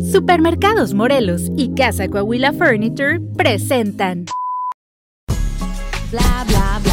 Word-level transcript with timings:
Supermercados 0.00 0.94
Morelos 0.94 1.50
y 1.56 1.74
Casa 1.74 2.08
Coahuila 2.08 2.52
Furniture 2.52 3.20
presentan 3.36 4.24
Bla 6.10 6.44
bla 6.48 6.80
bla. 6.82 6.89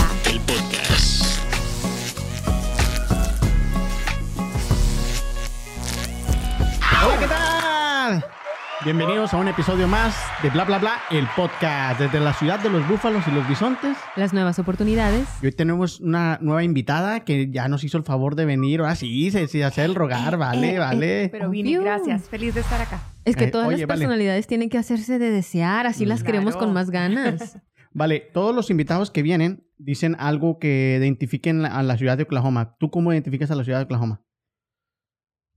Bienvenidos 8.86 9.34
a 9.34 9.38
un 9.38 9.48
episodio 9.48 9.88
más 9.88 10.16
de 10.44 10.50
Bla 10.52 10.64
Bla 10.64 10.78
Bla, 10.78 10.98
el 11.10 11.26
podcast 11.36 12.00
desde 12.00 12.20
la 12.20 12.32
ciudad 12.34 12.60
de 12.60 12.70
los 12.70 12.88
búfalos 12.88 13.28
y 13.28 13.32
los 13.32 13.48
bisontes. 13.50 13.98
las 14.16 14.34
nuevas 14.34 14.60
oportunidades. 14.60 15.28
Y 15.42 15.48
hoy 15.48 15.52
tenemos 15.52 16.00
una 16.00 16.38
nueva 16.42 16.64
invitada 16.64 17.22
que 17.26 17.50
ya 17.50 17.68
nos 17.70 17.84
hizo 17.84 17.98
el 17.98 18.04
favor 18.04 18.36
de 18.36 18.46
venir. 18.46 18.82
Ahora 18.82 18.96
sí, 18.96 19.32
se, 19.32 19.48
se 19.48 19.64
hace 19.64 19.84
el 19.84 19.96
rogar, 19.96 20.38
vale, 20.38 20.78
vale. 20.78 21.30
Pero 21.32 21.50
vine, 21.50 21.80
gracias. 21.80 22.30
Feliz 22.30 22.54
de 22.54 22.62
estar 22.62 22.80
acá. 22.80 23.02
Es 23.26 23.36
que 23.36 23.46
Eh, 23.46 23.52
todas 23.52 23.68
oye, 23.68 23.80
las 23.80 23.88
vale. 23.88 24.00
personalidades 24.00 24.46
tienen 24.46 24.70
que 24.70 24.78
hacerse 24.78 25.18
de 25.18 25.32
desear, 25.32 25.88
así 25.88 26.06
las 26.06 26.24
queremos 26.24 26.56
con 26.56 26.72
más 26.74 26.90
ganas. 26.92 27.58
Vale, 27.94 28.20
todos 28.20 28.54
los 28.54 28.70
invitados 28.70 29.10
que 29.10 29.24
vienen 29.24 29.66
dicen 29.80 30.16
algo 30.20 30.60
que 30.60 30.98
identifiquen 31.00 31.66
a 31.66 31.82
la 31.82 31.98
ciudad 31.98 32.16
de 32.16 32.24
Oklahoma. 32.24 32.76
¿Tú 32.80 32.92
cómo 32.92 33.12
identificas 33.12 33.50
a 33.50 33.56
la 33.56 33.64
ciudad 33.64 33.80
de 33.80 33.86
Oklahoma? 33.86 34.22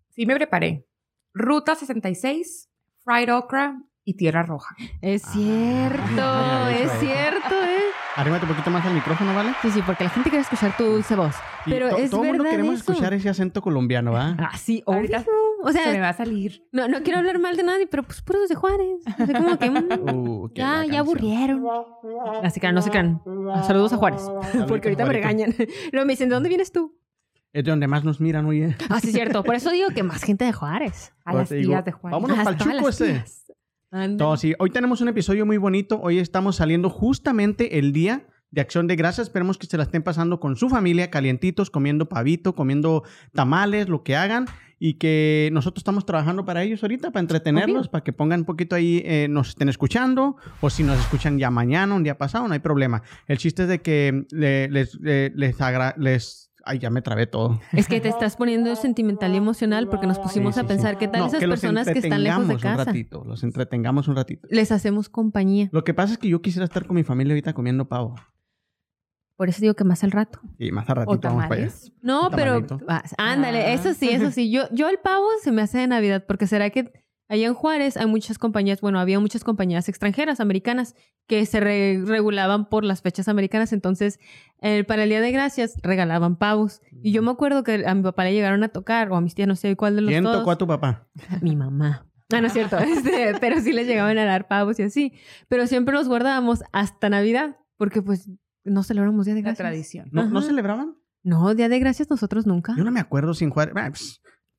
Sí 0.08 0.24
me 0.24 0.34
preparé. 0.36 0.88
Ruta 1.34 1.74
66, 1.74 2.69
fried 3.10 3.34
okra 3.34 3.76
y 4.04 4.14
tierra 4.16 4.42
roja. 4.44 4.74
Es 5.02 5.24
Ah, 5.26 5.30
cierto, 5.32 6.68
es 6.68 6.92
es. 6.92 7.00
cierto, 7.00 7.54
¿eh? 7.64 7.80
Arrímate 8.16 8.44
un 8.44 8.50
poquito 8.52 8.70
más 8.70 8.84
al 8.86 8.94
micrófono, 8.94 9.34
¿vale? 9.34 9.50
Sí, 9.62 9.70
sí, 9.70 9.82
porque 9.84 10.04
la 10.04 10.10
gente 10.10 10.30
quiere 10.30 10.42
escuchar 10.42 10.76
tu 10.76 10.84
dulce 10.84 11.14
voz. 11.16 11.34
Sí, 11.64 11.70
Pero 11.70 11.90
to- 11.90 11.96
es 11.96 12.10
todo 12.10 12.22
el 12.22 12.28
mundo 12.28 12.42
verdad 12.44 12.56
queremos 12.56 12.80
eso. 12.80 12.92
escuchar 12.92 13.14
ese 13.14 13.28
acento 13.28 13.62
colombiano, 13.62 14.12
¿va? 14.12 14.36
Ah, 14.38 14.56
sí, 14.56 14.82
Ahorita 14.86 15.18
obvio. 15.18 15.30
O 15.62 15.72
Se 15.72 15.78
me 15.78 15.84
sea, 15.92 16.00
va 16.00 16.08
a 16.08 16.12
salir. 16.14 16.64
no, 16.72 16.88
no 16.88 17.02
quiero 17.02 17.18
hablar 17.18 17.38
mal 17.38 17.54
de 17.56 17.62
nadie, 17.62 17.86
pero 17.86 18.02
pues 18.02 18.22
puros 18.22 18.48
de 18.48 18.54
Juárez. 18.54 19.02
Así 19.18 19.32
como 19.32 19.58
que, 19.58 19.70
mm, 19.70 19.88
Uh, 20.16 20.50
ya, 20.54 20.84
ya 20.86 21.00
aburrieron. 21.00 21.62
Así 22.42 22.60
que 22.60 22.72
no 22.72 22.80
se 22.80 22.90
crean. 22.90 23.20
Saludos 23.66 23.92
a 23.92 23.96
Juárez. 23.98 24.22
Porque 24.66 24.88
ahorita 24.88 25.04
me 25.04 25.12
regañan. 25.12 25.54
Luego 25.92 26.06
me 26.06 26.12
dicen, 26.14 26.28
¿de 26.30 26.34
dónde 26.34 26.48
vienes 26.48 26.72
tú? 26.72 26.96
Es 27.52 27.64
de 27.64 27.70
donde 27.70 27.88
más 27.88 28.04
nos 28.04 28.20
miran, 28.20 28.46
oye. 28.46 28.76
Ah, 28.88 29.00
sí, 29.00 29.08
es 29.08 29.12
cierto. 29.14 29.42
Por 29.42 29.54
eso 29.56 29.70
digo 29.70 29.88
que 29.94 30.02
más 30.02 30.22
gente 30.22 30.44
de 30.44 30.52
Juárez. 30.52 31.12
A 31.24 31.30
Ahora 31.30 31.42
las 31.42 31.50
digo, 31.50 31.70
tías 31.72 31.84
de 31.84 31.92
Juan. 31.92 32.12
vámonos 32.12 32.38
pa'l 32.44 32.56
todas 32.56 32.74
chuco 32.76 32.88
ese. 32.88 33.24
No, 33.92 34.36
sí, 34.36 34.54
hoy 34.60 34.70
tenemos 34.70 35.00
un 35.00 35.08
episodio 35.08 35.44
muy 35.44 35.56
bonito. 35.56 36.00
Hoy 36.00 36.18
estamos 36.20 36.56
saliendo 36.56 36.88
justamente 36.90 37.78
el 37.80 37.92
día 37.92 38.24
de 38.52 38.60
Acción 38.60 38.86
de 38.86 38.94
Gracias. 38.94 39.26
Esperemos 39.26 39.58
que 39.58 39.66
se 39.66 39.76
la 39.76 39.82
estén 39.82 40.04
pasando 40.04 40.38
con 40.38 40.54
su 40.54 40.68
familia, 40.68 41.10
calientitos, 41.10 41.70
comiendo 41.70 42.08
pavito, 42.08 42.54
comiendo 42.54 43.02
tamales, 43.32 43.88
lo 43.88 44.04
que 44.04 44.14
hagan. 44.14 44.46
Y 44.78 44.94
que 44.94 45.50
nosotros 45.52 45.80
estamos 45.80 46.06
trabajando 46.06 46.44
para 46.44 46.62
ellos 46.62 46.82
ahorita, 46.82 47.10
para 47.10 47.20
entretenerlos, 47.20 47.80
Obvio. 47.82 47.90
para 47.90 48.04
que 48.04 48.12
pongan 48.14 48.40
un 48.40 48.46
poquito 48.46 48.76
ahí, 48.76 49.02
eh, 49.04 49.26
nos 49.28 49.48
estén 49.50 49.68
escuchando. 49.68 50.36
O 50.60 50.70
si 50.70 50.84
nos 50.84 50.98
escuchan 51.00 51.36
ya 51.38 51.50
mañana, 51.50 51.94
un 51.96 52.04
día 52.04 52.16
pasado, 52.16 52.46
no 52.46 52.54
hay 52.54 52.60
problema. 52.60 53.02
El 53.26 53.38
chiste 53.38 53.62
es 53.64 53.68
de 53.68 53.80
que 53.82 54.24
le- 54.30 54.68
les, 54.70 54.94
le- 55.00 55.30
les, 55.34 55.60
agra- 55.60 55.94
les... 55.98 56.49
Ay, 56.64 56.78
ya 56.78 56.90
me 56.90 57.02
trabé 57.02 57.26
todo. 57.26 57.60
Es 57.72 57.86
que 57.88 58.00
te 58.00 58.08
estás 58.08 58.36
poniendo 58.36 58.74
sentimental 58.76 59.32
y 59.34 59.36
emocional 59.36 59.88
porque 59.88 60.06
nos 60.06 60.18
pusimos 60.18 60.54
Sí, 60.54 60.60
sí, 60.60 60.64
a 60.64 60.68
pensar 60.68 60.92
sí. 60.94 60.98
qué 61.00 61.08
tal 61.08 61.20
No, 61.22 61.26
esas 61.28 61.40
que 61.40 61.48
personas 61.48 61.86
que 61.88 61.98
están 61.98 62.22
lejos 62.22 62.46
de 62.46 62.52
entretengamos 62.54 62.64
un 62.64 62.76
casa. 62.78 62.84
ratito, 62.84 63.24
los 63.24 63.42
entretengamos 63.44 64.08
un 64.08 64.16
ratito. 64.16 64.48
Les 64.50 64.70
hacemos 64.72 65.08
compañía. 65.08 65.68
Lo 65.72 65.84
que 65.84 65.94
pasa 65.94 66.12
es 66.14 66.18
que 66.18 66.28
yo 66.28 66.42
quisiera 66.42 66.64
estar 66.64 66.86
con 66.86 66.96
mi 66.96 67.04
familia 67.04 67.32
ahorita 67.34 67.52
comiendo 67.54 67.88
pavo. 67.88 68.14
Por 69.36 69.48
eso 69.48 69.60
digo 69.62 69.72
que 69.74 69.84
más 69.84 70.04
al 70.04 70.10
rato. 70.10 70.38
Y 70.58 70.70
más 70.70 70.88
a 70.90 70.94
ratito 70.94 71.12
O 71.12 71.18
vamos 71.32 71.46
para 71.46 71.62
allá. 71.62 71.72
No, 72.02 72.28
pero 72.30 72.66
ándale, 73.16 73.60
Ah. 73.60 73.72
eso 73.72 73.94
sí, 73.94 74.10
eso 74.10 74.30
sí. 74.30 74.50
Yo, 74.50 74.64
yo 74.70 74.88
el 74.90 74.98
pavo 74.98 75.26
se 75.42 75.50
me 75.50 75.62
hace 75.62 75.78
de 75.78 75.86
Navidad 75.86 76.24
porque 76.28 76.46
será 76.46 76.68
que 76.68 76.92
allá 77.30 77.46
en 77.46 77.54
Juárez 77.54 77.96
hay 77.96 78.06
muchas 78.06 78.38
compañías, 78.38 78.82
bueno, 78.82 79.00
había 79.00 79.18
muchas 79.20 79.42
compañías 79.44 79.88
extranjeras, 79.88 80.40
americanas, 80.40 80.94
que 81.26 81.46
se 81.46 81.60
re- 81.60 82.02
regulaban 82.04 82.68
por 82.68 82.84
las 82.84 83.00
fechas 83.00 83.28
americanas. 83.28 83.72
Entonces, 83.72 84.18
eh, 84.60 84.84
para 84.84 85.04
el 85.04 85.08
Día 85.08 85.20
de 85.22 85.32
Gracias 85.32 85.76
regalaban 85.82 86.36
pavos. 86.36 86.82
Y 87.02 87.12
yo 87.12 87.22
me 87.22 87.30
acuerdo 87.30 87.62
que 87.64 87.86
a 87.86 87.94
mi 87.94 88.02
papá 88.02 88.24
le 88.24 88.34
llegaron 88.34 88.62
a 88.64 88.68
tocar, 88.68 89.10
o 89.10 89.16
a 89.16 89.20
mis 89.22 89.34
tías, 89.34 89.48
no 89.48 89.56
sé 89.56 89.74
cuál 89.76 89.96
de 89.96 90.02
los 90.02 90.10
¿Quién 90.10 90.24
todos. 90.24 90.38
tocó 90.40 90.50
a 90.50 90.58
tu 90.58 90.66
papá? 90.66 91.08
Mi 91.40 91.56
mamá. 91.56 92.06
No, 92.32 92.40
no 92.40 92.46
es 92.48 92.52
cierto. 92.52 92.76
Este, 92.80 93.34
pero 93.40 93.60
sí 93.60 93.72
les 93.72 93.86
llegaban 93.86 94.18
a 94.18 94.24
dar 94.24 94.46
pavos 94.48 94.78
y 94.78 94.82
así. 94.82 95.14
Pero 95.48 95.66
siempre 95.66 95.94
los 95.94 96.08
guardábamos 96.08 96.62
hasta 96.72 97.08
Navidad, 97.08 97.56
porque 97.76 98.02
pues 98.02 98.28
no 98.64 98.82
celebramos 98.82 99.24
Día 99.26 99.34
de 99.34 99.40
La 99.42 99.48
Gracias. 99.50 99.66
tradición. 99.68 100.08
¿No, 100.12 100.28
¿no 100.28 100.42
celebraban? 100.42 100.96
No, 101.22 101.54
Día 101.54 101.68
de 101.68 101.78
Gracias 101.78 102.08
nosotros 102.10 102.46
nunca. 102.46 102.74
Yo 102.76 102.84
no 102.84 102.90
me 102.90 103.00
acuerdo 103.00 103.34
sin 103.34 103.50
jugar. 103.50 103.72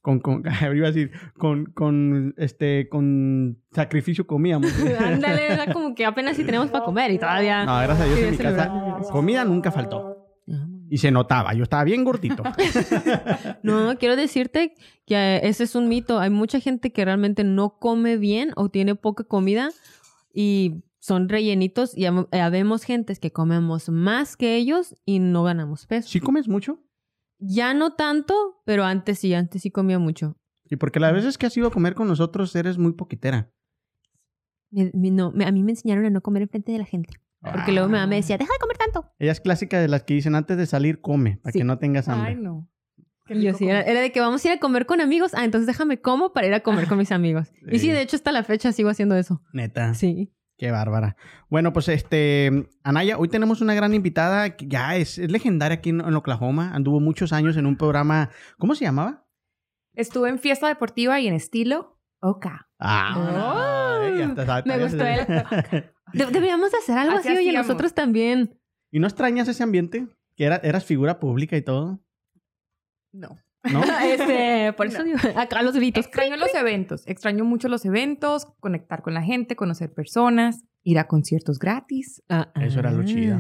Con, 0.02 0.20
con, 0.20 0.44
iba 0.76 0.88
a 0.88 0.92
decir, 0.92 1.12
con, 1.38 1.66
con, 1.66 2.34
este, 2.38 2.90
con 2.90 3.60
sacrificio 3.72 4.26
comíamos. 4.26 4.72
Ándale, 5.00 5.54
era 5.54 5.72
como 5.72 5.94
que 5.94 6.06
apenas 6.06 6.36
si 6.38 6.44
tenemos 6.44 6.70
para 6.72 6.84
comer 6.84 7.12
y 7.12 7.20
todavía. 7.20 7.66
No, 7.66 7.76
gracias 7.82 8.02
a 8.02 8.06
Dios 8.06 8.18
Sí, 8.20 8.26
en 8.26 8.32
mi 8.32 8.38
casa 8.38 8.72
comida 9.12 9.46
nunca 9.46 9.72
faltó. 9.72 10.18
Ah, 10.52 10.66
Y 10.90 10.98
se 10.98 11.12
notaba, 11.12 11.54
yo 11.54 11.64
estaba 11.64 11.84
bien 11.84 12.04
gordito. 12.04 12.42
No, 13.64 13.96
quiero 14.00 14.16
decirte 14.16 14.74
que 15.06 15.16
eh, 15.16 15.40
ese 15.44 15.64
es 15.66 15.76
un 15.76 15.88
mito. 15.88 16.20
Hay 16.20 16.30
mucha 16.30 16.60
gente 16.60 16.92
que 16.92 17.06
realmente 17.06 17.44
no 17.44 17.78
come 17.80 18.18
bien 18.18 18.52
o 18.56 18.70
tiene 18.70 18.96
poca 18.96 19.24
comida 19.24 19.70
y 20.34 20.84
son 21.00 21.30
rellenitos 21.30 21.96
y 21.98 22.02
hab- 22.04 22.28
habemos 22.36 22.84
gentes 22.84 23.20
que 23.20 23.32
comemos 23.32 23.90
más 23.90 24.36
que 24.38 24.56
ellos 24.56 24.96
y 25.06 25.20
no 25.20 25.44
ganamos 25.44 25.86
peso. 25.86 26.10
¿Sí 26.10 26.20
comes 26.20 26.48
mucho? 26.48 26.80
Ya 27.44 27.74
no 27.74 27.94
tanto, 27.96 28.62
pero 28.66 28.84
antes 28.86 29.20
sí, 29.20 29.34
antes 29.34 29.64
sí 29.64 29.72
comía 29.72 29.98
mucho. 30.00 30.38
Y 30.70 30.76
porque 30.78 31.00
las 31.00 31.12
veces 31.12 31.38
que 31.38 31.48
has 31.48 31.58
ido 31.58 31.68
a 31.68 31.72
comer 31.72 31.96
con 31.96 32.08
nosotros 32.08 32.56
eres 32.56 32.78
muy 32.78 32.94
poquitera. 32.94 33.52
Me- 34.70 34.92
me- 34.94 35.12
no, 35.12 35.32
me- 35.32 35.46
a 35.46 35.52
mí 35.52 35.64
me 35.64 35.72
enseñaron 35.72 36.06
a 36.06 36.10
no 36.10 36.22
comer 36.22 36.44
enfrente 36.44 36.72
de 36.72 36.78
la 36.78 36.86
gente. 36.86 37.14
Porque 37.42 37.72
luego 37.72 37.88
mi 37.88 37.94
mamá 37.94 38.06
me 38.08 38.18
decía, 38.18 38.38
deja 38.38 38.54
de 38.54 38.60
comer 38.60 38.78
tanto. 38.78 39.12
Ella 39.18 39.32
es 39.32 39.42
clásica 39.42 39.82
de 39.82 39.88
las 39.88 40.04
que 40.04 40.14
dicen 40.14 40.36
antes 40.36 40.56
de 40.58 40.66
salir, 40.68 41.02
come, 41.02 41.38
para 41.42 41.52
Sí. 41.52 41.60
que 41.60 41.66
no 41.66 41.80
tengas 41.80 42.08
hambre. 42.08 42.30
Ay, 42.30 42.36
no. 42.36 42.70
Y 43.28 43.42
yo 43.42 43.54
sí, 43.54 43.68
era, 43.68 43.84
de 43.84 44.12
que 44.12 44.20
vamos 44.20 44.44
a 44.46 44.48
ir 44.50 44.54
a 44.54 44.60
comer 44.60 44.86
con 44.86 45.02
amigos. 45.02 45.34
Ah, 45.34 45.44
entonces 45.44 45.66
déjame 45.66 46.00
como 46.00 46.34
para 46.34 46.48
ir 46.48 46.54
a 46.54 46.60
comer 46.62 46.88
con 46.88 47.00
mis 47.00 47.12
amigos. 47.12 47.52
Y 47.72 47.80
Sí. 47.80 47.90
de 47.90 48.02
hecho, 48.02 48.16
hasta 48.16 48.32
la 48.32 48.44
fecha 48.44 48.72
sigo 48.72 48.90
haciendo 48.90 49.16
eso. 49.16 49.42
Neta. 49.54 49.94
Sí. 49.96 50.32
Qué 50.62 50.70
bárbara. 50.70 51.16
Bueno, 51.50 51.74
pues 51.74 51.88
este, 51.88 52.70
Anaya, 52.84 53.18
hoy 53.18 53.30
tenemos 53.30 53.62
una 53.62 53.74
gran 53.74 53.96
invitada 53.96 54.56
que 54.56 54.68
ya 54.68 54.96
es, 54.96 55.18
es 55.18 55.32
legendaria 55.32 55.78
aquí 55.80 55.90
en, 55.90 56.02
en 56.02 56.14
Oklahoma. 56.14 56.76
Anduvo 56.76 57.00
muchos 57.00 57.34
años 57.34 57.58
en 57.58 57.66
un 57.66 57.78
programa, 57.78 58.30
¿cómo 58.60 58.76
se 58.76 58.86
llamaba? 58.86 59.26
Estuve 59.96 60.30
en 60.30 60.38
fiesta 60.38 60.68
deportiva 60.68 61.20
y 61.20 61.26
en 61.28 61.34
estilo 61.34 62.00
Oka. 62.22 62.70
Ah, 62.78 63.16
Oh, 63.18 64.18
ya 64.20 64.28
me 64.68 64.78
gustó 64.84 65.00
se- 65.00 65.94
De- 66.14 66.26
deberíamos 66.28 66.70
de 66.72 66.78
hacer 66.78 66.96
algo 66.96 67.18
Así 67.18 67.30
así, 67.30 67.38
oye, 67.40 67.54
nosotros 67.58 67.96
también. 67.96 68.60
¿Y 68.92 69.00
no 69.00 69.08
extrañas 69.08 69.48
ese 69.48 69.64
ambiente? 69.64 70.10
Que 70.36 70.44
era, 70.44 70.58
eras 70.58 70.86
figura 70.86 71.20
pública 71.20 71.58
y 71.58 71.64
todo, 71.64 72.04
No. 73.12 73.36
¿No? 73.72 73.82
este, 74.06 74.74
por 74.74 74.88
eso 74.88 75.00
No. 75.00 75.04
digo, 75.06 75.18
acá 75.38 75.62
los 75.62 75.76
gritos. 75.76 76.06
Extraño 76.06 76.38
los 76.38 76.54
eventos. 76.56 77.04
Extraño 77.08 77.44
mucho 77.46 77.68
los 77.68 77.86
eventos, 77.86 78.46
conectar 78.60 79.02
con 79.02 79.14
la 79.14 79.22
gente, 79.24 79.56
conocer 79.56 79.94
personas, 79.94 80.64
ir 80.84 81.00
a 81.00 81.08
conciertos 81.08 81.60
gratis. 81.60 82.24
Ah, 82.30 82.52
Eso 82.62 82.80
era 82.80 82.92
lo 82.92 83.02
ah. 83.02 83.06
chido. 83.06 83.38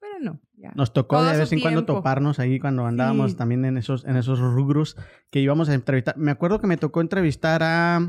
Pero 0.00 0.18
no, 0.20 0.40
ya. 0.54 0.72
Nos 0.74 0.92
tocó 0.92 1.16
Todo 1.16 1.30
de 1.30 1.38
vez 1.38 1.52
en 1.52 1.60
cuando 1.60 1.84
toparnos 1.84 2.38
ahí 2.38 2.58
cuando 2.58 2.86
andábamos 2.86 3.32
Sí. 3.32 3.36
también 3.36 3.64
en 3.64 3.76
esos, 3.78 4.04
en 4.04 4.16
esos 4.16 4.38
rubros 4.40 4.96
que 5.30 5.40
íbamos 5.40 5.68
a 5.68 5.74
entrevistar. 5.74 6.16
Me 6.18 6.30
acuerdo 6.30 6.60
que 6.60 6.66
me 6.66 6.76
tocó 6.76 7.00
entrevistar 7.00 7.62
a 7.62 8.00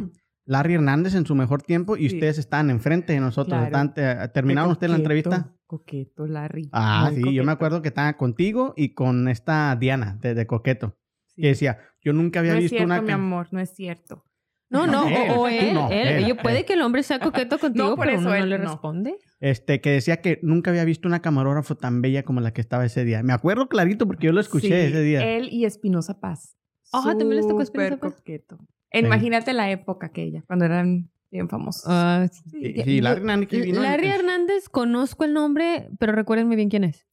Larry 0.45 0.73
Hernández 0.73 1.15
en 1.15 1.25
su 1.25 1.35
mejor 1.35 1.61
tiempo 1.61 1.95
y 1.95 2.09
Sí. 2.09 2.15
ustedes 2.15 2.37
estaban 2.37 2.69
enfrente 2.69 3.13
de 3.13 3.21
nosotros. 3.21 3.53
Claro. 3.57 3.65
estaban- 3.65 3.93
te- 3.93 4.27
¿Terminaron 4.33 4.71
ustedes 4.71 4.91
la 4.91 4.97
entrevista? 4.97 5.53
Coqueto, 5.65 6.27
Larry. 6.27 6.69
Ah, 6.73 7.09
Muy 7.13 7.23
sí, 7.23 7.33
yo 7.33 7.43
me 7.45 7.53
acuerdo 7.53 7.81
que 7.81 7.87
estaba 7.87 8.13
contigo 8.17 8.73
y 8.75 8.93
con 8.93 9.27
esta 9.29 9.75
Diana 9.77 10.17
de, 10.21 10.35
de 10.35 10.45
Coqueto. 10.45 10.97
Sí. 11.35 11.41
Que 11.41 11.47
decía, 11.49 11.79
yo 12.01 12.13
nunca 12.13 12.39
había 12.39 12.51
no 12.53 12.57
es 12.59 12.63
visto 12.65 12.77
cierto, 12.77 12.93
una... 12.93 13.01
mi 13.01 13.11
amor, 13.11 13.47
no 13.51 13.59
es 13.59 13.69
cierto. 13.73 14.25
No, 14.69 14.87
no, 14.87 15.07
Él, 15.07 15.31
o, 15.35 15.47
él, 15.47 15.73
no, 15.75 15.89
él. 15.91 16.35
puede 16.41 16.65
que 16.65 16.73
el 16.73 16.81
hombre 16.81 17.03
sea 17.03 17.19
coqueto 17.19 17.59
contigo, 17.59 17.89
No, 17.89 17.95
por 17.95 18.05
pero 18.07 18.17
eso 18.17 18.21
uno 18.27 18.37
no 18.37 18.43
él 18.43 18.49
le 18.49 18.57
no. 18.57 18.71
responde. 18.71 19.17
Este, 19.39 19.81
que 19.81 19.91
decía 19.91 20.17
que 20.21 20.39
nunca 20.41 20.71
había 20.71 20.83
visto 20.83 21.07
una 21.07 21.21
camarógrafo 21.21 21.75
tan 21.75 22.01
bella 22.01 22.23
como 22.23 22.41
la 22.41 22.53
que 22.53 22.61
estaba 22.61 22.83
ese 22.85 23.03
día. 23.05 23.21
Me 23.21 23.33
acuerdo 23.33 23.67
clarito 23.69 24.07
porque 24.07 24.25
yo 24.27 24.33
lo 24.33 24.41
escuché 24.41 24.67
Sí, 24.67 24.73
ese 24.73 25.01
día. 25.03 25.23
Él 25.35 25.49
y 25.51 25.65
Espinosa 25.65 26.19
Paz. 26.19 26.57
Ah, 26.91 27.03
¿también 27.05 27.35
les 27.35 27.47
tocó 27.47 27.61
Espinosa 27.61 27.97
Paz? 27.97 28.13
coqueto. 28.15 28.57
Imagínate 28.91 29.53
la 29.53 29.69
época 29.69 30.07
aquella, 30.07 30.43
cuando 30.47 30.65
eran 30.65 31.09
bien 31.31 31.49
famosos. 31.49 31.83
Ah, 31.87 32.27
Sí, 32.31 32.73
ya- 32.75 32.83
sí, 32.83 32.95
yo- 32.97 33.01
Larry 33.03 33.21
Hernández 33.21 33.67
Larry. 33.75 34.07
Hernández, 34.07 34.69
conozco 34.69 35.23
el 35.23 35.33
nombre, 35.33 35.89
pero 35.99 36.13
recuérdenme 36.13 36.55
bien 36.55 36.69
quién 36.69 36.83
es. 36.83 37.05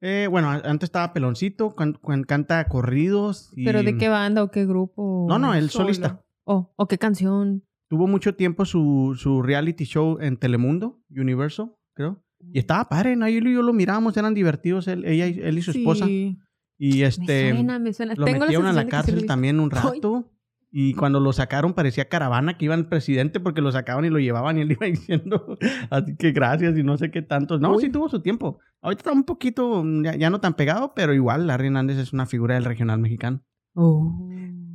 Eh, 0.00 0.28
bueno, 0.30 0.48
antes 0.50 0.86
estaba 0.86 1.12
Peloncito, 1.12 1.70
cuan- 1.74 2.22
canta 2.24 2.64
corridos. 2.68 3.50
y- 3.56 3.64
¿Pero 3.64 3.82
de 3.82 3.96
qué 3.96 4.08
banda 4.08 4.42
o 4.42 4.50
qué 4.50 4.64
grupo? 4.66 5.26
No, 5.28 5.38
no, 5.38 5.54
el 5.54 5.70
Solo. 5.70 5.84
solista. 5.86 6.22
Oh, 6.44 6.72
¿O 6.76 6.86
qué 6.86 6.98
canción? 6.98 7.64
Tuvo 7.90 8.06
mucho 8.06 8.34
tiempo 8.34 8.64
su, 8.64 9.16
su 9.18 9.42
reality 9.42 9.84
show 9.84 10.18
en 10.20 10.36
Telemundo, 10.36 11.00
Universal, 11.10 11.72
creo. 11.94 12.22
Y 12.52 12.58
estaba 12.60 12.88
padre, 12.88 13.16
¿no? 13.16 13.26
Él 13.26 13.46
y 13.48 13.54
yo 13.54 13.62
lo 13.62 13.72
mirábamos, 13.72 14.16
eran 14.16 14.34
divertidos, 14.34 14.86
él, 14.88 15.04
ella, 15.04 15.26
y- 15.26 15.40
él 15.40 15.58
y 15.58 15.62
su 15.62 15.72
esposa. 15.72 16.06
Sí. 16.06 16.38
Y 16.78 17.02
este, 17.02 17.50
me 17.50 17.54
suena, 17.56 17.78
me 17.80 17.92
suena. 17.92 18.14
lo 18.14 18.24
Tengo 18.24 18.40
metieron 18.40 18.66
a 18.66 18.72
la 18.72 18.82
sí 18.82 18.86
lo 18.86 18.90
cárcel 18.90 19.26
también 19.26 19.58
un 19.58 19.70
Ay. 19.72 19.80
rato. 19.82 20.30
Y 20.70 20.92
cuando 20.94 21.18
lo 21.18 21.32
sacaron 21.32 21.72
parecía 21.72 22.08
caravana 22.08 22.58
que 22.58 22.66
iba 22.66 22.74
el 22.74 22.86
presidente 22.86 23.40
porque 23.40 23.62
lo 23.62 23.72
sacaban 23.72 24.04
y 24.04 24.10
lo 24.10 24.18
llevaban 24.18 24.58
y 24.58 24.62
él 24.62 24.72
iba 24.72 24.86
diciendo, 24.86 25.56
así 25.90 26.16
que 26.16 26.32
gracias 26.32 26.76
y 26.76 26.82
no 26.82 26.96
sé 26.96 27.10
qué 27.10 27.22
tanto. 27.22 27.58
No, 27.58 27.78
sí 27.78 27.88
tuvo 27.88 28.08
su 28.08 28.20
tiempo. 28.20 28.58
Ahorita 28.80 29.00
está 29.00 29.12
un 29.12 29.24
poquito, 29.24 29.82
ya, 30.02 30.14
ya 30.14 30.30
no 30.30 30.40
tan 30.40 30.54
pegado, 30.54 30.92
pero 30.94 31.14
igual 31.14 31.46
Larry 31.46 31.66
Hernández 31.66 31.98
es 31.98 32.12
una 32.12 32.26
figura 32.26 32.54
del 32.54 32.64
regional 32.64 32.98
mexicano. 33.00 33.42
Oh. 33.74 34.28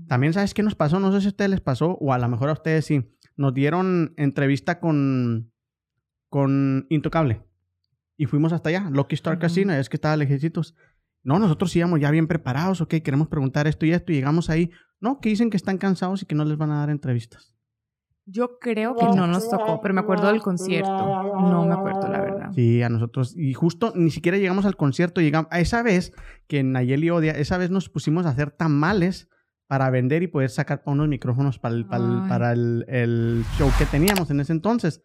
También, 0.08 0.34
¿sabes 0.34 0.54
qué 0.54 0.64
nos 0.64 0.76
pasó? 0.76 1.00
No 1.00 1.12
sé 1.12 1.22
si 1.22 1.28
a 1.28 1.30
ustedes 1.30 1.52
les 1.52 1.62
pasó, 1.62 1.98
o 2.00 2.14
a 2.14 2.18
lo 2.18 2.28
mejor 2.28 2.50
a 2.50 2.54
ustedes 2.54 2.86
sí. 2.86 3.10
Nos 3.36 3.54
dieron 3.54 4.14
entrevista 4.18 4.80
con, 4.80 5.52
con 6.30 6.86
Intocable. 6.90 7.42
Y 8.18 8.26
fuimos 8.26 8.54
hasta 8.54 8.70
allá, 8.70 8.90
Lucky 8.92 9.16
Star. 9.16 9.40
Casino, 9.40 9.74
es 9.74 9.90
que 9.90 9.98
estaba 9.98 10.18
lejecitos. 10.18 10.76
No, 11.24 11.40
nosotros 11.40 11.76
íbamos 11.76 12.00
ya 12.00 12.12
bien 12.12 12.28
preparados, 12.28 12.82
ok, 12.82 12.96
queremos 13.04 13.28
preguntar 13.28 13.66
esto 13.68 13.86
y 13.86 13.92
esto, 13.92 14.12
y 14.12 14.16
llegamos 14.16 14.50
ahí. 14.50 14.72
No, 15.04 15.20
que 15.20 15.28
dicen 15.30 15.50
que 15.50 15.58
están 15.58 15.78
cansados 15.78 16.22
y 16.24 16.26
que 16.26 16.34
no 16.34 16.46
les 16.46 16.58
van 16.58 16.72
a 16.72 16.80
dar 16.80 16.90
entrevistas. 16.90 17.54
Yo 18.26 18.58
creo 18.58 18.96
que 18.96 19.04
no 19.06 19.28
nos 19.28 19.50
tocó, 19.50 19.82
pero 19.82 19.94
me 19.94 20.00
acuerdo 20.00 20.28
del 20.28 20.42
concierto. 20.42 20.90
No 20.90 21.66
me 21.66 21.74
acuerdo, 21.74 22.08
la 22.08 22.22
verdad. 22.22 22.52
Sí, 22.56 22.82
a 22.82 22.88
nosotros. 22.88 23.36
Y 23.38 23.54
justo 23.54 23.92
ni 23.96 24.12
siquiera 24.12 24.38
llegamos 24.38 24.66
al 24.66 24.78
concierto, 24.78 25.20
llegamos. 25.20 25.50
A 25.52 25.60
esa 25.60 25.84
vez 25.84 26.14
que 26.48 26.64
Nayeli 26.64 27.10
odia, 27.10 27.34
esa 27.34 27.58
vez 27.58 27.70
nos 27.70 27.90
pusimos 27.90 28.26
a 28.26 28.30
hacer 28.30 28.52
tamales 28.52 29.28
para 29.68 29.90
vender 29.90 30.24
y 30.24 30.28
poder 30.28 30.50
sacar 30.52 30.84
unos 30.86 31.10
micrófonos 31.10 31.60
para 31.60 31.76
el, 31.76 31.86
para 31.86 32.04
el- 32.06 32.20
Ay. 32.24 32.30
para 32.30 32.54
el- 32.54 32.86
el 32.88 33.44
show 33.58 33.70
que 33.78 33.86
teníamos 33.86 34.32
en 34.32 34.40
ese 34.40 34.54
entonces. 34.54 35.02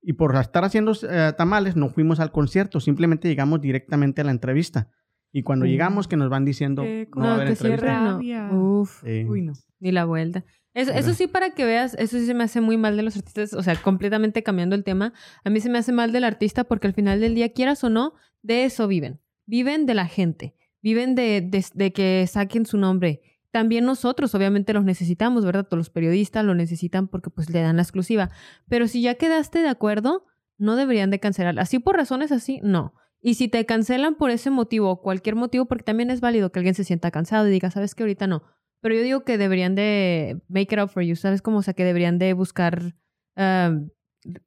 Y 0.00 0.12
por 0.12 0.36
estar 0.36 0.64
haciendo 0.64 0.92
eh, 1.10 1.32
tamales, 1.36 1.74
no 1.74 1.88
fuimos 1.88 2.20
al 2.20 2.30
concierto, 2.30 2.78
simplemente 2.78 3.26
llegamos 3.26 3.60
directamente 3.60 4.20
a 4.20 4.24
la 4.24 4.30
entrevista. 4.30 4.90
Y 5.34 5.42
cuando 5.42 5.66
llegamos, 5.66 6.06
que 6.08 6.16
nos 6.16 6.30
van 6.30 6.44
diciendo, 6.44 6.82
Qué 6.82 7.08
no 7.14 7.22
va 7.22 7.34
a 7.34 7.44
que 7.44 7.50
no. 7.50 8.18
Uf, 8.52 9.02
Sí. 9.04 9.24
Uy, 9.28 9.42
no. 9.42 9.52
ni 9.80 9.90
la 9.92 10.04
vuelta. 10.06 10.44
Eso 10.72 10.92
sí, 11.14 11.26
para 11.26 11.50
que 11.50 11.64
veas, 11.64 11.94
eso 11.98 12.18
sí 12.18 12.24
se 12.26 12.34
me 12.34 12.44
hace 12.44 12.60
muy 12.60 12.76
mal 12.76 12.96
de 12.96 13.02
los 13.02 13.16
artistas, 13.16 13.52
o 13.52 13.62
sea, 13.62 13.76
completamente 13.76 14.42
cambiando 14.42 14.74
el 14.74 14.82
tema. 14.84 15.12
A 15.44 15.50
mí 15.50 15.60
se 15.60 15.68
me 15.70 15.78
hace 15.78 15.92
mal 15.92 16.10
del 16.12 16.24
artista 16.24 16.64
porque 16.64 16.86
al 16.86 16.94
final 16.94 17.20
del 17.20 17.34
día, 17.34 17.52
quieras 17.52 17.84
o 17.84 17.90
no, 17.90 18.14
de 18.42 18.64
eso 18.64 18.88
viven. 18.88 19.20
Viven 19.46 19.86
de 19.86 19.94
la 19.94 20.06
gente, 20.06 20.54
viven 20.82 21.14
de, 21.14 21.40
de- 21.42 21.64
de 21.74 21.92
que 21.92 22.26
saquen 22.28 22.64
su 22.66 22.78
nombre. 22.78 23.20
También 23.50 23.84
nosotros, 23.84 24.34
obviamente, 24.34 24.72
los 24.72 24.84
necesitamos, 24.84 25.44
¿verdad? 25.44 25.64
Todos 25.66 25.78
los 25.78 25.90
periodistas 25.90 26.44
lo 26.44 26.54
necesitan 26.56 27.06
porque 27.08 27.30
pues 27.30 27.50
le 27.50 27.60
dan 27.60 27.76
la 27.76 27.82
exclusiva. 27.82 28.30
Pero 28.68 28.88
si 28.88 29.00
ya 29.02 29.14
quedaste 29.14 29.60
de 29.60 29.68
acuerdo, 29.68 30.24
no 30.58 30.74
deberían 30.76 31.10
de 31.10 31.20
cancelar. 31.20 31.58
Así 31.60 31.78
por 31.78 31.96
razones 31.96 32.32
así, 32.32 32.60
no. 32.64 32.94
Y 33.26 33.34
si 33.34 33.48
te 33.48 33.64
cancelan 33.64 34.16
por 34.16 34.28
ese 34.30 34.50
motivo 34.50 34.90
o 34.90 35.00
cualquier 35.00 35.34
motivo, 35.34 35.64
porque 35.64 35.82
también 35.82 36.10
es 36.10 36.20
válido 36.20 36.52
que 36.52 36.58
alguien 36.58 36.74
se 36.74 36.84
sienta 36.84 37.10
cansado 37.10 37.48
y 37.48 37.50
diga, 37.50 37.70
sabes 37.70 37.94
que 37.94 38.02
ahorita 38.02 38.26
no. 38.26 38.42
Pero 38.82 38.96
yo 38.96 39.00
digo 39.02 39.24
que 39.24 39.38
deberían 39.38 39.74
de 39.74 40.42
make 40.48 40.74
it 40.74 40.78
up 40.82 40.90
for 40.90 41.02
you, 41.02 41.16
¿sabes? 41.16 41.40
Como, 41.40 41.56
o 41.58 41.62
sea, 41.62 41.72
que 41.72 41.84
deberían 41.84 42.18
de 42.18 42.34
buscar, 42.34 42.94
ah, 43.36 43.78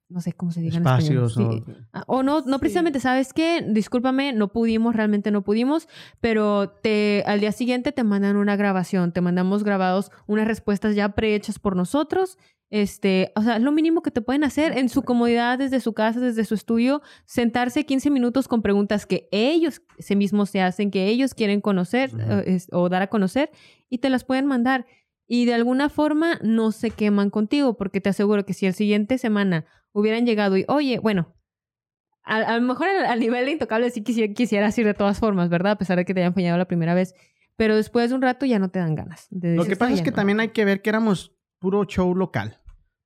no 0.09 0.21
sé 0.21 0.33
cómo 0.33 0.51
se 0.51 0.61
diga 0.61 0.77
en 0.77 0.83
español. 0.83 1.25
Espacios. 1.25 1.33
Sí. 1.33 1.71
o- 1.71 1.75
Ah, 1.93 2.03
O 2.05 2.21
no, 2.21 2.41
no 2.41 2.53
Sí. 2.57 2.59
precisamente, 2.59 2.99
¿sabes 2.99 3.33
qué? 3.33 3.65
Discúlpame, 3.67 4.31
no 4.33 4.49
pudimos, 4.49 4.95
realmente 4.95 5.31
no 5.31 5.41
pudimos, 5.43 5.87
pero 6.21 6.69
te, 6.69 7.23
al 7.25 7.39
día 7.39 7.51
siguiente 7.53 7.91
te 7.91 8.03
mandan 8.03 8.35
una 8.37 8.55
grabación, 8.57 9.11
te 9.11 9.21
mandamos 9.21 9.63
grabados 9.63 10.11
unas 10.27 10.47
respuestas 10.47 10.95
ya 10.95 11.09
prehechas 11.15 11.57
por 11.57 11.75
nosotros. 11.75 12.37
Este, 12.69 13.31
o 13.35 13.41
sea, 13.41 13.55
es 13.57 13.61
lo 13.61 13.71
mínimo 13.71 14.01
que 14.01 14.11
te 14.11 14.21
pueden 14.21 14.43
hacer 14.43 14.77
en 14.77 14.89
su 14.89 15.03
comodidad, 15.03 15.57
desde 15.57 15.79
su 15.79 15.93
casa, 15.93 16.19
desde 16.19 16.43
su 16.43 16.53
estudio, 16.53 17.01
sentarse 17.25 17.85
15 17.85 18.09
minutos 18.09 18.47
con 18.49 18.61
preguntas 18.61 19.05
que 19.05 19.29
ellos 19.31 19.81
se 19.99 20.15
mismos 20.17 20.49
se 20.49 20.61
hacen, 20.61 20.91
que 20.91 21.05
ellos 21.07 21.33
quieren 21.33 21.61
conocer 21.61 22.11
eh, 22.19 22.43
es- 22.47 22.67
o 22.73 22.89
dar 22.89 23.01
a 23.01 23.07
conocer, 23.07 23.51
y 23.89 23.99
te 23.99 24.09
las 24.09 24.23
pueden 24.25 24.45
mandar. 24.47 24.85
Y 25.27 25.45
de 25.45 25.53
alguna 25.53 25.89
forma 25.89 26.39
no 26.43 26.71
se 26.71 26.89
queman 26.91 27.29
contigo, 27.29 27.77
porque 27.77 28.01
te 28.01 28.09
aseguro 28.09 28.45
que 28.45 28.53
si 28.53 28.65
el 28.65 28.73
siguiente 28.73 29.17
semana 29.17 29.65
hubieran 29.93 30.25
llegado 30.25 30.57
y, 30.57 30.65
oye, 30.67 30.99
bueno, 30.99 31.33
a, 32.23 32.35
a 32.37 32.57
lo 32.59 32.61
mejor 32.67 32.87
al, 32.89 33.19
nivel 33.19 33.45
de 33.45 33.51
intocable 33.51 33.89
sí 33.91 34.03
quisiera, 34.03 34.33
quisieras 34.33 34.77
ir 34.77 34.85
de 34.85 34.93
todas 34.93 35.19
formas, 35.19 35.47
¿verdad? 35.49 35.73
A 35.73 35.77
pesar 35.77 35.97
de 35.97 36.03
que 36.05 36.13
te 36.13 36.19
hayan 36.19 36.33
fallado 36.33 36.57
la 36.57 36.65
primera 36.67 36.93
vez. 36.93 37.15
Pero 37.55 37.75
después 37.77 38.09
de 38.09 38.15
un 38.15 38.21
rato 38.21 38.45
ya 38.45 38.59
no 38.59 38.69
te 38.69 38.79
dan 38.79 38.93
ganas. 38.95 39.27
de 39.31 39.55
Lo 39.55 39.63
que 39.65 39.75
pasa 39.77 39.91
es 39.93 39.99
"Oye, 39.99 40.03
que 40.03 40.11
no". 40.11 40.15
también 40.17 40.39
hay 40.41 40.49
que 40.49 40.63
ver 40.65 40.81
que 40.81 40.89
éramos 40.89 41.33
puro 41.59 41.83
show 41.85 42.13
local. 42.15 42.59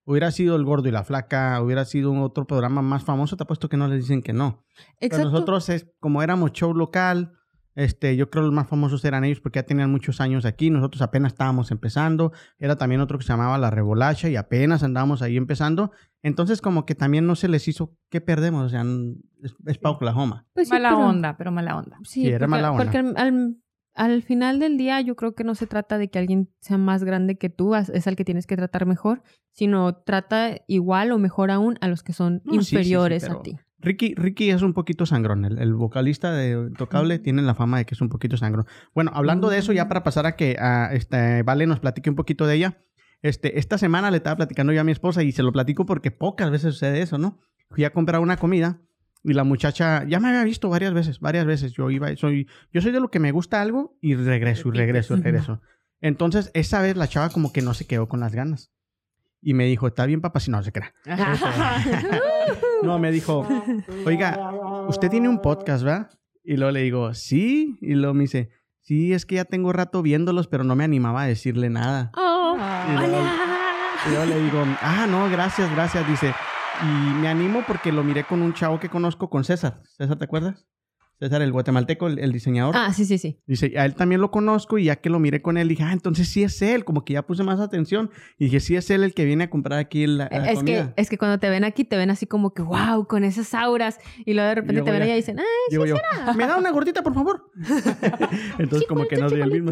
Hubiera 0.03 0.31
sido 0.31 0.55
El 0.55 0.65
Gordo 0.65 0.87
y 0.89 0.91
la 0.91 1.03
Flaca, 1.03 1.61
hubiera 1.61 1.85
sido 1.85 2.11
un 2.11 2.19
otro 2.23 2.45
programa 2.47 2.81
más 2.81 3.03
famoso, 3.03 3.37
te 3.37 3.43
apuesto 3.43 3.69
que 3.69 3.77
no 3.77 3.87
les 3.87 3.99
dicen 4.01 4.21
que 4.23 4.33
no. 4.33 4.63
Pero 4.99 5.07
Exacto. 5.15 5.29
nosotros, 5.31 5.69
es, 5.69 5.87
como 5.99 6.23
éramos 6.23 6.51
show 6.53 6.73
local, 6.73 7.33
este, 7.75 8.17
yo 8.17 8.29
creo 8.29 8.43
los 8.43 8.51
más 8.53 8.67
famosos 8.67 9.05
eran 9.05 9.23
ellos 9.23 9.39
porque 9.39 9.59
ya 9.59 9.63
tenían 9.63 9.91
muchos 9.91 10.19
años 10.19 10.43
aquí. 10.43 10.69
Nosotros 10.71 11.01
apenas 11.03 11.31
estábamos 11.33 11.71
empezando. 11.71 12.33
Era 12.57 12.75
también 12.75 12.99
otro 12.99 13.17
que 13.17 13.23
se 13.23 13.31
llamaba 13.31 13.57
La 13.57 13.69
Revolacha 13.69 14.27
y 14.27 14.35
apenas 14.35 14.83
andábamos 14.83 15.21
ahí 15.21 15.37
empezando. 15.37 15.91
Entonces, 16.23 16.61
como 16.61 16.85
que 16.85 16.95
también 16.95 17.25
no 17.27 17.35
se 17.35 17.47
les 17.47 17.67
hizo, 17.69 17.95
¿qué 18.09 18.19
perdemos? 18.19 18.65
O 18.65 18.69
sea, 18.69 18.83
es, 19.41 19.55
es 19.65 19.77
pa' 19.77 19.91
Oklahoma. 19.91 20.47
Pues 20.53 20.67
sí, 20.67 20.73
mala 20.73 20.89
pero- 20.89 21.07
onda, 21.07 21.37
pero 21.37 21.51
mala 21.51 21.77
onda. 21.77 21.97
Sí, 22.03 22.23
Sí, 22.23 22.27
era 22.27 22.39
porque, 22.39 22.47
mala 22.49 22.71
onda. 22.71 22.83
porque 22.83 22.97
al, 22.97 23.13
al- 23.17 23.55
al 23.93 24.23
final 24.23 24.59
del 24.59 24.77
día 24.77 25.01
yo 25.01 25.15
creo 25.15 25.35
que 25.35 25.43
no 25.43 25.55
se 25.55 25.67
trata 25.67 25.97
de 25.97 26.09
que 26.09 26.19
alguien 26.19 26.49
sea 26.59 26.77
más 26.77 27.03
grande 27.03 27.37
que 27.37 27.49
tú, 27.49 27.75
es 27.75 28.07
al 28.07 28.15
que 28.15 28.25
tienes 28.25 28.47
que 28.47 28.55
tratar 28.55 28.85
mejor, 28.85 29.23
sino 29.51 29.95
trata 29.95 30.61
igual 30.67 31.11
o 31.11 31.19
mejor 31.19 31.51
aún 31.51 31.77
a 31.81 31.87
los 31.87 32.03
que 32.03 32.13
son 32.13 32.41
No, 32.45 32.53
sí, 32.53 32.59
sí, 32.59 32.65
sí, 32.65 32.75
inferiores 32.75 33.29
a 33.29 33.41
ti. 33.41 33.57
Ricky, 33.79 34.13
Ricky 34.15 34.51
es 34.51 34.61
un 34.61 34.73
poquito 34.73 35.05
sangrón. 35.05 35.43
El, 35.43 35.57
el 35.57 35.73
vocalista 35.73 36.31
de 36.31 36.71
Tocable 36.77 37.17
tiene 37.19 37.41
la 37.41 37.55
fama 37.55 37.79
de 37.79 37.85
que 37.85 37.95
es 37.95 38.01
un 38.01 38.09
poquito 38.09 38.37
sangrón. 38.37 38.65
Bueno, 38.93 39.11
hablando 39.13 39.49
de 39.49 39.57
eso, 39.57 39.73
ya 39.73 39.87
para 39.87 40.03
pasar 40.03 40.25
a 40.27 40.35
que 40.35 40.55
a, 40.59 40.93
este, 40.93 41.41
Vale 41.43 41.65
nos 41.65 41.79
platique 41.79 42.09
un 42.09 42.15
poquito 42.15 42.45
de 42.45 42.55
ella. 42.55 42.77
Este, 43.23 43.59
esta 43.59 43.77
semana 43.77 44.11
le 44.11 44.17
estaba 44.17 44.35
platicando 44.35 44.71
yo 44.71 44.81
a 44.81 44.83
mi 44.83 44.91
esposa 44.91 45.23
y 45.23 45.31
se 45.31 45.43
lo 45.43 45.51
platico 45.51 45.85
porque 45.85 46.11
pocas 46.11 46.51
veces 46.51 46.73
sucede 46.73 47.01
eso, 47.01 47.17
¿no? 47.17 47.39
Fui 47.69 47.83
a 47.83 47.91
comprar 47.91 48.21
una 48.21 48.37
comida 48.37 48.81
y 49.23 49.33
la 49.33 49.43
muchacha 49.43 50.03
ya 50.07 50.19
me 50.19 50.29
había 50.29 50.43
visto 50.43 50.69
varias 50.69 50.93
veces, 50.93 51.19
varias 51.19 51.45
veces. 51.45 51.73
Yo 51.73 51.89
iba, 51.91 52.15
soy, 52.15 52.47
yo 52.71 52.81
soy 52.81 52.91
de 52.91 52.99
lo 52.99 53.09
que 53.11 53.19
me 53.19 53.31
gusta 53.31 53.61
algo 53.61 53.97
y 54.01 54.15
regreso 54.15 54.69
y 54.69 54.71
regreso 54.71 55.15
y 55.15 55.21
regreso. 55.21 55.61
Entonces, 55.99 56.49
esa 56.53 56.81
vez 56.81 56.97
la 56.97 57.07
chava 57.07 57.29
como 57.29 57.53
que 57.53 57.61
no 57.61 57.73
se 57.73 57.85
quedó 57.85 58.07
con 58.07 58.19
las 58.19 58.33
ganas. 58.33 58.71
Y 59.43 59.53
me 59.53 59.65
dijo, 59.65 59.87
está 59.87 60.05
bien, 60.05 60.21
papá, 60.21 60.39
si 60.39 60.51
no 60.51 60.61
se 60.63 60.71
crea. 60.71 60.93
No, 62.83 62.97
me 62.97 63.11
dijo, 63.11 63.47
oiga, 64.05 64.85
usted 64.87 65.09
tiene 65.09 65.29
un 65.29 65.39
podcast, 65.41 65.83
¿verdad? 65.83 66.09
Y 66.43 66.57
luego 66.57 66.71
le 66.71 66.81
digo, 66.81 67.13
sí. 67.13 67.77
Y 67.81 67.93
luego 67.93 68.15
me 68.15 68.21
dice, 68.21 68.49
sí, 68.79 69.13
es 69.13 69.27
que 69.27 69.35
ya 69.35 69.45
tengo 69.45 69.71
rato 69.71 70.01
viéndolos, 70.01 70.47
pero 70.47 70.63
no 70.63 70.75
me 70.75 70.83
animaba 70.83 71.21
a 71.21 71.27
decirle 71.27 71.69
nada. 71.69 72.11
Oh, 72.15 72.57
Y 72.89 72.93
luego, 72.97 73.17
hola. 73.17 73.33
y 74.07 74.09
luego 74.09 74.25
le 74.25 74.43
digo, 74.43 74.63
ah, 74.81 75.05
no, 75.07 75.29
gracias, 75.29 75.71
gracias. 75.71 76.07
Dice, 76.07 76.33
y 76.81 77.13
me 77.15 77.27
animo 77.29 77.65
porque 77.65 77.91
lo 77.91 78.03
miré 78.03 78.25
con 78.25 78.41
un 78.41 78.53
chavo 78.53 78.79
que 78.79 78.89
conozco, 78.89 79.29
con 79.29 79.43
César. 79.43 79.81
César, 79.85 80.17
¿te 80.17 80.25
acuerdas? 80.25 80.65
César, 81.21 81.43
el 81.43 81.51
guatemalteco, 81.51 82.07
el, 82.07 82.17
el 82.17 82.31
diseñador. 82.31 82.73
Ah, 82.75 82.91
sí, 82.93 83.05
sí, 83.05 83.19
sí. 83.19 83.39
Dice, 83.45 83.73
a 83.77 83.85
él 83.85 83.93
también 83.93 84.21
lo 84.21 84.31
conozco 84.31 84.79
y 84.79 84.85
ya 84.85 84.95
que 84.95 85.11
lo 85.11 85.19
miré 85.19 85.43
con 85.43 85.55
él, 85.57 85.67
dije, 85.67 85.83
ah, 85.83 85.93
entonces 85.93 86.27
sí 86.27 86.41
es 86.41 86.59
él. 86.63 86.83
Como 86.83 87.05
que 87.05 87.13
ya 87.13 87.21
puse 87.21 87.43
más 87.43 87.59
atención. 87.59 88.09
Y 88.39 88.45
dije, 88.45 88.59
sí 88.59 88.75
es 88.75 88.89
él 88.89 89.03
el 89.03 89.13
que 89.13 89.23
viene 89.23 89.43
a 89.43 89.49
comprar 89.51 89.77
aquí 89.77 90.07
la, 90.07 90.27
la 90.31 90.37
es, 90.49 90.49
que, 90.49 90.55
comida. 90.55 90.93
es 90.97 91.09
que 91.11 91.17
cuando 91.19 91.37
te 91.39 91.47
ven 91.51 91.63
aquí, 91.63 91.83
te 91.85 91.95
ven 91.95 92.09
así 92.09 92.25
como 92.25 92.55
que, 92.55 92.63
wow, 92.63 93.05
con 93.07 93.23
esas 93.23 93.53
auras. 93.53 93.99
Y 94.25 94.33
luego 94.33 94.49
de 94.49 94.55
repente 94.55 94.81
te 94.81 94.89
ven 94.91 95.01
allá 95.03 95.13
y 95.13 95.17
dicen, 95.17 95.37
ay, 95.39 95.45
Digo 95.69 95.85
yo, 95.85 95.95
¿me 96.35 96.47
da 96.47 96.57
una 96.57 96.71
gordita, 96.71 97.03
por 97.03 97.13
favor? 97.13 97.51
Entonces, 98.57 98.87
como 98.87 99.07
que 99.07 99.17
no 99.17 99.29
soy 99.29 99.41
el 99.41 99.51
mismo. 99.51 99.71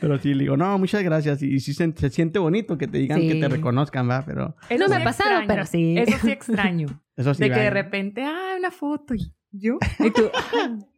Pero 0.00 0.18
sí, 0.18 0.34
le 0.34 0.42
digo, 0.44 0.56
no, 0.56 0.76
muchas 0.78 1.02
gracias. 1.02 1.42
Y, 1.42 1.60
sí 1.60 1.74
se, 1.74 1.92
se 1.96 2.10
siente 2.10 2.38
bonito 2.40 2.76
que 2.76 2.88
te 2.88 2.98
digan 2.98 3.20
que 3.20 3.30
Sí. 3.34 3.40
te 3.40 3.48
reconozcan, 3.48 4.10
¿va? 4.10 4.24
Pero 4.26 4.56
Eso 4.68 4.82
No 4.82 4.88
me 4.88 4.96
sí 4.96 5.00
ha 5.00 5.04
pasado, 5.04 5.30
extraño. 5.30 5.46
pero 5.46 5.66
sí. 5.66 5.94
Eso 5.96 6.18
sí 6.20 6.30
extraño. 6.32 6.86
eso 7.16 7.34
sí. 7.34 7.44
de 7.44 7.50
que 7.50 7.60
de 7.60 7.70
repente, 7.70 8.24
ah, 8.24 8.56
una 8.58 8.70
foto 8.72 9.14
y 9.14 9.32
yo. 9.52 9.78
y 9.98 10.10
tú, 10.10 10.30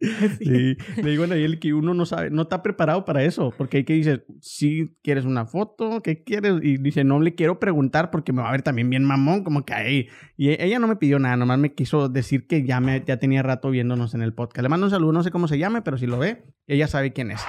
Sí, 0.38 0.76
le 0.96 1.10
digo 1.10 1.24
a 1.24 1.26
Nayeli 1.26 1.58
que 1.58 1.72
uno 1.74 1.94
no 1.94 2.06
sabe, 2.06 2.30
no 2.30 2.42
está 2.42 2.62
preparado 2.62 3.04
para 3.04 3.22
eso, 3.22 3.52
porque 3.56 3.78
hay 3.78 3.84
que 3.84 3.92
dice, 3.94 4.24
si 4.40 4.96
quieres 5.02 5.24
una 5.24 5.46
foto, 5.46 6.02
¿qué 6.02 6.22
quieres? 6.22 6.54
Y 6.62 6.76
dice, 6.78 7.04
no 7.04 7.20
le 7.20 7.34
quiero 7.34 7.58
preguntar 7.58 8.10
porque 8.10 8.32
me 8.32 8.42
va 8.42 8.48
a 8.48 8.52
ver 8.52 8.62
también 8.62 8.90
bien 8.90 9.04
mamón, 9.04 9.44
como 9.44 9.64
que 9.64 9.74
ahí. 9.74 10.08
Y 10.36 10.50
e- 10.50 10.64
ella 10.64 10.78
no 10.78 10.88
me 10.88 10.96
pidió 10.96 11.18
nada, 11.18 11.36
nomás 11.36 11.58
me 11.58 11.72
quiso 11.74 12.08
decir 12.08 12.46
que 12.46 12.64
ya, 12.64 12.80
me, 12.80 13.02
ya 13.06 13.18
tenía 13.18 13.42
rato 13.42 13.70
viéndonos 13.70 14.14
en 14.14 14.22
el 14.22 14.34
podcast. 14.34 14.62
Le 14.62 14.68
mando 14.68 14.86
un 14.86 14.90
saludo, 14.90 15.12
no 15.12 15.22
sé 15.22 15.30
cómo 15.30 15.48
se 15.48 15.58
llame, 15.58 15.82
pero 15.82 15.96
si 15.98 16.06
lo 16.06 16.18
ve, 16.18 16.44
ella 16.66 16.86
sabe 16.88 17.12
quién 17.12 17.30
es. 17.30 17.42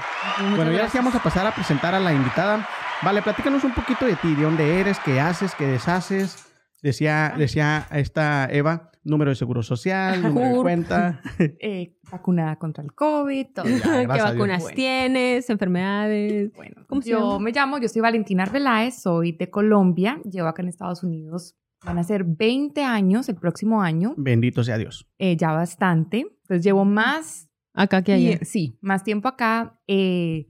Bueno, 0.55 0.71
ya 0.71 0.89
sí 0.89 0.97
vamos 0.97 1.15
a 1.15 1.23
pasar 1.23 1.47
a 1.47 1.53
presentar 1.53 1.95
a 1.95 1.99
la 1.99 2.13
invitada. 2.13 2.67
Vale, 3.01 3.21
platícanos 3.21 3.63
un 3.63 3.73
poquito 3.73 4.05
de 4.05 4.15
ti, 4.15 4.33
de 4.35 4.43
dónde 4.43 4.79
eres, 4.79 4.97
qué 5.03 5.19
haces, 5.19 5.53
qué 5.55 5.67
deshaces. 5.67 6.52
Decía, 6.83 7.33
decía 7.37 7.87
esta 7.91 8.45
Eva, 8.51 8.91
número 9.05 9.29
de 9.31 9.35
seguro 9.35 9.63
social, 9.63 10.21
número 10.21 10.57
de 10.57 10.61
cuenta. 10.61 11.21
Eh, 11.59 11.95
vacunada 12.11 12.57
contra 12.59 12.83
el 12.83 12.93
COVID, 12.93 13.47
todo. 13.55 13.65
Ya, 13.65 14.01
¿qué 14.01 14.07
vacunas 14.21 14.61
Bueno. 14.61 14.75
tienes? 14.75 15.49
¿Enfermedades? 15.49 16.51
Bueno, 16.53 16.83
¿Cómo 16.87 17.01
yo 17.01 17.39
me 17.39 17.51
llamo, 17.51 17.77
yo 17.79 17.87
soy 17.87 18.01
Valentina 18.01 18.43
Arbeláez, 18.43 19.01
soy 19.01 19.31
de 19.31 19.49
Colombia, 19.49 20.19
llevo 20.29 20.47
acá 20.49 20.61
en 20.61 20.67
Estados 20.67 21.03
Unidos, 21.03 21.55
van 21.85 21.97
a 21.97 22.03
ser 22.03 22.25
20 22.25 22.83
años 22.83 23.29
el 23.29 23.35
próximo 23.35 23.81
año, 23.81 24.13
Bendito 24.17 24.63
sea 24.63 24.77
Dios. 24.77 25.07
eh, 25.17 25.35
ya 25.37 25.53
bastante, 25.53 26.19
entonces 26.41 26.63
llevo 26.63 26.83
más, 26.85 27.49
Acá 27.73 28.03
que 28.03 28.13
allá. 28.13 28.39
sí, 28.43 28.77
más 28.81 29.03
tiempo 29.03 29.27
acá 29.29 29.79
eh, 29.87 30.49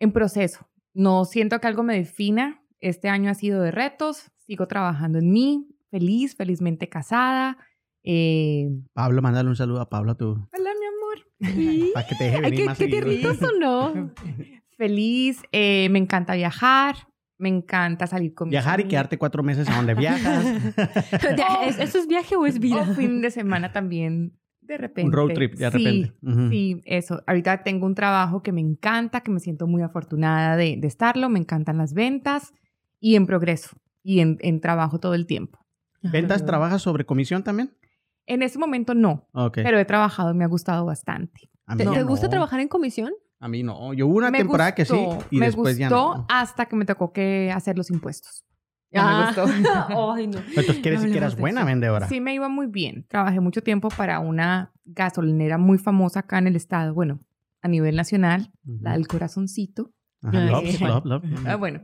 en 0.00 0.12
proceso. 0.12 0.68
No 0.94 1.24
siento 1.24 1.58
que 1.60 1.66
algo 1.66 1.82
me 1.82 1.94
defina. 1.96 2.62
Este 2.78 3.08
año 3.08 3.30
ha 3.30 3.34
sido 3.34 3.62
de 3.62 3.70
retos. 3.70 4.30
Sigo 4.52 4.66
trabajando 4.68 5.18
en 5.18 5.30
mí. 5.32 5.66
Feliz, 5.90 6.36
felizmente 6.36 6.86
casada. 6.86 7.56
Eh, 8.04 8.68
Pablo, 8.92 9.22
mándale 9.22 9.48
un 9.48 9.56
saludo 9.56 9.80
a 9.80 9.88
Pablo, 9.88 10.14
tú. 10.14 10.32
hola, 10.52 10.70
mi 10.78 11.48
amor. 11.56 11.90
Para 11.94 12.06
que 12.06 12.14
te 12.16 12.24
deje 12.24 12.36
Ay, 12.36 12.42
venir 12.42 12.58
qué, 12.60 12.64
más 12.66 12.76
qué 12.76 12.84
seguido. 12.84 13.02
tiernitos 13.06 13.36
sonó. 13.38 14.10
Feliz. 14.76 15.40
eh, 15.52 15.88
me 15.90 15.98
encanta 15.98 16.34
viajar. 16.34 16.96
Me 17.38 17.48
encanta 17.48 18.06
salir 18.06 18.34
con 18.34 18.48
mis 18.48 18.52
Viajar 18.52 18.80
y 18.80 18.84
quedarte 18.84 19.16
cuatro 19.16 19.42
meses 19.42 19.66
a 19.70 19.74
donde 19.76 19.94
viajas. 19.94 20.44
¿es- 21.66 21.78
¿Eso 21.78 21.98
es 21.98 22.06
viaje 22.06 22.36
o 22.36 22.44
es 22.44 22.58
vida? 22.58 22.82
O 22.82 22.94
fin 22.94 23.22
de 23.22 23.30
semana 23.30 23.72
también, 23.72 24.38
de 24.60 24.76
repente. 24.76 25.06
un 25.06 25.12
road 25.12 25.32
trip, 25.32 25.54
de 25.54 25.70
Sí, 25.70 25.78
repente. 25.78 26.12
Ujú. 26.22 26.48
Sí, 26.50 26.82
eso. 26.84 27.22
Ahorita 27.26 27.62
tengo 27.62 27.86
un 27.86 27.94
trabajo 27.94 28.42
que 28.42 28.52
me 28.52 28.60
encanta, 28.60 29.22
que 29.22 29.30
me 29.30 29.40
siento 29.40 29.66
muy 29.66 29.80
afortunada 29.80 30.56
de, 30.58 30.76
de 30.78 30.86
estarlo. 30.86 31.30
Me 31.30 31.38
encantan 31.38 31.78
las 31.78 31.94
ventas 31.94 32.52
y 33.00 33.16
en 33.16 33.24
progreso 33.26 33.70
y 34.02 34.20
en, 34.20 34.38
en 34.40 34.60
trabajo 34.60 34.98
todo 35.00 35.14
el 35.14 35.26
tiempo. 35.26 35.58
¿Ventas 36.02 36.44
trabajas 36.44 36.82
sobre 36.82 37.04
comisión 37.06 37.42
también? 37.44 37.76
En 38.26 38.42
ese 38.42 38.58
momento 38.58 38.94
no, 38.94 39.28
Ok. 39.32 39.54
pero 39.62 39.78
he 39.78 39.84
trabajado 39.84 40.30
y 40.32 40.34
me 40.34 40.44
ha 40.44 40.48
gustado 40.48 40.84
bastante. 40.86 41.50
a 41.66 41.76
¿Te, 41.76 41.84
mí 41.86 41.92
te 41.94 42.00
no. 42.00 42.06
gusta 42.06 42.28
trabajar 42.28 42.60
en 42.60 42.68
comisión? 42.68 43.12
A 43.40 43.48
mí 43.48 43.62
no. 43.62 43.92
Yo 43.94 44.06
hubo 44.06 44.18
una 44.18 44.30
Me 44.30 44.38
temporada 44.38 44.74
que 44.74 44.84
sí 44.84 44.96
gustó, 44.96 45.26
y 45.30 45.38
me 45.38 45.46
después 45.46 45.76
ya 45.76 45.88
gustó 45.88 46.16
no. 46.18 46.26
hasta 46.28 46.66
que 46.66 46.76
me 46.76 46.84
tocó 46.84 47.12
que 47.12 47.50
hacer 47.52 47.76
los 47.76 47.90
impuestos. 47.90 48.44
No 48.92 49.00
Ah. 49.02 49.20
me 49.20 49.26
gustó. 49.42 49.44
Ay, 50.14 50.26
no. 50.28 50.38
Entonces 50.38 50.78
quiere 50.78 50.98
decir 50.98 51.10
que 51.12 51.18
eras 51.18 51.36
buena 51.36 51.64
vendedora. 51.64 52.08
Sí, 52.08 52.20
me 52.20 52.34
iba 52.34 52.48
muy 52.48 52.66
bien. 52.66 53.04
Trabajé 53.08 53.40
mucho 53.40 53.62
tiempo 53.62 53.88
para 53.88 54.20
una 54.20 54.72
gasolinera 54.84 55.58
muy 55.58 55.78
famosa 55.78 56.20
acá 56.20 56.38
en 56.38 56.46
el 56.48 56.56
estado, 56.56 56.94
bueno, 56.94 57.18
a 57.62 57.68
nivel 57.68 57.96
nacional, 57.96 58.52
Ujú. 58.66 58.78
la 58.82 58.92
del 58.92 59.08
corazoncito. 59.08 59.92
Ajá, 60.22 60.40
love, 60.46 60.80
love, 60.80 61.04
love. 61.06 61.24
Ah, 61.46 61.56
bueno. 61.56 61.80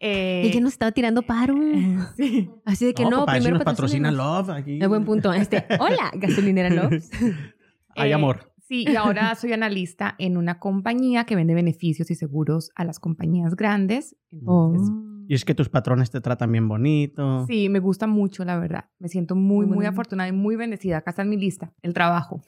Eh, 0.00 0.42
Ella 0.44 0.60
nos 0.60 0.72
estaba 0.74 0.92
tirando 0.92 1.22
paro. 1.22 1.54
sí. 2.16 2.50
Así 2.64 2.84
de 2.86 2.94
que 2.94 3.02
No, 3.04 3.10
no, 3.10 3.16
papá, 3.20 3.34
si 3.34 3.38
primero 3.40 3.56
nos 3.56 3.64
patrocina. 3.64 4.10
Love 4.10 4.50
aquí. 4.50 4.78
Es 4.80 4.88
buen 4.88 5.04
punto. 5.04 5.32
Este, 5.32 5.64
hola, 5.80 6.10
gasolinera 6.14 6.70
Loves. 6.70 7.10
Hay 7.96 8.10
Eh, 8.10 8.14
amor. 8.14 8.52
Sí, 8.68 8.84
y 8.88 8.96
ahora 8.96 9.32
soy 9.36 9.52
analista 9.52 10.16
en 10.18 10.36
una 10.36 10.58
compañía 10.58 11.24
que 11.24 11.36
vende 11.36 11.54
beneficios 11.54 12.10
y 12.10 12.16
seguros 12.16 12.72
a 12.74 12.84
las 12.84 12.98
compañías 12.98 13.54
grandes. 13.54 14.16
Entonces, 14.32 14.92
Y 15.28 15.34
es 15.34 15.44
que 15.44 15.54
tus 15.54 15.68
patrones 15.68 16.10
te 16.10 16.20
tratan 16.20 16.50
bien 16.50 16.66
bonito. 16.68 17.46
sí, 17.46 17.68
me 17.68 17.78
gusta 17.78 18.08
mucho, 18.08 18.44
la 18.44 18.58
verdad. 18.58 18.86
Me 18.98 19.08
siento 19.08 19.36
muy, 19.36 19.66
Muy 19.66 19.86
afortunada 19.86 20.28
y 20.28 20.32
muy 20.32 20.56
bendecida. 20.56 20.96
Acá 20.98 21.10
está 21.10 21.22
en 21.22 21.28
mi 21.30 21.36
lista, 21.36 21.72
el 21.82 21.94
trabajo. 21.94 22.42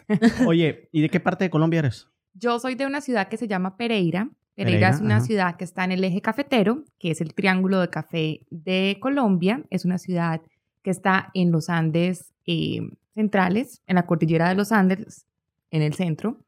Oye, 0.47 0.89
¿y 0.93 1.03
de 1.03 1.09
qué 1.09 1.21
parte 1.21 1.45
de 1.45 1.51
Colombia 1.51 1.79
eres? 1.79 2.09
Yo 2.35 2.59
soy 2.59 2.75
de 2.75 2.87
una 2.87 3.01
ciudad 3.01 3.29
que 3.29 3.37
se 3.37 3.47
llama 3.47 3.77
Pereira. 3.77 4.29
Pereira, 4.59 4.79
Pereira, 4.81 4.97
es 4.97 5.01
una 5.01 5.17
ajá. 5.17 5.25
ciudad 5.27 5.57
que 5.57 5.65
está 5.65 5.85
en 5.85 5.93
el 5.93 6.05
eje 6.05 6.21
cafetero, 6.21 6.85
que 6.99 7.11
es 7.13 7.21
el 7.21 7.33
triángulo 7.35 7.81
de 7.81 7.89
café 7.89 8.41
de 8.51 8.99
Colombia. 9.01 9.63
Es 9.71 9.85
una 9.85 9.99
ciudad 9.99 10.43
que 10.83 10.91
está 10.91 11.31
en 11.35 11.51
los 11.53 11.69
Andes 11.71 12.33
eh, 12.47 12.81
centrales, 13.15 13.83
en 13.87 13.97
la 13.97 14.05
cordillera 14.07 14.49
de 14.49 14.55
los 14.55 14.73
Andes, 14.73 15.27
en 15.71 15.83
el 15.83 15.95
centro. 15.95 16.39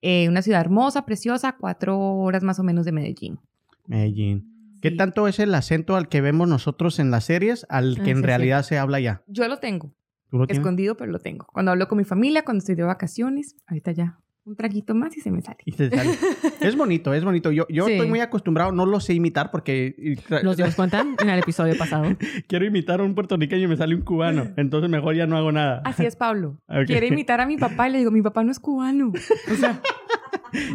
Eh, 0.00 0.28
una 0.28 0.42
ciudad 0.42 0.60
hermosa, 0.60 1.04
preciosa, 1.06 1.56
cuatro 1.58 1.98
horas 1.98 2.42
más 2.42 2.58
o 2.58 2.62
menos 2.64 2.84
de 2.84 2.92
Medellín. 2.92 3.38
Medellín. 3.86 4.48
¿Qué 4.80 4.90
Sí. 4.90 4.96
tanto 4.96 5.28
es 5.28 5.38
el 5.38 5.54
acento 5.54 5.94
al 5.96 6.08
que 6.08 6.20
vemos 6.20 6.48
nosotros 6.48 6.98
en 6.98 7.10
las 7.12 7.24
series 7.24 7.66
al 7.68 7.96
Ah, 8.00 8.02
que 8.02 8.10
en 8.10 8.16
sí, 8.16 8.22
sí. 8.22 8.26
realidad 8.26 8.62
se 8.64 8.78
habla 8.78 8.98
ya? 8.98 9.22
Yo 9.28 9.46
lo 9.46 9.58
tengo, 9.58 9.92
¿Tú 10.30 10.38
lo 10.38 10.46
tienes? 10.46 10.58
escondido, 10.60 10.96
pero 10.96 11.12
lo 11.12 11.20
tengo. 11.20 11.46
Cuando 11.52 11.70
hablo 11.70 11.86
con 11.86 11.98
mi 11.98 12.04
familia, 12.04 12.44
cuando 12.44 12.58
estoy 12.58 12.74
de 12.74 12.82
vacaciones, 12.82 13.54
ahorita 13.68 13.92
ya 13.92 14.18
un 14.44 14.56
traguito 14.56 14.94
más 14.94 15.16
y 15.16 15.20
se 15.20 15.30
me 15.30 15.40
sale. 15.40 15.58
Y 15.64 15.72
te 15.72 15.88
sale. 15.90 16.10
es 16.60 16.76
bonito, 16.76 17.14
es 17.14 17.24
bonito. 17.24 17.52
Yo, 17.52 17.66
yo 17.68 17.86
Sí. 17.86 17.92
estoy 17.92 18.08
muy 18.08 18.20
acostumbrado, 18.20 18.72
no 18.72 18.86
lo 18.86 18.98
sé 19.00 19.14
imitar 19.14 19.50
porque 19.50 19.94
Nos 20.42 20.56
dimos 20.56 20.74
cuenta 20.74 21.04
en 21.20 21.28
el 21.28 21.38
episodio 21.38 21.76
pasado. 21.78 22.04
quiero 22.48 22.64
imitar 22.64 23.00
a 23.00 23.04
un 23.04 23.14
puertorriqueño 23.14 23.64
y 23.64 23.68
me 23.68 23.76
sale 23.76 23.94
un 23.94 24.02
cubano. 24.02 24.48
Entonces 24.56 24.90
mejor 24.90 25.14
ya 25.14 25.26
no 25.26 25.36
hago 25.36 25.52
nada. 25.52 25.82
Así 25.84 26.04
es, 26.04 26.16
Pablo. 26.16 26.58
Ok. 26.68 26.86
Quiere 26.86 27.06
imitar 27.08 27.40
a 27.40 27.46
mi 27.46 27.56
papá 27.56 27.88
y 27.88 27.92
le 27.92 27.98
digo, 27.98 28.10
mi 28.10 28.22
papá 28.22 28.42
no 28.44 28.50
es 28.50 28.58
cubano. 28.58 29.12
O 29.50 29.54
sea, 29.54 29.80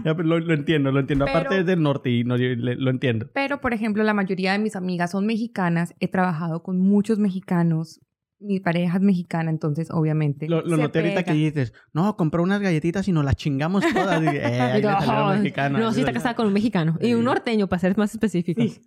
Ya, 0.04 0.16
pero 0.16 0.24
lo, 0.24 0.40
lo 0.40 0.54
entiendo, 0.56 0.92
lo 0.92 1.00
entiendo. 1.00 1.26
Pero- 1.26 1.38
Aparte 1.38 1.60
es 1.60 1.66
del 1.66 1.82
norte 1.84 2.10
y 2.10 2.24
no, 2.24 2.36
lo 2.36 2.90
entiendo. 2.90 3.30
Pero, 3.34 3.62
por 3.62 3.74
ejemplo, 3.74 4.04
la 4.04 4.14
mayoría 4.16 4.54
de 4.54 4.60
mis 4.60 4.76
amigas 4.76 5.12
son 5.12 5.28
mexicanas. 5.28 5.94
He 6.00 6.08
trabajado 6.08 6.64
con 6.64 6.80
muchos 6.80 7.20
mexicanos. 7.20 8.00
Mi 8.40 8.60
pareja 8.60 8.98
es 8.98 9.04
mexicana, 9.04 9.50
entonces, 9.50 9.90
obviamente. 9.90 10.48
Lo, 10.48 10.62
lo 10.62 10.78
noté 10.78 11.00
ahorita 11.00 11.24
que 11.24 11.34
dices, 11.34 11.74
no, 11.92 12.16
compré 12.16 12.42
unas 12.42 12.62
galletitas 12.62 13.08
y 13.08 13.12
nos 13.12 13.26
las 13.26 13.36
chingamos 13.36 13.84
todas. 13.94 14.22
Y, 14.22 14.28
eh, 14.28 14.84
Ay, 14.84 14.84
mexicano. 15.40 15.80
no, 15.80 15.92
sí 15.92 16.02
está 16.02 16.14
casada 16.14 16.36
con 16.36 16.46
un 16.46 16.54
mexicano. 16.54 16.98
Y 17.02 17.14
un 17.16 17.24
norteño, 17.24 17.68
para 17.68 17.80
ser 17.80 17.98
más 17.98 18.12
específicos. 18.12 18.66
Sí. 18.66 18.82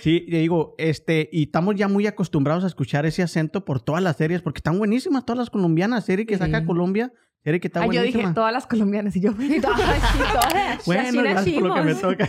Sí, 0.00 0.26
te 0.30 0.38
digo, 0.38 0.74
este, 0.78 1.28
y 1.30 1.44
estamos 1.44 1.74
ya 1.76 1.88
muy 1.88 2.06
acostumbrados 2.06 2.64
a 2.64 2.66
escuchar 2.66 3.06
ese 3.06 3.22
acento 3.22 3.64
por 3.64 3.80
todas 3.80 4.02
las 4.02 4.16
series, 4.16 4.42
porque 4.42 4.58
están 4.58 4.78
buenísimas 4.78 5.24
todas 5.24 5.38
las 5.38 5.50
colombianas, 5.50 6.04
serie 6.04 6.26
que 6.26 6.38
saca. 6.38 6.64
Colombia, 6.64 7.12
que 7.60 7.68
está 7.68 7.82
Ah, 7.82 7.86
yo 7.86 8.02
dije 8.02 8.24
todas 8.34 8.52
las 8.52 8.66
colombianas 8.66 9.14
y 9.16 9.20
yo. 9.20 9.32
Sí, 9.38 9.60
todas. 9.60 10.84
Bueno, 10.84 11.22
gracias 11.22 11.54
por 11.54 11.62
lo 11.68 11.74
que 11.74 11.82
me 11.82 11.94
toca. 11.94 12.28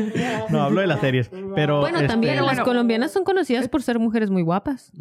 no, 0.50 0.62
hablo 0.62 0.80
de 0.80 0.86
las 0.86 1.00
series, 1.00 1.30
pero... 1.54 1.80
Bueno, 1.80 1.98
este, 1.98 2.08
también 2.08 2.36
las 2.36 2.44
bueno. 2.46 2.64
colombianas 2.64 3.12
son 3.12 3.24
conocidas 3.24 3.68
por 3.68 3.82
ser 3.82 3.98
mujeres 3.98 4.30
muy 4.30 4.42
guapas. 4.42 4.92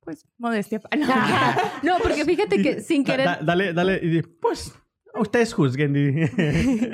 Pues, 0.00 0.26
modestia. 0.38 0.80
No. 0.98 1.06
No, 1.82 1.98
porque 2.02 2.24
fíjate 2.24 2.62
que 2.62 2.80
sin 2.80 3.04
Da- 3.04 3.12
querer, 3.12 3.26
da- 3.26 3.38
dale, 3.42 3.72
dale, 3.72 4.00
y 4.02 4.08
di, 4.08 4.22
pues, 4.22 4.72
ustedes 5.14 5.52
juzguen. 5.52 5.92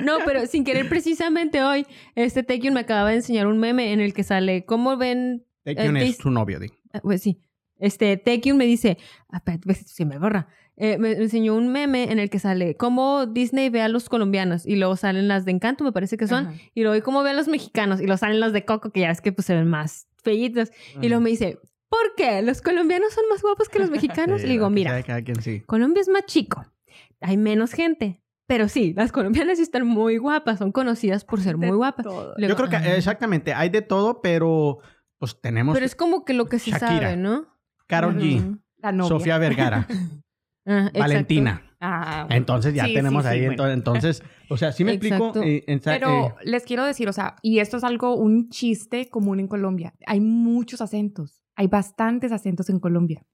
no, 0.03 0.17
pero 0.25 0.45
sin 0.47 0.63
querer 0.63 0.87
precisamente 0.89 1.63
hoy, 1.63 1.85
este 2.15 2.43
Taekyon 2.43 2.73
me 2.73 2.81
acaba 2.81 3.09
de 3.09 3.15
enseñar 3.17 3.47
un 3.47 3.57
meme 3.59 3.93
en 3.93 4.01
el 4.01 4.13
que 4.13 4.23
sale, 4.23 4.65
¿cómo 4.65 4.97
ven? 4.97 5.45
Taekyon 5.63 5.97
Eh, 5.97 6.09
es 6.09 6.17
su 6.17 6.29
novio, 6.29 6.59
di. 6.59 6.67
Ah, 6.93 6.99
Pues 7.01 7.21
sí. 7.21 7.39
Este 7.79 8.17
Taekyon 8.17 8.57
me 8.57 8.65
dice, 8.65 8.97
ah, 9.29 9.41
se 9.85 10.05
me 10.05 10.17
borra. 10.17 10.47
Eh, 10.79 10.97
me 10.99 11.11
enseñó 11.13 11.55
un 11.55 11.71
meme 11.71 12.11
en 12.11 12.19
el 12.19 12.29
que 12.29 12.37
sale 12.37 12.77
cómo 12.77 13.25
Disney 13.25 13.69
ve 13.69 13.81
a 13.81 13.89
los 13.89 14.09
colombianos 14.09 14.63
y 14.65 14.75
luego 14.75 14.95
salen 14.95 15.27
las 15.27 15.43
de 15.43 15.51
Encanto, 15.51 15.83
me 15.83 15.91
parece 15.91 16.17
que 16.17 16.27
son, 16.27 16.47
Ajá. 16.47 16.55
y 16.75 16.83
luego 16.83 17.03
cómo 17.03 17.23
ve 17.23 17.31
a 17.31 17.33
los 17.33 17.47
mexicanos 17.47 17.99
y 17.99 18.03
luego 18.03 18.17
salen 18.17 18.39
los 18.39 18.53
de 18.53 18.63
Coco, 18.63 18.91
que 18.91 18.99
ya 18.99 19.07
ves 19.07 19.19
que 19.21 19.31
pues 19.31 19.45
se 19.47 19.55
ven 19.55 19.67
más 19.67 20.07
feitos. 20.23 20.69
Y 21.01 21.07
luego 21.07 21.21
me 21.21 21.31
dice, 21.31 21.59
¿por 21.89 22.13
qué? 22.15 22.43
¿Los 22.43 22.61
colombianos 22.61 23.11
son 23.13 23.23
más 23.29 23.41
guapos 23.41 23.69
que 23.69 23.79
los 23.79 23.89
mexicanos? 23.89 24.39
Sí, 24.41 24.45
y 24.45 24.47
le 24.49 24.53
digo, 24.53 24.69
mira, 24.69 24.91
sea 24.91 24.97
de 24.97 25.03
cada 25.03 25.21
quien, 25.23 25.41
sí. 25.41 25.61
Colombia 25.61 26.01
es 26.01 26.09
más 26.09 26.25
chico, 26.25 26.63
hay 27.21 27.37
menos 27.37 27.71
gente, 27.71 28.21
pero 28.45 28.69
sí, 28.69 28.93
las 28.95 29.11
colombianas 29.11 29.57
sí 29.57 29.63
están 29.63 29.87
muy 29.87 30.17
guapas, 30.17 30.59
son 30.59 30.71
conocidas 30.71 31.25
por 31.25 31.41
ser 31.41 31.57
De 31.57 31.67
muy 31.67 31.75
guapas. 31.77 32.05
Luego, 32.05 32.33
Yo 32.37 32.55
creo 32.55 32.69
que 32.69 32.95
exactamente, 32.95 33.51
hay 33.53 33.69
de 33.69 33.81
todo, 33.81 34.21
pero 34.21 34.77
pues 35.17 35.41
tenemos 35.41 35.73
Pero 35.73 35.87
es 35.87 35.95
como 35.95 36.23
que 36.23 36.33
lo 36.33 36.45
que 36.45 36.59
se 36.59 36.69
Shakira. 36.69 36.89
sabe, 36.89 37.17
¿no? 37.17 37.47
Karol 37.87 38.15
G. 38.17 38.59
La 38.77 38.91
novia. 38.91 39.09
Sofía 39.09 39.37
Vergara, 39.39 39.87
Ah. 40.67 40.91
Valentina. 40.97 41.61
Ah. 41.79 42.27
Entonces 42.29 42.73
ya 42.73 42.85
Sí, 42.85 42.93
tenemos 42.93 43.23
sí, 43.23 43.29
sí, 43.29 43.35
ahí, 43.35 43.45
bueno. 43.47 43.67
entonces, 43.69 44.21
o 44.49 44.57
sea, 44.57 44.71
sí 44.71 44.83
me 44.83 44.93
explico. 44.93 45.31
Eh, 45.43 45.63
en- 45.67 45.79
Pero 45.79 46.27
eh, 46.27 46.33
les 46.43 46.63
quiero 46.63 46.83
decir, 46.85 47.07
o 47.07 47.13
sea, 47.13 47.35
y 47.41 47.59
esto 47.59 47.77
es 47.77 47.83
algo, 47.83 48.15
un 48.15 48.49
chiste 48.49 49.09
común 49.09 49.39
en 49.39 49.47
Colombia. 49.47 49.93
Hay 50.07 50.19
muchos 50.19 50.81
acentos. 50.81 51.41
Hay 51.55 51.67
bastantes 51.67 52.31
acentos 52.31 52.69
en 52.69 52.79
Colombia. 52.79 53.25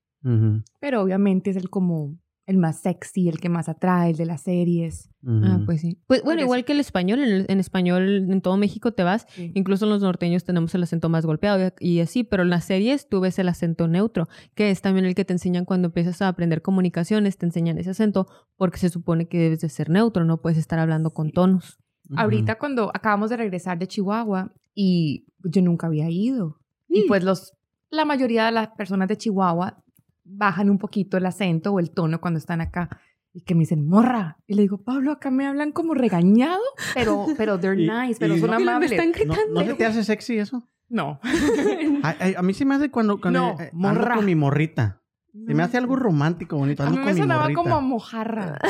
Pero 0.79 1.01
obviamente 1.01 1.49
es 1.49 1.57
el 1.57 1.69
como 1.69 2.17
el 2.45 2.57
más 2.57 2.81
sexy, 2.81 3.29
el 3.29 3.39
que 3.39 3.47
más 3.49 3.69
atrae, 3.69 4.11
el 4.11 4.17
de 4.17 4.25
las 4.25 4.41
series. 4.41 5.09
Ah, 5.25 5.61
pues 5.65 5.79
sí. 5.81 5.97
Pues 6.07 6.21
bueno, 6.23 6.41
igual 6.41 6.65
que 6.65 6.73
el 6.73 6.81
español, 6.81 7.19
en, 7.19 7.29
el- 7.31 7.45
en 7.47 7.59
español 7.61 8.29
en 8.29 8.41
todo 8.41 8.57
México 8.57 8.91
te 8.91 9.03
vas, 9.03 9.25
incluso 9.53 9.85
los 9.85 10.01
norteños 10.01 10.43
tenemos 10.43 10.75
el 10.75 10.83
acento 10.83 11.07
más 11.07 11.25
golpeado 11.25 11.71
y, 11.79 11.89
y 11.95 11.99
así, 12.01 12.25
pero 12.25 12.43
en 12.43 12.49
las 12.49 12.65
series 12.65 13.07
tú 13.07 13.21
ves 13.21 13.39
el 13.39 13.47
acento 13.47 13.87
neutro, 13.87 14.27
que 14.55 14.69
es 14.71 14.81
también 14.81 15.05
el 15.05 15.15
que 15.15 15.23
te 15.23 15.31
enseñan 15.31 15.63
cuando 15.63 15.87
empiezas 15.87 16.21
a 16.21 16.27
aprender 16.27 16.61
comunicaciones, 16.61 17.37
te 17.37 17.45
enseñan 17.45 17.77
ese 17.77 17.91
acento 17.91 18.27
porque 18.57 18.77
se 18.79 18.89
supone 18.89 19.27
que 19.29 19.37
debes 19.39 19.61
de 19.61 19.69
ser 19.69 19.89
neutro, 19.89 20.25
no 20.25 20.41
puedes 20.41 20.57
estar 20.59 20.79
hablando 20.79 21.11
con 21.11 21.31
tonos. 21.31 21.77
Ahorita 22.17 22.57
cuando 22.59 22.91
acabamos 22.93 23.29
de 23.29 23.37
regresar 23.37 23.79
de 23.79 23.87
Chihuahua 23.87 24.51
y 24.75 25.25
yo 25.45 25.61
nunca 25.61 25.87
había 25.87 26.09
ido. 26.09 26.57
Y 26.89 27.07
pues 27.07 27.23
los, 27.23 27.53
la 27.89 28.03
mayoría 28.03 28.45
de 28.47 28.51
las 28.51 28.67
personas 28.75 29.07
de 29.07 29.15
Chihuahua 29.17 29.81
bajan 30.23 30.69
un 30.69 30.77
poquito 30.77 31.17
el 31.17 31.25
acento 31.25 31.71
o 31.73 31.79
el 31.79 31.91
tono 31.91 32.19
cuando 32.21 32.37
están 32.37 32.61
acá. 32.61 32.89
Y 33.35 33.41
que 33.41 33.55
me 33.55 33.61
dicen, 33.61 33.87
morra. 33.87 34.37
Y 34.45 34.53
le 34.53 34.61
digo, 34.61 34.77
Pablo, 34.83 35.11
acá 35.11 35.31
me 35.31 35.47
hablan 35.47 35.71
como 35.71 35.93
regañado, 35.95 36.61
pero, 36.93 37.25
pero 37.37 37.59
they're 37.59 37.81
Y- 37.81 37.89
nice, 37.89 38.19
pero 38.19 38.35
y 38.35 38.39
son 38.39 38.51
no- 38.51 38.59
Y 38.59 38.63
me 38.63 38.71
amables. 38.71 38.91
están 38.91 39.07
¿No, 39.07 39.13
gritando. 39.13 39.53
¿No 39.61 39.65
se 39.65 39.73
te 39.73 39.85
hace 39.85 40.03
sexy 40.03 40.37
eso? 40.37 40.69
No. 40.89 41.19
Ay, 42.03 42.35
a 42.37 42.41
mí 42.43 42.53
sí 42.53 42.65
me 42.65 42.75
hace 42.75 42.91
cuando, 42.91 43.19
cuando 43.19 43.39
No, 43.39 43.49
eh, 43.59 43.69
ando 43.73 43.77
morra. 43.77 44.15
con 44.15 44.25
mi 44.25 44.35
morrita. 44.35 45.01
Se 45.33 45.53
me 45.55 45.63
hace 45.63 45.77
algo 45.77 45.95
romántico, 45.95 46.57
bonito. 46.57 46.83
A 46.83 46.89
mí 46.91 46.97
me 46.99 47.13
sonaba 47.15 47.43
morrita. 47.43 47.61
como 47.61 47.81
mojarra. 47.81 48.59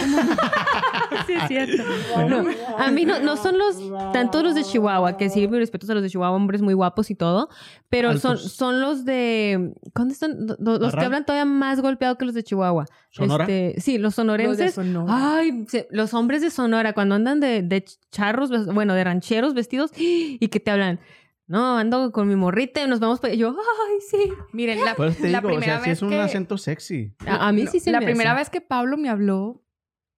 Sí, 1.27 1.33
es 1.33 1.47
cierto. 1.47 1.83
No, 2.27 2.43
a 2.79 2.89
mí 2.91 3.05
no, 3.05 3.19
no 3.19 3.37
son 3.37 3.57
los, 3.57 3.77
tanto 4.13 4.41
los 4.41 4.55
de 4.55 4.63
Chihuahua, 4.63 5.15
que 5.15 5.29
sí, 5.29 5.47
mis 5.47 5.59
respetos 5.59 5.89
a 5.89 5.93
los 5.93 6.01
de 6.03 6.09
Chihuahua, 6.09 6.35
hombres 6.35 6.61
muy 6.61 6.73
guapos 6.73 7.11
y 7.11 7.15
todo, 7.15 7.49
pero 7.89 8.17
son, 8.17 8.31
Altos. 8.33 8.51
son 8.53 8.81
los 8.81 9.05
de, 9.05 9.73
¿dónde 9.93 10.13
están? 10.13 10.47
Lo- 10.59 10.77
Los, 10.79 10.93
que 10.95 11.01
hablan 11.05 11.25
todavía 11.25 11.45
más 11.45 11.81
golpeado 11.81 12.17
que 12.17 12.25
los 12.25 12.33
de 12.33 12.43
Chihuahua. 12.43 12.85
¿Sonora? 13.11 13.43
Este, 13.45 13.79
sí, 13.79 13.97
los 13.99 14.03
Los 14.03 14.11
de 14.13 14.15
sonorenses. 14.15 14.73
Sonora. 14.73 15.37
Ay, 15.37 15.65
los 15.91 16.13
hombres 16.15 16.41
de 16.41 16.49
Sonora, 16.49 16.93
cuando 16.93 17.13
andan 17.15 17.39
de, 17.39 17.61
de 17.61 17.85
charros, 18.11 18.49
bueno, 18.73 18.93
de 18.95 19.03
rancheros 19.03 19.53
vestidos 19.53 19.91
y 19.95 20.47
que 20.47 20.59
te 20.59 20.71
hablan. 20.71 20.99
No, 21.47 21.77
ando 21.77 22.11
con 22.11 22.27
mi 22.27 22.35
morrita 22.35 22.81
y 22.83 22.87
nos 22.87 22.99
vamos 22.99 23.19
para... 23.19 23.33
Yo, 23.33 23.49
ay, 23.49 23.95
sí. 24.09 24.31
Miren, 24.53 24.83
la, 24.85 24.95
Pues 24.95 25.17
te 25.17 25.29
la 25.29 25.39
digo, 25.41 25.49
o 25.49 25.57
primera 25.57 25.75
sea, 25.77 25.83
sí 25.83 25.89
vez 25.89 25.97
es 25.99 26.01
un 26.01 26.09
que... 26.09 26.19
acento 26.19 26.57
sexy. 26.57 27.13
A, 27.27 27.47
a 27.49 27.51
mí 27.51 27.63
No, 27.63 27.71
sí 27.71 27.79
se 27.79 27.91
La 27.91 27.99
me 27.99 28.05
primera 28.05 28.31
hace. 28.31 28.39
vez 28.41 28.49
que 28.49 28.61
Pablo 28.61 28.97
me 28.97 29.09
habló, 29.09 29.61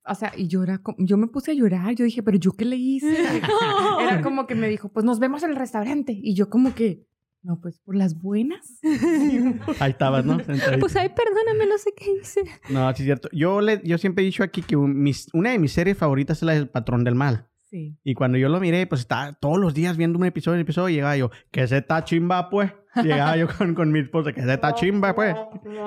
o 0.08 0.16
sea, 0.16 0.32
y 0.38 0.48
yo 0.48 0.62
era 0.64 0.78
como- 0.78 0.98
yo 1.00 1.18
me 1.18 1.28
puse 1.28 1.52
a 1.52 1.54
llorar, 1.56 1.96
yo 1.96 2.06
dije, 2.06 2.22
pero 2.22 2.38
yo 2.38 2.52
qué 2.52 2.66
le 2.66 2.76
hice. 2.76 3.08
Era 4.02 4.22
como 4.22 4.46
que 4.46 4.54
me 4.56 4.68
dijo, 4.70 4.90
pues 4.90 5.04
nos 5.04 5.20
vemos 5.20 5.42
en 5.44 5.50
el 5.50 5.56
restaurante. 5.56 6.16
Y 6.22 6.36
yo 6.36 6.48
como 6.52 6.76
que, 6.76 7.08
no, 7.42 7.60
pues 7.60 7.80
por 7.80 7.96
las 7.96 8.22
buenas. 8.22 8.80
Ahí 9.80 9.92
estabas, 9.92 10.26
¿no? 10.26 10.38
Sentadito. 10.44 10.78
Pues, 10.80 10.96
ay, 10.96 11.10
perdóname, 11.10 11.66
no 11.68 11.78
sé 11.80 11.92
qué 11.98 12.06
hice. 12.22 12.42
No, 12.70 12.88
sí 12.96 13.02
es 13.02 13.06
cierto. 13.06 13.30
Yo, 13.32 13.62
le, 13.62 13.82
yo 13.84 13.98
siempre 13.98 14.24
he 14.24 14.26
dicho 14.26 14.44
aquí 14.44 14.62
que 14.62 14.76
un- 14.76 15.02
mis- 15.02 15.28
una 15.34 15.50
de 15.52 15.60
mis 15.60 15.72
series 15.72 15.98
favoritas 15.98 16.38
es 16.38 16.44
la 16.44 16.54
del 16.54 16.70
Patrón 16.70 17.04
del 17.04 17.16
Mal. 17.16 17.48
Sí. 17.76 17.98
Y 18.06 18.14
cuando 18.14 18.38
yo 18.38 18.48
lo 18.48 18.62
miré, 18.62 18.88
pues 18.88 19.02
estaba 19.02 19.34
todos 19.34 19.58
los 19.58 19.74
días 19.74 19.98
viendo 19.98 20.18
un 20.18 20.26
episodio, 20.26 20.56
un 20.56 20.62
episodio, 20.62 20.90
y 20.90 20.94
llegaba 20.96 21.18
yo, 21.18 21.30
que 21.52 21.68
se 21.68 21.78
está 21.80 22.06
chimba, 22.06 22.50
pues. 22.50 22.72
Llegaba 23.04 23.36
yo 23.36 23.48
con, 23.50 23.76
con 23.76 23.92
mi 23.92 24.00
esposa, 24.00 24.32
que 24.32 24.42
se 24.42 24.54
está 24.54 24.74
chimba, 24.74 25.14
pues. 25.14 25.36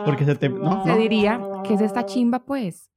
Porque 0.05 0.27
se 0.27 0.35
te... 0.35 0.51
No, 0.51 0.83
Se 0.85 0.91
no. 0.91 0.99
diría, 0.99 1.41
¿qué 1.65 1.73
es 1.75 1.81
esta 1.81 2.05
chimba, 2.05 2.45
pues? 2.45 2.91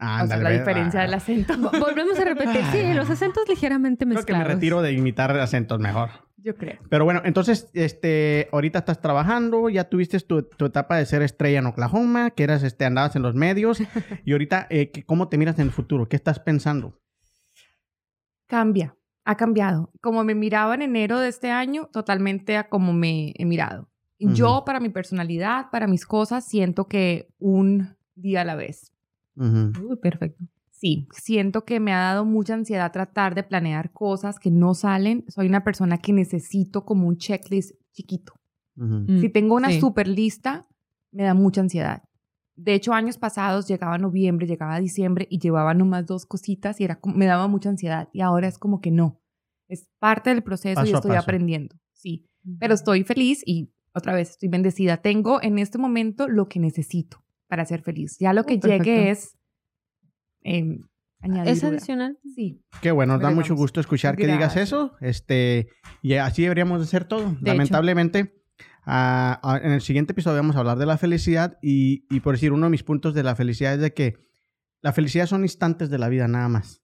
o 0.00 0.26
sea, 0.26 0.36
la 0.38 0.50
diferencia 0.50 1.00
ah. 1.00 1.02
del 1.04 1.14
acento. 1.14 1.54
Vo- 1.54 1.78
Volvemos 1.78 2.18
a 2.18 2.24
repetir. 2.24 2.62
Sí, 2.72 2.94
los 2.94 3.08
acentos 3.08 3.44
ligeramente 3.48 4.04
Creo 4.04 4.16
mezclados. 4.16 4.42
que 4.44 4.48
me 4.48 4.54
retiro 4.54 4.82
de 4.82 4.92
imitar 4.92 5.30
acentos 5.38 5.78
mejor. 5.78 6.10
Yo 6.38 6.56
creo. 6.56 6.78
Pero 6.90 7.04
bueno, 7.04 7.22
entonces, 7.24 7.70
este, 7.74 8.48
ahorita 8.52 8.80
estás 8.80 9.00
trabajando, 9.00 9.68
ya 9.68 9.84
tuviste 9.88 10.18
tu, 10.20 10.42
tu 10.42 10.66
etapa 10.66 10.96
de 10.96 11.06
ser 11.06 11.22
estrella 11.22 11.60
en 11.60 11.66
Oklahoma, 11.66 12.30
que 12.32 12.42
eras, 12.42 12.62
este, 12.64 12.84
andabas 12.84 13.14
en 13.14 13.22
los 13.22 13.34
medios, 13.36 13.80
y 14.24 14.32
ahorita, 14.32 14.66
eh, 14.70 14.90
¿qué- 14.90 15.04
¿cómo 15.04 15.28
te 15.28 15.38
miras 15.38 15.58
en 15.60 15.66
el 15.66 15.72
futuro? 15.72 16.08
¿Qué 16.08 16.16
estás 16.16 16.40
pensando? 16.40 16.98
Cambia, 18.46 18.96
ha 19.24 19.36
cambiado. 19.36 19.90
Como 20.00 20.24
me 20.24 20.34
miraba 20.34 20.74
en 20.74 20.82
enero 20.82 21.18
de 21.18 21.28
este 21.28 21.50
año, 21.50 21.88
totalmente 21.92 22.56
a 22.56 22.68
como 22.68 22.92
me 22.92 23.34
he 23.36 23.44
mirado. 23.44 23.88
Yo, 24.18 24.62
para 24.64 24.80
mi 24.80 24.88
personalidad, 24.88 25.70
para 25.70 25.86
mis 25.86 26.06
cosas, 26.06 26.46
siento 26.46 26.86
que 26.88 27.28
un 27.38 27.96
día 28.14 28.40
a 28.40 28.44
la 28.44 28.54
vez. 28.54 28.92
Uy, 29.36 29.96
perfecto. 30.00 30.42
Sí, 30.70 31.06
siento 31.10 31.64
que 31.64 31.80
me 31.80 31.92
ha 31.92 31.98
dado 32.00 32.24
mucha 32.24 32.54
ansiedad 32.54 32.92
tratar 32.92 33.34
de 33.34 33.42
planear 33.42 33.92
cosas 33.92 34.38
que 34.38 34.50
no 34.50 34.74
salen. 34.74 35.24
Soy 35.28 35.46
una 35.48 35.64
persona 35.64 35.98
que 35.98 36.12
necesito 36.12 36.84
como 36.84 37.08
un 37.08 37.18
checklist 37.18 37.72
chiquito. 37.92 38.34
Mm, 38.74 39.20
Si 39.20 39.28
tengo 39.28 39.54
una 39.54 39.70
sí. 39.70 39.80
super 39.80 40.06
lista, 40.08 40.66
me 41.12 41.24
da 41.24 41.34
mucha 41.34 41.60
ansiedad. 41.62 42.02
De 42.56 42.74
hecho, 42.74 42.92
años 42.94 43.18
pasados 43.18 43.68
llegaba 43.68 43.98
noviembre, 43.98 44.46
llegaba 44.46 44.80
diciembre 44.80 45.26
y 45.30 45.38
llevaba 45.38 45.74
nomás 45.74 46.06
dos 46.06 46.24
cositas 46.26 46.80
y 46.80 46.84
era 46.84 46.96
como- 46.98 47.14
me 47.14 47.26
daba 47.26 47.48
mucha 47.48 47.68
ansiedad. 47.68 48.08
Y 48.12 48.22
ahora 48.22 48.48
es 48.48 48.58
como 48.58 48.80
que 48.80 48.90
no. 48.90 49.20
Es 49.68 49.88
parte 49.98 50.30
del 50.30 50.42
proceso 50.42 50.76
Paso 50.80 50.90
y 50.90 50.94
estoy 50.94 51.16
aprendiendo. 51.16 51.76
Sí, 51.92 52.26
pero 52.58 52.74
estoy 52.74 53.04
feliz 53.04 53.42
y 53.44 53.72
otra 53.92 54.14
vez 54.14 54.30
estoy 54.30 54.48
bendecida. 54.48 54.98
Tengo 54.98 55.42
en 55.42 55.58
este 55.58 55.76
momento 55.78 56.28
lo 56.28 56.48
que 56.48 56.60
necesito 56.60 57.24
para 57.48 57.64
ser 57.66 57.82
feliz. 57.82 58.16
Ya 58.20 58.32
lo 58.32 58.44
que 58.44 58.54
Oh, 58.54 58.60
perfecto. 58.60 58.84
llegue 58.84 59.10
es 59.10 59.36
eh, 60.44 60.78
¿Es 61.20 61.30
añadidura. 61.30 61.68
adicional? 61.68 62.18
Sí. 62.34 62.62
Qué 62.80 62.90
bueno, 62.92 63.14
nos 63.14 63.22
da 63.22 63.30
mucho 63.30 63.54
gusto 63.56 63.80
escuchar 63.80 64.16
que 64.16 64.24
digas 64.26 64.54
Gracias. 64.54 64.68
eso. 64.68 64.92
Este, 65.00 65.68
y 66.02 66.14
así 66.14 66.42
deberíamos 66.42 66.78
de 66.80 66.86
ser 66.86 67.04
todo. 67.06 67.30
hecho. 67.32 67.38
Lamentablemente, 67.40 68.35
ah, 68.86 69.40
ah, 69.42 69.60
en 69.62 69.72
el 69.72 69.82
siguiente 69.82 70.12
episodio 70.12 70.36
vamos 70.36 70.56
a 70.56 70.60
hablar 70.60 70.78
de 70.78 70.86
la 70.86 70.98
felicidad 70.98 71.58
y, 71.60 72.06
y 72.08 72.20
por 72.20 72.34
decir, 72.34 72.52
uno 72.52 72.66
de 72.66 72.70
mis 72.70 72.82
puntos 72.82 73.12
de 73.14 73.22
la 73.22 73.36
felicidad 73.36 73.74
es 73.74 73.80
de 73.80 73.92
que 73.92 74.14
la 74.80 74.92
felicidad 74.92 75.26
son 75.26 75.42
instantes 75.42 75.90
de 75.90 75.98
la 75.98 76.08
vida 76.08 76.28
nada 76.28 76.48
más. 76.48 76.82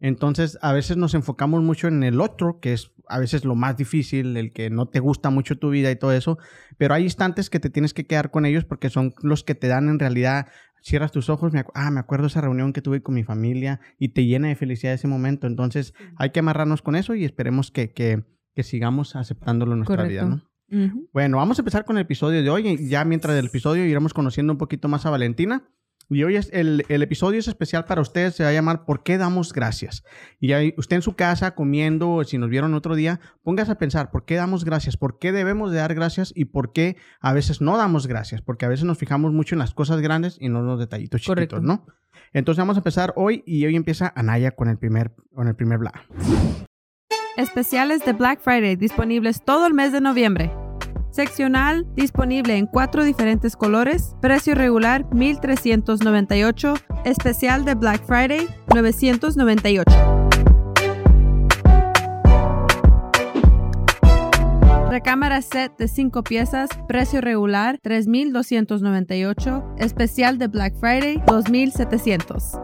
Entonces, 0.00 0.58
a 0.62 0.72
veces 0.72 0.96
nos 0.96 1.12
enfocamos 1.14 1.62
mucho 1.62 1.86
en 1.86 2.02
el 2.02 2.20
otro, 2.22 2.58
que 2.60 2.72
es 2.72 2.92
a 3.06 3.18
veces 3.18 3.44
lo 3.44 3.54
más 3.54 3.76
difícil, 3.76 4.36
el 4.36 4.52
que 4.52 4.70
no 4.70 4.86
te 4.86 5.00
gusta 5.00 5.28
mucho 5.30 5.58
tu 5.58 5.68
vida 5.68 5.90
y 5.90 5.96
todo 5.96 6.12
eso, 6.12 6.38
pero 6.78 6.94
hay 6.94 7.04
instantes 7.04 7.50
que 7.50 7.60
te 7.60 7.68
tienes 7.68 7.92
que 7.92 8.06
quedar 8.06 8.30
con 8.30 8.46
ellos 8.46 8.64
porque 8.64 8.88
son 8.88 9.14
los 9.22 9.44
que 9.44 9.54
te 9.54 9.68
dan 9.68 9.88
en 9.88 9.98
realidad, 9.98 10.46
cierras 10.80 11.12
tus 11.12 11.28
ojos, 11.28 11.52
me 11.52 11.64
ah, 11.74 11.90
me 11.90 12.00
acuerdo 12.00 12.28
esa 12.28 12.40
reunión 12.40 12.72
que 12.72 12.80
tuve 12.80 13.02
con 13.02 13.14
mi 13.14 13.24
familia 13.24 13.80
y 13.98 14.10
te 14.10 14.24
llena 14.24 14.48
de 14.48 14.54
felicidad 14.54 14.94
ese 14.94 15.08
momento. 15.08 15.46
Entonces, 15.46 15.92
hay 16.16 16.30
que 16.30 16.40
amarrarnos 16.40 16.80
con 16.80 16.96
eso 16.96 17.14
y 17.14 17.24
esperemos 17.24 17.70
que, 17.70 17.92
que, 17.92 18.24
que 18.54 18.62
sigamos 18.62 19.16
aceptándolo 19.16 19.72
en 19.72 19.80
nuestra 19.80 20.04
vida, 20.04 20.22
Correcto. 20.22 20.49
Bueno, 21.12 21.38
vamos 21.38 21.58
a 21.58 21.62
empezar 21.62 21.84
con 21.84 21.96
el 21.96 22.02
episodio 22.02 22.42
de 22.42 22.50
hoy. 22.50 22.88
Ya 22.88 23.04
mientras 23.04 23.34
del 23.34 23.46
episodio 23.46 23.84
iremos 23.84 24.14
conociendo 24.14 24.52
un 24.52 24.58
poquito 24.58 24.88
más 24.88 25.06
a 25.06 25.10
Valentina. 25.10 25.64
Y 26.10 26.24
hoy 26.24 26.34
es 26.34 26.50
el, 26.52 26.84
el 26.88 27.02
episodio 27.02 27.38
es 27.38 27.46
especial 27.46 27.84
para 27.84 28.00
ustedes, 28.00 28.34
se 28.34 28.42
va 28.42 28.48
a 28.48 28.52
llamar 28.52 28.84
¿Por 28.84 29.04
qué 29.04 29.16
damos 29.16 29.52
gracias? 29.52 30.02
Y 30.40 30.52
ahí, 30.52 30.74
usted 30.76 30.96
en 30.96 31.02
su 31.02 31.14
casa 31.14 31.54
comiendo, 31.54 32.24
si 32.24 32.36
nos 32.36 32.50
vieron 32.50 32.74
otro 32.74 32.96
día, 32.96 33.20
póngase 33.44 33.70
a 33.70 33.78
pensar, 33.78 34.10
¿por 34.10 34.24
qué 34.24 34.34
damos 34.34 34.64
gracias? 34.64 34.96
¿Por 34.96 35.20
qué 35.20 35.30
debemos 35.30 35.70
de 35.70 35.78
dar 35.78 35.94
gracias? 35.94 36.32
Y 36.34 36.46
por 36.46 36.72
qué 36.72 36.96
a 37.20 37.32
veces 37.32 37.60
no 37.60 37.76
damos 37.76 38.08
gracias? 38.08 38.42
Porque 38.42 38.64
a 38.64 38.68
veces 38.68 38.84
nos 38.84 38.98
fijamos 38.98 39.32
mucho 39.32 39.54
en 39.54 39.60
las 39.60 39.72
cosas 39.72 40.00
grandes 40.00 40.36
y 40.40 40.48
no 40.48 40.58
en 40.60 40.66
los 40.66 40.80
detallitos 40.80 41.20
chiquitos, 41.20 41.34
Correcto. 41.36 41.60
¿no? 41.60 41.86
Entonces 42.32 42.58
vamos 42.58 42.76
a 42.76 42.80
empezar 42.80 43.12
hoy 43.14 43.44
y 43.46 43.64
hoy 43.66 43.76
empieza 43.76 44.12
Anaya 44.16 44.50
con 44.50 44.68
el 44.68 44.78
primer, 44.78 45.14
con 45.32 45.46
el 45.46 45.54
primer 45.54 45.78
bla. 45.78 45.92
Especiales 47.40 48.04
de 48.04 48.12
Black 48.12 48.38
Friday 48.42 48.76
disponibles 48.76 49.42
todo 49.42 49.66
el 49.66 49.72
mes 49.72 49.92
de 49.92 50.02
noviembre. 50.02 50.52
Seccional 51.10 51.86
disponible 51.94 52.58
en 52.58 52.66
cuatro 52.66 53.02
diferentes 53.02 53.56
colores. 53.56 54.14
Precio 54.20 54.54
regular 54.54 55.06
1398. 55.14 56.74
Especial 57.06 57.64
de 57.64 57.74
Black 57.76 58.04
Friday 58.04 58.46
998. 58.74 59.90
Recámara 64.90 65.40
set 65.40 65.74
de 65.78 65.88
5 65.88 66.22
piezas, 66.22 66.68
precio 66.88 67.22
regular 67.22 67.78
3,298, 67.82 69.76
especial 69.78 70.36
de 70.36 70.48
Black 70.48 70.74
Friday 70.78 71.22
2,700. 71.26 72.58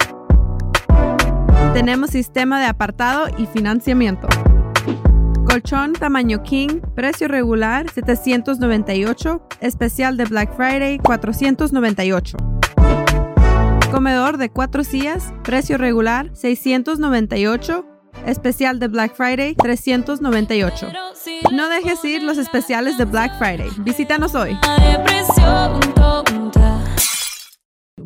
Tenemos 1.73 2.11
sistema 2.11 2.61
de 2.61 2.67
apartado 2.67 3.29
y 3.39 3.47
financiamiento. 3.47 4.29
Colchón 5.57 5.95
tamaño 5.95 6.43
King, 6.43 6.83
precio 6.95 7.29
regular 7.29 7.89
798, 7.89 9.41
especial 9.63 10.19
de 10.19 10.27
Black 10.27 10.55
Friday 10.55 10.99
498. 10.99 12.37
Comedor 13.91 14.37
de 14.37 14.51
4 14.51 14.85
sillas, 14.85 15.33
precio 15.45 15.79
regular 15.79 16.29
698, 16.35 17.87
especial 18.27 18.79
de 18.79 18.89
Black 18.89 19.15
Friday 19.17 19.55
398. 19.55 20.89
No 21.53 21.71
dejes 21.71 22.05
ir 22.05 22.23
los 22.23 22.37
especiales 22.37 22.99
de 22.99 23.07
Black 23.07 23.39
Friday. 23.39 23.71
Visítanos 23.79 24.35
hoy. 24.35 24.59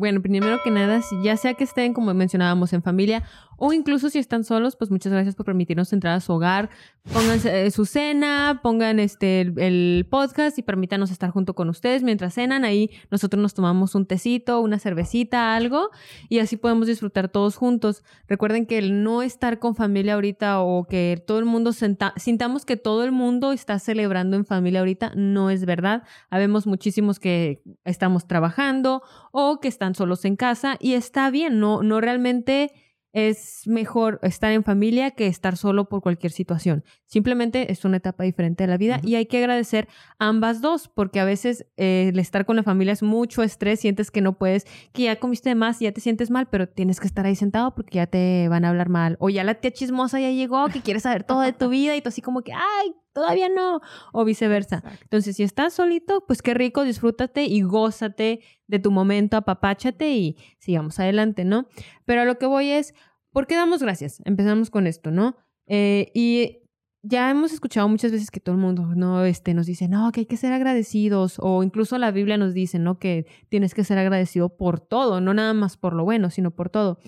Bueno, 0.01 0.19
primero 0.19 0.59
que 0.63 0.71
nada, 0.71 1.01
ya 1.21 1.37
sea 1.37 1.53
que 1.53 1.63
estén, 1.63 1.93
como 1.93 2.11
mencionábamos, 2.15 2.73
en 2.73 2.81
familia 2.81 3.21
o 3.63 3.73
incluso 3.73 4.09
si 4.09 4.17
están 4.17 4.43
solos, 4.43 4.75
pues 4.75 4.89
muchas 4.89 5.13
gracias 5.13 5.35
por 5.35 5.45
permitirnos 5.45 5.93
entrar 5.93 6.15
a 6.15 6.19
su 6.19 6.33
hogar. 6.33 6.71
Pónganse 7.13 7.67
eh, 7.67 7.69
su 7.69 7.85
cena, 7.85 8.59
pongan 8.63 8.99
este 8.99 9.41
el, 9.41 10.07
podcast 10.09 10.57
y 10.57 10.63
permítanos 10.63 11.11
estar 11.11 11.29
junto 11.29 11.53
con 11.53 11.69
ustedes 11.69 12.01
mientras 12.01 12.33
cenan. 12.33 12.65
Ahí 12.65 12.89
nosotros 13.11 13.39
nos 13.39 13.53
tomamos 13.53 13.93
un 13.93 14.07
tecito, 14.07 14.61
una 14.61 14.79
cervecita, 14.79 15.53
algo 15.53 15.91
y 16.27 16.39
así 16.39 16.57
podemos 16.57 16.87
disfrutar 16.87 17.29
todos 17.29 17.55
juntos. 17.55 18.03
Recuerden 18.27 18.65
que 18.65 18.79
el 18.79 19.03
no 19.03 19.21
estar 19.21 19.59
con 19.59 19.75
familia 19.75 20.15
ahorita 20.15 20.59
o 20.61 20.85
que 20.85 21.23
todo 21.27 21.37
el 21.37 21.45
mundo 21.45 21.71
sintamos 21.71 22.65
que 22.65 22.77
todo 22.77 23.03
el 23.03 23.11
mundo 23.11 23.51
está 23.51 23.77
celebrando 23.77 24.37
en 24.37 24.45
familia 24.45 24.79
ahorita 24.79 25.11
no 25.15 25.51
es 25.51 25.65
verdad. 25.65 26.01
Habemos 26.31 26.65
muchísimos 26.65 27.19
que 27.19 27.61
estamos 27.85 28.25
trabajando 28.25 29.03
o 29.31 29.59
que 29.59 29.67
están 29.67 29.93
solos 29.93 30.25
en 30.25 30.35
casa 30.35 30.77
y 30.79 30.93
está 30.93 31.29
bien, 31.29 31.59
no, 31.59 31.83
no 31.83 32.01
realmente 32.01 32.71
es 33.13 33.67
mejor 33.67 34.19
estar 34.23 34.51
en 34.51 34.63
familia 34.63 35.11
que 35.11 35.27
estar 35.27 35.57
solo 35.57 35.89
por 35.89 36.01
cualquier 36.01 36.31
situación. 36.31 36.83
Simplemente 37.05 37.71
es 37.71 37.83
una 37.85 37.97
etapa 37.97 38.23
diferente 38.23 38.63
de 38.63 38.67
la 38.67 38.77
vida 38.77 38.99
y 39.03 39.15
hay 39.15 39.25
que 39.25 39.37
agradecer 39.37 39.87
ambas 40.19 40.61
dos 40.61 40.87
porque 40.87 41.19
a 41.19 41.25
veces 41.25 41.65
eh, 41.77 42.09
el 42.09 42.19
estar 42.19 42.45
con 42.45 42.55
la 42.55 42.63
familia 42.63 42.93
es 42.93 43.03
mucho 43.03 43.43
estrés, 43.43 43.79
sientes 43.79 44.11
que 44.11 44.21
no 44.21 44.37
puedes, 44.37 44.65
que 44.93 45.03
ya 45.03 45.17
comiste 45.17 45.49
de 45.49 45.55
más 45.55 45.81
y 45.81 45.85
ya 45.85 45.91
te 45.91 46.01
sientes 46.01 46.29
mal, 46.29 46.47
pero 46.49 46.67
tienes 46.67 46.99
que 46.99 47.07
estar 47.07 47.25
ahí 47.25 47.35
sentado 47.35 47.75
porque 47.75 47.97
ya 47.97 48.07
te 48.07 48.47
van 48.47 48.65
a 48.65 48.69
hablar 48.69 48.89
mal. 48.89 49.17
O 49.19 49.29
ya 49.29 49.43
la 49.43 49.55
tía 49.55 49.71
chismosa 49.71 50.19
ya 50.19 50.31
llegó, 50.31 50.67
que 50.67 50.81
quiere 50.81 50.99
saber 50.99 51.23
todo 51.23 51.41
de 51.41 51.53
tu 51.53 51.69
vida 51.69 51.95
y 51.95 52.01
tú 52.01 52.09
así 52.09 52.21
como 52.21 52.41
que, 52.41 52.53
ay, 52.53 52.95
todavía 53.13 53.49
no, 53.49 53.81
o 54.13 54.25
viceversa. 54.25 54.77
Exacto. 54.77 54.99
Entonces, 55.03 55.35
si 55.35 55.43
estás 55.43 55.73
solito, 55.73 56.23
pues 56.27 56.41
qué 56.41 56.53
rico, 56.53 56.83
disfrútate 56.83 57.45
y 57.45 57.61
gózate 57.61 58.41
de 58.67 58.79
tu 58.79 58.91
momento, 58.91 59.37
apapáchate 59.37 60.11
y 60.11 60.37
sigamos 60.59 60.99
adelante, 60.99 61.45
¿no? 61.45 61.67
Pero 62.05 62.21
a 62.21 62.25
lo 62.25 62.37
que 62.37 62.45
voy 62.45 62.69
es, 62.69 62.93
¿por 63.31 63.47
qué 63.47 63.55
damos 63.55 63.81
gracias? 63.81 64.21
Empezamos 64.25 64.69
con 64.69 64.87
esto, 64.87 65.11
¿no? 65.11 65.35
Eh, 65.67 66.11
y 66.13 66.61
ya 67.03 67.29
hemos 67.29 67.51
escuchado 67.51 67.87
muchas 67.89 68.11
veces 68.11 68.29
que 68.29 68.39
todo 68.39 68.53
el 68.55 68.61
mundo 68.61 68.93
no 68.95 69.25
este 69.25 69.53
nos 69.53 69.65
dice 69.65 69.87
no 69.87 70.11
que 70.11 70.21
hay 70.21 70.25
que 70.27 70.37
ser 70.37 70.53
agradecidos 70.53 71.37
o 71.39 71.63
incluso 71.63 71.97
la 71.97 72.11
Biblia 72.11 72.37
nos 72.37 72.53
dice 72.53 72.77
no 72.77 72.99
que 72.99 73.25
tienes 73.49 73.73
que 73.73 73.83
ser 73.83 73.97
agradecido 73.97 74.55
por 74.55 74.79
todo 74.79 75.19
no 75.19 75.33
nada 75.33 75.53
más 75.53 75.77
por 75.77 75.93
lo 75.93 76.03
bueno 76.03 76.29
sino 76.29 76.51
por 76.51 76.69
todo 76.69 76.99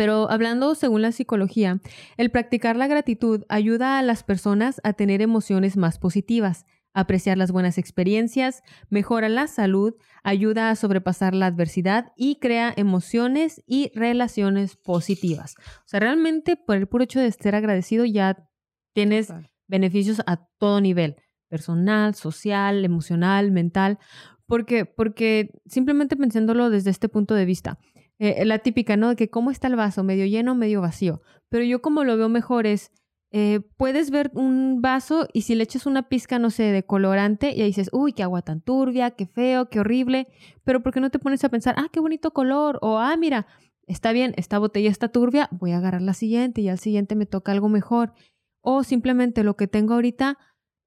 Pero 0.00 0.30
hablando 0.30 0.74
según 0.74 1.02
la 1.02 1.12
psicología, 1.12 1.78
el 2.16 2.30
practicar 2.30 2.74
la 2.74 2.86
gratitud 2.86 3.44
ayuda 3.50 3.98
a 3.98 4.02
las 4.02 4.22
personas 4.22 4.80
a 4.82 4.94
tener 4.94 5.20
emociones 5.20 5.76
más 5.76 5.98
positivas, 5.98 6.64
apreciar 6.94 7.36
las 7.36 7.52
buenas 7.52 7.76
experiencias, 7.76 8.62
mejora 8.88 9.28
la 9.28 9.46
salud, 9.46 9.92
ayuda 10.22 10.70
a 10.70 10.76
sobrepasar 10.76 11.34
la 11.34 11.44
adversidad 11.44 12.12
y 12.16 12.36
crea 12.36 12.72
emociones 12.74 13.62
y 13.66 13.92
relaciones 13.94 14.74
positivas. 14.74 15.56
O 15.80 15.88
sea, 15.88 16.00
realmente 16.00 16.56
por 16.56 16.76
el 16.76 16.86
puro 16.86 17.04
hecho 17.04 17.20
de 17.20 17.26
estar 17.26 17.54
agradecido 17.54 18.06
ya 18.06 18.48
tienes 18.94 19.30
beneficios 19.68 20.22
a 20.26 20.46
todo 20.56 20.80
nivel, 20.80 21.16
personal, 21.50 22.14
social, 22.14 22.86
emocional, 22.86 23.50
mental. 23.50 23.98
¿Por 24.46 24.64
qué? 24.64 24.86
Porque 24.86 25.50
simplemente 25.66 26.16
pensándolo 26.16 26.70
desde 26.70 26.88
este 26.88 27.10
punto 27.10 27.34
de 27.34 27.44
vista, 27.44 27.78
eh, 28.20 28.44
la 28.44 28.58
típica, 28.58 28.98
¿no? 28.98 29.08
De 29.08 29.16
que 29.16 29.30
cómo 29.30 29.50
está 29.50 29.66
el 29.66 29.76
vaso, 29.76 30.04
medio 30.04 30.26
lleno, 30.26 30.54
medio 30.54 30.82
vacío. 30.82 31.22
Pero 31.48 31.64
yo 31.64 31.80
como 31.80 32.04
lo 32.04 32.18
veo 32.18 32.28
mejor 32.28 32.66
es, 32.66 32.92
eh, 33.32 33.60
puedes 33.78 34.10
ver 34.10 34.30
un 34.34 34.82
vaso 34.82 35.26
y 35.32 35.42
si 35.42 35.54
le 35.54 35.64
echas 35.64 35.86
una 35.86 36.08
pizca, 36.10 36.38
no 36.38 36.50
sé, 36.50 36.64
de 36.64 36.84
colorante 36.84 37.54
y 37.56 37.62
ahí 37.62 37.68
dices, 37.68 37.88
uy, 37.92 38.12
qué 38.12 38.22
agua 38.22 38.42
tan 38.42 38.60
turbia, 38.60 39.12
qué 39.12 39.26
feo, 39.26 39.70
qué 39.70 39.80
horrible, 39.80 40.28
pero 40.64 40.82
¿por 40.82 40.92
qué 40.92 41.00
no 41.00 41.08
te 41.08 41.18
pones 41.18 41.42
a 41.44 41.48
pensar, 41.48 41.74
ah, 41.78 41.88
qué 41.90 41.98
bonito 41.98 42.32
color? 42.32 42.78
O, 42.82 42.98
ah, 42.98 43.16
mira, 43.16 43.46
está 43.86 44.12
bien, 44.12 44.34
esta 44.36 44.58
botella 44.58 44.90
está 44.90 45.08
turbia, 45.08 45.48
voy 45.50 45.72
a 45.72 45.78
agarrar 45.78 46.02
la 46.02 46.12
siguiente 46.12 46.60
y 46.60 46.68
al 46.68 46.78
siguiente 46.78 47.14
me 47.14 47.24
toca 47.24 47.52
algo 47.52 47.70
mejor. 47.70 48.12
O 48.60 48.84
simplemente 48.84 49.44
lo 49.44 49.56
que 49.56 49.66
tengo 49.66 49.94
ahorita 49.94 50.36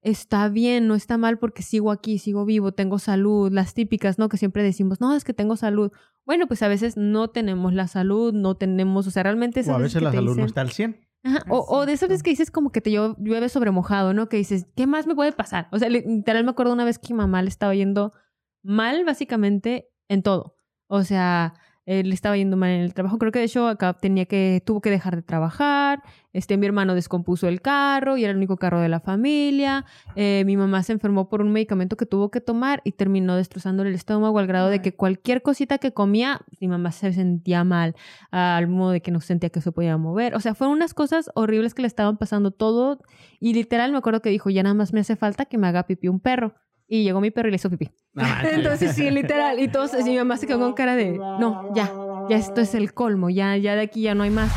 está 0.04 0.48
bien, 0.50 0.88
no 0.88 0.94
está 0.94 1.18
mal 1.18 1.40
porque 1.40 1.64
sigo 1.64 1.90
aquí, 1.90 2.20
sigo 2.20 2.46
vivo, 2.46 2.74
tengo 2.74 3.00
salud, 3.00 3.52
las 3.52 3.74
típicas, 3.74 4.20
¿no? 4.20 4.30
Que 4.30 4.38
siempre 4.38 4.62
decimos, 4.62 5.02
no, 5.02 5.16
es 5.16 5.24
que 5.24 5.34
tengo 5.34 5.56
salud. 5.56 5.92
Bueno, 6.26 6.48
pues 6.48 6.62
a 6.64 6.68
veces 6.68 6.96
no 6.98 7.30
tenemos 7.30 7.74
la 7.74 7.88
salud, 7.88 8.34
no 8.34 8.56
tenemos, 8.56 9.08
o 9.08 9.12
sea, 9.12 9.24
realmente... 9.24 9.62
O 9.70 9.76
a 9.76 9.78
veces 9.78 10.02
la 10.02 10.12
salud 10.12 10.38
no 10.38 10.46
está 10.46 10.62
al 10.62 10.72
100. 10.72 11.08
O, 11.50 11.66
o, 11.70 11.86
de 11.86 11.94
esas 11.94 12.10
veces 12.10 12.22
que 12.24 12.32
dices 12.32 12.52
como 12.52 12.72
que 12.72 12.82
te 12.82 12.92
llueve 12.92 13.48
sobre 13.48 13.72
mojado, 13.72 14.14
¿no? 14.14 14.28
Que 14.28 14.38
dices, 14.38 14.68
¿qué 14.76 14.88
más 14.88 15.08
me 15.08 15.16
puede 15.16 15.32
pasar? 15.32 15.70
O 15.72 15.80
sea, 15.80 15.88
literal 15.90 16.44
me 16.44 16.52
acuerdo 16.52 16.74
una 16.74 16.84
vez 16.84 17.00
que 17.00 17.14
mi 17.14 17.18
mamá 17.18 17.42
le 17.42 17.48
estaba 17.48 17.74
yendo 17.74 18.14
mal 18.62 19.06
básicamente 19.06 19.90
en 20.10 20.22
todo. 20.22 20.58
O 20.88 21.04
sea, 21.04 21.54
él 21.86 22.10
le 22.10 22.16
estaba 22.16 22.38
yendo 22.38 22.56
mal 22.56 22.70
en 22.70 22.82
el 22.82 22.94
trabajo. 22.94 23.18
Creo 23.18 23.32
que 23.32 23.40
de 23.40 23.46
hecho 23.46 23.68
acá 23.68 23.94
tenía 23.94 24.26
que, 24.26 24.62
tuvo 24.66 24.82
que 24.82 24.90
dejar 24.90 25.16
de 25.16 25.22
trabajar. 25.22 26.02
Este, 26.32 26.58
mi 26.58 26.66
hermano 26.66 26.96
descompuso 26.96 27.48
el 27.48 27.62
carro 27.62 28.18
y 28.18 28.24
era 28.24 28.32
el 28.32 28.38
único 28.38 28.58
carro 28.58 28.80
de 28.80 28.90
la 28.90 29.00
familia. 29.00 29.86
Eh, 30.16 30.44
mi 30.46 30.58
mamá 30.58 30.82
se 30.82 30.94
enfermó 30.94 31.30
por 31.30 31.42
un 31.42 31.52
medicamento 31.52 31.98
que 31.98 32.06
tuvo 32.06 32.32
que 32.32 32.42
tomar 32.42 32.82
y 32.84 32.94
terminó 32.94 33.36
destrozándole 33.36 33.90
el 33.90 33.96
estómago 33.96 34.40
al 34.40 34.48
grado 34.48 34.70
de 34.70 34.82
que 34.82 34.96
cualquier 34.96 35.42
cosita 35.42 35.78
que 35.78 35.94
comía, 35.94 36.42
mi 36.60 36.68
mamá 36.68 36.92
se 36.92 37.14
sentía 37.14 37.64
mal, 37.64 37.96
al 38.32 38.68
modo 38.68 38.92
de 38.92 39.02
que 39.02 39.12
no 39.12 39.20
sentía 39.20 39.50
que 39.50 39.62
se 39.62 39.72
podía 39.72 39.98
mover. 39.98 40.36
O 40.36 40.40
sea, 40.40 40.56
fueron 40.56 40.78
unas 40.78 40.94
cosas 40.94 41.30
horribles 41.36 41.74
que 41.74 41.82
le 41.82 41.88
estaban 41.88 42.18
pasando 42.18 42.52
todo. 42.52 43.00
Y 43.40 43.54
literal 43.54 43.92
me 43.92 43.98
acuerdo 43.98 44.22
que 44.22 44.30
dijo, 44.30 44.50
ya 44.50 44.64
nada 44.64 44.74
más 44.74 44.94
me 44.94 45.02
hace 45.02 45.16
falta 45.16 45.46
que 45.46 45.58
me 45.58 45.68
haga 45.68 45.84
pipí 45.84 46.08
un 46.08 46.20
perro. 46.20 46.56
Y 46.94 47.02
llegó 47.02 47.22
mi 47.22 47.32
perro 47.32 47.48
y 47.48 47.52
le 47.52 47.56
hizo 47.56 47.72
pipí. 47.72 47.90
Ah, 48.16 48.44
Entonces, 48.52 48.96
sí, 48.96 49.10
literal. 49.10 49.60
Y 49.60 49.68
todos, 49.68 50.00
y 50.00 50.04
mi 50.12 50.18
mamá 50.18 50.38
se 50.38 50.46
quedó 50.46 50.60
con 50.60 50.74
cara 50.74 50.96
de, 50.96 51.18
no, 51.18 51.74
ya, 51.74 51.92
ya 52.30 52.38
esto 52.38 52.62
es 52.62 52.76
el 52.76 52.94
colmo, 52.94 53.32
ya, 53.32 53.58
ya 53.58 53.74
de 53.74 53.82
aquí 53.82 54.04
ya 54.04 54.14
no 54.14 54.22
hay 54.22 54.30
más. 54.30 54.52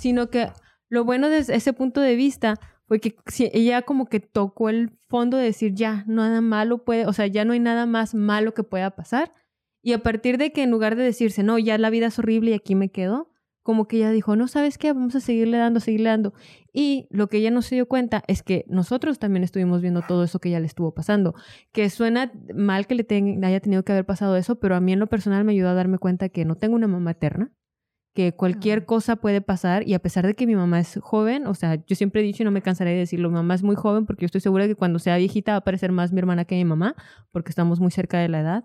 Sino 0.00 0.30
que 0.30 0.48
lo 0.88 1.04
bueno 1.04 1.28
desde 1.28 1.54
ese 1.54 1.74
punto 1.74 2.00
de 2.00 2.16
vista 2.16 2.58
fue 2.86 3.00
que 3.00 3.14
ella 3.52 3.82
como 3.82 4.06
que 4.06 4.18
tocó 4.18 4.70
el 4.70 4.92
fondo 5.10 5.36
de 5.36 5.44
decir, 5.44 5.74
ya, 5.74 6.04
nada 6.06 6.40
malo 6.40 6.84
puede, 6.84 7.04
o 7.06 7.12
sea, 7.12 7.26
ya 7.26 7.44
no 7.44 7.52
hay 7.52 7.60
nada 7.60 7.84
más 7.84 8.14
malo 8.14 8.54
que 8.54 8.62
pueda 8.62 8.92
pasar. 8.92 9.34
Y 9.82 9.92
a 9.92 10.02
partir 10.02 10.38
de 10.38 10.52
que 10.52 10.62
en 10.62 10.70
lugar 10.70 10.96
de 10.96 11.02
decirse, 11.02 11.42
no, 11.42 11.58
ya 11.58 11.76
la 11.76 11.90
vida 11.90 12.06
es 12.06 12.18
horrible 12.18 12.52
y 12.52 12.54
aquí 12.54 12.74
me 12.74 12.88
quedo, 12.88 13.28
como 13.64 13.88
que 13.88 13.96
ella 13.96 14.10
dijo, 14.10 14.36
no, 14.36 14.46
¿sabes 14.46 14.76
qué? 14.76 14.92
Vamos 14.92 15.16
a 15.16 15.20
seguirle 15.20 15.56
dando, 15.56 15.80
seguirle 15.80 16.10
dando. 16.10 16.34
Y 16.70 17.08
lo 17.10 17.28
que 17.28 17.38
ella 17.38 17.50
no 17.50 17.62
se 17.62 17.74
dio 17.74 17.88
cuenta 17.88 18.22
es 18.28 18.42
que 18.42 18.66
nosotros 18.68 19.18
también 19.18 19.42
estuvimos 19.42 19.80
viendo 19.80 20.02
todo 20.02 20.22
eso 20.22 20.38
que 20.38 20.50
ya 20.50 20.60
le 20.60 20.66
estuvo 20.66 20.92
pasando. 20.92 21.34
Que 21.72 21.88
suena 21.88 22.30
mal 22.54 22.86
que 22.86 22.94
le 22.94 23.06
haya 23.42 23.60
tenido 23.60 23.82
que 23.82 23.92
haber 23.92 24.04
pasado 24.04 24.36
eso, 24.36 24.60
pero 24.60 24.76
a 24.76 24.80
mí 24.80 24.92
en 24.92 24.98
lo 24.98 25.06
personal 25.06 25.44
me 25.44 25.52
ayudó 25.52 25.70
a 25.70 25.74
darme 25.74 25.96
cuenta 25.96 26.28
que 26.28 26.44
no 26.44 26.56
tengo 26.56 26.76
una 26.76 26.88
mamá 26.88 27.12
eterna, 27.12 27.52
que 28.12 28.34
cualquier 28.34 28.84
cosa 28.84 29.16
puede 29.16 29.40
pasar 29.40 29.88
y 29.88 29.94
a 29.94 29.98
pesar 29.98 30.26
de 30.26 30.34
que 30.34 30.46
mi 30.46 30.56
mamá 30.56 30.78
es 30.78 30.98
joven, 31.00 31.46
o 31.46 31.54
sea, 31.54 31.82
yo 31.86 31.96
siempre 31.96 32.20
he 32.20 32.24
dicho 32.24 32.42
y 32.42 32.44
no 32.44 32.50
me 32.50 32.60
cansaré 32.60 32.90
de 32.90 32.98
decirlo, 32.98 33.30
mi 33.30 33.36
mamá 33.36 33.54
es 33.54 33.62
muy 33.62 33.76
joven 33.76 34.04
porque 34.04 34.24
yo 34.24 34.26
estoy 34.26 34.42
segura 34.42 34.66
que 34.66 34.74
cuando 34.74 34.98
sea 34.98 35.16
viejita 35.16 35.52
va 35.52 35.58
a 35.58 35.64
parecer 35.64 35.90
más 35.90 36.12
mi 36.12 36.18
hermana 36.18 36.44
que 36.44 36.54
mi 36.54 36.66
mamá, 36.66 36.96
porque 37.32 37.48
estamos 37.48 37.80
muy 37.80 37.90
cerca 37.90 38.18
de 38.18 38.28
la 38.28 38.40
edad. 38.40 38.64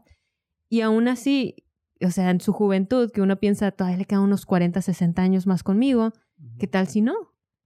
Y 0.67 0.81
aún 0.81 1.07
así, 1.07 1.55
o 2.01 2.11
sea, 2.11 2.29
en 2.29 2.41
su 2.41 2.53
juventud, 2.53 3.11
que 3.11 3.21
uno 3.21 3.37
piensa, 3.39 3.71
todavía 3.71 3.97
le 3.97 4.05
quedan 4.05 4.23
unos 4.23 4.45
40, 4.45 4.81
60 4.81 5.21
años 5.21 5.47
más 5.47 5.63
conmigo, 5.63 6.13
¿qué 6.57 6.67
tal 6.67 6.87
si 6.87 7.01
no? 7.01 7.13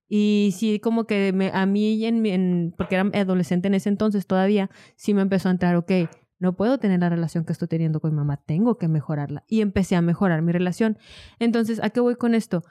Y 0.08 0.54
sí, 0.56 0.80
como 0.80 1.06
que 1.06 1.32
me, 1.34 1.52
a 1.54 1.66
mí, 1.66 2.06
en, 2.06 2.26
en, 2.26 2.74
porque 2.78 2.96
era 2.96 3.10
adolescente 3.14 3.68
en 3.68 3.74
ese 3.74 3.90
entonces 3.90 4.28
todavía, 4.28 4.70
sí 4.96 5.14
me 5.14 5.22
empezó 5.22 5.50
a 5.50 5.52
entrar, 5.52 5.76
ok, 5.76 5.92
no 6.44 6.58
puedo 6.58 6.78
tener 6.78 7.00
la 7.00 7.10
relación 7.10 7.46
que 7.46 7.54
estoy 7.54 7.68
teniendo 7.68 8.02
con 8.02 8.12
mi 8.12 8.18
mamá, 8.18 8.38
tengo 8.38 8.78
que 8.78 8.88
mejorarla. 8.88 9.46
Y 9.48 9.62
empecé 9.62 9.96
a 9.96 10.02
mejorar 10.02 10.42
mi 10.42 10.52
relación. 10.52 10.98
Entonces, 11.40 11.82
¿a 11.82 11.90
qué 11.90 12.02
voy 12.02 12.16
con 12.16 12.36
esto? 12.36 12.64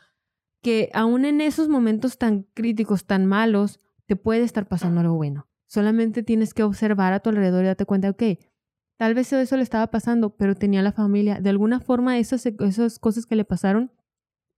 Que 0.61 0.91
aún 0.93 1.25
en 1.25 1.41
esos 1.41 1.69
momentos 1.69 2.19
tan 2.19 2.43
críticos, 2.55 3.07
tan 3.07 3.25
malos, 3.25 3.81
te 4.07 4.15
puede 4.15 4.43
estar 4.43 4.69
pasando 4.69 5.01
algo 5.01 5.15
bueno. 5.15 5.49
Solamente 5.67 6.23
tienes 6.23 6.53
que 6.53 6.63
observar 6.63 7.15
a 7.15 7.21
tu 7.21 7.31
alrededor 7.31 7.65
y 7.65 7.69
darte 7.69 7.87
cuenta, 7.87 8.11
ok, 8.11 8.23
Tal 8.97 9.15
vez 9.15 9.33
eso 9.33 9.57
le 9.57 9.63
estaba 9.63 9.89
pasando, 9.89 10.37
pero 10.37 10.55
tenía 10.55 10.83
la 10.83 10.93
familia. 10.93 11.41
De 11.41 11.51
alguna 11.51 11.81
forma, 11.81 12.19
esas, 12.19 12.47
esas 12.47 12.99
cosas 12.99 13.27
que 13.27 13.37
le 13.37 13.45
pasaron, 13.45 13.91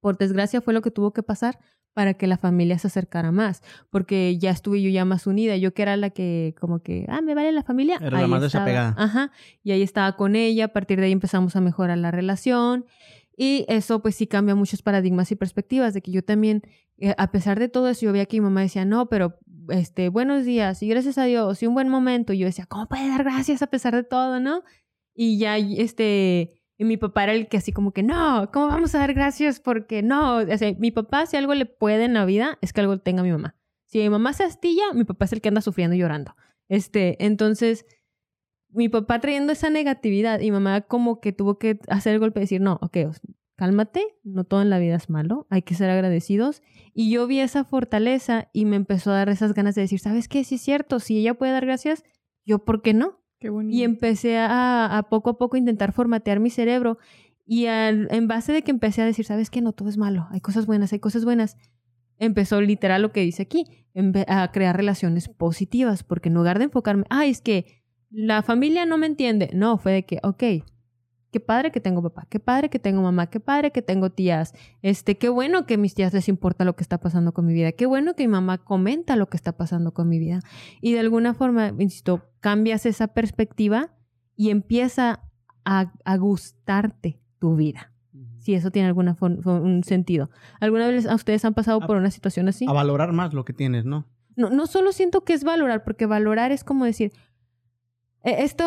por 0.00 0.18
desgracia, 0.18 0.60
fue 0.60 0.74
lo 0.74 0.82
que 0.82 0.90
tuvo 0.90 1.12
que 1.12 1.22
pasar 1.22 1.58
para 1.94 2.14
que 2.14 2.26
la 2.26 2.36
familia 2.36 2.78
se 2.78 2.88
acercara 2.88 3.30
más, 3.30 3.62
porque 3.88 4.36
ya 4.36 4.50
estuve 4.50 4.82
yo 4.82 4.90
ya 4.90 5.04
más 5.04 5.26
unida, 5.26 5.56
yo 5.56 5.72
que 5.72 5.82
era 5.82 5.96
la 5.96 6.10
que 6.10 6.54
como 6.60 6.82
que, 6.82 7.06
ah, 7.08 7.20
me 7.22 7.34
vale 7.34 7.52
la 7.52 7.62
familia. 7.62 7.98
Era 8.02 8.20
la 8.20 8.26
más 8.26 8.42
desapegada. 8.42 8.94
Ajá, 8.98 9.30
y 9.62 9.70
ahí 9.70 9.80
estaba 9.80 10.16
con 10.16 10.34
ella, 10.34 10.66
a 10.66 10.68
partir 10.68 10.98
de 10.98 11.06
ahí 11.06 11.12
empezamos 11.12 11.54
a 11.54 11.60
mejorar 11.60 11.96
la 11.98 12.10
relación 12.10 12.84
y 13.36 13.64
eso 13.68 14.00
pues 14.02 14.16
sí 14.16 14.26
cambia 14.26 14.54
muchos 14.54 14.82
paradigmas 14.82 15.30
y 15.30 15.36
perspectivas, 15.36 15.94
de 15.94 16.02
que 16.02 16.10
yo 16.10 16.24
también, 16.24 16.62
eh, 16.98 17.14
a 17.16 17.30
pesar 17.30 17.58
de 17.58 17.68
todo 17.68 17.88
eso, 17.88 18.06
yo 18.06 18.12
veía 18.12 18.26
que 18.26 18.38
mi 18.38 18.42
mamá 18.42 18.60
decía, 18.60 18.84
no, 18.84 19.08
pero 19.08 19.38
este, 19.70 20.08
buenos 20.08 20.44
días 20.44 20.82
y 20.82 20.88
gracias 20.88 21.18
a 21.18 21.24
Dios 21.24 21.62
y 21.62 21.66
un 21.66 21.74
buen 21.74 21.88
momento. 21.88 22.32
Y 22.32 22.38
yo 22.38 22.46
decía, 22.46 22.66
¿cómo 22.66 22.88
puede 22.88 23.08
dar 23.08 23.24
gracias 23.24 23.62
a 23.62 23.66
pesar 23.68 23.94
de 23.94 24.04
todo, 24.04 24.40
no? 24.40 24.62
Y 25.14 25.38
ya, 25.38 25.56
este, 25.58 26.62
y 26.76 26.84
mi 26.84 26.96
papá 26.96 27.24
era 27.24 27.32
el 27.32 27.48
que 27.48 27.56
así 27.56 27.72
como 27.72 27.92
que, 27.92 28.02
no, 28.02 28.50
¿cómo 28.52 28.68
vamos 28.68 28.94
a 28.94 28.98
dar 28.98 29.14
gracias? 29.14 29.60
Porque 29.60 30.02
no, 30.02 30.38
o 30.38 30.58
sea, 30.58 30.74
mi 30.78 30.90
papá 30.90 31.26
si 31.26 31.36
algo 31.36 31.54
le 31.54 31.66
puede 31.66 32.04
en 32.04 32.14
la 32.14 32.24
vida 32.24 32.58
es 32.60 32.72
que 32.72 32.80
algo 32.80 32.98
tenga 32.98 33.22
mi 33.22 33.30
mamá. 33.30 33.56
Si 33.86 33.98
mi 33.98 34.10
mamá 34.10 34.32
se 34.32 34.44
astilla, 34.44 34.92
mi 34.92 35.04
papá 35.04 35.26
es 35.26 35.32
el 35.32 35.40
que 35.40 35.48
anda 35.48 35.60
sufriendo 35.60 35.94
y 35.94 36.00
llorando. 36.00 36.34
Este, 36.68 37.24
entonces, 37.24 37.86
mi 38.70 38.88
papá 38.88 39.20
trayendo 39.20 39.52
esa 39.52 39.70
negatividad 39.70 40.40
y 40.40 40.50
mamá 40.50 40.80
como 40.80 41.20
que 41.20 41.32
tuvo 41.32 41.58
que 41.58 41.78
hacer 41.88 42.14
el 42.14 42.18
golpe 42.18 42.40
y 42.40 42.42
decir, 42.42 42.60
no, 42.60 42.78
ok, 42.82 42.96
cálmate, 43.56 44.02
no 44.22 44.44
todo 44.44 44.62
en 44.62 44.70
la 44.70 44.78
vida 44.78 44.96
es 44.96 45.10
malo, 45.10 45.46
hay 45.50 45.62
que 45.62 45.74
ser 45.74 45.90
agradecidos. 45.90 46.62
Y 46.92 47.10
yo 47.10 47.26
vi 47.26 47.40
esa 47.40 47.64
fortaleza 47.64 48.48
y 48.52 48.64
me 48.64 48.76
empezó 48.76 49.10
a 49.10 49.14
dar 49.14 49.28
esas 49.28 49.54
ganas 49.54 49.74
de 49.74 49.82
decir, 49.82 50.00
¿sabes 50.00 50.28
qué? 50.28 50.44
Sí 50.44 50.56
es 50.56 50.62
cierto, 50.62 51.00
si 51.00 51.18
ella 51.18 51.34
puede 51.34 51.52
dar 51.52 51.64
gracias, 51.64 52.04
yo 52.44 52.64
por 52.64 52.82
qué 52.82 52.94
no. 52.94 53.20
Qué 53.38 53.50
bonito. 53.50 53.76
Y 53.76 53.82
empecé 53.82 54.38
a, 54.38 54.96
a, 54.96 55.02
poco 55.08 55.30
a 55.30 55.38
poco 55.38 55.56
intentar 55.56 55.92
formatear 55.92 56.40
mi 56.40 56.50
cerebro. 56.50 56.98
Y 57.46 57.66
en 57.66 58.26
base 58.26 58.52
de 58.52 58.62
que 58.62 58.70
empecé 58.70 59.02
a 59.02 59.04
decir, 59.06 59.26
¿sabes 59.26 59.50
qué? 59.50 59.60
No 59.60 59.72
todo 59.72 59.88
es 59.88 59.98
malo, 59.98 60.26
hay 60.30 60.40
cosas 60.40 60.66
buenas, 60.66 60.92
hay 60.92 60.98
cosas 60.98 61.24
buenas. 61.24 61.56
Empezó 62.18 62.60
literal 62.60 63.02
lo 63.02 63.12
que 63.12 63.20
dice 63.20 63.42
aquí, 63.42 63.66
a 64.28 64.50
crear 64.52 64.76
relaciones 64.76 65.28
positivas, 65.28 66.04
porque 66.04 66.28
en 66.28 66.34
lugar 66.36 66.58
de 66.58 66.66
enfocarme, 66.66 67.04
ay, 67.10 67.30
es 67.30 67.40
que 67.42 67.82
la 68.10 68.42
familia 68.42 68.86
no 68.86 68.96
me 68.96 69.06
entiende. 69.06 69.50
No, 69.52 69.76
fue 69.76 69.92
de 69.92 70.06
que, 70.06 70.20
ok, 70.22 70.64
qué 71.34 71.40
padre 71.40 71.72
que 71.72 71.80
tengo 71.80 72.00
papá, 72.00 72.28
qué 72.30 72.38
padre 72.38 72.70
que 72.70 72.78
tengo 72.78 73.02
mamá, 73.02 73.26
qué 73.26 73.40
padre 73.40 73.72
que 73.72 73.82
tengo 73.82 74.08
tías, 74.10 74.54
este, 74.82 75.18
qué 75.18 75.28
bueno 75.28 75.66
que 75.66 75.74
a 75.74 75.76
mis 75.76 75.92
tías 75.92 76.14
les 76.14 76.28
importa 76.28 76.64
lo 76.64 76.76
que 76.76 76.84
está 76.84 76.98
pasando 76.98 77.34
con 77.34 77.44
mi 77.44 77.52
vida, 77.52 77.72
qué 77.72 77.86
bueno 77.86 78.14
que 78.14 78.22
mi 78.28 78.30
mamá 78.30 78.58
comenta 78.58 79.16
lo 79.16 79.26
que 79.26 79.36
está 79.36 79.56
pasando 79.56 79.92
con 79.92 80.08
mi 80.08 80.20
vida. 80.20 80.38
Y 80.80 80.92
de 80.92 81.00
alguna 81.00 81.34
forma, 81.34 81.72
insisto, 81.76 82.22
cambias 82.38 82.86
esa 82.86 83.08
perspectiva 83.08 83.90
y 84.36 84.50
empieza 84.50 85.24
a, 85.64 85.92
a 86.04 86.16
gustarte 86.18 87.18
tu 87.40 87.56
vida. 87.56 87.92
Si 88.38 88.54
eso 88.54 88.70
tiene 88.70 88.86
alguna 88.86 89.16
un 89.20 89.82
sentido. 89.82 90.30
¿Alguna 90.60 90.86
vez 90.86 91.04
ustedes 91.12 91.44
han 91.44 91.54
pasado 91.54 91.80
por 91.80 91.96
una 91.96 92.12
situación 92.12 92.46
así? 92.46 92.64
A 92.68 92.72
valorar 92.72 93.12
más 93.12 93.34
lo 93.34 93.44
que 93.44 93.54
tienes, 93.54 93.84
¿no? 93.84 94.06
No, 94.36 94.50
no 94.50 94.68
solo 94.68 94.92
siento 94.92 95.24
que 95.24 95.32
es 95.32 95.42
valorar, 95.42 95.82
porque 95.82 96.06
valorar 96.06 96.52
es 96.52 96.62
como 96.62 96.84
decir, 96.84 97.10
esto, 98.24 98.64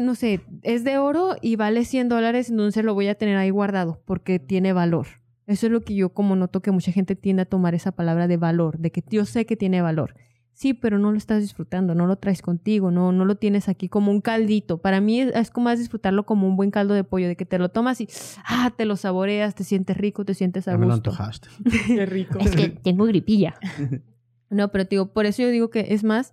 no 0.00 0.14
sé, 0.14 0.40
es 0.62 0.84
de 0.84 0.98
oro 0.98 1.36
y 1.40 1.56
vale 1.56 1.84
100 1.84 2.08
dólares, 2.08 2.50
entonces 2.50 2.84
lo 2.84 2.94
voy 2.94 3.08
a 3.08 3.14
tener 3.14 3.36
ahí 3.36 3.50
guardado 3.50 4.02
porque 4.04 4.38
tiene 4.38 4.72
valor. 4.72 5.06
Eso 5.46 5.66
es 5.66 5.72
lo 5.72 5.80
que 5.80 5.94
yo 5.94 6.10
como 6.10 6.36
noto 6.36 6.60
que 6.60 6.70
mucha 6.72 6.92
gente 6.92 7.16
tiende 7.16 7.42
a 7.42 7.46
tomar 7.46 7.74
esa 7.74 7.92
palabra 7.92 8.28
de 8.28 8.36
valor, 8.36 8.78
de 8.78 8.90
que 8.92 9.02
yo 9.08 9.24
sé 9.24 9.46
que 9.46 9.56
tiene 9.56 9.80
valor. 9.80 10.14
Sí, 10.52 10.74
pero 10.74 10.98
no 10.98 11.12
lo 11.12 11.16
estás 11.16 11.40
disfrutando, 11.40 11.94
no 11.94 12.06
lo 12.06 12.16
traes 12.16 12.42
contigo, 12.42 12.90
no, 12.90 13.12
no 13.12 13.24
lo 13.24 13.36
tienes 13.36 13.68
aquí 13.68 13.88
como 13.88 14.10
un 14.10 14.20
caldito. 14.20 14.78
Para 14.78 15.00
mí 15.00 15.20
es, 15.20 15.32
es 15.34 15.50
como 15.50 15.66
más 15.66 15.78
disfrutarlo 15.78 16.26
como 16.26 16.48
un 16.48 16.56
buen 16.56 16.72
caldo 16.72 16.94
de 16.94 17.04
pollo, 17.04 17.28
de 17.28 17.36
que 17.36 17.46
te 17.46 17.58
lo 17.58 17.68
tomas 17.68 18.00
y 18.00 18.08
ah, 18.44 18.72
te 18.76 18.84
lo 18.84 18.96
saboreas, 18.96 19.54
te 19.54 19.62
sientes 19.62 19.96
rico, 19.96 20.24
te 20.24 20.34
sientes 20.34 20.66
a 20.66 20.72
Ya 20.72 20.78
me 20.78 20.86
lo 20.86 20.94
gusto. 20.94 21.10
antojaste. 21.10 21.48
Qué 21.86 22.04
rico. 22.06 22.40
Es 22.40 22.56
que 22.56 22.68
tengo 22.68 23.04
gripilla. 23.06 23.54
No, 24.50 24.68
pero 24.72 24.84
te 24.86 24.94
digo, 24.96 25.12
por 25.12 25.26
eso 25.26 25.42
yo 25.42 25.50
digo 25.50 25.68
que 25.68 25.88
es 25.90 26.04
más 26.04 26.32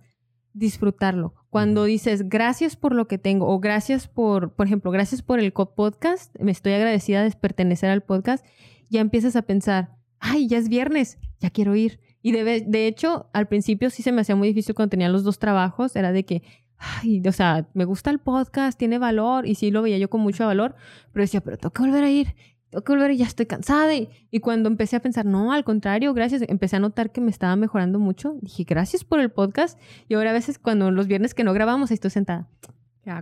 disfrutarlo. 0.56 1.34
Cuando 1.50 1.84
dices 1.84 2.28
gracias 2.28 2.76
por 2.76 2.94
lo 2.94 3.06
que 3.06 3.18
tengo 3.18 3.46
o 3.48 3.60
gracias 3.60 4.08
por, 4.08 4.54
por 4.54 4.66
ejemplo, 4.66 4.90
gracias 4.90 5.22
por 5.22 5.38
el 5.38 5.52
podcast, 5.52 6.34
me 6.40 6.50
estoy 6.50 6.72
agradecida 6.72 7.22
de 7.22 7.30
pertenecer 7.30 7.90
al 7.90 8.02
podcast, 8.02 8.44
ya 8.88 9.00
empiezas 9.00 9.36
a 9.36 9.42
pensar, 9.42 9.96
ay, 10.18 10.48
ya 10.48 10.58
es 10.58 10.68
viernes, 10.68 11.18
ya 11.40 11.50
quiero 11.50 11.76
ir. 11.76 12.00
Y 12.22 12.32
de, 12.32 12.64
de 12.66 12.86
hecho, 12.86 13.28
al 13.32 13.48
principio 13.48 13.90
sí 13.90 14.02
se 14.02 14.12
me 14.12 14.22
hacía 14.22 14.34
muy 14.34 14.48
difícil 14.48 14.74
cuando 14.74 14.90
tenía 14.90 15.08
los 15.08 15.24
dos 15.24 15.38
trabajos, 15.38 15.94
era 15.94 16.10
de 16.10 16.24
que, 16.24 16.42
ay, 16.78 17.22
o 17.26 17.32
sea, 17.32 17.68
me 17.74 17.84
gusta 17.84 18.10
el 18.10 18.18
podcast, 18.18 18.78
tiene 18.78 18.98
valor, 18.98 19.46
y 19.46 19.54
sí 19.56 19.70
lo 19.70 19.82
veía 19.82 19.98
yo 19.98 20.10
con 20.10 20.22
mucho 20.22 20.46
valor, 20.46 20.74
pero 21.12 21.22
decía, 21.22 21.42
pero 21.42 21.58
tengo 21.58 21.72
que 21.72 21.82
volver 21.82 22.04
a 22.04 22.10
ir, 22.10 22.34
tengo 22.70 22.84
que 22.84 22.92
volver 22.92 23.10
y 23.12 23.18
ya 23.18 23.26
estoy 23.26 23.46
cansada. 23.46 23.94
Y, 23.94 24.08
y 24.30 24.40
cuando 24.40 24.68
empecé 24.68 24.96
a 24.96 25.00
pensar, 25.00 25.24
no, 25.24 25.52
al 25.52 25.64
contrario, 25.64 26.12
gracias, 26.14 26.42
empecé 26.48 26.76
a 26.76 26.80
notar 26.80 27.10
que 27.12 27.20
me 27.20 27.30
estaba 27.30 27.56
mejorando 27.56 27.98
mucho. 27.98 28.36
Dije, 28.40 28.64
gracias 28.64 29.04
por 29.04 29.20
el 29.20 29.30
podcast. 29.30 29.78
Y 30.08 30.14
ahora 30.14 30.30
a 30.30 30.32
veces 30.32 30.58
cuando 30.58 30.90
los 30.90 31.06
viernes 31.06 31.34
que 31.34 31.44
no 31.44 31.52
grabamos, 31.52 31.90
ahí 31.90 31.94
estoy 31.94 32.10
sentada. 32.10 32.48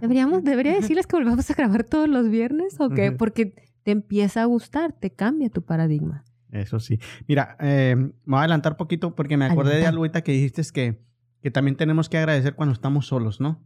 ¿Deberíamos, 0.01 0.43
debería 0.45 0.73
decirles 0.73 1.07
que 1.07 1.17
volvamos 1.17 1.51
a 1.51 1.55
grabar 1.55 1.85
todos 1.85 2.09
los 2.09 2.31
viernes 2.31 2.81
o 2.81 2.89
qué? 2.89 3.13
Porque 3.13 3.55
te 3.83 3.91
empieza 3.91 4.41
a 4.41 4.47
gustar, 4.47 4.93
te 4.93 5.11
cambia 5.11 5.51
tu 5.51 5.63
paradigma. 5.63 6.25
Eso 6.51 6.81
sí. 6.81 6.99
Mira, 7.29 7.57
eh, 7.61 7.95
me 7.97 8.13
voy 8.25 8.37
a 8.37 8.41
adelantar 8.41 8.79
poquito 8.79 9.15
porque 9.15 9.37
me 9.37 9.45
acordé 9.45 9.77
de 9.77 9.87
algo 9.87 9.99
ahorita 9.99 10.23
que 10.23 10.33
dijiste 10.33 10.63
es 10.63 10.73
que, 10.73 11.03
que 11.43 11.51
también 11.51 11.77
tenemos 11.77 12.09
que 12.09 12.17
agradecer 12.17 12.55
cuando 12.55 12.73
estamos 12.73 13.07
solos, 13.07 13.41
¿no? 13.41 13.63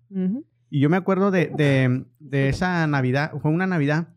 Y 0.70 0.80
yo 0.80 0.90
me 0.90 0.96
acuerdo 0.96 1.30
de, 1.30 1.52
de, 1.56 2.04
de 2.18 2.48
esa 2.48 2.84
Navidad, 2.88 3.32
fue 3.40 3.52
una 3.52 3.68
Navidad 3.68 4.08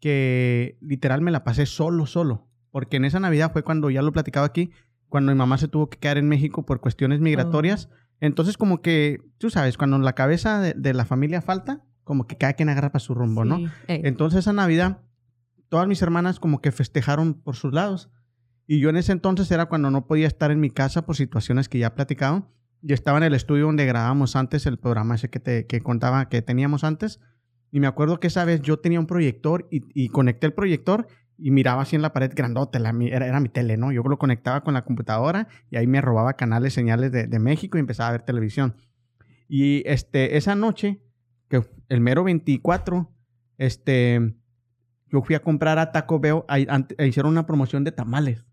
que 0.00 0.78
literal 0.80 1.20
me 1.20 1.30
la 1.30 1.44
pasé 1.44 1.66
solo, 1.66 2.06
solo. 2.06 2.48
Porque 2.70 2.96
en 2.96 3.04
esa 3.04 3.20
Navidad 3.20 3.52
fue 3.52 3.62
cuando, 3.62 3.90
ya 3.90 4.02
lo 4.02 4.12
platicaba 4.12 4.46
aquí, 4.46 4.70
cuando 5.08 5.32
mi 5.32 5.38
mamá 5.38 5.58
se 5.58 5.68
tuvo 5.68 5.90
que 5.90 5.98
quedar 5.98 6.18
en 6.18 6.28
México 6.28 6.64
por 6.64 6.80
cuestiones 6.80 7.20
migratorias. 7.20 7.88
Entonces 8.20 8.56
como 8.56 8.80
que, 8.80 9.20
tú 9.38 9.50
sabes, 9.50 9.76
cuando 9.76 9.98
la 9.98 10.14
cabeza 10.14 10.60
de, 10.60 10.74
de 10.74 10.94
la 10.94 11.04
familia 11.04 11.42
falta, 11.42 11.84
como 12.04 12.26
que 12.26 12.36
cada 12.36 12.54
quien 12.54 12.68
agarra 12.68 12.92
para 12.92 13.00
su 13.00 13.14
rumbo, 13.14 13.44
¿no? 13.44 13.56
Ey. 13.86 14.00
Entonces 14.04 14.40
esa 14.40 14.52
Navidad, 14.52 15.02
todas 15.68 15.86
mis 15.86 16.02
hermanas 16.02 16.40
como 16.40 16.60
que 16.60 16.72
festejaron 16.72 17.34
por 17.34 17.56
sus 17.56 17.72
lados. 17.72 18.10
Y 18.66 18.80
yo 18.80 18.88
en 18.90 18.96
ese 18.96 19.12
entonces 19.12 19.50
era 19.50 19.66
cuando 19.66 19.90
no 19.90 20.06
podía 20.06 20.26
estar 20.26 20.50
en 20.50 20.60
mi 20.60 20.70
casa 20.70 21.04
por 21.06 21.16
situaciones 21.16 21.68
que 21.68 21.78
ya 21.78 21.88
he 21.88 21.90
platicado. 21.90 22.48
Yo 22.82 22.94
estaba 22.94 23.18
en 23.18 23.24
el 23.24 23.34
estudio 23.34 23.66
donde 23.66 23.84
grabábamos 23.84 24.36
antes 24.36 24.64
el 24.66 24.78
programa 24.78 25.16
ese 25.16 25.28
que 25.28 25.40
te 25.40 25.66
que 25.66 25.80
contaba 25.80 26.28
que 26.28 26.40
teníamos 26.40 26.84
antes. 26.84 27.20
Y 27.72 27.80
me 27.80 27.86
acuerdo 27.86 28.18
que 28.20 28.26
esa 28.28 28.44
vez 28.44 28.62
yo 28.62 28.78
tenía 28.78 28.98
un 29.00 29.06
proyector 29.06 29.66
y, 29.70 29.82
y 29.94 30.08
conecté 30.08 30.46
el 30.46 30.52
proyector 30.52 31.06
y 31.38 31.50
miraba 31.52 31.82
así 31.82 31.96
en 31.96 32.02
la 32.02 32.12
pared 32.12 32.32
grandote, 32.34 32.78
la, 32.80 32.94
era, 33.02 33.26
era 33.26 33.40
mi 33.40 33.48
tele, 33.48 33.76
¿no? 33.76 33.92
Yo 33.92 34.02
lo 34.02 34.18
conectaba 34.18 34.62
con 34.62 34.74
la 34.74 34.84
computadora 34.84 35.48
y 35.70 35.76
ahí 35.76 35.86
me 35.86 36.00
robaba 36.00 36.34
canales, 36.34 36.74
señales 36.74 37.12
de, 37.12 37.26
de 37.26 37.38
México 37.38 37.78
y 37.78 37.80
empezaba 37.80 38.08
a 38.10 38.12
ver 38.12 38.22
televisión. 38.22 38.74
Y 39.48 39.82
este, 39.86 40.36
esa 40.36 40.54
noche, 40.54 41.00
que 41.48 41.62
el 41.88 42.00
mero 42.00 42.24
24, 42.24 43.10
este, 43.58 44.34
yo 45.08 45.22
fui 45.22 45.34
a 45.34 45.40
comprar 45.42 45.78
a 45.78 45.92
Taco 45.92 46.20
Bell, 46.20 46.42
ahí 46.48 46.66
ante- 46.68 46.94
ahí 46.98 47.08
hicieron 47.08 47.32
una 47.32 47.46
promoción 47.46 47.84
de 47.84 47.92
tamales. 47.92 48.44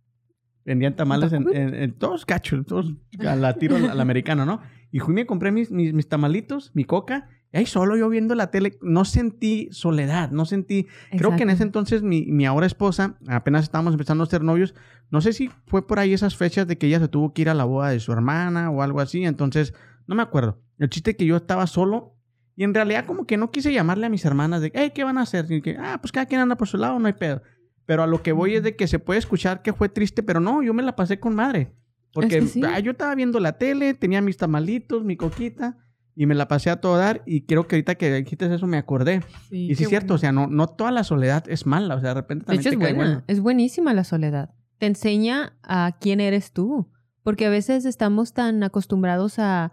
Vendían 0.65 0.95
tamales 0.95 1.32
en, 1.34 1.43
¿Taco 1.45 1.56
en- 1.56 1.73
en 1.75 1.93
todos 1.93 2.25
cachos, 2.25 2.65
todos 2.65 2.93
a 3.25 3.36
la 3.36 3.53
tiro 3.53 3.75
al 3.77 3.99
americano, 4.01 4.45
¿no? 4.45 4.62
Y 4.91 4.99
fui 4.99 5.13
y 5.13 5.15
me 5.15 5.25
compré 5.25 5.51
mis, 5.51 5.71
mis, 5.71 5.93
mis 5.93 6.08
tamalitos, 6.10 6.71
mi 6.73 6.84
coca, 6.84 7.30
y 7.58 7.60
ahí 7.60 7.65
solo 7.65 7.98
yo 7.98 8.10
viendo 8.10 8.36
la 8.36 8.52
tele, 8.52 8.78
no 8.82 9.04
sentí 9.06 9.70
soledad, 9.72 10.32
no 10.32 10.46
sentí... 10.46 10.88
Creo 11.12 11.36
que 11.36 11.43
en 11.43 11.50
ese 11.50 11.63
entonces 11.63 12.04
mi, 12.04 12.26
mi 12.26 12.46
ahora 12.46 12.67
esposa, 12.67 13.17
apenas 13.28 13.63
estábamos 13.63 13.93
empezando 13.93 14.24
a 14.24 14.28
ser 14.28 14.43
novios, 14.43 14.76
no 15.10 15.22
sé 15.22 15.34
si 15.34 15.50
fue 15.65 15.88
por 15.88 16.00
ahí 16.00 16.13
esas 16.13 16.36
fechas 16.36 16.67
de 16.67 16.78
que 16.78 16.88
ella 16.88 17.00
se 17.00 17.08
tuvo 17.08 17.34
que 17.34 17.41
ir 17.41 17.50
a 17.50 17.54
la 17.54 17.63
boda 17.63 17.89
de 17.89 18.00
su 18.00 18.12
hermana 18.12 18.70
o 18.70 18.82
algo 18.82 19.02
así, 19.02 19.26
entonces 19.26 19.74
no 20.06 20.15
me 20.15 20.22
acuerdo. 20.22 20.62
El 20.78 20.89
chiste 20.89 21.12
es 21.12 21.17
que 21.17 21.26
yo 21.26 21.38
estaba 21.38 21.65
solo 21.67 22.17
y 22.56 22.63
en 22.63 22.74
realidad 22.74 23.06
como 23.06 23.26
que 23.26 23.38
no 23.38 23.52
quise 23.52 23.72
llamarle 23.72 24.08
a 24.08 24.10
mis 24.10 24.26
hermanas 24.26 24.62
de, 24.62 24.72
hey, 24.74 24.91
¿qué 24.93 25.04
van 25.04 25.17
a 25.17 25.22
hacer? 25.22 25.46
Y 25.52 25.62
que, 25.62 25.78
ah, 25.80 26.00
pues 26.02 26.12
cada 26.12 26.26
quien 26.26 26.41
anda 26.41 26.58
por 26.58 26.67
su 26.67 26.78
lado, 26.78 27.00
no 27.00 27.08
hay 27.08 27.13
pedo. 27.13 27.41
Pero 27.86 28.04
a 28.04 28.08
lo 28.08 28.22
que 28.22 28.34
voy 28.34 28.56
es 28.56 28.63
de 28.63 28.76
que 28.76 28.88
se 28.88 29.00
puede 29.00 29.20
escuchar 29.20 29.62
que 29.62 29.74
fue 29.74 29.89
triste, 29.89 30.22
pero 30.24 30.39
no, 30.39 30.62
yo 30.62 30.74
me 30.74 30.84
la 30.84 30.96
pasé 30.96 31.20
con 31.20 31.36
madre. 31.36 31.74
Porque 32.12 32.39
Es 32.39 32.43
que 32.46 32.50
sí. 32.50 32.62
ah, 32.65 32.80
yo 32.80 32.91
estaba 32.91 33.13
viendo 33.15 33.39
la 33.39 33.60
tele, 33.60 33.93
tenía 33.93 34.22
mis 34.22 34.38
tamalitos, 34.38 35.04
mi 35.04 35.15
coquita, 35.15 35.78
y 36.19 36.25
me 36.25 36.34
la 36.34 36.47
pasé 36.47 36.71
a 36.71 36.82
todo 36.82 36.97
dar. 36.97 37.21
Y 37.27 37.41
creo 37.41 37.67
que 37.67 37.75
ahorita 37.75 37.93
que 37.95 38.12
dijiste 38.12 38.53
eso 38.53 38.65
me 38.65 38.77
acordé. 38.77 39.21
Y 39.51 39.75
sí 39.75 39.84
es 39.84 39.89
cierto, 39.89 40.15
o 40.15 40.17
bueno. 40.17 40.19
sea, 40.19 40.32
no, 40.32 40.47
no 40.47 40.65
toda 40.67 40.89
la 40.91 41.03
soledad 41.03 41.43
es 41.47 41.67
mala, 41.67 41.93
o 41.95 41.99
sea, 42.01 42.10
de 42.10 42.15
repente 42.15 42.43
De 42.43 42.45
también 42.47 42.62
hecho, 42.62 42.69
es 42.69 42.77
cae 42.84 42.93
buena. 42.95 43.10
bueno. 43.13 43.23
Es 43.27 43.39
buenísima 43.39 43.93
la 43.93 44.03
soledad. 44.03 44.49
Te 44.80 44.88
enseña 44.88 45.53
a 45.62 45.95
quién 46.01 46.19
eres 46.19 46.51
tú. 46.51 46.89
Porque 47.21 47.45
a 47.45 47.49
veces 47.49 47.86
estamos 47.86 48.34
tan 48.34 48.63
acostumbrados 48.63 49.38
a, 49.38 49.71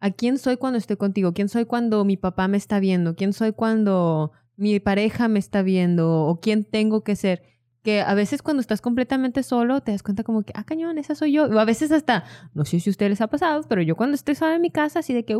a 0.00 0.10
quién 0.10 0.36
soy 0.36 0.56
cuando 0.58 0.78
estoy 0.78 0.96
contigo, 0.96 1.32
quién 1.32 1.48
soy 1.48 1.64
cuando 1.64 2.04
mi 2.04 2.16
papá 2.16 2.48
me 2.48 2.56
está 2.58 2.80
viendo, 2.80 3.14
quién 3.14 3.32
soy 3.32 3.52
cuando 3.52 4.32
mi 4.56 4.78
pareja 4.80 5.28
me 5.28 5.38
está 5.38 5.62
viendo 5.62 6.24
o 6.24 6.40
quién 6.40 6.64
tengo 6.64 7.02
que 7.04 7.14
ser. 7.16 7.42
Que 7.82 8.00
a 8.02 8.12
veces 8.14 8.42
cuando 8.42 8.60
estás 8.60 8.80
completamente 8.80 9.42
solo 9.42 9.80
te 9.80 9.92
das 9.92 10.02
cuenta 10.02 10.24
como 10.24 10.42
que, 10.42 10.52
ah, 10.56 10.64
cañón, 10.64 10.98
esa 10.98 11.14
soy 11.14 11.32
yo. 11.32 11.44
O 11.46 11.58
a 11.58 11.64
veces 11.64 11.92
hasta, 11.92 12.24
no 12.54 12.64
sé 12.64 12.80
si 12.80 12.90
a 12.90 12.92
ustedes 12.92 13.10
les 13.10 13.20
ha 13.20 13.28
pasado, 13.28 13.62
pero 13.68 13.82
yo 13.82 13.96
cuando 13.96 14.14
estoy 14.14 14.34
sola 14.34 14.56
en 14.56 14.60
mi 14.62 14.70
casa, 14.70 14.98
así 14.98 15.14
de 15.14 15.24
que, 15.24 15.36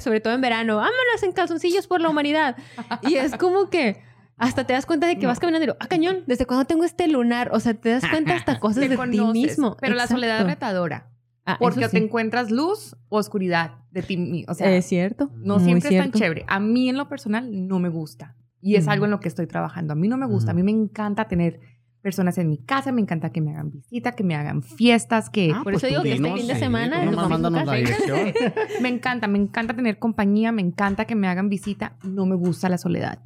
sobre 0.00 0.20
todo 0.20 0.32
en 0.34 0.40
verano, 0.40 0.76
vámonos 0.76 1.22
en 1.22 1.32
calzoncillos 1.32 1.86
por 1.86 2.00
la 2.00 2.08
humanidad. 2.08 2.56
Y 3.02 3.14
es 3.14 3.36
como 3.36 3.68
que 3.70 4.02
hasta 4.36 4.64
te 4.66 4.72
das 4.72 4.86
cuenta 4.86 5.06
de 5.06 5.18
que 5.18 5.26
vas 5.26 5.38
caminando 5.38 5.64
y 5.64 5.66
digo, 5.66 5.76
ah, 5.78 5.86
cañón, 5.86 6.24
¿desde 6.26 6.46
cuándo 6.46 6.64
tengo 6.64 6.84
este 6.84 7.06
lunar? 7.06 7.50
O 7.52 7.60
sea, 7.60 7.74
te 7.74 7.90
das 7.90 8.04
cuenta 8.08 8.34
hasta 8.34 8.58
cosas 8.58 8.82
Te 8.82 8.88
de 8.88 8.96
ti 8.96 9.20
mismo. 9.20 9.76
Pero 9.80 9.94
la 9.94 10.06
soledad 10.06 10.40
es 10.40 10.46
retadora. 10.46 11.10
Ah, 11.46 11.56
Porque 11.60 11.86
te 11.88 11.98
encuentras 11.98 12.50
luz 12.50 12.96
o 13.10 13.18
oscuridad 13.18 13.72
de 13.90 14.02
ti. 14.02 14.44
O 14.48 14.54
sea, 14.54 14.74
es 14.74 14.86
cierto. 14.86 15.30
no 15.36 15.60
siempre 15.60 15.94
es 15.94 16.02
tan 16.02 16.10
chévere. 16.10 16.44
A 16.48 16.58
mí 16.58 16.88
en 16.88 16.96
lo 16.96 17.08
personal 17.08 17.68
no 17.68 17.78
me 17.78 17.90
gusta. 17.90 18.34
Y 18.62 18.76
es 18.76 18.84
Ujú. 18.84 18.92
algo 18.92 19.04
en 19.04 19.10
lo 19.10 19.20
que 19.20 19.28
estoy 19.28 19.46
trabajando. 19.46 19.92
A 19.92 19.96
mí 19.96 20.08
no 20.08 20.16
me 20.16 20.24
gusta. 20.24 20.52
A 20.52 20.54
mí 20.54 20.62
Ujú. 20.62 20.66
me 20.66 20.70
encanta 20.72 21.28
tener 21.28 21.60
personas 22.04 22.36
en 22.38 22.48
mi 22.50 22.58
casa. 22.58 22.92
Me 22.92 23.00
encanta 23.00 23.30
que 23.30 23.40
me 23.40 23.50
hagan 23.52 23.70
visita, 23.72 24.12
que 24.12 24.22
me 24.22 24.36
hagan 24.36 24.62
fiestas, 24.62 25.30
que... 25.30 25.50
Ah, 25.52 25.62
Por 25.64 25.72
pues 25.72 25.76
eso 25.82 25.88
digo 25.88 26.02
que 26.02 26.12
este 26.12 26.32
fin 26.34 26.46
de 26.46 26.54
semana 26.56 27.00
tú 27.00 27.06
nos 27.06 27.14
nomás 27.16 27.30
vamos 27.30 27.46
a 27.46 27.50
mándanos 27.50 27.66
la 27.66 27.82
casa. 27.82 28.14
dirección. 28.14 28.52
me 28.82 28.88
encanta, 28.90 29.26
me 29.26 29.38
encanta 29.38 29.74
tener 29.74 29.98
compañía, 29.98 30.52
me 30.52 30.62
encanta 30.62 31.06
que 31.06 31.14
me 31.16 31.26
hagan 31.26 31.48
visita. 31.48 31.96
No 32.04 32.26
me 32.26 32.36
gusta 32.36 32.68
la 32.68 32.78
soledad. 32.78 33.20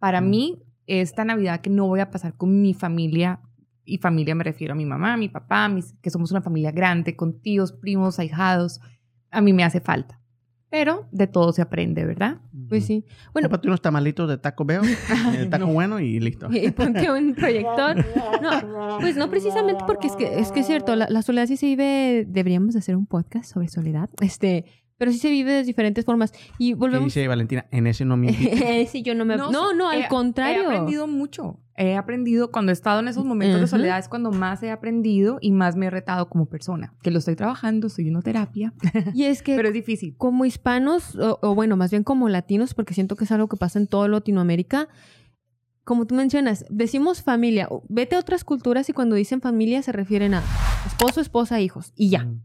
Para 0.00 0.20
Mm. 0.20 0.28
mí, 0.30 0.62
esta 0.86 1.24
Navidad 1.24 1.60
que 1.62 1.70
no 1.70 1.86
voy 1.86 2.00
a 2.00 2.10
pasar 2.10 2.36
con 2.36 2.60
mi 2.60 2.74
familia, 2.74 3.40
y 3.86 3.98
familia 3.98 4.34
me 4.34 4.44
refiero 4.44 4.72
a 4.74 4.76
mi 4.76 4.84
mamá, 4.84 5.12
a 5.14 5.16
mi 5.16 5.28
papá, 5.28 5.68
mis- 5.68 5.94
que 6.02 6.10
somos 6.10 6.30
una 6.32 6.42
familia 6.42 6.72
grande, 6.72 7.14
con 7.16 7.40
tíos, 7.40 7.72
primos, 7.72 8.18
ahijados, 8.18 8.80
a 9.30 9.40
mí 9.40 9.52
me 9.52 9.62
hace 9.64 9.80
falta. 9.80 10.20
Pero 10.74 11.06
de 11.12 11.28
todo 11.28 11.52
se 11.52 11.62
aprende, 11.62 12.04
¿verdad? 12.04 12.38
Pues 12.68 12.84
sí. 12.84 13.04
Bueno, 13.32 13.46
Cómprate 13.46 13.68
unos 13.68 13.80
tamalitos 13.80 14.28
de 14.28 14.38
Taco 14.38 14.64
Bell, 14.64 14.80
eh, 15.36 15.46
taco 15.48 15.66
bueno 15.66 16.00
y 16.00 16.18
listo. 16.18 16.48
y 16.50 16.68
ponte 16.72 17.12
un 17.12 17.32
proyector. 17.36 18.04
No, 18.42 18.98
pues 18.98 19.16
no 19.16 19.30
precisamente 19.30 19.84
porque 19.86 20.08
es 20.08 20.16
que 20.16 20.40
es 20.40 20.50
que 20.50 20.60
es 20.60 20.66
cierto, 20.66 20.96
la, 20.96 21.06
la 21.08 21.22
soledad 21.22 21.46
sí 21.46 21.56
se 21.56 21.66
vive, 21.66 22.26
deberíamos 22.28 22.72
de 22.74 22.80
hacer 22.80 22.96
un 22.96 23.06
podcast 23.06 23.52
sobre 23.52 23.68
soledad, 23.68 24.10
este, 24.20 24.64
pero 24.96 25.12
sí 25.12 25.18
se 25.18 25.30
vive 25.30 25.52
de 25.52 25.64
diferentes 25.64 26.04
formas. 26.04 26.32
Y 26.58 26.70
¿Qué 26.70 26.74
volvemos... 26.74 27.06
dice 27.06 27.26
Valentina? 27.26 27.66
En 27.70 27.86
ese 27.86 28.04
no 28.04 28.16
me 28.16 28.32
sí, 28.86 29.02
yo 29.04 29.14
no 29.14 29.24
me... 29.24 29.36
No, 29.36 29.72
no, 29.74 29.88
al 29.88 30.08
contrario. 30.08 30.62
He 30.62 30.66
aprendido 30.66 31.06
mucho. 31.06 31.60
He 31.76 31.96
aprendido, 31.96 32.52
cuando 32.52 32.70
he 32.70 32.72
estado 32.72 33.00
en 33.00 33.08
esos 33.08 33.24
momentos 33.24 33.60
de 33.60 33.66
soledad, 33.66 33.98
es 33.98 34.08
cuando 34.08 34.30
más 34.30 34.62
he 34.62 34.70
aprendido 34.70 35.38
y 35.40 35.50
más 35.50 35.74
me 35.74 35.86
he 35.86 35.90
retado 35.90 36.28
como 36.28 36.46
persona. 36.46 36.94
Que 37.02 37.10
lo 37.10 37.18
estoy 37.18 37.34
trabajando, 37.34 37.88
estoy 37.88 38.06
en 38.06 38.22
terapia, 38.22 38.72
Y 39.12 39.24
es 39.24 39.42
que 39.42 39.56
pero 39.56 39.68
es 39.68 39.74
difícil. 39.74 40.14
como 40.16 40.44
hispanos, 40.44 41.16
o, 41.16 41.40
o 41.42 41.54
bueno, 41.56 41.76
más 41.76 41.90
bien 41.90 42.04
como 42.04 42.28
latinos, 42.28 42.74
porque 42.74 42.94
siento 42.94 43.16
que 43.16 43.24
es 43.24 43.32
algo 43.32 43.48
que 43.48 43.56
pasa 43.56 43.80
en 43.80 43.88
toda 43.88 44.06
Latinoamérica, 44.06 44.88
como 45.84 46.06
tú 46.06 46.14
mencionas, 46.14 46.64
decimos 46.70 47.22
familia. 47.22 47.68
Vete 47.88 48.16
a 48.16 48.18
otras 48.18 48.44
culturas 48.44 48.88
y 48.88 48.92
cuando 48.92 49.16
dicen 49.16 49.40
familia 49.40 49.82
se 49.82 49.92
refieren 49.92 50.34
a 50.34 50.42
esposo, 50.86 51.20
esposa, 51.20 51.60
hijos, 51.60 51.92
y 51.94 52.10
ya. 52.10 52.24
Mm. 52.24 52.42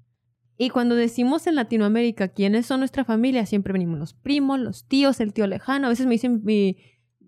Y 0.62 0.72
cuando 0.72 0.96
decimos 0.96 1.48
en 1.48 1.56
Latinoamérica 1.56 2.28
quiénes 2.28 2.66
son 2.66 2.82
nuestra 2.82 3.06
familia, 3.06 3.46
siempre 3.46 3.72
venimos 3.72 3.98
los 3.98 4.14
primos, 4.14 4.60
los 4.60 4.84
tíos, 4.84 5.22
el 5.22 5.32
tío 5.32 5.48
lejano. 5.48 5.88
A 5.88 5.90
veces 5.90 6.06
me 6.06 6.12
dicen 6.12 6.42
mi, 6.44 6.76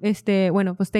este, 0.01 0.49
bueno, 0.49 0.75
pues 0.75 0.91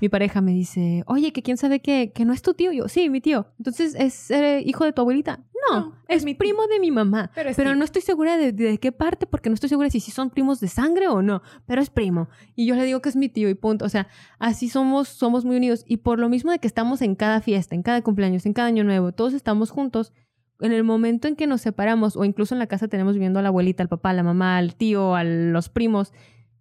mi 0.00 0.08
pareja 0.08 0.40
me 0.40 0.52
dice, 0.52 1.02
oye, 1.06 1.30
que 1.34 1.42
quién 1.42 1.58
sabe 1.58 1.80
que, 1.80 2.10
que 2.14 2.24
no 2.24 2.32
es 2.32 2.40
tu 2.40 2.54
tío. 2.54 2.72
Yo, 2.72 2.88
sí, 2.88 3.10
mi 3.10 3.20
tío. 3.20 3.48
Entonces, 3.58 3.94
¿es 3.96 4.30
eh, 4.30 4.62
hijo 4.64 4.84
de 4.84 4.94
tu 4.94 5.02
abuelita? 5.02 5.44
No, 5.70 5.80
No, 5.80 5.94
es, 6.08 6.18
es 6.18 6.24
mi 6.24 6.34
primo 6.34 6.66
de 6.68 6.80
mi 6.80 6.90
mamá. 6.90 7.30
Pero 7.34 7.50
Pero 7.54 7.70
tío. 7.70 7.76
no 7.76 7.84
estoy 7.84 8.00
segura 8.00 8.38
de, 8.38 8.52
de 8.52 8.78
qué 8.78 8.90
parte, 8.90 9.26
porque 9.26 9.50
no 9.50 9.54
estoy 9.54 9.68
segura 9.68 9.90
si, 9.90 10.00
si 10.00 10.10
son 10.10 10.30
primos 10.30 10.60
de 10.60 10.68
sangre 10.68 11.08
o 11.08 11.20
no. 11.20 11.42
Pero 11.66 11.82
es 11.82 11.90
primo. 11.90 12.30
Y 12.54 12.64
yo 12.64 12.76
le 12.76 12.84
digo 12.84 13.02
que 13.02 13.10
es 13.10 13.16
mi 13.16 13.28
tío 13.28 13.50
y 13.50 13.54
punto. 13.54 13.84
O 13.84 13.90
sea, 13.90 14.08
así 14.38 14.70
somos, 14.70 15.08
somos 15.08 15.44
muy 15.44 15.56
unidos. 15.56 15.84
Y 15.86 15.98
por 15.98 16.18
lo 16.18 16.30
mismo 16.30 16.50
de 16.50 16.60
que 16.60 16.66
estamos 16.66 17.02
en 17.02 17.14
cada 17.14 17.42
fiesta, 17.42 17.74
en 17.74 17.82
cada 17.82 18.00
cumpleaños, 18.00 18.46
en 18.46 18.54
cada 18.54 18.68
año 18.68 18.84
nuevo, 18.84 19.12
todos 19.12 19.34
estamos 19.34 19.70
juntos. 19.70 20.14
En 20.60 20.72
el 20.72 20.84
momento 20.84 21.28
en 21.28 21.36
que 21.36 21.46
nos 21.46 21.60
separamos, 21.60 22.16
o 22.16 22.24
incluso 22.24 22.54
en 22.54 22.58
la 22.58 22.66
casa 22.66 22.88
tenemos 22.88 23.14
viviendo 23.14 23.38
a 23.38 23.42
la 23.42 23.48
abuelita, 23.48 23.82
al 23.82 23.88
papá, 23.88 24.10
a 24.10 24.14
la 24.14 24.22
mamá, 24.22 24.56
al 24.56 24.74
tío, 24.76 25.14
a 25.14 25.24
los 25.24 25.68
primos, 25.68 26.12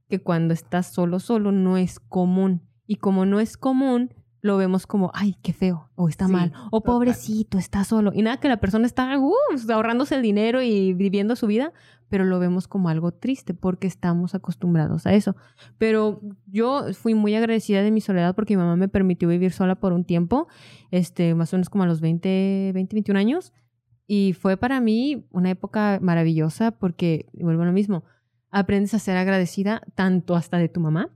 que 0.09 0.19
cuando 0.21 0.53
estás 0.53 0.87
solo, 0.87 1.19
solo 1.19 1.51
no 1.51 1.77
es 1.77 1.99
común. 1.99 2.61
Y 2.85 2.95
como 2.97 3.25
no 3.25 3.39
es 3.39 3.57
común, 3.57 4.13
lo 4.41 4.57
vemos 4.57 4.85
como, 4.87 5.09
ay, 5.13 5.37
qué 5.41 5.53
feo, 5.53 5.89
o 5.95 6.09
está 6.09 6.25
Sí, 6.27 6.33
mal, 6.33 6.51
o 6.69 6.81
total. 6.81 6.93
pobrecito, 6.93 7.57
está 7.57 7.85
solo. 7.85 8.11
Y 8.13 8.23
nada, 8.23 8.37
que 8.37 8.49
la 8.49 8.57
persona 8.57 8.85
está 8.85 9.17
uh, 9.17 9.33
ahorrándose 9.71 10.15
el 10.15 10.21
dinero 10.21 10.61
y 10.61 10.93
viviendo 10.93 11.37
su 11.37 11.47
vida, 11.47 11.71
pero 12.09 12.25
lo 12.25 12.39
vemos 12.39 12.67
como 12.67 12.89
algo 12.89 13.11
triste 13.13 13.53
porque 13.53 13.87
estamos 13.87 14.35
acostumbrados 14.35 15.07
a 15.07 15.13
eso. 15.13 15.35
Pero 15.77 16.19
yo 16.45 16.93
fui 16.93 17.13
muy 17.15 17.33
agradecida 17.35 17.81
de 17.83 17.91
mi 17.91 18.01
soledad 18.01 18.35
porque 18.35 18.55
mi 18.57 18.61
mamá 18.61 18.75
me 18.75 18.89
permitió 18.89 19.29
vivir 19.29 19.53
sola 19.53 19.75
por 19.75 19.93
un 19.93 20.03
tiempo, 20.03 20.47
este, 20.91 21.33
más 21.35 21.53
o 21.53 21.55
menos 21.57 21.69
como 21.69 21.85
a 21.85 21.87
los 21.87 22.01
20, 22.01 22.71
20, 22.73 22.95
21 22.95 23.17
años. 23.17 23.53
Y 24.07 24.33
fue 24.33 24.57
para 24.57 24.79
mí 24.81 25.25
una 25.31 25.49
época 25.49 25.99
maravillosa 26.01 26.71
porque, 26.71 27.27
vuelvo 27.33 27.63
a 27.63 27.65
lo 27.65 27.71
mismo, 27.71 28.03
aprendes 28.51 28.93
a 28.93 28.99
ser 28.99 29.17
agradecida 29.17 29.81
tanto 29.95 30.35
hasta 30.35 30.57
de 30.57 30.69
tu 30.69 30.79
mamá, 30.79 31.09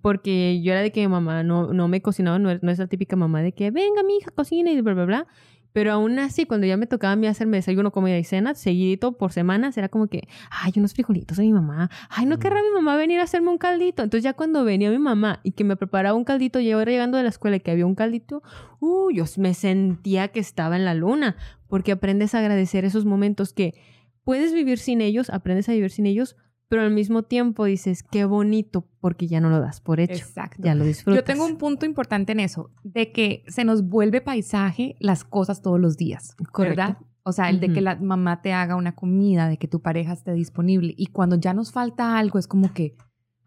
porque 0.00 0.60
yo 0.62 0.72
era 0.72 0.82
de 0.82 0.92
que 0.92 1.00
mi 1.00 1.08
mamá 1.08 1.42
no, 1.42 1.72
no 1.72 1.88
me 1.88 2.00
cocinaba, 2.02 2.38
no, 2.38 2.50
es- 2.50 2.62
no 2.62 2.70
es 2.70 2.78
la 2.78 2.86
típica 2.86 3.16
mamá 3.16 3.42
de 3.42 3.52
que 3.52 3.70
venga 3.70 4.02
mi 4.02 4.16
hija, 4.18 4.30
cocina 4.30 4.70
y 4.70 4.80
bla, 4.80 4.94
bla, 4.94 5.04
bla. 5.04 5.26
Pero 5.72 5.90
aún 5.90 6.16
así, 6.20 6.44
cuando 6.46 6.68
ya 6.68 6.76
me 6.76 6.86
tocaba 6.86 7.14
a 7.14 7.16
mí 7.16 7.26
hacerme 7.26 7.56
desayuno, 7.56 7.90
comida 7.90 8.16
y 8.16 8.22
cena, 8.22 8.54
seguidito 8.54 9.18
por 9.18 9.32
semanas, 9.32 9.76
era 9.76 9.88
como 9.88 10.06
que, 10.06 10.28
ay, 10.48 10.72
unos 10.76 10.94
frijolitos 10.94 11.36
de 11.38 11.42
mi 11.42 11.52
mamá. 11.52 11.90
Ay, 12.10 12.26
no 12.26 12.38
querrá 12.38 12.60
mi 12.62 12.70
mamá 12.72 12.94
venir 12.94 13.18
a 13.18 13.24
hacerme 13.24 13.48
un 13.50 13.58
caldito. 13.58 14.04
Entonces 14.04 14.22
ya 14.22 14.34
cuando 14.34 14.62
venía 14.64 14.88
mi 14.92 15.00
mamá 15.00 15.40
y 15.42 15.50
que 15.50 15.64
me 15.64 15.74
preparaba 15.74 16.16
un 16.16 16.22
caldito, 16.22 16.60
yo 16.60 16.70
iba 16.70 16.84
llegando 16.84 17.16
de 17.16 17.24
la 17.24 17.28
escuela 17.30 17.56
y 17.56 17.60
que 17.60 17.72
había 17.72 17.86
un 17.86 17.96
caldito, 17.96 18.40
uh, 18.78 19.10
yo 19.10 19.24
me 19.38 19.52
sentía 19.52 20.28
que 20.28 20.38
estaba 20.38 20.76
en 20.76 20.84
la 20.84 20.94
luna, 20.94 21.34
porque 21.74 21.90
aprendes 21.90 22.36
a 22.36 22.38
agradecer 22.38 22.84
esos 22.84 23.04
momentos 23.04 23.52
que 23.52 23.74
puedes 24.22 24.54
vivir 24.54 24.78
sin 24.78 25.00
ellos, 25.00 25.28
aprendes 25.28 25.68
a 25.68 25.72
vivir 25.72 25.90
sin 25.90 26.06
ellos, 26.06 26.36
pero 26.68 26.82
al 26.82 26.92
mismo 26.92 27.24
tiempo 27.24 27.64
dices, 27.64 28.04
qué 28.04 28.24
bonito, 28.26 28.86
porque 29.00 29.26
ya 29.26 29.40
no 29.40 29.50
lo 29.50 29.58
das 29.58 29.80
por 29.80 29.98
hecho. 29.98 30.24
Exacto. 30.24 30.62
Ya 30.62 30.76
lo 30.76 30.84
disfrutas. 30.84 31.20
Yo 31.20 31.24
tengo 31.24 31.44
un 31.44 31.56
punto 31.56 31.84
importante 31.84 32.30
en 32.30 32.38
eso, 32.38 32.70
de 32.84 33.10
que 33.10 33.42
se 33.48 33.64
nos 33.64 33.88
vuelve 33.88 34.20
paisaje 34.20 34.94
las 35.00 35.24
cosas 35.24 35.62
todos 35.62 35.80
los 35.80 35.96
días, 35.96 36.36
Correcto. 36.52 36.76
¿verdad? 36.76 36.98
O 37.24 37.32
sea, 37.32 37.50
el 37.50 37.58
de 37.58 37.72
que 37.72 37.80
la 37.80 37.96
mamá 37.96 38.40
te 38.40 38.52
haga 38.52 38.76
una 38.76 38.94
comida, 38.94 39.48
de 39.48 39.56
que 39.56 39.66
tu 39.66 39.82
pareja 39.82 40.12
esté 40.12 40.32
disponible. 40.32 40.94
Y 40.96 41.06
cuando 41.06 41.34
ya 41.34 41.54
nos 41.54 41.72
falta 41.72 42.16
algo, 42.16 42.38
es 42.38 42.46
como 42.46 42.72
que, 42.72 42.94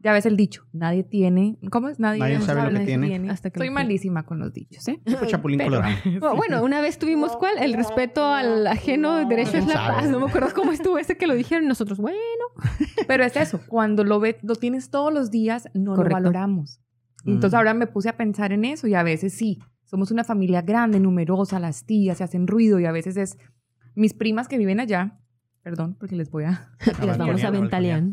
ya 0.08 0.14
ves 0.14 0.26
el 0.26 0.38
dicho, 0.38 0.64
nadie 0.72 1.04
tiene, 1.04 1.60
¿cómo 1.70 1.90
es? 1.90 2.00
Nadie, 2.00 2.22
Nadie 2.22 2.40
sabe 2.40 2.62
lo 2.62 2.68
que 2.70 2.74
nadie 2.86 2.98
tiene. 2.98 3.30
Hasta 3.30 3.50
que 3.50 3.60
Soy 3.60 3.70
malísima 3.70 4.24
con 4.26 4.40
los 4.40 4.54
dichos, 4.54 4.88
¿eh? 4.88 5.02
Tipo 5.04 5.26
Chapulín 5.26 5.58
Pero- 5.58 5.72
Colorado. 5.72 5.96
Oh, 6.22 6.36
bueno, 6.38 6.64
una 6.64 6.80
vez 6.80 6.98
tuvimos 6.98 7.36
cuál? 7.36 7.58
El 7.60 7.74
respeto 7.74 8.24
al 8.26 8.66
ajeno, 8.68 9.28
derecho 9.28 9.58
es 9.58 9.68
la 9.68 9.74
¿Quién 9.74 9.78
sabe? 9.86 9.94
paz. 9.96 10.10
No 10.10 10.20
me 10.22 10.28
acuerdo 10.28 10.48
cómo 10.56 10.72
estuvo 10.72 10.98
ese 10.98 11.18
que 11.18 11.28
lo 11.28 11.34
dijeron 11.34 11.66
y 11.66 11.68
nosotros, 11.68 11.98
bueno. 12.00 12.18
Pero 13.08 13.26
es 13.26 13.36
eso, 13.36 13.60
cuando 13.68 14.06
lo, 14.06 14.22
ve, 14.22 14.38
lo 14.44 14.56
tienes 14.56 14.90
todos 14.90 15.14
los 15.14 15.30
días, 15.30 15.68
no 15.74 15.96
Correcto. 15.96 16.10
lo 16.18 16.24
valoramos. 16.24 16.80
Y 17.26 17.32
Entonces 17.32 17.54
Mm. 17.54 17.58
ahora 17.58 17.74
me 17.74 17.88
puse 17.88 18.08
a 18.08 18.16
pensar 18.16 18.54
en 18.54 18.64
eso 18.64 18.88
y 18.88 18.94
a 18.94 19.04
veces 19.04 19.34
sí, 19.34 19.60
somos 19.84 20.12
una 20.12 20.24
familia 20.24 20.62
grande, 20.62 21.02
numerosa, 21.02 21.60
las 21.60 21.86
tías 21.86 22.20
se 22.20 22.24
hacen 22.24 22.48
ruido 22.48 22.80
y 22.80 22.86
a 22.86 22.94
veces 22.94 23.18
es 23.18 23.38
mis 23.96 24.14
primas 24.14 24.48
que 24.48 24.58
viven 24.58 24.80
allá, 24.80 25.20
perdón, 25.64 25.98
porque 26.00 26.16
les 26.16 26.30
voy 26.32 26.46
a... 26.46 26.72
Y 27.02 27.06
las 27.06 27.18
vamos 27.18 27.44
a 27.44 27.50
ventalear. 27.52 28.04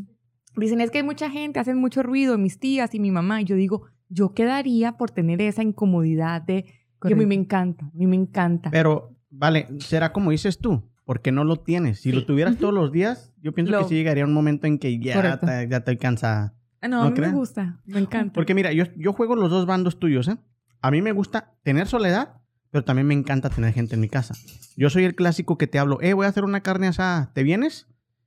Dicen, 0.56 0.80
es 0.80 0.90
que 0.90 0.98
hay 0.98 1.04
mucha 1.04 1.30
gente, 1.30 1.58
hacen 1.60 1.78
mucho 1.78 2.02
ruido, 2.02 2.38
mis 2.38 2.58
tías 2.58 2.94
y 2.94 3.00
mi 3.00 3.10
mamá. 3.10 3.40
Y 3.40 3.44
yo 3.44 3.56
digo, 3.56 3.86
yo 4.08 4.34
quedaría 4.34 4.92
por 4.96 5.10
tener 5.10 5.40
esa 5.42 5.62
incomodidad 5.62 6.42
de... 6.42 6.64
que 7.02 7.12
a 7.12 7.16
mí 7.16 7.26
me 7.26 7.34
encanta, 7.34 7.86
a 7.86 7.90
mí 7.96 8.06
me 8.06 8.16
encanta. 8.16 8.70
Pero, 8.70 9.16
vale, 9.30 9.66
será 9.80 10.12
como 10.12 10.30
dices 10.30 10.58
tú, 10.58 10.88
porque 11.04 11.32
no 11.32 11.44
lo 11.44 11.56
tienes. 11.56 12.00
Si 12.00 12.12
lo 12.12 12.24
tuvieras 12.24 12.56
todos 12.58 12.72
los 12.74 12.92
días, 12.92 13.32
yo 13.42 13.52
pienso 13.52 13.72
Lo- 13.72 13.78
que 13.80 13.84
sí 13.88 13.94
llegaría 13.94 14.24
un 14.24 14.32
momento 14.32 14.66
en 14.66 14.78
que 14.78 14.98
ya, 14.98 15.38
te- 15.38 15.68
ya 15.68 15.78
estoy 15.78 15.96
cansada. 15.96 16.54
Ah, 16.80 16.88
no, 16.88 16.98
¿no 17.00 17.06
a 17.06 17.10
mí 17.10 17.16
crees? 17.16 17.32
me 17.32 17.38
gusta, 17.38 17.80
me 17.86 17.98
encanta. 17.98 18.32
Porque 18.34 18.54
mira, 18.54 18.72
yo, 18.72 18.84
yo 18.96 19.12
juego 19.14 19.34
los 19.36 19.50
dos 19.50 19.64
bandos 19.66 19.98
tuyos, 19.98 20.28
¿eh? 20.28 20.36
A 20.82 20.90
mí 20.90 21.00
me 21.00 21.12
gusta 21.12 21.54
tener 21.62 21.86
soledad, 21.86 22.40
pero 22.70 22.84
también 22.84 23.06
me 23.06 23.14
encanta 23.14 23.48
tener 23.48 23.72
gente 23.72 23.94
en 23.94 24.02
mi 24.02 24.08
casa. 24.08 24.34
Yo 24.76 24.90
soy 24.90 25.04
el 25.04 25.14
clásico 25.14 25.56
que 25.56 25.66
te 25.66 25.78
hablo, 25.78 25.98
eh, 26.02 26.12
voy 26.12 26.26
a 26.26 26.28
hacer 26.28 26.44
una 26.44 26.60
carne 26.60 26.86
asada, 26.88 27.32
¿te 27.32 27.42
vienes? 27.42 27.86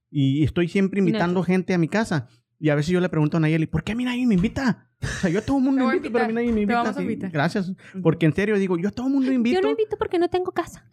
Y 0.10 0.44
estoy 0.44 0.68
siempre 0.68 1.00
invitando 1.00 1.44
gente 1.44 1.74
a 1.74 1.78
mi 1.78 1.88
casa. 1.88 2.28
Y 2.60 2.70
a 2.70 2.76
veces 2.76 2.92
yo 2.92 3.00
le 3.00 3.10
pregunto 3.10 3.38
a 3.38 3.40
Nayeli, 3.40 3.68
¿por 3.68 3.84
qué 3.84 3.92
a 3.92 3.96
mí 3.96 4.04
nadie 4.04 4.26
me 4.26 4.34
invita? 4.36 4.90
O 5.02 5.06
sea, 5.06 5.30
yo 5.30 5.40
a 5.40 5.42
todo 5.44 5.58
el 5.58 5.64
mundo 5.64 5.88
a 5.88 5.96
invito, 5.96 6.12
pero 6.12 6.26
a 6.26 6.28
mí 6.28 6.34
nadie 6.34 6.48
me 6.48 6.54
te 6.56 6.62
invita. 6.62 6.80
vamos 6.82 6.96
a 6.96 7.00
Sí, 7.00 7.04
invitar. 7.04 7.30
gracias. 7.32 7.72
Porque 8.02 8.26
en 8.26 8.34
serio 8.34 8.58
digo, 8.58 8.78
yo 8.80 8.88
a 8.90 8.92
todo 8.92 9.08
el 9.08 9.14
mundo 9.14 9.32
invito. 9.32 9.56
Yo 9.56 9.62
no 9.62 9.70
invito 9.70 9.96
porque 9.98 10.18
no 10.18 10.28
tengo 10.30 10.52
casa. 10.52 10.90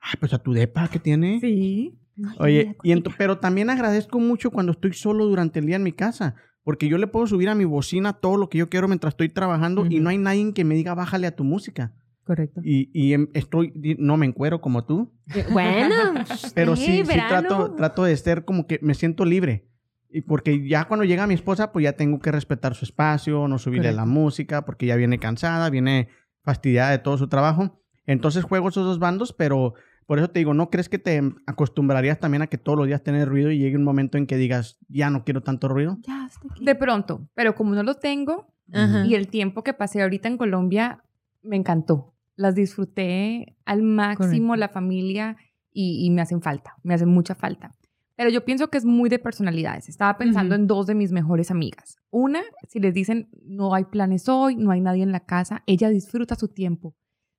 Ah, 0.00 0.12
pues 0.20 0.32
a 0.34 0.38
tu 0.38 0.52
depa 0.52 0.88
que 0.88 0.98
tiene. 0.98 1.40
Sí. 1.40 1.98
Oye, 2.38 2.76
y 2.82 2.94
pero 3.18 3.38
también 3.38 3.70
agradezco 3.70 4.18
mucho 4.20 4.50
cuando 4.50 4.72
estoy 4.72 4.92
solo 4.94 5.26
durante 5.26 5.58
el 5.58 5.66
día 5.66 5.76
en 5.76 5.82
mi 5.82 5.92
casa, 5.92 6.34
porque 6.64 6.88
yo 6.88 6.98
le 6.98 7.06
puedo 7.06 7.26
subir 7.26 7.48
a 7.48 7.54
mi 7.54 7.64
bocina 7.64 8.14
todo 8.14 8.36
lo 8.36 8.48
que 8.48 8.58
yo 8.58 8.68
quiero 8.68 8.88
mientras 8.88 9.12
estoy 9.12 9.28
trabajando 9.28 9.86
y 9.86 10.00
no 10.00 10.08
hay 10.10 10.18
nadie 10.18 10.52
que 10.54 10.64
me 10.64 10.74
diga 10.74 10.94
bájale 10.94 11.26
a 11.26 11.36
tu 11.36 11.44
música. 11.44 11.92
Correcto. 12.26 12.60
Y, 12.64 12.90
y 12.92 13.12
em- 13.12 13.28
estoy, 13.34 13.72
no 13.98 14.16
me 14.16 14.26
encuero 14.26 14.60
como 14.60 14.84
tú, 14.84 15.12
Bueno, 15.52 15.94
pero 16.56 16.74
sí, 16.74 17.04
sí, 17.06 17.18
trato, 17.28 17.72
trato 17.76 18.02
de 18.02 18.16
ser 18.16 18.44
como 18.44 18.66
que 18.66 18.80
me 18.82 18.94
siento 18.94 19.24
libre. 19.24 19.68
Y 20.10 20.22
porque 20.22 20.66
ya 20.68 20.86
cuando 20.88 21.04
llega 21.04 21.26
mi 21.28 21.34
esposa, 21.34 21.70
pues 21.70 21.84
ya 21.84 21.92
tengo 21.92 22.18
que 22.18 22.32
respetar 22.32 22.74
su 22.74 22.84
espacio, 22.84 23.46
no 23.46 23.58
subirle 23.58 23.92
la 23.92 24.02
Correcto. 24.02 24.20
música, 24.20 24.64
porque 24.64 24.86
ya 24.86 24.96
viene 24.96 25.18
cansada, 25.20 25.70
viene 25.70 26.08
fastidiada 26.42 26.90
de 26.90 26.98
todo 26.98 27.16
su 27.16 27.28
trabajo. 27.28 27.80
Entonces 28.06 28.42
juego 28.42 28.70
esos 28.70 28.84
dos 28.84 28.98
bandos, 28.98 29.32
pero 29.32 29.74
por 30.06 30.18
eso 30.18 30.28
te 30.28 30.40
digo, 30.40 30.52
¿no 30.52 30.68
crees 30.68 30.88
que 30.88 30.98
te 30.98 31.22
acostumbrarías 31.46 32.18
también 32.18 32.42
a 32.42 32.46
que 32.48 32.58
todos 32.58 32.76
los 32.78 32.88
días 32.88 33.02
tener 33.04 33.28
ruido 33.28 33.52
y 33.52 33.58
llegue 33.58 33.76
un 33.76 33.84
momento 33.84 34.18
en 34.18 34.26
que 34.26 34.36
digas, 34.36 34.78
ya 34.88 35.10
no 35.10 35.22
quiero 35.24 35.42
tanto 35.42 35.68
ruido? 35.68 35.98
Ya, 36.06 36.24
hasta 36.24 36.48
aquí. 36.50 36.64
De 36.64 36.74
pronto, 36.74 37.28
pero 37.34 37.54
como 37.54 37.74
no 37.74 37.84
lo 37.84 37.94
tengo 37.94 38.52
Ajá. 38.72 39.04
y 39.06 39.14
el 39.14 39.28
tiempo 39.28 39.62
que 39.62 39.74
pasé 39.74 40.02
ahorita 40.02 40.26
en 40.28 40.38
Colombia 40.38 41.04
me 41.42 41.54
encantó. 41.56 42.14
Las 42.36 42.54
disfruté 42.54 43.56
al 43.64 43.82
máximo, 43.82 44.48
Correcto. 44.48 44.56
la 44.56 44.68
familia, 44.68 45.36
y, 45.72 46.04
y 46.06 46.10
me 46.10 46.22
hacen 46.22 46.40
falta, 46.42 46.74
me 46.82 46.94
hacen 46.94 47.08
mucha 47.08 47.34
falta. 47.34 47.74
Pero 48.16 48.30
yo 48.30 48.44
pienso 48.46 48.68
que 48.68 48.78
es 48.78 48.84
muy 48.86 49.10
de 49.10 49.18
personalidades. 49.18 49.90
Estaba 49.90 50.16
pensando 50.16 50.54
en 50.54 50.66
dos 50.66 50.86
de 50.86 50.94
mis 50.94 51.12
mejores 51.12 51.50
amigas. 51.50 51.96
Una, 52.10 52.40
si 52.66 52.80
les 52.80 52.94
dicen 52.94 53.28
no 53.44 53.74
hay 53.74 53.84
planes 53.84 54.26
hoy, 54.28 54.56
no 54.56 54.70
hay 54.70 54.80
nadie 54.80 55.02
en 55.02 55.12
la 55.12 55.20
casa, 55.20 55.62
ella 55.66 55.90
disfruta 55.90 56.34
su 56.34 56.48
tiempo. 56.48 56.94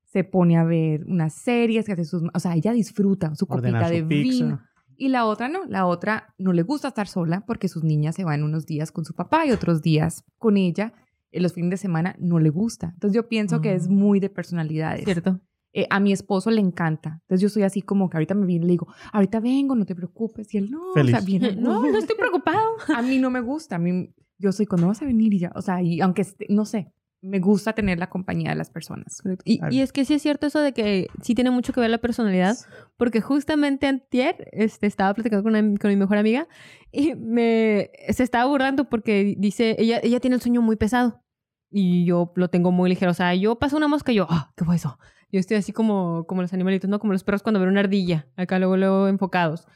Se 0.06 0.24
pone 0.24 0.56
a 0.58 0.64
ver 0.64 1.04
unas 1.06 1.34
series, 1.34 1.86
que 1.86 1.94
hace 1.94 2.06
sus, 2.06 2.22
o 2.32 2.40
sea, 2.40 2.54
ella 2.56 2.72
disfruta 2.74 3.34
su 3.36 3.46
Ordenar 3.50 3.82
copita 3.82 3.88
su 3.88 3.94
de 4.04 4.04
pizza. 4.08 4.44
vino. 4.46 4.62
Y 4.96 5.10
la 5.10 5.26
otra 5.26 5.48
no, 5.50 5.66
la 5.66 5.86
otra 5.88 6.34
no 6.38 6.54
le 6.54 6.62
gusta 6.62 6.88
estar 6.90 7.08
sola 7.08 7.44
porque 7.46 7.68
sus 7.68 7.84
niñas 7.84 8.16
se 8.16 8.24
van 8.24 8.44
unos 8.44 8.66
días 8.66 8.92
con 8.92 9.04
su 9.04 9.14
papá 9.16 9.46
y 9.48 9.52
otros 9.52 9.82
días 9.82 10.24
con 10.38 10.58
ella. 10.58 10.94
En 11.32 11.44
los 11.44 11.54
fines 11.54 11.72
de 11.72 11.78
semana 11.78 12.16
no 12.20 12.40
le 12.40 12.50
gusta. 12.50 12.92
Entonces 12.94 13.16
yo 13.16 13.28
pienso 13.28 13.62
que 13.62 13.74
es 13.74 13.88
Ah. 13.88 13.92
muy 13.92 14.20
de 14.20 14.30
personalidades. 14.30 15.04
Cierto. 15.06 15.40
Eh, 15.74 15.86
a 15.90 16.00
mi 16.00 16.12
esposo 16.12 16.50
le 16.50 16.62
encanta. 16.62 17.20
Entonces 17.24 17.42
yo 17.42 17.50
soy 17.50 17.63
así 17.63 17.82
como 17.82 18.10
que 18.10 18.18
ahorita 18.18 18.34
me 18.34 18.46
viene 18.46 18.66
y 18.66 18.68
le 18.68 18.72
digo, 18.74 18.88
ahorita 19.13 19.40
vengo, 19.40 19.76
no 19.76 19.86
te 19.86 19.94
preocupes. 19.96 20.54
Y 20.54 20.58
él 20.58 20.72
no, 20.72 20.94
Feliz. 20.94 21.13
o 21.13 21.18
sea, 21.18 21.26
viene. 21.26 21.56
No, 21.62 21.82
no 21.82 21.98
estoy 21.98 22.16
preocupado. 22.20 22.62
A 22.96 23.02
mí 23.02 23.20
no 23.20 23.30
me 23.30 23.42
gusta. 23.42 23.76
A 23.76 23.80
mí, 23.80 24.13
yo 24.40 24.52
soy 24.52 24.66
cuando 24.66 24.88
vas 24.88 25.02
a 25.02 25.06
venir 25.06 25.34
y 25.34 25.40
ya. 25.40 25.52
O 25.56 25.62
sea, 25.62 25.82
y 25.82 26.00
aunque, 26.02 26.22
esté- 26.24 26.48
no 26.50 26.66
sé, 26.66 26.94
me 27.21 27.39
gusta 27.39 27.73
tener 27.73 27.97
la 27.97 28.10
compañía 28.10 28.51
de 28.51 28.56
las 28.56 28.69
personas. 28.69 29.21
Y, 29.43 29.60
es 29.82 29.91
que 29.91 30.06
sí 30.06 30.13
es 30.13 30.21
cierto 30.21 30.47
eso 30.47 30.60
de 30.60 30.73
que 30.73 31.08
sí 31.21 31.34
tiene 31.36 31.49
mucho 31.49 31.73
que 31.73 31.82
ver 31.82 31.89
la 31.89 31.97
personalidad, 31.97 32.56
porque 32.95 33.21
justamente 33.21 33.88
antier 33.88 34.47
este, 34.51 34.88
estaba 34.88 35.13
platicando 35.13 35.43
con, 35.43 35.56
una- 35.56 35.77
con 35.77 35.89
mi 35.89 35.95
mejor 35.95 36.17
amiga 36.17 36.47
y 36.91 37.15
me 37.15 37.89
se 38.10 38.23
estaba 38.23 38.45
burlando 38.45 38.89
porque 38.89 39.36
dice, 39.38 39.75
ella, 39.80 39.99
ella 40.03 40.19
tiene 40.19 40.36
el 40.36 40.41
sueño 40.41 40.62
muy 40.62 40.75
pesado 40.75 41.23
y 41.71 42.06
yo 42.06 42.32
lo 42.36 42.49
tengo 42.49 42.71
muy 42.71 42.89
ligero. 42.89 43.12
O 43.12 43.15
sea, 43.15 43.34
yo 43.36 43.58
paso 43.58 43.77
una 43.77 43.88
mosca 43.88 44.12
y 44.12 44.15
yo, 44.15 44.27
ah, 44.30 44.53
¿qué 44.56 44.63
fue 44.63 44.75
eso? 44.75 44.97
Yo 45.32 45.39
estoy 45.39 45.58
así 45.58 45.73
como, 45.73 46.25
como 46.27 46.41
los 46.41 46.53
animalitos, 46.53 46.89
¿no? 46.89 46.99
Como 46.99 47.13
los 47.13 47.23
perros 47.23 47.43
cuando 47.43 47.60
ven 47.60 47.69
una 47.69 47.82
ardilla, 47.82 48.27
acá 48.38 48.60
luego, 48.60 48.77
luego 48.77 49.08
enfocados. 49.08 49.67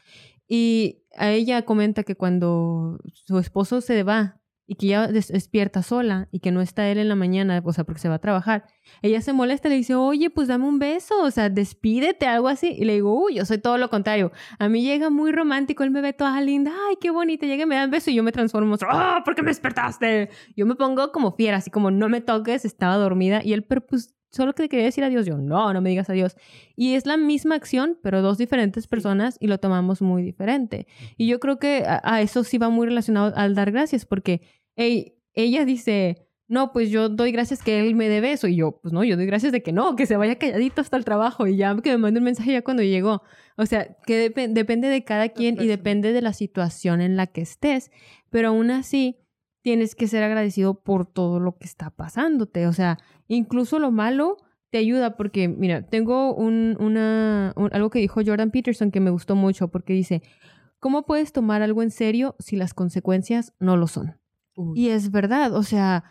Y 0.48 1.04
a 1.16 1.30
ella 1.30 1.62
comenta 1.62 2.04
que 2.04 2.14
cuando 2.16 2.98
su 3.12 3.38
esposo 3.38 3.80
se 3.80 4.02
va 4.02 4.40
y 4.66 4.76
que 4.76 4.86
ya 4.86 5.06
des- 5.08 5.28
despierta 5.28 5.82
sola 5.82 6.28
y 6.30 6.40
que 6.40 6.50
no 6.52 6.60
está 6.60 6.88
él 6.88 6.98
en 6.98 7.08
la 7.08 7.14
mañana, 7.16 7.60
o 7.64 7.72
sea, 7.72 7.84
porque 7.84 8.00
se 8.00 8.08
va 8.08 8.14
a 8.16 8.18
trabajar, 8.20 8.64
ella 9.02 9.20
se 9.20 9.32
molesta 9.32 9.68
le 9.68 9.74
dice, 9.74 9.94
oye, 9.94 10.30
pues 10.30 10.48
dame 10.48 10.64
un 10.66 10.78
beso, 10.78 11.14
o 11.22 11.30
sea, 11.30 11.48
despídete, 11.50 12.26
algo 12.26 12.48
así. 12.48 12.74
Y 12.78 12.84
le 12.84 12.94
digo, 12.94 13.12
uy, 13.20 13.34
yo 13.34 13.44
soy 13.44 13.58
todo 13.58 13.76
lo 13.78 13.90
contrario. 13.90 14.32
A 14.58 14.68
mí 14.68 14.82
llega 14.82 15.10
muy 15.10 15.32
romántico, 15.32 15.82
él 15.82 15.90
me 15.90 16.00
ve 16.00 16.12
toda 16.12 16.40
linda, 16.40 16.72
ay, 16.88 16.96
qué 17.00 17.10
bonita, 17.10 17.46
llega 17.46 17.64
y 17.64 17.66
me 17.66 17.76
da 17.76 17.84
un 17.84 17.90
beso 17.90 18.10
y 18.10 18.14
yo 18.14 18.22
me 18.22 18.32
transformo 18.32 18.76
ah, 18.88 19.22
¿por 19.24 19.34
qué 19.34 19.42
me 19.42 19.48
despertaste? 19.48 20.30
Yo 20.56 20.66
me 20.66 20.74
pongo 20.74 21.12
como 21.12 21.32
fiera, 21.32 21.58
así 21.58 21.70
como, 21.70 21.90
no 21.90 22.08
me 22.08 22.20
toques, 22.20 22.64
estaba 22.64 22.96
dormida. 22.96 23.40
Y 23.44 23.52
él, 23.52 23.64
pero 23.64 23.84
pues, 23.86 24.14
solo 24.32 24.54
que 24.54 24.64
te 24.64 24.68
quería 24.68 24.86
decir 24.86 25.04
adiós. 25.04 25.24
Yo, 25.26 25.36
no, 25.38 25.72
no 25.72 25.80
me 25.80 25.90
digas 25.90 26.10
adiós. 26.10 26.36
Y 26.74 26.94
es 26.94 27.06
la 27.06 27.16
misma 27.16 27.54
acción, 27.54 27.98
pero 28.02 28.22
dos 28.22 28.38
diferentes 28.38 28.86
personas 28.88 29.36
y 29.38 29.46
lo 29.46 29.58
tomamos 29.58 30.02
muy 30.02 30.22
diferente. 30.22 30.86
Y 31.16 31.28
yo 31.28 31.38
creo 31.38 31.58
que 31.58 31.84
a, 31.86 32.00
a 32.02 32.20
eso 32.22 32.42
sí 32.42 32.58
va 32.58 32.68
muy 32.70 32.86
relacionado 32.86 33.32
al 33.36 33.54
dar 33.54 33.70
gracias, 33.70 34.04
porque 34.06 34.40
ella 35.34 35.64
dice, 35.64 36.26
no, 36.48 36.72
pues 36.72 36.90
yo 36.90 37.08
doy 37.08 37.32
gracias 37.32 37.62
que 37.62 37.80
él 37.80 37.94
me 37.94 38.08
debe 38.08 38.32
eso. 38.32 38.48
Y 38.48 38.56
yo, 38.56 38.78
pues 38.82 38.92
no, 38.92 39.04
yo 39.04 39.16
doy 39.16 39.26
gracias 39.26 39.52
de 39.52 39.62
que 39.62 39.72
no, 39.72 39.96
que 39.96 40.06
se 40.06 40.16
vaya 40.16 40.36
calladito 40.36 40.80
hasta 40.80 40.96
el 40.96 41.04
trabajo 41.04 41.46
y 41.46 41.56
ya 41.56 41.74
que 41.76 41.90
me 41.92 41.98
mande 41.98 42.18
un 42.18 42.24
mensaje 42.24 42.52
ya 42.52 42.62
cuando 42.62 42.82
llegó. 42.82 43.22
O 43.56 43.66
sea, 43.66 43.96
que 44.06 44.32
depe- 44.34 44.52
depende 44.52 44.88
de 44.88 45.04
cada 45.04 45.28
quien 45.28 45.54
y 45.54 45.66
depende 45.66 46.12
de 46.12 46.22
la 46.22 46.32
situación 46.32 47.00
en 47.00 47.16
la 47.16 47.26
que 47.26 47.42
estés. 47.42 47.90
Pero 48.30 48.48
aún 48.48 48.70
así, 48.70 49.18
tienes 49.62 49.94
que 49.94 50.06
ser 50.08 50.22
agradecido 50.22 50.74
por 50.82 51.06
todo 51.06 51.40
lo 51.40 51.56
que 51.56 51.64
está 51.64 51.90
pasándote. 51.90 52.66
O 52.66 52.72
sea, 52.72 52.98
incluso 53.28 53.78
lo 53.78 53.90
malo 53.90 54.36
te 54.70 54.78
ayuda 54.78 55.16
porque, 55.16 55.48
mira, 55.48 55.86
tengo 55.86 56.34
un, 56.34 56.76
una, 56.80 57.52
un- 57.56 57.70
algo 57.72 57.90
que 57.90 57.98
dijo 58.00 58.20
Jordan 58.24 58.50
Peterson 58.50 58.90
que 58.90 59.00
me 59.00 59.10
gustó 59.10 59.36
mucho 59.36 59.68
porque 59.68 59.92
dice, 59.92 60.22
¿cómo 60.80 61.04
puedes 61.04 61.32
tomar 61.32 61.62
algo 61.62 61.82
en 61.82 61.90
serio 61.90 62.34
si 62.38 62.56
las 62.56 62.74
consecuencias 62.74 63.52
no 63.60 63.76
lo 63.76 63.86
son? 63.86 64.18
Y 64.74 64.88
es 64.88 65.10
verdad, 65.10 65.54
o 65.54 65.62
sea, 65.62 66.04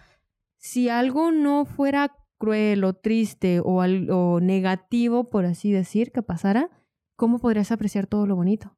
si 0.58 0.90
algo 0.90 1.32
no 1.32 1.66
fuera 1.66 2.16
cruel 2.38 2.84
o 2.84 2.94
triste 2.94 3.60
o, 3.64 3.82
al- 3.82 4.10
o 4.10 4.40
negativo, 4.40 5.30
por 5.30 5.46
así 5.46 5.72
decir, 5.72 6.12
que 6.12 6.22
pasara, 6.24 6.70
¿cómo 7.16 7.40
podrías 7.40 7.72
apreciar 7.72 8.08
todo 8.08 8.26
lo 8.26 8.36
bonito? 8.36 8.76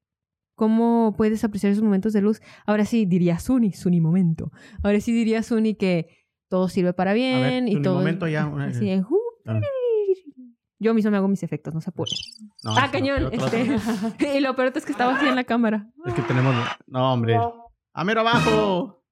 ¿Cómo 0.64 1.14
puedes 1.18 1.44
apreciar 1.44 1.74
esos 1.74 1.84
momentos 1.84 2.14
de 2.14 2.22
luz? 2.22 2.42
Ahora 2.66 2.86
sí 2.86 3.06
diría 3.06 3.38
Suni, 3.38 3.74
Suni 3.74 4.00
momento. 4.00 4.50
Ahora 4.82 5.02
sí 5.02 5.12
diría 5.12 5.44
Suni 5.44 5.76
que 5.76 6.08
todo 6.48 6.70
sirve 6.70 6.94
para 6.94 7.12
bien 7.12 7.68
y 7.68 7.74
Suni 7.74 7.84
todo. 7.84 7.96
momento 7.96 8.30
ya, 8.30 8.48
una- 8.48 8.68
Así 8.68 8.90
"Uh". 8.96 9.18
Ah. 9.46 9.60
Yo 10.80 10.94
mismo 10.94 11.12
me 11.12 11.18
hago 11.18 11.28
mis 11.28 11.44
efectos, 11.44 11.74
no 11.74 11.82
se 11.82 11.92
puede. 11.92 12.12
No, 12.64 12.78
ah, 12.78 12.86
no, 12.86 12.92
cañón. 12.94 13.30
este. 13.34 14.38
y 14.38 14.40
lo 14.40 14.56
peor 14.56 14.72
es 14.74 14.86
que 14.86 14.94
estaba 14.94 15.18
así 15.18 15.28
en 15.28 15.36
la 15.36 15.44
cámara. 15.44 15.90
Es 16.06 16.14
que 16.14 16.22
tenemos. 16.22 16.56
No, 16.88 17.12
hombre. 17.12 17.38
¡A 17.94 18.04
mero 18.06 18.22
abajo! 18.22 19.04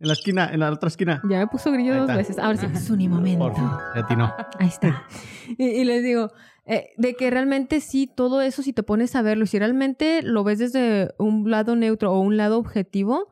En 0.00 0.08
la 0.08 0.14
esquina, 0.14 0.50
en 0.52 0.58
la 0.58 0.72
otra 0.72 0.88
esquina. 0.88 1.22
Ya 1.30 1.38
me 1.38 1.46
puso 1.46 1.70
grillo 1.70 1.92
Ahí 1.92 1.98
dos 2.00 2.08
está. 2.08 2.16
veces. 2.18 2.38
Ahora 2.40 2.56
sí, 2.58 2.66
Suni 2.76 3.08
momento. 3.08 3.44
Por 3.44 3.54
fin, 3.54 3.68
ya 3.94 4.00
atinó. 4.00 4.34
Ahí 4.58 4.66
está. 4.66 5.04
Y, 5.58 5.64
y 5.64 5.84
les 5.84 6.02
digo, 6.02 6.30
eh, 6.70 6.90
de 6.98 7.14
que 7.14 7.30
realmente 7.30 7.80
sí, 7.80 8.06
todo 8.06 8.42
eso, 8.42 8.62
si 8.62 8.74
te 8.74 8.82
pones 8.82 9.16
a 9.16 9.22
verlo, 9.22 9.46
si 9.46 9.58
realmente 9.58 10.20
lo 10.22 10.44
ves 10.44 10.58
desde 10.58 11.14
un 11.18 11.50
lado 11.50 11.76
neutro 11.76 12.12
o 12.12 12.20
un 12.20 12.36
lado 12.36 12.58
objetivo, 12.58 13.28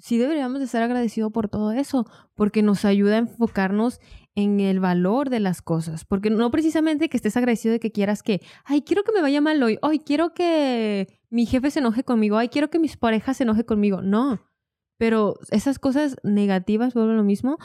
sí 0.00 0.18
deberíamos 0.18 0.58
de 0.58 0.64
estar 0.64 0.82
agradecidos 0.82 1.30
por 1.30 1.48
todo 1.48 1.70
eso, 1.70 2.04
porque 2.34 2.62
nos 2.62 2.84
ayuda 2.84 3.14
a 3.14 3.18
enfocarnos 3.18 4.00
en 4.34 4.58
el 4.58 4.80
valor 4.80 5.30
de 5.30 5.38
las 5.38 5.62
cosas, 5.62 6.04
porque 6.04 6.30
no 6.30 6.50
precisamente 6.50 7.08
que 7.08 7.16
estés 7.16 7.36
agradecido 7.36 7.72
de 7.72 7.78
que 7.78 7.92
quieras 7.92 8.24
que, 8.24 8.40
ay, 8.64 8.82
quiero 8.82 9.04
que 9.04 9.12
me 9.12 9.22
vaya 9.22 9.40
mal 9.40 9.62
hoy, 9.62 9.78
ay, 9.82 10.00
quiero 10.00 10.34
que 10.34 11.20
mi 11.28 11.46
jefe 11.46 11.70
se 11.70 11.78
enoje 11.78 12.02
conmigo, 12.02 12.38
ay, 12.38 12.48
quiero 12.48 12.70
que 12.70 12.80
mis 12.80 12.96
parejas 12.96 13.36
se 13.36 13.44
enoje 13.44 13.64
conmigo, 13.64 14.02
no, 14.02 14.40
pero 14.98 15.38
esas 15.52 15.78
cosas 15.78 16.16
negativas, 16.24 16.92
vuelvo 16.92 17.12
a 17.12 17.14
lo 17.14 17.24
mismo, 17.24 17.58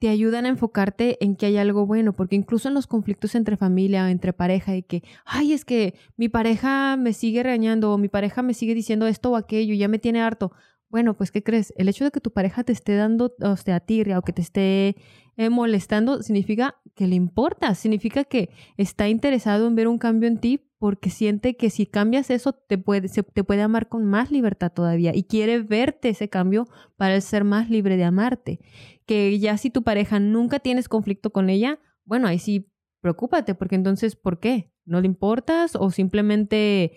te 0.00 0.08
ayudan 0.08 0.46
a 0.46 0.48
enfocarte 0.48 1.22
en 1.22 1.36
que 1.36 1.46
hay 1.46 1.58
algo 1.58 1.84
bueno, 1.84 2.14
porque 2.14 2.34
incluso 2.34 2.68
en 2.68 2.74
los 2.74 2.86
conflictos 2.86 3.34
entre 3.34 3.58
familia 3.58 4.04
o 4.04 4.08
entre 4.08 4.32
pareja, 4.32 4.72
de 4.72 4.82
que, 4.82 5.02
ay, 5.26 5.52
es 5.52 5.66
que 5.66 5.94
mi 6.16 6.30
pareja 6.30 6.96
me 6.96 7.12
sigue 7.12 7.42
regañando 7.42 7.92
o 7.92 7.98
mi 7.98 8.08
pareja 8.08 8.42
me 8.42 8.54
sigue 8.54 8.74
diciendo 8.74 9.06
esto 9.06 9.30
o 9.30 9.36
aquello, 9.36 9.74
ya 9.74 9.88
me 9.88 9.98
tiene 9.98 10.22
harto. 10.22 10.52
Bueno, 10.88 11.14
pues, 11.14 11.30
¿qué 11.30 11.42
crees? 11.42 11.74
El 11.76 11.88
hecho 11.88 12.04
de 12.04 12.10
que 12.10 12.20
tu 12.20 12.32
pareja 12.32 12.64
te 12.64 12.72
esté 12.72 12.96
dando, 12.96 13.34
o 13.42 13.56
sea, 13.56 13.78
tirria 13.78 14.18
o 14.18 14.22
que 14.22 14.32
te 14.32 14.40
esté 14.40 14.96
eh, 15.40 15.48
molestando, 15.50 16.22
significa 16.22 16.76
que 16.94 17.06
le 17.06 17.14
importa, 17.14 17.74
significa 17.74 18.24
que 18.24 18.50
está 18.76 19.08
interesado 19.08 19.66
en 19.66 19.74
ver 19.74 19.88
un 19.88 19.98
cambio 19.98 20.28
en 20.28 20.38
ti 20.38 20.60
porque 20.78 21.08
siente 21.10 21.56
que 21.56 21.70
si 21.70 21.86
cambias 21.86 22.30
eso 22.30 22.52
te 22.52 22.76
puede, 22.78 23.08
se, 23.08 23.22
te 23.22 23.42
puede 23.44 23.62
amar 23.62 23.88
con 23.88 24.04
más 24.04 24.30
libertad 24.30 24.70
todavía 24.72 25.14
y 25.14 25.24
quiere 25.24 25.60
verte 25.60 26.10
ese 26.10 26.28
cambio 26.28 26.66
para 26.96 27.20
ser 27.20 27.44
más 27.44 27.70
libre 27.70 27.96
de 27.96 28.04
amarte 28.04 28.60
que 29.06 29.38
ya 29.38 29.56
si 29.56 29.70
tu 29.70 29.82
pareja 29.82 30.20
nunca 30.20 30.58
tienes 30.60 30.88
conflicto 30.88 31.30
con 31.30 31.48
ella, 31.50 31.78
bueno, 32.04 32.28
ahí 32.28 32.38
sí 32.38 32.70
preocúpate, 33.00 33.54
porque 33.54 33.76
entonces, 33.76 34.14
¿por 34.16 34.40
qué? 34.40 34.72
¿No 34.84 35.00
le 35.00 35.06
importas 35.06 35.74
o 35.74 35.90
simplemente 35.90 36.92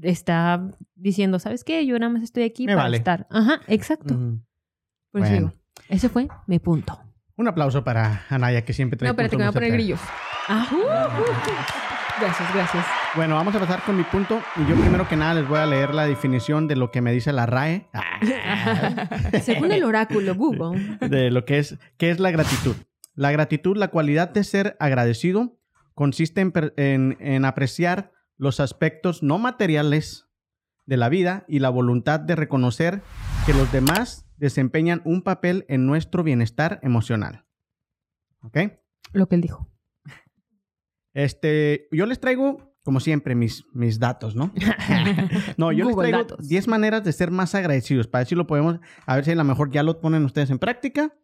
está 0.00 0.70
diciendo, 0.94 1.38
¿sabes 1.38 1.64
qué? 1.64 1.84
Yo 1.86 1.98
nada 1.98 2.12
más 2.12 2.22
estoy 2.22 2.44
aquí 2.44 2.66
Me 2.66 2.72
para 2.72 2.84
vale. 2.84 2.96
estar. 2.96 3.26
Ajá, 3.30 3.60
exacto. 3.68 4.14
Por 4.14 5.20
eso 5.20 5.30
Bueno. 5.30 5.36
digo, 5.36 5.52
ese 5.90 6.08
fue 6.08 6.28
mi 6.46 6.58
punto. 6.58 6.98
Un 7.36 7.48
aplauso 7.48 7.82
para 7.82 8.24
Anaya, 8.28 8.64
que 8.64 8.72
siempre 8.72 8.96
trae 8.96 9.08
No, 9.08 9.12
espérate, 9.12 9.30
que 9.32 9.36
me 9.38 9.44
voy 9.44 9.48
a 9.50 9.52
poner 9.52 9.72
grillos. 9.72 10.00
Ajú. 10.48 10.78
Gracias, 12.20 12.54
gracias. 12.54 12.86
Bueno, 13.16 13.34
vamos 13.34 13.52
a 13.54 13.58
empezar 13.58 13.82
con 13.82 13.96
mi 13.96 14.04
punto. 14.04 14.40
Y 14.56 14.68
yo 14.68 14.76
primero 14.76 15.08
que 15.08 15.16
nada 15.16 15.34
les 15.34 15.48
voy 15.48 15.58
a 15.58 15.66
leer 15.66 15.94
la 15.94 16.06
definición 16.06 16.68
de 16.68 16.76
lo 16.76 16.92
que 16.92 17.00
me 17.00 17.12
dice 17.12 17.32
la 17.32 17.46
RAE. 17.46 17.88
Según 19.42 19.72
el 19.72 19.82
oráculo 19.82 20.34
Google. 20.36 20.96
de 21.00 21.30
lo 21.32 21.44
que 21.44 21.58
es, 21.58 21.76
¿qué 21.96 22.10
es 22.10 22.20
la 22.20 22.30
gratitud? 22.30 22.76
La 23.14 23.32
gratitud, 23.32 23.76
la 23.76 23.88
cualidad 23.88 24.28
de 24.30 24.44
ser 24.44 24.76
agradecido, 24.78 25.58
consiste 25.94 26.40
en- 26.76 27.16
en 27.20 27.44
apreciar 27.44 28.12
los 28.36 28.60
aspectos 28.60 29.22
no 29.24 29.38
materiales 29.38 30.28
de 30.86 30.96
la 30.96 31.08
vida 31.08 31.44
y 31.48 31.58
la 31.60 31.70
voluntad 31.70 32.20
de 32.20 32.36
reconocer 32.36 33.02
que 33.46 33.52
los 33.52 33.70
demás 33.72 34.26
desempeñan 34.38 35.02
un 35.04 35.20
papel 35.20 35.66
en 35.68 35.86
nuestro 35.86 36.22
bienestar 36.22 36.80
emocional. 36.82 37.44
¿Ok? 38.40 38.58
Lo 39.12 39.28
que 39.28 39.34
él 39.34 39.42
dijo. 39.42 39.70
Este, 41.12 41.88
yo 41.92 42.06
les 42.06 42.20
traigo, 42.20 42.74
como 42.82 43.00
siempre, 43.00 43.34
mis, 43.34 43.64
mis 43.74 43.98
datos, 43.98 44.34
¿no? 44.34 44.50
no, 45.58 45.72
yo 45.72 45.84
les 45.84 45.94
Google 45.94 46.08
traigo 46.08 46.26
datos. 46.26 46.48
10 46.48 46.68
maneras 46.68 47.04
de 47.04 47.12
ser 47.12 47.30
más 47.30 47.54
agradecidos. 47.54 48.06
Para 48.06 48.20
ver 48.20 48.28
si 48.28 48.34
lo 48.34 48.46
podemos, 48.46 48.80
a 49.04 49.14
ver 49.14 49.24
si 49.26 49.32
a 49.32 49.36
lo 49.36 49.44
mejor 49.44 49.70
ya 49.70 49.82
lo 49.82 50.00
ponen 50.00 50.24
ustedes 50.24 50.48
en 50.48 50.58
práctica. 50.58 51.14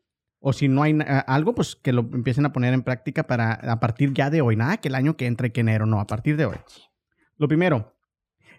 O 0.41 0.53
si 0.53 0.69
no 0.69 0.83
hay 0.83 0.99
algo, 1.27 1.55
pues 1.55 1.77
que 1.77 1.93
lo 1.93 2.01
empiecen 2.01 2.45
a 2.45 2.53
poner 2.53 2.75
en 2.75 2.83
práctica 2.83 3.27
para 3.27 3.53
a 3.53 3.81
partir 3.81 4.13
ya 4.13 4.31
de 4.31 4.43
hoy. 4.43 4.57
Nada 4.57 4.77
que 4.79 4.89
el 4.89 4.95
año 4.95 5.17
que 5.17 5.27
entre, 5.27 5.53
que 5.53 5.61
enero, 5.61 5.87
no, 5.87 6.01
a 6.01 6.07
partir 6.07 6.37
de 6.37 6.47
hoy. 6.47 6.57
Lo 7.37 7.49
primero, 7.49 7.95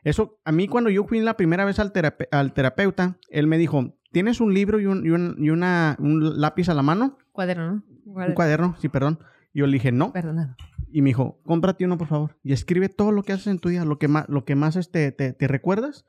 eso, 0.03 0.39
a 0.45 0.51
mí 0.51 0.67
cuando 0.67 0.89
yo 0.89 1.03
fui 1.05 1.19
la 1.19 1.37
primera 1.37 1.65
vez 1.65 1.79
al, 1.79 1.93
terape- 1.93 2.27
al 2.31 2.53
terapeuta, 2.53 3.17
él 3.29 3.47
me 3.47 3.57
dijo, 3.57 3.97
¿tienes 4.11 4.41
un 4.41 4.53
libro 4.53 4.79
y, 4.79 4.85
un, 4.87 5.05
y 5.05 5.09
un- 5.09 5.35
y 5.37 5.49
una, 5.49 5.95
un 5.99 6.39
lápiz 6.41 6.69
a 6.69 6.73
la 6.73 6.81
mano? 6.81 7.17
Cuaderno, 7.31 7.71
¿no? 7.71 7.83
Un 8.05 8.33
cuaderno, 8.33 8.75
sí, 8.79 8.89
perdón. 8.89 9.19
Yo 9.53 9.67
le 9.67 9.73
dije, 9.73 9.91
no. 9.91 10.11
Perdonado. 10.13 10.55
Y 10.91 11.01
me 11.01 11.09
dijo, 11.11 11.39
cómprate 11.43 11.85
uno, 11.85 11.97
por 11.97 12.07
favor. 12.07 12.37
Y 12.43 12.51
escribe 12.53 12.89
todo 12.89 13.11
lo 13.11 13.23
que 13.23 13.33
haces 13.33 13.47
en 13.47 13.59
tu 13.59 13.69
día, 13.69 13.85
lo 13.85 13.97
que 13.99 14.07
más, 14.07 14.27
lo 14.27 14.43
que 14.43 14.55
más 14.55 14.75
este, 14.75 15.11
te, 15.11 15.33
te 15.33 15.47
recuerdas. 15.47 16.05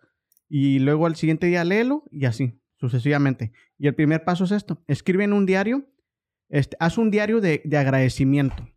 Y 0.49 0.79
luego 0.81 1.07
al 1.07 1.17
siguiente 1.17 1.47
día 1.47 1.65
léelo 1.65 2.05
y 2.11 2.25
así, 2.27 2.61
sucesivamente. 2.79 3.53
Y 3.79 3.87
el 3.89 3.95
primer 3.95 4.25
paso 4.25 4.45
es 4.45 4.51
esto. 4.53 4.83
Escribe 4.87 5.25
en 5.25 5.33
un 5.33 5.47
diario, 5.47 5.87
este, 6.49 6.77
haz 6.81 6.99
un 6.99 7.11
diario 7.11 7.41
de, 7.41 7.63
de 7.65 7.79
agradecimiento. 7.79 8.69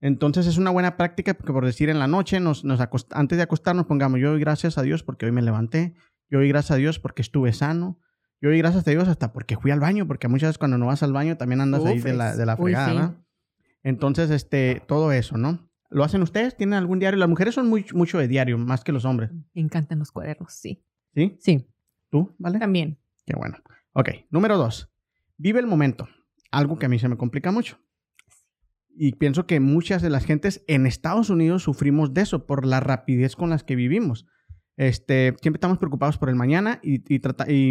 Entonces 0.00 0.46
es 0.46 0.56
una 0.58 0.70
buena 0.70 0.96
práctica 0.96 1.34
porque 1.34 1.52
por 1.52 1.64
decir 1.66 1.90
en 1.90 1.98
la 1.98 2.06
noche, 2.06 2.40
nos, 2.40 2.64
nos 2.64 2.80
acost- 2.80 3.08
antes 3.12 3.36
de 3.36 3.42
acostarnos 3.42 3.86
pongamos, 3.86 4.18
yo 4.20 4.30
doy 4.30 4.40
gracias 4.40 4.78
a 4.78 4.82
Dios 4.82 5.02
porque 5.02 5.26
hoy 5.26 5.32
me 5.32 5.42
levanté, 5.42 5.94
yo 6.30 6.38
doy 6.38 6.48
gracias 6.48 6.70
a 6.72 6.76
Dios 6.76 6.98
porque 6.98 7.22
estuve 7.22 7.52
sano, 7.52 7.98
yo 8.40 8.48
doy 8.48 8.58
gracias 8.58 8.86
a 8.86 8.90
Dios 8.90 9.08
hasta 9.08 9.32
porque 9.32 9.56
fui 9.56 9.70
al 9.70 9.80
baño, 9.80 10.06
porque 10.06 10.28
muchas 10.28 10.48
veces 10.48 10.58
cuando 10.58 10.78
no 10.78 10.86
vas 10.86 11.02
al 11.02 11.12
baño 11.12 11.36
también 11.36 11.60
andas 11.60 11.84
ahí 11.84 11.98
de 12.00 12.14
la, 12.14 12.34
de 12.34 12.46
la 12.46 12.54
Uy, 12.58 12.72
fregada, 12.72 12.88
sí. 12.88 12.94
¿verdad? 12.96 13.16
Entonces, 13.82 14.30
este, 14.30 14.82
todo 14.86 15.12
eso, 15.12 15.36
¿no? 15.38 15.68
¿Lo 15.90 16.04
hacen 16.04 16.22
ustedes? 16.22 16.56
¿Tienen 16.56 16.74
algún 16.74 16.98
diario? 16.98 17.18
Las 17.18 17.28
mujeres 17.28 17.54
son 17.54 17.68
muy, 17.68 17.84
mucho 17.94 18.18
de 18.18 18.28
diario, 18.28 18.56
más 18.58 18.84
que 18.84 18.92
los 18.92 19.04
hombres. 19.04 19.30
Me 19.54 19.60
encantan 19.60 19.98
los 19.98 20.12
cuadernos, 20.12 20.52
sí. 20.52 20.82
¿Sí? 21.14 21.36
Sí. 21.40 21.66
¿Tú? 22.10 22.34
¿Vale? 22.38 22.58
También. 22.58 22.98
Qué 23.26 23.34
bueno. 23.36 23.56
Ok, 23.92 24.10
número 24.30 24.56
dos. 24.56 24.90
Vive 25.36 25.58
el 25.60 25.66
momento. 25.66 26.08
Algo 26.52 26.78
que 26.78 26.86
a 26.86 26.88
mí 26.88 26.98
se 26.98 27.08
me 27.08 27.16
complica 27.16 27.50
mucho. 27.50 27.78
Y 29.02 29.12
pienso 29.12 29.46
que 29.46 29.60
muchas 29.60 30.02
de 30.02 30.10
las 30.10 30.26
gentes 30.26 30.62
en 30.66 30.84
Estados 30.84 31.30
Unidos 31.30 31.62
sufrimos 31.62 32.12
de 32.12 32.20
eso 32.20 32.44
por 32.44 32.66
la 32.66 32.80
rapidez 32.80 33.34
con 33.34 33.48
las 33.48 33.64
que 33.64 33.74
vivimos. 33.74 34.26
Este, 34.76 35.34
siempre 35.40 35.56
estamos 35.56 35.78
preocupados 35.78 36.18
por 36.18 36.28
el 36.28 36.34
mañana 36.34 36.80
y, 36.82 37.00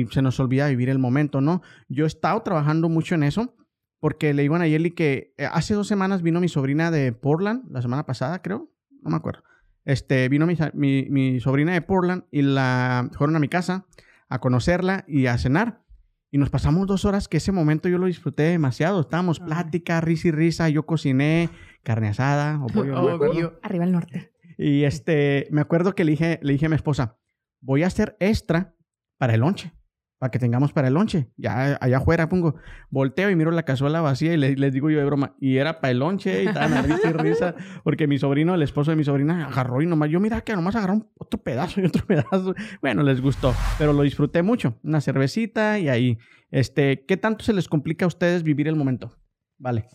se 0.10 0.22
nos 0.24 0.40
olvida 0.40 0.68
vivir 0.70 0.90
el 0.90 0.98
momento, 0.98 1.40
¿no? 1.40 1.62
Yo 1.88 2.06
he 2.06 2.08
estado 2.08 2.42
trabajando 2.42 2.90
mucho 2.90 3.14
en 3.14 3.22
eso 3.22 3.56
porque 4.00 4.34
le 4.34 4.42
digo 4.42 4.56
a 4.56 4.58
Nayeli 4.58 4.90
que 4.90 5.36
eh, 5.38 5.46
hace 5.46 5.76
dos 5.76 5.88
semanas 5.88 6.24
vino 6.24 6.42
mi 6.42 6.50
sobrina 6.50 6.90
de 6.90 7.12
Portland, 7.14 7.70
la 7.70 7.84
semana 7.84 8.08
pasada 8.08 8.42
creo, 8.42 8.72
no 9.04 9.12
me 9.12 9.18
acuerdo. 9.18 9.44
Este, 9.86 10.30
vino 10.30 10.48
mi, 10.48 10.58
mi, 10.74 11.10
mi 11.12 11.40
sobrina 11.42 11.74
de 11.74 11.84
Portland 11.84 12.24
y 12.32 12.42
la 12.42 13.08
fueron 13.16 13.36
a 13.36 13.40
mi 13.40 13.50
casa 13.50 13.86
a 14.30 14.40
conocerla 14.40 15.06
y 15.08 15.28
a 15.28 15.38
cenar. 15.38 15.84
Y 16.32 16.38
nos 16.38 16.50
pasamos 16.50 16.86
dos 16.86 17.06
horas 17.06 17.28
que 17.28 17.38
ese 17.38 17.52
momento 17.52 17.90
yo 17.90 17.98
lo 17.98 18.06
disfruté 18.06 18.44
demasiado. 18.44 19.02
Estábamos 19.02 19.40
Ay. 19.42 19.48
plática, 19.48 20.00
risa 20.02 20.28
y 20.28 20.32
risa. 20.32 20.70
Yo 20.70 20.86
cociné 20.86 21.50
carne 21.84 22.10
asada 22.10 22.60
o 22.64 22.68
pollo, 22.68 22.94
no. 22.94 23.54
Arriba 23.64 23.86
el 23.86 23.92
norte. 23.92 24.32
Y 24.58 24.84
este, 24.84 25.48
me 25.52 25.62
acuerdo 25.62 25.96
que 25.96 26.04
le 26.04 26.12
dije, 26.12 26.40
le 26.44 26.54
dije 26.54 26.68
a 26.68 26.70
mi 26.70 26.76
esposa, 26.76 27.18
voy 27.62 27.84
a 27.84 27.88
hacer 27.88 28.16
extra 28.20 28.76
para 29.18 29.34
el 29.34 29.40
lonche. 29.40 29.72
Para 30.20 30.30
que 30.32 30.38
tengamos 30.40 30.74
para 30.74 30.90
el 30.90 30.94
lonche. 30.94 31.30
Ya 31.38 31.78
allá 31.82 31.98
afuera 31.98 32.30
pongo, 32.30 32.56
volteo 32.92 33.30
y 33.30 33.36
miro 33.36 33.52
la 33.52 33.64
cazuela 33.64 34.02
vacía 34.02 34.34
y 34.34 34.38
le- 34.38 34.56
les, 34.56 34.74
digo 34.74 34.90
yo 34.90 35.00
de 35.00 35.06
broma, 35.06 35.36
y 35.40 35.58
era 35.58 35.80
para 35.80 35.92
el 35.92 36.00
lonche 36.00 36.44
y 36.44 36.48
a 36.48 36.82
risa 36.84 37.10
y 37.10 37.14
risa, 37.14 37.56
porque 37.84 38.06
mi 38.06 38.20
sobrino, 38.20 38.54
el 38.54 38.62
esposo 38.62 38.92
de 38.92 38.98
mi 38.98 39.04
sobrina, 39.06 39.48
agarró 39.48 39.82
y 39.82 39.88
nomás, 39.88 40.10
yo 40.10 40.20
mira 40.20 40.42
que 40.42 40.54
nomás 40.54 40.76
agarró 40.76 41.10
otro 41.18 41.42
pedazo 41.42 41.82
y 41.82 41.86
otro 41.86 42.06
pedazo. 42.08 42.54
Bueno, 42.82 43.02
les 43.02 43.22
gustó, 43.22 43.56
pero 43.78 43.94
lo 43.94 44.04
disfruté 44.04 44.44
mucho. 44.44 44.78
Una 44.84 45.02
cervecita 45.02 45.80
y 45.80 45.88
ahí. 45.90 46.18
Este, 46.52 47.06
¿qué 47.08 47.16
tanto 47.16 47.46
se 47.46 47.54
les 47.54 47.68
complica 47.70 48.06
a 48.06 48.10
ustedes 48.10 48.44
vivir 48.44 48.68
el 48.68 48.76
momento? 48.76 49.16
Vale. 49.58 49.86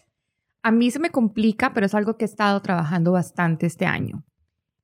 A 0.63 0.71
mí 0.71 0.91
se 0.91 0.99
me 1.01 1.11
complica, 1.11 1.75
pero 1.75 1.85
es 1.85 1.95
algo 1.95 2.17
que 2.17 2.25
he 2.25 2.29
estado 2.29 2.63
trabajando 2.63 3.13
bastante 3.13 3.67
este 3.67 3.85
año. 3.85 4.25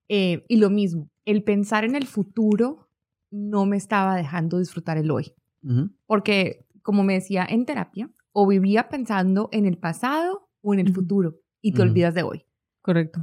Eh, 0.08 0.44
y 0.48 0.56
lo 0.56 0.68
mismo, 0.68 1.08
el 1.24 1.42
pensar 1.44 1.84
en 1.84 1.94
el 1.96 2.06
futuro 2.06 2.89
no 3.30 3.66
me 3.66 3.76
estaba 3.76 4.16
dejando 4.16 4.58
disfrutar 4.58 4.98
el 4.98 5.10
hoy. 5.10 5.32
Porque, 6.06 6.66
como 6.82 7.02
me 7.04 7.14
decía 7.14 7.46
en 7.48 7.66
terapia, 7.66 8.10
o 8.32 8.46
vivía 8.46 8.88
pensando 8.88 9.48
en 9.52 9.66
el 9.66 9.76
pasado 9.76 10.48
o 10.62 10.72
en 10.74 10.80
el 10.80 10.92
futuro 10.92 11.36
y 11.60 11.72
te 11.72 11.82
olvidas 11.82 12.14
de 12.14 12.22
hoy. 12.22 12.44
Correcto. 12.82 13.20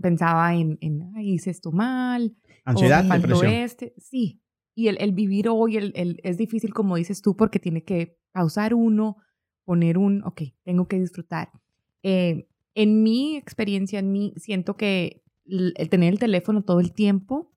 Pensaba 0.00 0.54
en, 0.54 0.78
en 0.80 1.12
"Ay, 1.14 1.32
hice 1.34 1.50
esto 1.50 1.72
mal, 1.72 2.34
Ansiedad, 2.64 3.04
o 3.10 3.12
depresión. 3.14 3.52
este. 3.52 3.94
Sí. 3.98 4.40
Y 4.74 4.88
el, 4.88 4.96
el 5.00 5.12
vivir 5.12 5.48
hoy 5.48 5.76
el, 5.76 5.92
el- 5.94 6.20
es 6.24 6.36
difícil, 6.38 6.72
como 6.72 6.96
dices 6.96 7.20
tú, 7.20 7.36
porque 7.36 7.60
tiene 7.60 7.84
que 7.84 8.18
pausar 8.32 8.74
uno, 8.74 9.18
poner 9.64 9.98
un, 9.98 10.22
ok, 10.24 10.42
tengo 10.64 10.88
que 10.88 10.98
disfrutar. 10.98 11.50
Eh, 12.02 12.48
en 12.74 13.02
mi 13.02 13.36
experiencia, 13.36 13.98
en 13.98 14.10
mí, 14.10 14.32
siento 14.36 14.76
que 14.76 15.22
el 15.46 15.74
tener 15.90 16.12
el 16.12 16.18
teléfono 16.18 16.62
todo 16.64 16.80
el 16.80 16.92
tiempo, 16.92 17.52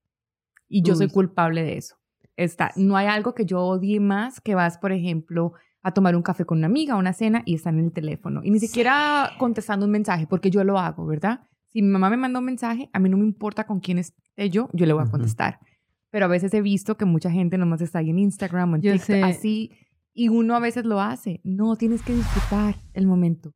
y 0.68 0.84
yo 0.84 0.94
Uy, 0.94 0.98
soy 0.98 1.10
culpable 1.10 1.64
de 1.64 1.78
eso. 1.78 1.96
Está, 2.36 2.72
no 2.76 2.96
hay 2.98 3.08
algo 3.08 3.34
que 3.34 3.46
yo 3.46 3.62
odie 3.62 4.00
más 4.00 4.40
que 4.42 4.56
vas, 4.56 4.78
por 4.78 4.92
ejemplo, 4.92 5.54
a 5.82 5.92
tomar 5.94 6.16
un 6.16 6.22
café 6.22 6.46
con 6.46 6.60
una 6.60 6.68
amiga, 6.68 6.96
una 6.96 7.14
cena, 7.14 7.42
y 7.46 7.56
están 7.56 7.80
en 7.80 7.86
el 7.86 7.92
teléfono. 7.94 8.42
Y 8.44 8.52
ni 8.52 8.60
siquiera 8.60 9.32
contestando 9.40 9.86
un 9.86 9.92
mensaje, 9.92 10.28
porque 10.28 10.50
yo 10.52 10.64
lo 10.64 10.78
hago, 10.78 11.06
¿verdad? 11.06 11.42
Si 11.68 11.82
mi 11.82 11.90
mamá 11.90 12.10
me 12.10 12.18
manda 12.18 12.40
un 12.40 12.46
mensaje, 12.46 12.90
a 12.94 13.00
mí 13.00 13.10
no 13.10 13.18
me 13.18 13.26
importa 13.26 13.66
con 13.66 13.80
quién 13.80 13.98
esté 13.98 14.50
yo, 14.50 14.70
yo 14.74 14.86
le 14.86 14.94
voy 14.94 15.04
a 15.04 15.10
contestar. 15.12 15.60
Pero 16.10 16.26
a 16.26 16.30
veces 16.30 16.54
he 16.54 16.62
visto 16.62 16.96
que 16.96 17.06
mucha 17.06 17.32
gente 17.32 17.58
nomás 17.58 17.82
está 17.82 18.00
ahí 18.00 18.10
en 18.10 18.20
Instagram 18.20 18.74
o 18.74 18.76
en 18.76 18.82
Yo 18.82 18.92
TikTok, 18.94 19.08
sé. 19.08 19.24
así, 19.24 19.72
y 20.14 20.30
uno 20.30 20.56
a 20.56 20.60
veces 20.60 20.86
lo 20.86 21.02
hace. 21.02 21.42
No, 21.44 21.76
tienes 21.76 22.02
que 22.02 22.14
disfrutar 22.14 22.76
el 22.94 23.08
momento. 23.08 23.52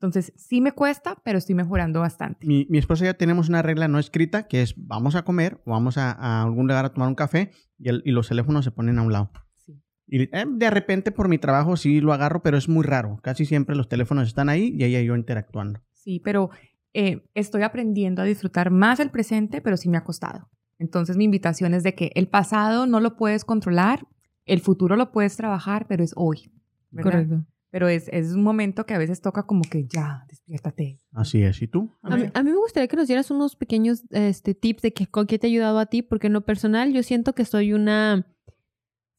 Entonces, 0.00 0.32
sí 0.36 0.62
me 0.62 0.72
cuesta, 0.72 1.20
pero 1.24 1.36
estoy 1.36 1.54
mejorando 1.54 2.00
bastante. 2.00 2.46
Mi, 2.46 2.66
mi 2.70 2.78
esposa 2.78 3.04
y 3.04 3.08
yo 3.08 3.16
tenemos 3.16 3.50
una 3.50 3.60
regla 3.60 3.86
no 3.86 3.98
escrita 3.98 4.48
que 4.48 4.62
es 4.62 4.72
vamos 4.78 5.14
a 5.14 5.24
comer 5.26 5.60
o 5.66 5.72
vamos 5.72 5.98
a, 5.98 6.10
a 6.12 6.42
algún 6.42 6.66
lugar 6.68 6.86
a 6.86 6.92
tomar 6.94 7.08
un 7.10 7.14
café 7.14 7.50
y, 7.78 7.90
el- 7.90 8.02
y 8.06 8.10
los 8.12 8.28
teléfonos 8.28 8.64
se 8.64 8.70
ponen 8.70 8.98
a 8.98 9.02
un 9.02 9.12
lado. 9.12 9.30
Sí. 9.56 9.78
Y 10.06 10.22
eh, 10.22 10.46
de 10.48 10.70
repente 10.70 11.12
por 11.12 11.28
mi 11.28 11.36
trabajo 11.36 11.76
sí 11.76 12.00
lo 12.00 12.14
agarro, 12.14 12.42
pero 12.42 12.56
es 12.56 12.66
muy 12.66 12.82
raro. 12.82 13.20
Casi 13.22 13.44
siempre 13.44 13.76
los 13.76 13.88
teléfonos 13.90 14.26
están 14.26 14.48
ahí 14.48 14.74
y 14.74 14.84
ella 14.84 15.00
y 15.02 15.04
yo 15.04 15.14
interactuando. 15.16 15.80
Sí, 15.92 16.18
pero 16.24 16.48
eh, 16.94 17.22
estoy 17.34 17.60
aprendiendo 17.62 18.22
a 18.22 18.24
disfrutar 18.24 18.70
más 18.70 19.00
el 19.00 19.10
presente, 19.10 19.60
pero 19.60 19.76
sí 19.76 19.90
me 19.90 19.98
ha 19.98 20.04
costado. 20.04 20.48
Entonces, 20.78 21.18
mi 21.18 21.24
invitación 21.24 21.74
es 21.74 21.82
de 21.82 21.94
que 21.94 22.10
el 22.14 22.26
pasado 22.26 22.86
no 22.86 23.00
lo 23.00 23.16
puedes 23.16 23.44
controlar, 23.44 24.06
el 24.46 24.60
futuro 24.60 24.96
lo 24.96 25.12
puedes 25.12 25.36
trabajar, 25.36 25.86
pero 25.86 26.02
es 26.02 26.14
hoy. 26.16 26.50
¿verdad? 26.90 27.10
Correcto. 27.12 27.44
Pero 27.70 27.88
es, 27.88 28.08
es 28.08 28.32
un 28.32 28.42
momento 28.42 28.84
que 28.84 28.94
a 28.94 28.98
veces 28.98 29.20
toca 29.20 29.44
como 29.44 29.62
que 29.62 29.86
ya, 29.86 30.24
despiértate. 30.28 30.98
Así 31.12 31.42
es. 31.42 31.62
¿Y 31.62 31.68
tú? 31.68 31.96
A 32.02 32.16
mí, 32.16 32.26
a 32.34 32.42
mí 32.42 32.50
me 32.50 32.56
gustaría 32.56 32.88
que 32.88 32.96
nos 32.96 33.06
dieras 33.06 33.30
unos 33.30 33.54
pequeños 33.54 34.02
este, 34.10 34.54
tips 34.54 34.82
de 34.82 34.92
que, 34.92 35.06
con 35.06 35.26
qué 35.26 35.38
te 35.38 35.46
ha 35.46 35.50
ayudado 35.50 35.78
a 35.78 35.86
ti, 35.86 36.02
porque 36.02 36.26
en 36.26 36.32
lo 36.32 36.44
personal 36.44 36.92
yo 36.92 37.02
siento 37.02 37.32
que 37.34 37.44
soy 37.44 37.72
una 37.72 38.26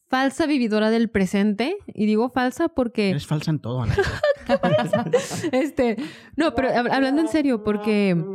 falsa 0.09 0.45
vividora 0.45 0.89
del 0.89 1.09
presente. 1.09 1.77
Y 1.87 2.05
digo 2.05 2.29
falsa 2.29 2.67
porque... 2.67 3.11
Eres 3.11 3.25
falsa 3.25 3.51
en 3.51 3.59
todo, 3.59 3.81
Ana. 3.81 3.95
este, 5.51 5.97
no, 6.35 6.53
pero 6.55 6.69
hab- 6.69 6.91
hablando 6.91 7.21
en 7.21 7.27
serio, 7.27 7.63
porque 7.63 8.25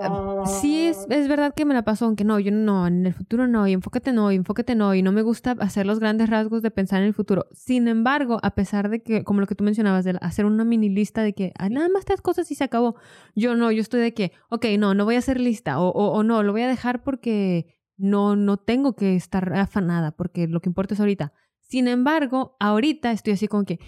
ah, 0.00 0.10
sí 0.44 0.86
es, 0.88 1.06
es 1.08 1.28
verdad 1.28 1.54
que 1.54 1.64
me 1.64 1.74
la 1.74 1.84
pasó, 1.84 2.06
aunque 2.06 2.24
no, 2.24 2.38
yo 2.40 2.50
no, 2.52 2.86
en 2.86 3.06
el 3.06 3.14
futuro 3.14 3.46
no, 3.48 3.66
y 3.68 3.72
enfócate 3.72 4.12
no, 4.12 4.32
y 4.32 4.36
enfócate 4.36 4.74
no, 4.74 4.94
y 4.94 5.02
no 5.02 5.12
me 5.12 5.22
gusta 5.22 5.52
hacer 5.60 5.86
los 5.86 6.00
grandes 6.00 6.28
rasgos 6.30 6.62
de 6.62 6.70
pensar 6.70 7.00
en 7.00 7.06
el 7.08 7.14
futuro. 7.14 7.46
Sin 7.52 7.88
embargo, 7.88 8.38
a 8.42 8.54
pesar 8.54 8.88
de 8.90 9.02
que, 9.02 9.24
como 9.24 9.40
lo 9.40 9.46
que 9.46 9.54
tú 9.54 9.64
mencionabas, 9.64 10.04
de 10.04 10.18
hacer 10.20 10.44
una 10.46 10.64
mini 10.64 10.88
lista 10.88 11.22
de 11.22 11.34
que 11.34 11.52
ah, 11.58 11.68
nada 11.68 11.88
más 11.88 12.04
tres 12.04 12.20
cosas 12.20 12.50
y 12.50 12.54
se 12.54 12.64
acabó, 12.64 12.96
yo 13.34 13.54
no, 13.54 13.70
yo 13.72 13.80
estoy 13.80 14.00
de 14.00 14.14
que, 14.14 14.32
ok, 14.50 14.66
no, 14.78 14.94
no 14.94 15.04
voy 15.04 15.16
a 15.16 15.18
hacer 15.18 15.40
lista, 15.40 15.80
o, 15.80 15.88
o, 15.90 16.12
o 16.12 16.22
no, 16.22 16.42
lo 16.42 16.52
voy 16.52 16.62
a 16.62 16.68
dejar 16.68 17.02
porque 17.02 17.76
no, 17.96 18.36
no 18.36 18.56
tengo 18.56 18.96
que 18.96 19.14
estar 19.16 19.52
afanada, 19.54 20.12
porque 20.12 20.48
lo 20.48 20.60
que 20.60 20.68
importa 20.68 20.94
es 20.94 21.00
ahorita. 21.00 21.32
Sin 21.60 21.88
embargo, 21.88 22.56
ahorita 22.60 23.12
estoy 23.12 23.34
así 23.34 23.48
como 23.48 23.64
que, 23.64 23.78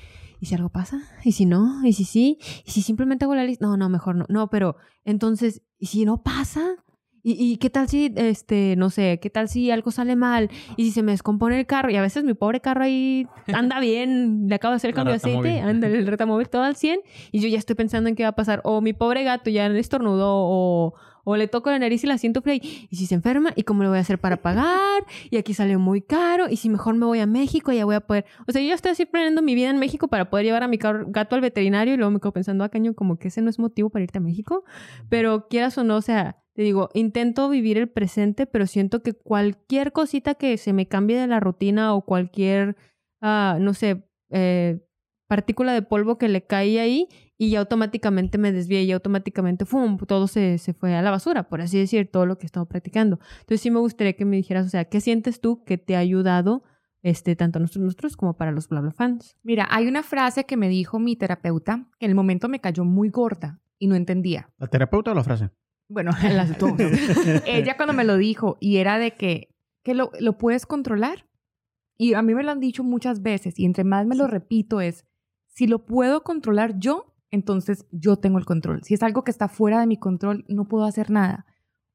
¿y 0.45 0.47
si 0.47 0.55
algo 0.55 0.69
pasa? 0.69 1.01
¿Y 1.25 1.33
si 1.33 1.47
no? 1.47 1.81
¿Y 1.87 1.95
si 1.95 2.05
sí? 2.05 2.39
¿Y 2.67 2.71
si 2.71 2.83
simplemente 2.83 3.25
hago 3.25 3.35
la 3.35 3.45
lista? 3.45 3.65
No, 3.65 3.79
no, 3.79 3.89
mejor 3.89 4.15
no. 4.15 4.27
No, 4.29 4.51
pero 4.51 4.77
entonces, 5.07 5.63
¿y 5.79 5.87
si 5.87 6.05
no 6.05 6.23
pasa? 6.23 6.77
¿Y, 7.23 7.33
y 7.53 7.57
qué 7.57 7.71
tal 7.71 7.89
si, 7.89 8.13
este, 8.15 8.77
no 8.77 8.91
sé, 8.91 9.21
qué 9.23 9.31
tal 9.31 9.49
si 9.49 9.71
algo 9.71 9.91
sale 9.91 10.17
mal? 10.17 10.51
¿Y 10.77 10.85
si 10.85 10.91
se 10.91 11.03
me 11.03 11.13
descompone 11.13 11.59
el 11.59 11.65
carro? 11.65 11.89
Y 11.89 11.97
a 11.97 12.03
veces 12.03 12.25
mi 12.25 12.35
pobre 12.35 12.61
carro 12.61 12.85
ahí 12.85 13.27
anda 13.55 13.81
bien, 13.81 14.47
le 14.47 14.55
acabo 14.55 14.73
de 14.73 14.77
hacer 14.77 14.91
el 14.91 14.95
cambio 14.95 15.13
de 15.13 15.17
aceite, 15.17 15.61
anda 15.61 15.87
el 15.87 16.07
retamóvil 16.07 16.51
todo 16.51 16.63
al 16.63 16.77
100 16.77 17.01
y 17.33 17.41
yo 17.41 17.49
ya 17.49 17.57
estoy 17.57 17.75
pensando 17.75 18.11
en 18.11 18.15
qué 18.15 18.25
va 18.25 18.29
a 18.29 18.37
pasar. 18.37 18.61
O 18.65 18.83
mi 18.83 18.93
pobre 18.93 19.25
gato 19.25 19.49
ya 19.49 19.67
estornudó 19.69 20.29
o... 20.29 20.95
O 21.25 21.37
le 21.37 21.49
toco 21.49 21.71
la 21.71 21.79
nariz 21.79 22.05
y 22.05 22.07
la 22.07 22.19
siento 22.19 22.43
fría. 22.43 22.57
Y 22.57 22.97
si 22.97 23.07
se 23.07 23.15
enferma, 23.15 23.53
¿y 23.57 23.63
cómo 23.63 23.83
lo 23.83 23.89
voy 23.89 23.99
a 23.99 24.03
hacer 24.03 24.19
para 24.19 24.43
pagar? 24.43 25.05
Y 25.31 25.37
aquí 25.37 25.55
sale 25.55 25.77
muy 25.79 26.03
caro. 26.03 26.49
Y 26.49 26.57
si 26.57 26.69
mejor 26.69 26.95
me 26.95 27.07
voy 27.07 27.19
a 27.21 27.27
México, 27.27 27.73
ya 27.73 27.85
voy 27.85 27.95
a 27.95 28.01
poder. 28.01 28.25
O 28.47 28.53
sea, 28.53 28.63
yo 28.63 28.75
estoy 28.75 28.93
así 28.93 29.07
planeando 29.07 29.43
mi 29.43 29.55
vida 29.55 29.71
en 29.71 29.79
México 29.79 30.09
para 30.09 30.31
poder 30.31 30.47
llevar 30.47 30.63
a 30.63 30.69
mi 30.69 30.79
gato 30.79 31.35
al 31.35 31.41
veterinario. 31.41 31.95
Y 31.95 31.97
luego 31.97 32.11
me 32.11 32.21
quedo 32.21 32.33
pensando, 32.33 32.63
ah, 32.65 32.69
caño, 32.69 32.95
como 32.95 33.19
que 33.19 33.29
ese 33.29 33.43
no 33.43 33.51
es 33.51 33.59
motivo 33.59 33.91
para 33.91 34.05
irte 34.05 34.19
a 34.19 34.21
México. 34.21 34.65
Pero 35.09 35.49
quieras 35.49 35.77
o 35.79 35.85
no, 35.85 35.97
o 35.97 36.03
sea, 36.03 36.45
te 36.55 36.63
digo, 36.63 36.91
intento 36.95 37.49
vivir 37.49 37.79
el 37.79 37.89
presente, 37.89 38.47
pero 38.47 38.67
siento 38.67 39.03
que 39.03 39.13
cualquier 39.13 39.93
cosita 39.93 40.35
que 40.35 40.57
se 40.57 40.73
me 40.73 40.87
cambie 40.87 41.19
de 41.19 41.27
la 41.27 41.41
rutina 41.41 41.95
o 41.95 42.05
cualquier, 42.05 42.77
ah, 43.21 43.59
no 43.61 43.75
sé, 43.75 44.05
eh, 44.31 44.81
partícula 45.27 45.73
de 45.73 45.83
polvo 45.83 46.17
que 46.17 46.29
le 46.29 46.47
cae 46.47 46.79
ahí 46.81 47.09
y 47.37 47.51
ya 47.51 47.61
automáticamente 47.61 48.39
me 48.39 48.53
desvié 48.53 48.83
y 48.85 48.93
automáticamente 48.93 49.65
¡fum! 49.65 49.97
todo 49.99 50.29
se, 50.29 50.59
se 50.59 50.73
fue 50.73 50.95
a 50.95 51.03
la 51.03 51.11
basura, 51.11 51.49
por 51.49 51.61
así 51.61 51.79
decir, 51.79 52.11
todo 52.11 52.27
lo 52.27 52.39
que 52.39 52.45
he 52.45 52.47
estado 52.47 52.67
practicando. 52.67 53.19
Entonces 53.41 53.61
sí 53.61 53.71
me 53.71 53.81
gustaría 53.81 54.15
que 54.15 54.25
me 54.25 54.37
dijeras, 54.37 54.67
o 54.67 54.69
sea, 54.69 54.85
¿qué 54.85 55.01
sientes 55.01 55.41
tú 55.41 55.65
que 55.65 55.79
te 55.79 55.97
ha 55.97 55.99
ayudado 55.99 56.63
este, 57.03 57.37
tanto 57.37 57.59
a 57.59 57.61
nosotros, 57.61 57.85
nosotros 57.85 58.17
como 58.17 58.37
para 58.37 58.53
los 58.53 58.69
bla 58.69 58.81
bla 58.81 58.93
fans? 58.93 59.37
Mira, 59.43 59.67
hay 59.71 59.87
una 59.89 60.03
frase 60.03 60.45
que 60.45 60.57
me 60.57 60.69
dijo 60.69 60.99
mi 60.99 61.17
terapeuta 61.17 61.89
que 61.99 62.07
en 62.07 62.11
el 62.11 62.15
momento 62.15 62.49
me 62.49 62.61
cayó 62.61 62.85
muy 62.85 63.11
gorda 63.11 63.61
y 63.79 63.89
no 63.89 63.97
entendía. 63.97 64.49
¿La 64.59 64.69
terapeuta 64.69 65.11
o 65.11 65.15
la 65.15 65.25
frase? 65.25 65.51
Bueno, 65.89 66.13
las 66.23 66.57
dos. 66.59 66.73
Ella 67.47 67.77
cuando 67.77 67.93
me 67.93 68.05
lo 68.05 68.17
dijo 68.17 68.57
y 68.61 68.77
era 68.77 68.99
de 68.99 69.13
que, 69.13 69.49
que 69.83 69.95
lo, 69.95 70.13
lo 70.21 70.39
puedes 70.39 70.67
controlar. 70.67 71.27
Y 71.97 72.15
a 72.15 72.23
mí 72.23 72.35
me 72.35 72.43
lo 72.43 72.51
han 72.51 72.61
dicho 72.61 72.83
muchas 72.83 73.23
veces 73.23 73.59
y 73.59 73.65
entre 73.65 73.85
más 73.85 74.07
me 74.07 74.17
lo 74.17 74.27
repito 74.27 74.81
es, 74.81 75.05
si 75.47 75.69
lo 75.69 75.85
puedo 75.85 76.25
controlar 76.25 76.79
yo, 76.79 77.14
entonces 77.35 77.85
yo 77.91 78.17
tengo 78.17 78.39
el 78.39 78.45
control. 78.45 78.83
Si 78.85 78.95
es 78.95 79.03
algo 79.03 79.25
que 79.25 79.33
está 79.33 79.49
fuera 79.49 79.81
de 79.81 79.87
mi 79.87 79.99
control, 79.99 80.45
no 80.49 80.69
puedo 80.69 80.85
hacer 80.85 81.11
nada. 81.11 81.47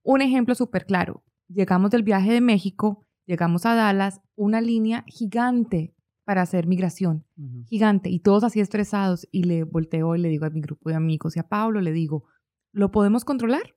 Un 0.04 0.22
ejemplo 0.22 0.54
súper 0.54 0.86
claro. 0.86 1.24
Llegamos 1.48 1.92
del 1.92 2.04
viaje 2.04 2.34
de 2.34 2.42
México, 2.42 3.08
llegamos 3.26 3.66
a 3.66 3.74
Dallas, 3.74 4.22
una 4.36 4.60
línea 4.60 5.06
gigante 5.08 5.96
para 6.26 6.42
hacer 6.42 6.68
migración 6.68 7.26
gigante 7.66 8.10
y 8.10 8.20
todos 8.20 8.44
así 8.44 8.60
estresados 8.60 9.28
y 9.32 9.46
le 9.46 9.64
volteo 9.64 10.16
y 10.16 10.20
le 10.20 10.30
digo 10.30 10.46
a 10.46 10.50
mi 10.52 10.62
grupo 10.62 10.90
de 10.90 10.96
amigos 10.96 11.36
y 11.36 11.40
a 11.40 11.48
Pablo, 11.48 11.82
le 11.82 11.92
digo, 11.92 12.26
¿lo 12.72 12.92
podemos 12.92 13.26
controlar? 13.26 13.76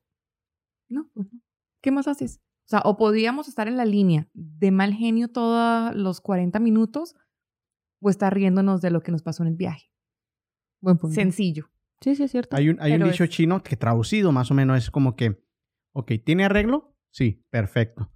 No. 0.89 1.11
¿Qué 1.81 1.93
más 1.93 2.09
haces? 2.09 2.41
O 2.67 2.69
sea, 2.69 2.81
o 2.85 2.97
podíamos 2.97 3.49
estar 3.49 3.69
en 3.69 3.77
la 3.77 3.85
línea 3.85 4.29
de 4.35 4.71
mal 4.71 4.93
genio 4.93 5.29
todos 5.29 5.95
los 5.95 6.21
40 6.21 6.59
minutos 6.59 7.15
o 8.01 8.11
estar 8.11 8.35
riéndonos 8.35 8.83
de 8.83 8.91
lo 8.91 9.01
que 9.01 9.13
nos 9.13 9.23
pasó 9.23 9.45
en 9.45 9.51
el 9.51 9.57
viaje. 9.57 9.92
Buen 10.83 10.99
punto. 10.99 11.15
Sencillo. 11.15 11.71
Sí, 12.03 12.15
sí, 12.17 12.25
es 12.25 12.31
cierto. 12.33 12.55
Hay 12.57 12.69
un, 12.69 12.79
hay 12.81 12.93
un 12.95 13.05
dicho 13.05 13.25
es- 13.25 13.31
chino 13.31 13.63
que 13.63 13.77
traducido 13.77 14.33
más 14.33 14.51
o 14.51 14.55
menos 14.55 14.77
es 14.77 14.91
como 14.91 15.17
que, 15.17 15.43
ok, 15.93 16.13
¿tiene 16.25 16.45
arreglo? 16.45 16.95
Sí, 17.11 17.47
perfecto. 17.51 18.11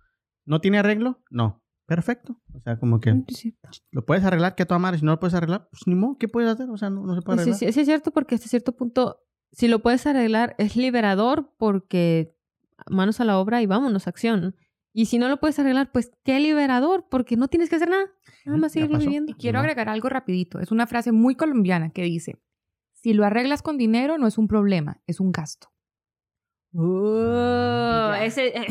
¿No 0.45 0.61
tiene 0.61 0.79
arreglo? 0.79 1.23
No, 1.31 1.63
perfecto. 1.87 2.41
O 2.53 2.61
sea, 2.61 2.79
como 2.79 3.01
que 3.01 3.13
Sí, 3.29 3.35
cierto. 3.53 3.69
lo 3.93 4.05
puedes 4.05 4.25
arreglar, 4.25 4.55
que 4.57 4.65
a 4.65 4.67
tu 4.67 4.79
madre, 4.79 4.99
si 4.99 5.05
no 5.05 5.13
lo 5.13 5.21
puedes 5.21 5.35
arreglar, 5.35 5.69
pues 5.71 5.87
ni 5.87 5.95
modo, 5.95 6.19
¿qué 6.19 6.29
puedes 6.29 6.51
hacer? 6.51 6.69
O 6.71 6.77
sea, 6.77 6.91
no, 6.91 7.07
no 7.07 7.15
se 7.15 7.23
puede 7.23 7.39
arreglar. 7.41 7.59
sí, 7.59 7.73
sí, 7.73 7.81
es 7.81 7.87
cierto 7.87 8.11
porque 8.11 8.35
hasta 8.35 8.49
cierto 8.49 8.75
punto, 8.77 9.21
si 9.53 9.69
lo 9.69 9.81
puedes 9.81 10.07
arreglar, 10.07 10.55
es 10.59 10.75
liberador 10.77 11.53
porque 11.57 12.35
manos 12.91 13.21
a 13.21 13.25
la 13.25 13.39
obra 13.39 13.63
y 13.63 13.67
vámonos, 13.67 14.07
acción. 14.09 14.57
Y 14.93 15.07
si 15.07 15.19
no 15.19 15.29
lo 15.29 15.39
puedes 15.39 15.59
arreglar, 15.59 15.93
pues 15.93 16.11
qué 16.25 16.41
liberador, 16.41 17.07
porque 17.11 17.37
no 17.37 17.49
tienes 17.49 17.69
que 17.69 17.77
hacer 17.77 17.91
nada. 17.91 18.07
Nada 18.47 18.59
más 18.59 18.73
seguir 18.73 18.97
viviendo. 18.97 19.31
Y 19.31 19.35
quiero 19.35 19.59
No. 19.59 19.61
agregar 19.61 19.89
algo 19.91 20.09
rapidito. 20.09 20.59
Es 20.59 20.73
una 20.73 20.87
frase 20.87 21.13
muy 21.13 21.35
colombiana 21.35 21.91
que 21.91 22.03
dice, 22.03 22.39
si 23.07 23.13
lo 23.13 23.25
arreglas 23.25 23.63
con 23.63 23.79
dinero 23.79 24.19
no 24.19 24.27
es 24.27 24.37
un 24.37 24.49
problema, 24.49 25.01
es 25.07 25.21
un 25.21 25.31
gasto. 25.31 25.69
Uh, 26.73 28.15
ese 28.21 28.53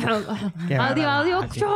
Qué 0.68 0.76
audio, 0.76 1.10
audio, 1.10 1.42
sí. 1.50 1.62
¡chon! 1.62 1.70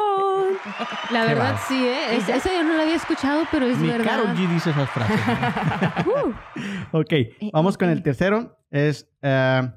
La 1.13 1.21
Qué 1.21 1.27
verdad, 1.35 1.53
va. 1.53 1.57
sí, 1.69 1.85
¿eh? 1.85 2.17
Es- 2.17 2.27
esa 2.27 2.51
yo 2.53 2.61
no 2.65 2.75
la 2.75 2.81
había 2.83 2.97
escuchado, 2.97 3.43
pero 3.49 3.65
es 3.65 3.77
Ni 3.77 3.87
verdad. 3.87 4.03
Karol 4.05 4.35
G 4.35 4.49
dice 4.49 4.71
esas 4.71 4.89
frases. 4.89 5.19
Uh, 6.91 6.97
ok, 6.97 7.13
vamos 7.53 7.77
con 7.77 7.87
el 7.87 8.03
tercero. 8.03 8.57
Es, 8.71 9.09
eh, 9.21 9.71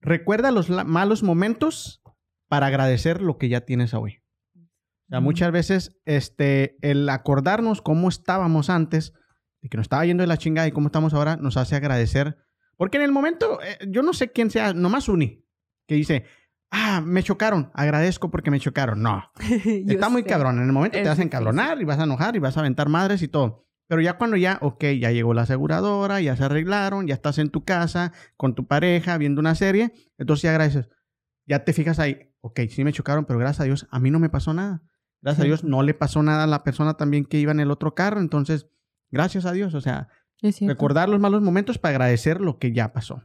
recuerda 0.00 0.52
los 0.52 0.70
malos 0.70 1.24
momentos 1.24 2.00
para 2.48 2.66
agradecer 2.68 3.20
lo 3.20 3.38
que 3.38 3.48
ya 3.48 3.62
tienes 3.62 3.92
hoy. 3.92 4.22
O 4.54 5.08
sea, 5.08 5.20
muchas 5.20 5.50
veces 5.50 6.00
este, 6.04 6.76
el 6.88 7.08
acordarnos 7.08 7.82
cómo 7.82 8.08
estábamos 8.08 8.70
antes, 8.70 9.14
de 9.66 9.70
que 9.70 9.76
nos 9.76 9.84
estaba 9.84 10.04
yendo 10.06 10.22
de 10.22 10.28
la 10.28 10.36
chingada 10.38 10.68
y 10.68 10.72
cómo 10.72 10.86
estamos 10.88 11.12
ahora, 11.12 11.36
nos 11.36 11.56
hace 11.56 11.74
agradecer. 11.74 12.38
Porque 12.76 12.98
en 12.98 13.02
el 13.02 13.10
momento, 13.12 13.58
eh, 13.62 13.78
yo 13.88 14.02
no 14.02 14.12
sé 14.12 14.30
quién 14.30 14.50
sea, 14.50 14.72
nomás 14.72 15.08
Uni, 15.08 15.44
que 15.88 15.96
dice, 15.96 16.24
ah, 16.70 17.02
me 17.04 17.22
chocaron, 17.22 17.70
agradezco 17.74 18.30
porque 18.30 18.50
me 18.50 18.60
chocaron. 18.60 19.02
No, 19.02 19.24
Está 19.64 20.08
muy 20.08 20.22
sé. 20.22 20.28
cabrón. 20.28 20.58
En 20.58 20.66
el 20.66 20.72
momento 20.72 20.98
Es 20.98 21.02
te 21.02 21.08
vas 21.08 21.18
a 21.18 21.22
encabronar 21.22 21.80
y 21.80 21.84
vas 21.84 21.98
a 21.98 22.04
enojar 22.04 22.36
y 22.36 22.38
vas 22.38 22.56
a 22.56 22.60
aventar 22.60 22.88
madres 22.88 23.22
y 23.22 23.28
todo. 23.28 23.64
Pero 23.88 24.00
ya 24.00 24.18
cuando 24.18 24.36
ya, 24.36 24.58
ok, 24.62 24.84
ya 25.00 25.10
llegó 25.12 25.32
la 25.34 25.42
aseguradora, 25.42 26.20
ya 26.20 26.36
se 26.36 26.44
arreglaron, 26.44 27.06
ya 27.06 27.14
estás 27.14 27.38
en 27.38 27.50
tu 27.50 27.64
casa 27.64 28.12
con 28.36 28.54
tu 28.54 28.66
pareja 28.66 29.16
viendo 29.18 29.40
una 29.40 29.54
serie, 29.54 29.92
entonces 30.18 30.42
ya 30.42 30.50
agradeces. 30.50 30.88
Ya 31.46 31.64
te 31.64 31.72
fijas 31.72 31.98
ahí, 31.98 32.32
ok, 32.40 32.60
sí 32.68 32.84
me 32.84 32.92
chocaron, 32.92 33.24
pero 33.24 33.38
gracias 33.38 33.60
a 33.60 33.64
Dios 33.64 33.86
a 33.90 33.98
mí 34.00 34.10
no 34.10 34.18
me 34.18 34.28
pasó 34.28 34.52
nada. 34.54 34.82
Gracias 35.22 35.40
a 35.40 35.42
Sí. 35.42 35.48
Dios 35.48 35.64
no 35.64 35.82
le 35.82 35.94
pasó 35.94 36.22
nada 36.22 36.44
a 36.44 36.46
la 36.46 36.62
persona 36.62 36.94
también 36.94 37.24
que 37.24 37.38
iba 37.38 37.52
en 37.52 37.60
el 37.60 37.70
otro 37.70 37.94
carro. 37.94 38.20
Entonces, 38.20 38.66
gracias 39.10 39.46
a 39.46 39.52
Dios. 39.52 39.74
O 39.74 39.80
sea, 39.80 40.08
recordar 40.60 41.08
los 41.08 41.20
malos 41.20 41.42
momentos 41.42 41.78
para 41.78 41.96
agradecer 41.96 42.40
lo 42.40 42.58
que 42.58 42.72
ya 42.72 42.92
pasó. 42.92 43.22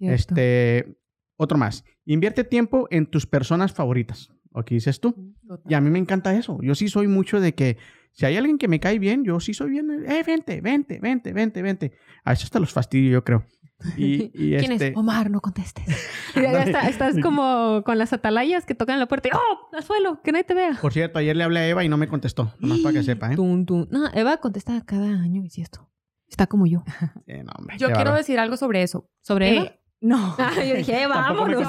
es. 0.00 0.20
Este, 0.20 0.98
otro 1.36 1.58
más. 1.58 1.84
Invierte 2.04 2.44
tiempo 2.44 2.88
en 2.90 3.06
tus 3.06 3.26
personas 3.26 3.72
favoritas. 3.72 4.30
¿O 4.52 4.64
qué 4.64 4.74
dices 4.74 5.00
tú? 5.00 5.34
Y 5.68 5.74
a 5.74 5.80
mí 5.80 5.90
me 5.90 5.98
encanta 5.98 6.34
eso. 6.34 6.58
Yo 6.62 6.74
sí 6.74 6.88
soy 6.88 7.08
mucho 7.08 7.40
de 7.40 7.54
que 7.54 7.76
si 8.12 8.24
hay 8.24 8.36
alguien 8.36 8.56
que 8.56 8.68
me 8.68 8.80
cae 8.80 8.98
bien, 8.98 9.22
yo 9.22 9.38
sí 9.38 9.52
soy 9.52 9.70
bien. 9.70 9.90
Eh, 10.06 10.22
vente, 10.26 10.62
vente, 10.62 10.98
vente, 10.98 11.34
vente, 11.34 11.60
vente. 11.60 11.92
A 12.24 12.32
eso 12.32 12.44
hasta 12.44 12.58
los 12.58 12.72
fastidio, 12.72 13.10
yo 13.10 13.24
creo. 13.24 13.44
Y, 13.96 14.30
y 14.34 14.56
¿Quién 14.58 14.72
este, 14.72 14.88
es? 14.88 14.96
Omar, 14.96 15.30
no 15.30 15.40
contestes. 15.40 15.84
ya, 16.34 16.42
ya 16.52 16.62
está- 16.62 16.88
estás 16.88 17.16
como 17.22 17.82
con 17.84 17.98
las 17.98 18.12
atalayas 18.12 18.64
que 18.64 18.74
tocan 18.74 18.98
la 18.98 19.06
puerta 19.06 19.28
y 19.28 19.32
¡oh! 19.34 19.68
¡Al 19.76 19.82
suelo! 19.84 20.20
¡Que 20.22 20.32
nadie 20.32 20.44
te 20.44 20.54
vea! 20.54 20.78
Por 20.80 20.92
cierto, 20.92 21.18
ayer 21.18 21.36
le 21.36 21.44
hablé 21.44 21.60
a 21.60 21.68
Eva 21.68 21.84
y 21.84 21.88
no 21.88 21.96
me 21.96 22.08
contestó. 22.08 22.52
Nomás 22.58 22.78
para 22.80 22.94
que 22.94 23.02
sepa, 23.04 23.32
¿eh? 23.32 23.36
Tum, 23.36 23.64
tum. 23.66 23.86
No, 23.90 24.08
Eva 24.14 24.38
contesta 24.38 24.80
cada 24.84 25.06
año 25.06 25.44
y 25.44 25.50
si 25.50 25.60
esto. 25.62 25.88
Está 26.28 26.46
como 26.46 26.66
yo. 26.66 26.82
Sí, 27.26 27.34
no, 27.44 27.52
hombre, 27.56 27.76
Yo 27.78 27.88
quiero 27.92 28.12
decir 28.14 28.38
algo 28.40 28.56
sobre 28.56 28.82
eso. 28.82 29.08
¿Sobre 29.22 29.48
Eh, 29.50 29.56
Eva? 29.58 29.72
no. 30.00 30.34
Ah, 30.38 30.52
yo 30.56 30.74
dije, 30.74 31.02
Eva, 31.02 31.14
vámonos. 31.16 31.62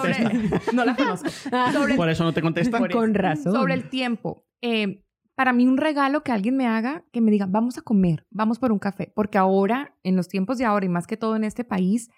no 0.74 0.84
la 0.86 0.96
conozco. 0.96 1.30
Sobre 1.74 1.96
Por 1.96 2.10
eso 2.10 2.24
no 2.24 2.34
te 2.34 2.42
contesta. 2.42 2.78
Por 2.80 2.92
Con 2.92 3.14
razón. 3.14 3.54
Sobre 3.54 3.74
el 3.76 3.90
tiempo. 3.90 4.48
Eh, 4.62 5.04
para 5.38 5.54
mí 5.54 5.68
un 5.68 5.78
regalo 5.78 6.24
que 6.24 6.32
alguien 6.32 6.58
me 6.58 6.66
haga, 6.66 7.06
que 7.12 7.22
me 7.22 7.30
diga, 7.30 7.46
vamos 7.48 7.78
a 7.78 7.82
comer, 7.84 8.26
vamos 8.32 8.58
por 8.58 8.72
un 8.72 8.80
café, 8.80 9.12
porque 9.16 9.38
ahora, 9.38 9.96
en 10.02 10.16
los 10.16 10.28
tiempos 10.28 10.58
de 10.58 10.66
ahora 10.66 10.88
y 10.88 10.90
más 10.90 11.06
que 11.06 11.16
todo 11.16 11.36
en 11.36 11.44
este 11.44 11.64
país, 11.64 12.10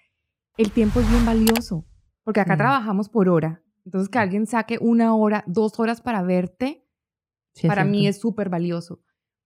el 0.56 0.72
tiempo 0.72 1.00
es 1.00 1.10
bien 1.10 1.26
valioso, 1.26 1.84
porque 2.24 2.40
acá 2.40 2.54
Sí. 2.54 2.58
trabajamos 2.60 3.10
por 3.10 3.28
hora. 3.28 3.62
Entonces, 3.84 4.08
que 4.08 4.18
alguien 4.18 4.46
saque 4.46 4.78
una 4.80 5.14
hora, 5.14 5.44
dos 5.46 5.78
horas 5.78 6.00
para 6.00 6.22
verte, 6.22 6.86
Sí, 7.52 7.66
para 7.68 7.84
mí 7.84 8.06
es 8.06 8.18
súper 8.20 8.48
valioso. 8.48 9.00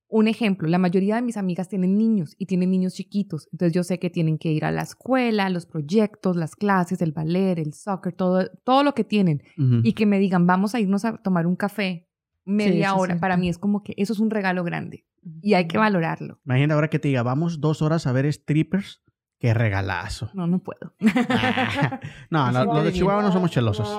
Un 0.09 0.29
ejemplo, 0.29 0.69
la 0.69 0.79
mayoría 0.79 1.17
de 1.17 1.23
mis 1.23 1.37
amigas 1.37 1.69
tienen 1.69 1.99
niños 1.99 2.37
y 2.39 2.47
tienen 2.47 2.71
niños 2.71 2.95
chiquitos, 2.95 3.49
entonces 3.51 3.73
yo 3.73 3.83
sé 3.83 3.99
que 3.99 4.09
tienen 4.09 4.39
que 4.39 4.53
ir 4.53 4.65
a 4.65 4.71
la 4.71 4.83
escuela, 4.83 5.51
los 5.51 5.67
proyectos, 5.67 6.37
las 6.37 6.55
clases, 6.55 7.03
el 7.03 7.11
ballet, 7.11 7.59
el 7.59 7.73
soccer, 7.73 8.13
todo, 8.13 8.47
todo 8.63 8.85
lo 8.85 8.95
que 8.95 9.03
tienen 9.03 9.43
y 9.83 9.95
que 9.95 10.07
me 10.07 10.21
digan, 10.21 10.47
vamos 10.47 10.77
a 10.77 10.81
irnos 10.81 11.05
a 11.05 11.17
tomar 11.17 11.49
un 11.49 11.57
café 11.57 12.09
media 12.45 12.91
sí, 12.91 12.95
hora, 12.99 13.15
sí. 13.15 13.21
para 13.21 13.37
mí 13.37 13.49
es 13.49 13.59
como 13.59 13.83
que 13.83 13.95
eso 13.97 14.13
es 14.13 14.19
un 14.19 14.31
regalo 14.31 14.65
grande 14.65 15.05
y 15.43 15.55
hay 15.55 15.67
que 15.67 15.79
valorarlo. 15.79 16.41
Imagina 16.45 16.75
ahora 16.75 16.89
que 16.91 16.99
te 16.99 17.09
diga, 17.09 17.23
vamos 17.23 17.61
dos 17.61 17.83
horas 17.83 18.07
a 18.07 18.13
ver 18.13 18.31
strippers. 18.33 19.03
Qué 19.39 19.53
regalazo. 19.53 20.31
No, 20.33 20.47
no 20.47 20.61
puedo. 20.61 20.95
no, 22.31 22.51
no, 22.51 22.65
los 22.65 22.85
de 22.85 22.93
Chihuahua 22.93 23.23
no 23.23 23.33
somos 23.33 23.51
chelosos. 23.51 23.89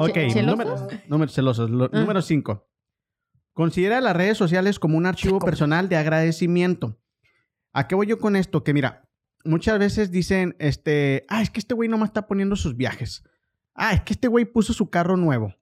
Ok, 0.00 0.14
¿Celosos? 0.32 0.44
número, 0.46 0.76
número- 1.08 1.30
celosos. 1.32 1.70
Lo- 1.70 1.84
Ah. 1.92 2.00
Número 2.00 2.20
5. 2.22 2.66
Considera 3.52 4.00
las 4.00 4.14
redes 4.14 4.36
sociales 4.38 4.78
como 4.78 4.96
un 4.96 5.06
archivo 5.06 5.38
personal 5.40 5.88
de 5.88 5.96
agradecimiento. 5.96 6.98
¿A 7.72 7.88
qué 7.88 7.94
voy 7.94 8.06
yo 8.06 8.18
con 8.18 8.36
esto? 8.36 8.62
Que 8.62 8.72
mira, 8.74 9.08
muchas 9.44 9.78
veces 9.78 10.10
dicen, 10.10 10.54
este, 10.58 11.24
ah, 11.28 11.42
es 11.42 11.50
que 11.50 11.58
este 11.60 11.74
güey 11.74 11.88
nomás 11.88 12.10
está 12.10 12.26
poniendo 12.26 12.54
sus 12.56 12.76
viajes. 12.76 13.24
Ah, 13.74 13.92
es 13.94 14.02
que 14.02 14.12
este 14.12 14.28
güey 14.28 14.44
puso 14.44 14.72
su 14.72 14.90
carro 14.90 15.16
nuevo. 15.16 15.54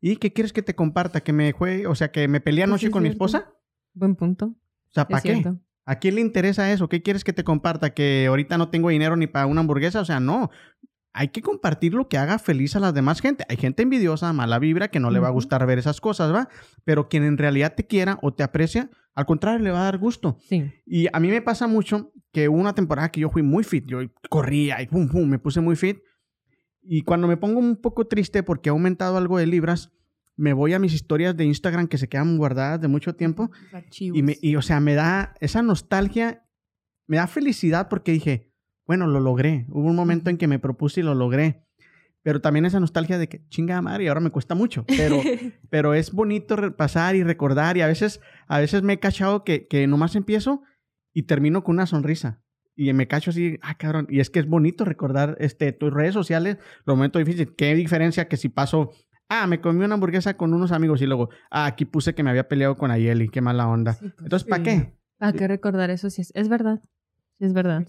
¿Y 0.00 0.16
qué 0.16 0.32
quieres 0.32 0.52
que 0.52 0.62
te 0.62 0.74
comparta? 0.74 1.20
¿Que 1.20 1.32
me 1.32 1.52
juegue, 1.52 1.86
o 1.86 1.94
sea, 1.94 2.10
que 2.12 2.28
me 2.28 2.40
peleé 2.40 2.64
anoche 2.64 2.86
sí, 2.86 2.92
con 2.92 3.02
mi 3.02 3.08
esposa? 3.08 3.52
Buen 3.94 4.14
punto. 4.14 4.46
O 4.46 4.92
sea, 4.92 5.08
¿para 5.08 5.22
qué? 5.22 5.32
cierto. 5.34 5.60
¿A 5.84 6.00
quién 6.00 6.16
le 6.16 6.20
interesa 6.20 6.72
eso? 6.72 6.88
¿Qué 6.88 7.00
quieres 7.00 7.22
que 7.22 7.32
te 7.32 7.44
comparta? 7.44 7.90
¿Que 7.94 8.26
ahorita 8.26 8.58
no 8.58 8.70
tengo 8.70 8.88
dinero 8.88 9.16
ni 9.16 9.28
para 9.28 9.46
una 9.46 9.60
hamburguesa? 9.60 10.00
O 10.00 10.04
sea, 10.04 10.18
no. 10.18 10.50
Hay 11.12 11.28
que 11.28 11.40
compartir 11.40 11.94
lo 11.94 12.08
que 12.08 12.18
haga 12.18 12.38
feliz 12.38 12.74
a 12.76 12.80
las 12.80 12.92
demás 12.92 13.20
gente. 13.20 13.44
Hay 13.48 13.56
gente 13.56 13.84
envidiosa, 13.84 14.32
mala 14.32 14.58
vibra, 14.58 14.88
que 14.88 15.00
no 15.00 15.10
le 15.10 15.20
va 15.20 15.28
a 15.28 15.30
gustar 15.30 15.64
ver 15.64 15.78
esas 15.78 16.00
cosas, 16.00 16.34
¿va? 16.34 16.48
Pero 16.84 17.08
quien 17.08 17.22
en 17.22 17.38
realidad 17.38 17.74
te 17.74 17.86
quiera 17.86 18.18
o 18.20 18.34
te 18.34 18.42
aprecia, 18.42 18.90
al 19.14 19.24
contrario, 19.24 19.60
le 19.60 19.70
va 19.70 19.80
a 19.80 19.84
dar 19.84 19.98
gusto. 19.98 20.36
Sí. 20.40 20.70
Y 20.84 21.06
a 21.10 21.20
mí 21.20 21.28
me 21.28 21.40
pasa 21.40 21.68
mucho 21.68 22.12
que 22.32 22.48
una 22.48 22.74
temporada 22.74 23.10
que 23.10 23.20
yo 23.20 23.30
fui 23.30 23.42
muy 23.42 23.62
fit. 23.64 23.86
Yo 23.86 24.00
corría 24.28 24.82
y 24.82 24.88
pum, 24.88 25.08
pum, 25.08 25.26
me 25.26 25.38
puse 25.38 25.60
muy 25.60 25.76
fit. 25.76 26.00
Y 26.88 27.02
cuando 27.02 27.26
me 27.26 27.36
pongo 27.36 27.58
un 27.58 27.76
poco 27.76 28.06
triste 28.06 28.42
porque 28.42 28.68
he 28.68 28.70
aumentado 28.70 29.16
algo 29.16 29.38
de 29.38 29.46
libras, 29.46 29.92
me 30.36 30.52
voy 30.52 30.74
a 30.74 30.78
mis 30.78 30.92
historias 30.92 31.36
de 31.36 31.44
Instagram 31.44 31.88
que 31.88 31.98
se 31.98 32.08
quedan 32.08 32.36
guardadas 32.36 32.80
de 32.80 32.88
mucho 32.88 33.14
tiempo. 33.14 33.50
Y, 33.98 34.22
me, 34.22 34.36
y, 34.40 34.56
o 34.56 34.62
sea, 34.62 34.80
me 34.80 34.94
da 34.94 35.34
esa 35.40 35.62
nostalgia, 35.62 36.44
me 37.06 37.16
da 37.16 37.26
felicidad 37.26 37.88
porque 37.88 38.12
dije, 38.12 38.52
bueno, 38.86 39.06
lo 39.06 39.20
logré. 39.20 39.66
Hubo 39.68 39.88
un 39.88 39.96
momento 39.96 40.30
en 40.30 40.36
que 40.36 40.46
me 40.46 40.58
propuse 40.58 41.00
y 41.00 41.02
lo 41.02 41.14
logré. 41.14 41.64
Pero 42.22 42.40
también 42.40 42.66
esa 42.66 42.80
nostalgia 42.80 43.18
de 43.18 43.28
que, 43.28 43.46
chinga 43.48 43.80
madre, 43.80 44.04
y 44.04 44.08
ahora 44.08 44.20
me 44.20 44.30
cuesta 44.30 44.54
mucho. 44.54 44.84
Pero, 44.86 45.20
pero 45.70 45.94
es 45.94 46.12
bonito 46.12 46.56
repasar 46.56 47.16
y 47.16 47.22
recordar. 47.22 47.76
Y 47.76 47.82
a 47.82 47.86
veces, 47.86 48.20
a 48.46 48.58
veces 48.58 48.82
me 48.82 48.94
he 48.94 49.00
cachado 49.00 49.44
que, 49.44 49.66
que 49.66 49.86
nomás 49.86 50.16
empiezo 50.16 50.62
y 51.12 51.22
termino 51.22 51.64
con 51.64 51.76
una 51.76 51.86
sonrisa. 51.86 52.42
Y 52.76 52.92
me 52.92 53.08
cacho 53.08 53.30
así, 53.30 53.58
ah, 53.62 53.76
cabrón. 53.78 54.06
Y 54.10 54.20
es 54.20 54.28
que 54.30 54.38
es 54.38 54.46
bonito 54.46 54.84
recordar 54.84 55.36
este, 55.40 55.72
tus 55.72 55.92
redes 55.92 56.12
sociales, 56.14 56.58
los 56.84 56.96
momentos 56.96 57.20
difíciles. 57.24 57.54
¿Qué 57.56 57.74
diferencia 57.74 58.28
que 58.28 58.36
si 58.36 58.48
paso, 58.50 58.90
ah, 59.30 59.46
me 59.46 59.60
comí 59.62 59.84
una 59.84 59.94
hamburguesa 59.94 60.36
con 60.36 60.52
unos 60.52 60.72
amigos 60.72 61.00
y 61.00 61.06
luego, 61.06 61.30
ah, 61.50 61.66
aquí 61.66 61.86
puse 61.86 62.14
que 62.14 62.22
me 62.22 62.30
había 62.30 62.48
peleado 62.48 62.76
con 62.76 62.90
Ayeli, 62.90 63.28
qué 63.30 63.40
mala 63.40 63.66
onda. 63.66 63.94
Sí, 63.94 64.08
pues, 64.08 64.14
Entonces, 64.24 64.48
¿para 64.48 64.58
sí. 64.62 64.70
qué? 64.70 64.92
¿Para 65.18 65.32
qué 65.32 65.48
recordar 65.48 65.88
eso? 65.90 66.10
Sí, 66.10 66.20
es, 66.20 66.32
es 66.34 66.48
verdad. 66.50 66.82
Sí, 67.38 67.46
es 67.46 67.54
verdad. 67.54 67.88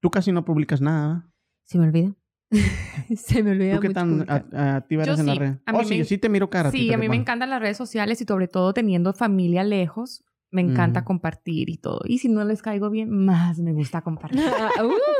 Tú 0.00 0.10
casi 0.10 0.32
no 0.32 0.44
publicas 0.44 0.82
nada. 0.82 1.08
¿verdad? 1.08 1.24
Se 1.64 1.78
me 1.78 1.84
olvida. 1.86 2.14
Se 3.16 3.42
me 3.42 3.52
olvida 3.52 3.74
¿Tú 3.76 3.80
qué 3.80 3.88
mucho 3.88 4.00
tan 4.26 4.26
activa 4.54 5.02
eres 5.04 5.18
en 5.18 5.26
la 5.26 5.32
sí. 5.32 5.38
red? 5.38 5.54
A 5.64 5.72
mí 5.72 5.78
Oh, 5.80 5.84
sí, 5.84 5.98
me- 5.98 6.04
sí 6.04 6.18
te 6.18 6.28
miro 6.28 6.50
cara. 6.50 6.70
Sí, 6.70 6.92
a 6.92 6.98
mí 6.98 7.08
me 7.08 7.16
encantan 7.16 7.48
las 7.50 7.60
redes 7.60 7.76
sociales 7.78 8.20
y 8.20 8.24
sobre 8.24 8.48
todo 8.48 8.72
teniendo 8.74 9.12
familia 9.14 9.64
lejos, 9.64 10.24
me 10.56 10.62
encanta 10.62 11.00
Ujú. 11.00 11.06
compartir 11.08 11.68
y 11.68 11.76
todo. 11.76 12.00
Y 12.06 12.18
si 12.18 12.28
no 12.30 12.42
les 12.44 12.62
caigo 12.62 12.88
bien, 12.90 13.10
más 13.10 13.58
me 13.58 13.72
gusta 13.72 14.00
compartir. 14.02 14.40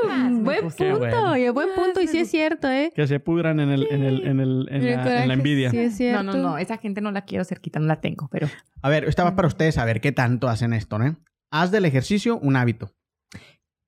Ah, 0.09 0.30
uh, 0.30 0.41
buen 0.43 0.61
punto, 0.68 0.99
bueno. 0.99 1.37
y 1.37 1.49
buen 1.51 1.68
punto, 1.74 2.01
y 2.01 2.07
sí 2.09 2.18
es 2.18 2.30
cierto, 2.30 2.68
¿eh? 2.70 2.93
Que 2.95 3.07
se 3.07 3.20
pudran 3.20 3.61
en, 3.61 3.70
el, 3.70 3.87
en, 3.91 4.03
el, 4.03 4.26
en, 4.26 4.41
el, 4.41 4.68
en, 4.70 4.74
El 4.76 4.84
la, 4.84 4.93
en 4.93 4.97
la 4.97 5.03
coraje, 5.05 5.32
envidia. 5.32 5.70
Sí, 5.70 5.78
es 5.78 5.91
No, 5.93 5.97
cierto. 5.97 6.22
no, 6.24 6.32
no, 6.37 6.59
esa 6.59 6.78
gente 6.78 7.01
no 7.01 7.11
la 7.11 7.22
quiero 7.22 7.45
cerquita, 7.45 7.78
no 7.80 7.87
la 7.87 8.01
tengo, 8.01 8.28
pero 8.30 8.49
A 8.82 8.89
ver, 8.89 9.05
esta 9.05 9.24
va 9.24 9.34
para 9.37 9.49
ustedes 9.49 9.78
a 9.78 9.84
ver 9.84 10.01
qué 10.01 10.12
tanto 10.12 10.49
hacen 10.49 10.72
esto, 10.72 10.99
¿no? 10.99 11.16
Haz 11.51 11.70
del 11.70 11.84
ejercicio 11.84 12.39
un 12.39 12.57
hábito, 12.57 12.95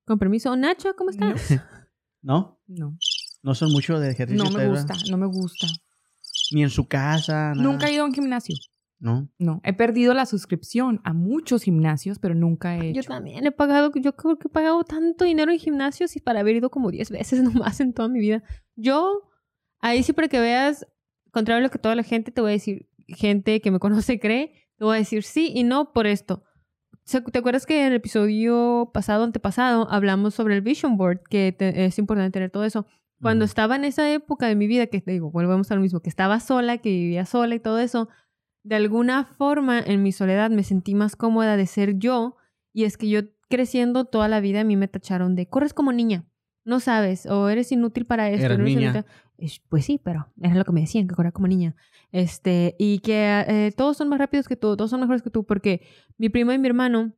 Con 0.05 0.19
permiso. 0.19 0.55
Nacho, 0.57 0.95
¿cómo 0.97 1.11
estás? 1.11 1.55
¿no? 2.23 2.61
no. 2.67 2.97
No 3.43 3.55
son 3.55 3.71
mucho 3.73 3.99
de 4.01 4.11
ejercicio. 4.11 4.45
No 4.45 4.51
me 4.51 4.67
gusta, 4.69 4.95
¿verdad? 4.95 5.07
no 5.11 5.17
me 5.19 5.27
gusta. 5.27 5.67
Ni 6.53 6.63
en 6.63 6.71
su 6.71 6.87
casa. 6.89 7.55
nada. 7.55 7.63
Nunca 7.63 7.89
he 7.89 7.95
ido 7.95 8.03
a 8.03 8.07
un 8.07 8.13
gimnasio. 8.15 8.57
¿No? 9.01 9.29
No, 9.39 9.61
he 9.63 9.73
perdido 9.73 10.13
la 10.13 10.27
suscripción 10.27 11.01
a 11.05 11.13
muchos 11.13 11.63
gimnasios, 11.63 12.19
pero 12.19 12.35
nunca 12.35 12.77
he 12.79 12.93
Yo 12.93 13.01
hecho. 13.01 13.11
también 13.11 13.47
he 13.47 13.53
pagado, 13.53 13.93
yo 13.95 14.17
creo 14.17 14.39
que 14.39 14.49
he 14.49 14.51
pagado 14.51 14.83
tanto 14.83 15.25
dinero 15.25 15.53
en 15.53 15.59
gimnasios 15.59 16.17
y 16.17 16.21
para 16.21 16.41
haber 16.41 16.57
ido 16.57 16.69
como 16.71 16.91
10 16.91 17.11
veces 17.11 17.41
nomás 17.45 17.81
en 17.81 17.93
toda 17.93 18.09
mi 18.09 18.19
vida. 18.19 18.43
Yo, 18.75 19.31
ahí 19.81 20.03
siempre 20.03 20.29
que 20.29 20.41
veas, 20.41 20.85
contrario 21.31 21.61
a 21.61 21.63
lo 21.63 21.71
que 21.71 21.79
toda 21.79 21.95
la 21.95 22.03
gente 22.03 22.33
te 22.33 22.41
voy 22.41 22.51
a 22.51 22.53
decir, 22.55 22.89
gente 23.07 23.61
que 23.61 23.71
me 23.71 23.79
conoce 23.81 24.19
cree, 24.19 24.53
te 24.77 24.85
voy 24.85 24.97
a 24.97 24.99
decir 24.99 25.23
sí 25.23 25.53
y 25.55 25.63
no 25.63 25.93
por 25.93 26.07
esto. 26.09 26.43
¿Te 27.33 27.39
acuerdas 27.39 27.65
que 27.65 27.81
en 27.81 27.87
el 27.87 27.95
episodio 27.95 28.91
pasado, 28.93 29.25
antepasado, 29.25 29.91
hablamos 29.91 30.35
sobre 30.35 30.55
el 30.57 30.61
vision 30.61 30.97
board, 30.99 31.21
que 31.31 31.53
te- 31.57 31.87
es 31.87 31.99
importante 31.99 32.33
tener 32.33 32.51
todo 32.51 32.65
eso? 32.65 32.85
Cuando 33.23 33.45
estaba 33.47 33.77
en 33.77 33.85
esa 33.85 34.13
época 34.13 34.47
de 34.47 34.55
mi 34.57 34.67
vida, 34.67 34.87
que 34.89 35.01
te 35.01 35.13
digo, 35.13 35.31
volvemos 35.31 35.71
a 35.71 35.75
lo 35.75 35.81
mismo, 35.81 36.01
que 36.01 36.11
estaba 36.11 36.39
sola, 36.39 36.79
que 36.79 36.91
vivía 36.91 37.25
sola 37.25 37.55
y 37.55 37.61
todo 37.61 37.79
eso, 37.79 38.09
de 38.63 38.77
alguna 38.77 39.25
forma 39.25 39.79
en 39.81 40.03
mi 40.03 40.13
soledad 40.13 40.51
me 40.51 40.63
sentí 40.65 40.95
más 40.95 41.17
cómoda 41.17 41.57
de 41.57 41.67
ser 41.67 41.99
yo. 41.99 42.37
Y 42.73 42.85
es 42.85 42.97
que 42.97 43.09
yo 43.09 43.21
creciendo 43.49 44.05
toda 44.05 44.29
la 44.29 44.41
vida 44.41 44.61
a 44.61 44.65
mí 44.65 44.77
me 44.77 44.89
tacharon 44.89 45.35
de, 45.35 45.49
corres 45.49 45.73
como 45.73 45.93
niña, 45.93 46.25
no 46.65 46.81
sabes, 46.81 47.27
o 47.27 47.49
eres 47.49 47.73
inútil 47.73 48.05
para 48.05 48.29
esto. 48.31 48.45
Eres 48.47 48.59
no 48.59 48.65
eres 48.65 48.77
niña. 48.77 48.91
inútil". 48.93 49.11
Es- 49.39 49.61
Pues 49.69 49.85
sí, 49.85 50.01
pero 50.03 50.29
era 50.43 50.55
lo 50.55 50.65
que 50.65 50.73
me 50.73 50.81
decían, 50.83 51.09
que 51.09 51.15
corría 51.15 51.33
como 51.33 51.47
niña. 51.49 51.75
Este, 52.13 52.75
y 52.79 52.99
que 53.01 53.45
eh, 53.47 53.73
todos 53.77 53.97
son 53.97 54.09
más 54.09 54.19
rápidos 54.19 54.49
que 54.49 54.57
tú, 54.57 54.77
todos 54.77 54.91
son 54.91 55.01
mejores 55.01 55.23
que 55.23 55.31
tú, 55.31 55.45
porque 55.45 55.83
mi 56.19 56.29
prima 56.29 56.55
y 56.55 56.59
mi 56.59 56.69
hermano 56.69 57.13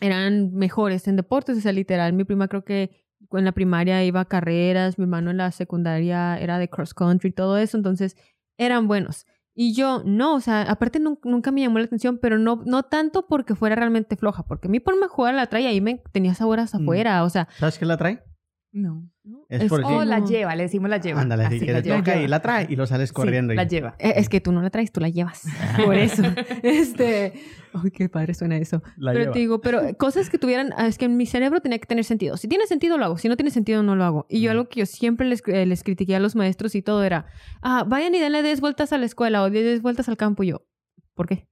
eran 0.00 0.54
mejores 0.54 1.06
en 1.08 1.16
deportes, 1.16 1.58
o 1.58 1.60
sea, 1.60 1.72
literal, 1.72 2.12
mi 2.12 2.24
prima 2.24 2.48
creo 2.48 2.64
que 2.64 2.90
en 3.32 3.44
la 3.44 3.52
primaria 3.52 4.04
iba 4.04 4.20
a 4.20 4.24
carreras, 4.26 4.98
mi 4.98 5.04
hermano 5.04 5.30
en 5.30 5.38
la 5.38 5.50
secundaria 5.50 6.38
era 6.38 6.58
de 6.58 6.68
cross 6.68 6.94
country, 6.94 7.32
todo 7.32 7.58
eso, 7.58 7.76
entonces 7.76 8.16
eran 8.58 8.86
buenos. 8.86 9.26
Y 9.56 9.72
yo 9.74 10.02
no, 10.04 10.34
o 10.34 10.40
sea, 10.40 10.62
aparte 10.62 10.98
nun- 11.00 11.18
nunca 11.22 11.52
me 11.52 11.60
llamó 11.60 11.78
la 11.78 11.84
atención, 11.84 12.18
pero 12.18 12.38
no, 12.38 12.62
no 12.66 12.82
tanto 12.82 13.26
porque 13.28 13.54
fuera 13.54 13.76
realmente 13.76 14.16
floja, 14.16 14.42
porque 14.44 14.66
a 14.68 14.70
mí 14.70 14.80
ponerme 14.80 15.06
a 15.06 15.08
jugar 15.08 15.34
la 15.34 15.46
trae 15.46 15.66
ahí 15.68 15.80
me 15.80 16.02
tenía 16.12 16.34
saboras 16.34 16.74
Mm. 16.74 16.82
afuera, 16.82 17.22
o 17.24 17.30
sea, 17.30 17.46
¿Sabes 17.58 17.78
qué 17.78 17.86
la 17.86 17.96
trae? 17.96 18.22
No. 18.72 19.08
Es 19.48 19.70
porque- 19.70 19.86
O 19.86 20.04
la 20.04 20.18
lleva, 20.22 20.54
le 20.54 20.64
decimos 20.64 20.90
la 20.90 20.98
lleva. 20.98 21.22
Ándale, 21.22 21.44
así 21.46 21.58
que 21.58 21.72
la 21.72 21.80
te 21.80 21.88
lleva. 21.88 21.98
toca 21.98 22.20
y 22.20 22.26
la 22.28 22.40
trae 22.42 22.66
y 22.68 22.76
lo 22.76 22.86
sales 22.86 23.08
Sí, 23.08 23.14
corriendo. 23.14 23.52
y- 23.54 23.56
la 23.56 23.64
lleva. 23.64 23.96
Es 23.98 24.28
que 24.28 24.40
tú 24.40 24.52
no 24.52 24.60
la 24.60 24.68
traes, 24.70 24.92
tú 24.92 25.00
la 25.00 25.08
llevas. 25.08 25.44
Por 25.84 25.94
eso. 25.96 26.22
este. 26.62 27.32
Ay, 27.72 27.90
qué 27.90 28.08
padre 28.08 28.34
suena 28.34 28.56
eso. 28.58 28.82
La 28.96 29.12
pero 29.12 29.24
lleva. 29.24 29.32
te 29.32 29.38
digo, 29.38 29.60
pero 29.60 29.80
cosas 29.98 30.28
que 30.30 30.38
tuvieran. 30.38 30.72
ah, 30.76 30.86
Es 30.86 30.98
que 30.98 31.06
en 31.06 31.16
mi 31.16 31.24
cerebro 31.26 31.60
tenía 31.60 31.78
que 31.78 31.86
tener 31.86 32.04
sentido. 32.04 32.36
Si 32.36 32.48
tiene 32.48 32.66
sentido, 32.66 32.98
lo 32.98 33.04
hago. 33.06 33.18
Si 33.18 33.28
no 33.28 33.36
tiene 33.36 33.50
sentido, 33.50 33.82
no 33.82 33.96
lo 33.96 34.04
hago. 34.04 34.26
Y 34.28 34.40
yo 34.42 34.50
algo 34.50 34.68
que 34.68 34.80
yo 34.80 34.86
siempre 34.86 35.26
les, 35.26 35.42
eh, 35.46 35.64
les 35.66 35.82
critiqué 35.82 36.14
a 36.16 36.20
los 36.20 36.36
maestros 36.36 36.74
y 36.74 36.82
todo 36.82 37.02
era: 37.02 37.26
ah, 37.62 37.84
vayan 37.86 38.14
y 38.14 38.20
denle 38.20 38.42
10 38.42 38.60
vueltas 38.60 38.92
a 38.92 38.98
la 38.98 39.06
escuela 39.06 39.42
o 39.42 39.50
10 39.50 39.80
vueltas 39.82 40.08
al 40.08 40.16
campo. 40.18 40.42
Y 40.42 40.48
yo, 40.48 40.66
¿por 41.14 41.26
qué? 41.26 41.46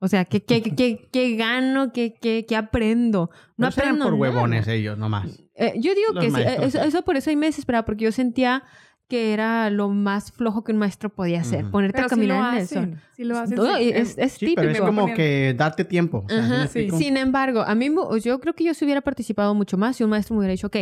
O 0.00 0.08
sea, 0.08 0.24
¿qué, 0.24 0.42
qué, 0.44 0.62
qué, 0.62 0.74
qué, 0.74 1.08
qué 1.10 1.36
gano? 1.36 1.92
¿Qué, 1.92 2.14
qué, 2.20 2.46
qué 2.48 2.56
aprendo? 2.56 3.30
No 3.56 3.68
Pero 3.70 3.82
eran 3.88 3.96
aprendo. 4.00 4.04
por 4.04 4.12
nada. 4.12 4.20
huevones 4.32 4.68
ellos, 4.68 4.96
nomás. 4.98 5.26
Eh, 5.56 5.74
yo 5.76 5.92
digo 5.94 6.12
Los 6.12 6.24
que 6.24 6.30
sí, 6.30 6.40
eh, 6.40 6.56
eso, 6.62 6.80
sí. 6.82 6.88
eso 6.88 7.02
por 7.02 7.16
eso 7.16 7.30
ahí 7.30 7.36
me 7.36 7.46
desesperaba, 7.46 7.84
porque 7.84 8.04
yo 8.04 8.12
sentía 8.12 8.62
que 9.08 9.32
era 9.32 9.70
lo 9.70 9.88
más 9.88 10.30
flojo 10.32 10.62
que 10.64 10.70
un 10.72 10.78
maestro 10.78 11.08
podía 11.08 11.40
hacer, 11.40 11.70
ponerte 11.70 11.96
Pero 11.96 12.06
a 12.06 12.08
sí 12.10 12.14
lo 12.26 12.34
caminar 12.34 12.54
en 12.54 12.60
el 12.60 12.68
sol. 12.68 13.00
Sí 13.16 13.24
lo 13.24 13.38
hacen. 13.38 13.56
Todo, 13.56 13.74
sí. 13.78 13.90
es, 13.94 14.18
es 14.18 14.32
Sí, 14.32 14.38
típico. 14.40 14.60
pero 14.60 14.72
es 14.72 14.80
como 14.82 15.14
que 15.14 15.54
darte 15.56 15.84
tiempo. 15.86 16.26
o 16.26 16.28
sea, 16.28 16.66
¿sí? 16.66 16.90
Sin 16.90 17.16
embargo, 17.16 17.62
a 17.62 17.74
mí 17.74 17.88
yo 18.22 18.38
creo 18.38 18.54
que 18.54 18.64
yo 18.64 18.74
si 18.74 18.84
hubiera 18.84 19.00
participado 19.00 19.54
mucho 19.54 19.78
más 19.78 19.96
si 19.96 20.04
un 20.04 20.10
maestro 20.10 20.34
me 20.34 20.40
hubiera 20.40 20.52
dicho, 20.52 20.66
ok, 20.66 20.76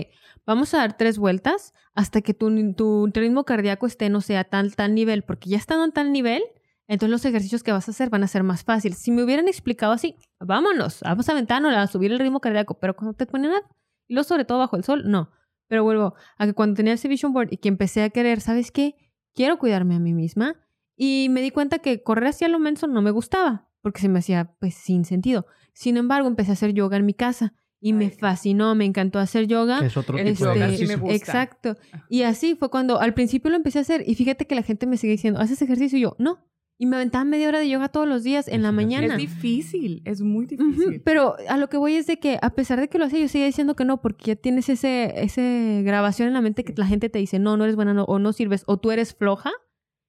vamos 0.44 0.74
a 0.74 0.78
dar 0.78 0.96
tres 0.96 1.18
vueltas 1.18 1.72
hasta 1.94 2.20
que 2.20 2.34
tu, 2.34 2.74
tu 2.74 3.10
ritmo 3.14 3.44
cardíaco 3.44 3.86
esté, 3.86 4.10
no 4.10 4.20
sé, 4.20 4.36
a 4.36 4.42
tal, 4.44 4.74
tal 4.74 4.94
nivel, 4.94 5.22
porque 5.22 5.48
ya 5.48 5.56
estando 5.56 5.84
en 5.84 5.92
tal 5.92 6.10
nivel, 6.12 6.42
entonces 6.88 7.10
los 7.10 7.24
ejercicios 7.24 7.62
que 7.62 7.72
vas 7.72 7.88
a 7.88 7.90
hacer 7.90 8.10
van 8.10 8.22
a 8.22 8.28
ser 8.28 8.42
más 8.42 8.64
fáciles. 8.64 8.98
Si 8.98 9.10
me 9.10 9.22
hubieran 9.22 9.48
explicado 9.48 9.92
así, 9.92 10.16
vámonos, 10.38 11.00
vamos 11.00 11.28
a 11.28 11.32
aventarnos 11.32 11.74
a 11.74 11.86
subir 11.86 12.12
el 12.12 12.18
ritmo 12.18 12.40
cardíaco, 12.40 12.78
pero 12.78 12.94
cuando 12.94 13.14
te 13.14 13.26
ponen 13.26 13.52
a, 13.52 13.62
y 14.06 14.14
luego 14.14 14.28
sobre 14.28 14.44
todo 14.44 14.58
bajo 14.58 14.76
el 14.76 14.84
sol, 14.84 15.02
no. 15.06 15.30
Pero 15.68 15.82
vuelvo 15.82 16.14
a 16.38 16.46
que 16.46 16.52
cuando 16.52 16.76
tenía 16.76 16.92
ese 16.92 17.08
vision 17.08 17.32
board 17.32 17.48
y 17.50 17.56
que 17.56 17.68
empecé 17.68 18.02
a 18.02 18.10
querer, 18.10 18.40
¿sabes 18.40 18.70
qué? 18.70 18.94
Quiero 19.34 19.58
cuidarme 19.58 19.96
a 19.96 19.98
mí 19.98 20.12
misma. 20.12 20.54
Y 20.96 21.28
me 21.30 21.42
di 21.42 21.50
cuenta 21.50 21.80
que 21.80 22.02
correr 22.02 22.28
hacia 22.28 22.48
lo 22.48 22.58
menso 22.58 22.86
no 22.86 23.02
me 23.02 23.10
gustaba, 23.10 23.68
porque 23.82 24.00
se 24.00 24.08
me 24.08 24.20
hacía 24.20 24.54
pues 24.60 24.74
sin 24.74 25.04
sentido. 25.04 25.46
Sin 25.74 25.96
embargo, 25.96 26.28
empecé 26.28 26.52
a 26.52 26.54
hacer 26.54 26.72
yoga 26.72 26.96
en 26.96 27.04
mi 27.04 27.12
casa 27.12 27.52
y 27.80 27.92
me 27.92 28.10
fascinó, 28.10 28.74
me 28.74 28.84
encantó 28.84 29.18
hacer 29.18 29.46
yoga. 29.46 29.84
Es 29.84 29.96
otro 29.96 30.16
tipo 30.16 30.28
de 30.28 30.34
sí 30.36 30.44
ejercicio. 30.44 30.88
me 30.88 30.96
gusta. 30.96 31.14
Exacto. 31.14 31.76
Y 32.08 32.22
así 32.22 32.54
fue 32.54 32.70
cuando 32.70 32.98
al 33.00 33.12
principio 33.12 33.50
lo 33.50 33.56
empecé 33.56 33.78
a 33.78 33.82
hacer 33.82 34.02
y 34.06 34.14
fíjate 34.14 34.46
que 34.46 34.54
la 34.54 34.62
gente 34.62 34.86
me 34.86 34.96
sigue 34.96 35.12
diciendo, 35.12 35.38
¿haces 35.40 35.60
ejercicio? 35.60 35.98
Y 35.98 36.02
yo, 36.02 36.16
no. 36.18 36.38
Y 36.78 36.86
me 36.86 36.96
aventaba 36.96 37.24
media 37.24 37.48
hora 37.48 37.58
de 37.60 37.68
yoga 37.70 37.88
todos 37.88 38.06
los 38.06 38.22
días 38.22 38.48
en 38.48 38.62
la 38.62 38.70
mañana. 38.70 39.06
Es 39.14 39.16
difícil, 39.16 40.02
es 40.04 40.20
muy 40.20 40.44
difícil. 40.44 41.00
Pero 41.04 41.36
a 41.48 41.56
lo 41.56 41.68
que 41.68 41.78
voy 41.78 41.94
es 41.94 42.06
de 42.06 42.18
que 42.18 42.38
a 42.42 42.50
pesar 42.50 42.78
de 42.80 42.88
que 42.88 42.98
lo 42.98 43.06
hacía, 43.06 43.20
yo 43.20 43.28
seguía 43.28 43.46
diciendo 43.46 43.74
que 43.76 43.84
no, 43.86 44.02
porque 44.02 44.26
ya 44.26 44.36
tienes 44.36 44.68
ese, 44.68 45.22
ese 45.22 45.82
grabación 45.84 46.28
en 46.28 46.34
la 46.34 46.42
mente 46.42 46.64
que 46.64 46.74
la 46.76 46.86
gente 46.86 47.08
te 47.08 47.18
dice, 47.18 47.38
no, 47.38 47.56
no 47.56 47.64
eres 47.64 47.76
buena 47.76 47.94
no- 47.94 48.04
o 48.04 48.18
no 48.18 48.32
sirves, 48.34 48.62
o 48.66 48.76
tú 48.76 48.90
eres 48.90 49.14
floja, 49.14 49.52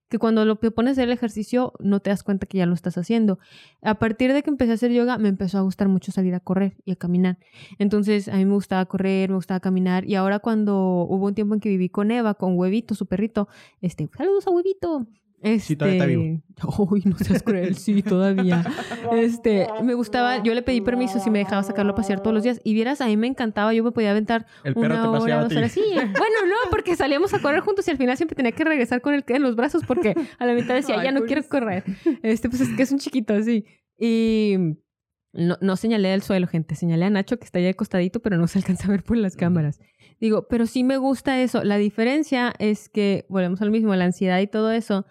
que 0.09 0.19
cuando 0.19 0.43
lo 0.45 0.55
te 0.57 0.71
pones 0.71 0.89
a 0.89 0.91
hacer 0.93 1.03
el 1.05 1.13
ejercicio 1.13 1.73
no 1.79 1.99
te 2.01 2.09
das 2.09 2.23
cuenta 2.23 2.45
que 2.47 2.57
ya 2.57 2.65
lo 2.65 2.73
estás 2.73 2.97
haciendo. 2.97 3.39
A 3.81 3.95
partir 3.99 4.33
de 4.33 4.41
que 4.43 4.49
empecé 4.49 4.71
a 4.71 4.75
hacer 4.75 4.91
yoga, 4.91 5.17
me 5.17 5.29
empezó 5.29 5.57
a 5.57 5.61
gustar 5.61 5.87
mucho 5.89 6.11
salir 6.11 6.33
a 6.35 6.39
correr 6.41 6.75
y 6.85 6.91
a 6.91 6.95
caminar. 6.97 7.37
Entonces, 7.77 8.27
a 8.29 8.35
mí 8.35 8.43
me 8.45 8.53
gustaba 8.53 8.85
correr, 8.87 9.29
me 9.29 9.35
gustaba 9.35 9.59
caminar, 9.61 10.05
y 10.05 10.15
ahora 10.15 10.39
cuando 10.39 11.05
hubo 11.09 11.27
un 11.27 11.33
tiempo 11.35 11.53
en 11.53 11.61
que 11.61 11.69
viví 11.69 11.87
con 11.89 12.11
Eva, 12.11 12.33
con 12.35 12.57
Huevito, 12.57 12.93
su 12.93 13.05
perrito, 13.05 13.47
este, 13.81 14.09
saludos 14.17 14.47
a 14.47 14.51
Huevito. 14.51 15.07
Este, 15.41 15.59
Sí, 15.59 15.75
todavía 15.75 15.97
está 15.97 16.07
vivo. 16.07 16.41
Uy, 16.91 17.03
no 17.05 17.17
seas 17.17 17.43
cruel, 17.43 17.75
sí, 17.75 18.01
todavía. 18.01 18.63
Este, 19.13 19.67
me 19.83 19.93
gustaba, 19.93 20.43
yo 20.43 20.53
le 20.53 20.61
pedí 20.61 20.81
permiso 20.81 21.19
si 21.19 21.29
me 21.29 21.39
dejaba 21.39 21.63
sacarlo 21.63 21.93
a 21.93 21.95
pasear 21.95 22.21
todos 22.21 22.33
los 22.33 22.43
días. 22.43 22.59
Y 22.63 22.73
vieras, 22.73 22.99
a 23.01 23.05
mí 23.05 23.15
me 23.15 23.27
encantaba, 23.27 23.73
yo 23.73 23.83
me 23.83 23.91
podía 23.91 24.11
aventar 24.11 24.45
El 24.63 24.73
perro 24.73 24.85
una 24.95 25.01
te 25.01 25.07
hora, 25.07 25.43
dos 25.43 25.55
horas. 25.55 25.71
Sí, 25.71 25.81
bueno, 25.93 26.45
no, 26.45 26.71
porque 26.71 26.95
salíamos 26.95 27.33
a 27.33 27.39
correr 27.39 27.61
juntos 27.61 27.87
y 27.87 27.91
al 27.91 27.97
final 27.97 28.17
siempre 28.17 28.35
tenía 28.35 28.51
que 28.51 28.63
regresar 28.63 29.01
con 29.01 29.13
él 29.13 29.23
en 29.27 29.43
los 29.43 29.55
brazos 29.55 29.83
porque 29.85 30.15
a 30.39 30.45
la 30.45 30.53
mitad 30.53 30.75
decía, 30.75 30.95
Ay, 30.99 31.05
ya 31.05 31.11
no 31.11 31.21
quiero 31.25 31.43
correr. 31.47 31.83
Este, 32.23 32.49
pues 32.49 32.61
es 32.61 32.69
que 32.75 32.83
es 32.83 32.91
un 32.91 32.99
chiquito 32.99 33.33
así. 33.33 33.65
Y 33.97 34.55
no, 35.33 35.57
no 35.61 35.75
señalé 35.75 36.11
al 36.11 36.23
suelo, 36.23 36.47
gente. 36.47 36.75
Señalé 36.75 37.05
a 37.05 37.09
Nacho 37.09 37.37
que 37.37 37.45
está 37.45 37.59
allá 37.59 37.69
acostadito, 37.69 38.19
pero 38.21 38.37
no 38.37 38.47
se 38.47 38.59
alcanza 38.59 38.87
a 38.87 38.91
ver 38.91 39.03
por 39.03 39.17
las 39.17 39.35
cámaras. 39.35 39.79
Digo, 40.19 40.47
pero 40.47 40.65
sí 40.65 40.83
me 40.83 40.97
gusta 40.97 41.41
eso. 41.41 41.63
La 41.63 41.77
diferencia 41.77 42.53
es 42.59 42.89
que, 42.89 43.25
volvemos 43.29 43.61
al 43.61 43.71
mismo, 43.71 43.95
la 43.95 44.05
ansiedad 44.05 44.39
y 44.39 44.47
todo 44.47 44.71
eso, 44.71 45.05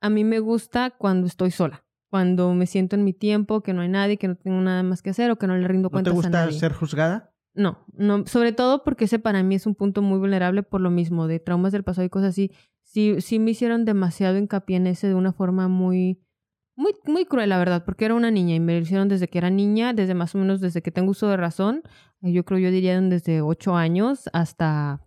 a 0.00 0.10
mí 0.10 0.24
me 0.24 0.38
gusta 0.40 0.90
cuando 0.90 1.26
estoy 1.26 1.50
sola. 1.50 1.84
Cuando 2.08 2.54
me 2.54 2.66
siento 2.66 2.96
en 2.96 3.04
mi 3.04 3.12
tiempo, 3.12 3.62
que 3.62 3.72
no 3.72 3.82
hay 3.82 3.88
nadie, 3.88 4.16
que 4.16 4.28
no 4.28 4.36
tengo 4.36 4.60
nada 4.60 4.82
más 4.82 5.02
que 5.02 5.10
hacer 5.10 5.30
o 5.30 5.36
que 5.36 5.46
no 5.46 5.56
le 5.56 5.66
rindo 5.66 5.86
¿No 5.86 5.90
te 5.90 5.92
cuentas 5.92 6.12
a 6.12 6.14
gusta 6.14 6.30
nadie. 6.30 6.58
ser 6.58 6.72
juzgada? 6.72 7.32
No, 7.54 7.84
no, 7.94 8.26
sobre 8.26 8.52
todo 8.52 8.84
porque 8.84 9.06
ese 9.06 9.18
para 9.18 9.42
mí 9.42 9.54
es 9.54 9.66
un 9.66 9.74
punto 9.74 10.02
muy 10.02 10.18
vulnerable 10.18 10.62
por 10.62 10.80
lo 10.80 10.90
mismo, 10.90 11.26
de 11.26 11.40
traumas 11.40 11.72
del 11.72 11.84
pasado 11.84 12.04
y 12.04 12.10
cosas 12.10 12.30
así. 12.30 12.52
Sí, 12.82 13.20
sí 13.20 13.38
me 13.38 13.50
hicieron 13.52 13.84
demasiado 13.84 14.38
hincapié 14.38 14.76
en 14.76 14.86
ese 14.86 15.08
de 15.08 15.14
una 15.14 15.32
forma 15.32 15.66
muy, 15.66 16.22
muy, 16.76 16.92
muy 17.06 17.24
cruel, 17.24 17.48
la 17.48 17.58
verdad, 17.58 17.84
porque 17.84 18.04
era 18.04 18.14
una 18.14 18.30
niña 18.30 18.54
y 18.54 18.60
me 18.60 18.74
lo 18.74 18.80
hicieron 18.80 19.08
desde 19.08 19.28
que 19.28 19.38
era 19.38 19.50
niña, 19.50 19.92
desde 19.94 20.14
más 20.14 20.34
o 20.34 20.38
menos 20.38 20.60
desde 20.60 20.82
que 20.82 20.90
tengo 20.92 21.10
uso 21.10 21.28
de 21.28 21.38
razón. 21.38 21.82
Yo 22.20 22.44
creo, 22.44 22.58
yo 22.58 22.70
diría 22.70 23.00
desde 23.00 23.40
ocho 23.40 23.74
años 23.74 24.28
hasta 24.32 25.00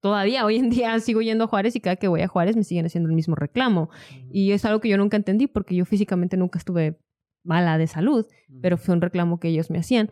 todavía 0.00 0.44
hoy 0.44 0.56
en 0.56 0.70
día 0.70 0.98
sigo 1.00 1.22
yendo 1.22 1.44
a 1.44 1.46
Juárez 1.46 1.74
y 1.76 1.80
cada 1.80 1.96
que 1.96 2.08
voy 2.08 2.20
a 2.22 2.28
Juárez 2.28 2.56
me 2.56 2.64
siguen 2.64 2.86
haciendo 2.86 3.08
el 3.08 3.14
mismo 3.14 3.34
reclamo. 3.34 3.90
Y 4.30 4.52
es 4.52 4.64
algo 4.64 4.80
que 4.80 4.88
yo 4.88 4.96
nunca 4.98 5.16
entendí 5.16 5.46
porque 5.46 5.74
yo 5.74 5.84
físicamente 5.84 6.36
nunca 6.36 6.58
estuve 6.58 6.98
mala 7.44 7.78
de 7.78 7.86
salud, 7.86 8.26
pero 8.60 8.76
fue 8.76 8.94
un 8.94 9.00
reclamo 9.00 9.38
que 9.38 9.48
ellos 9.48 9.70
me 9.70 9.78
hacían. 9.78 10.10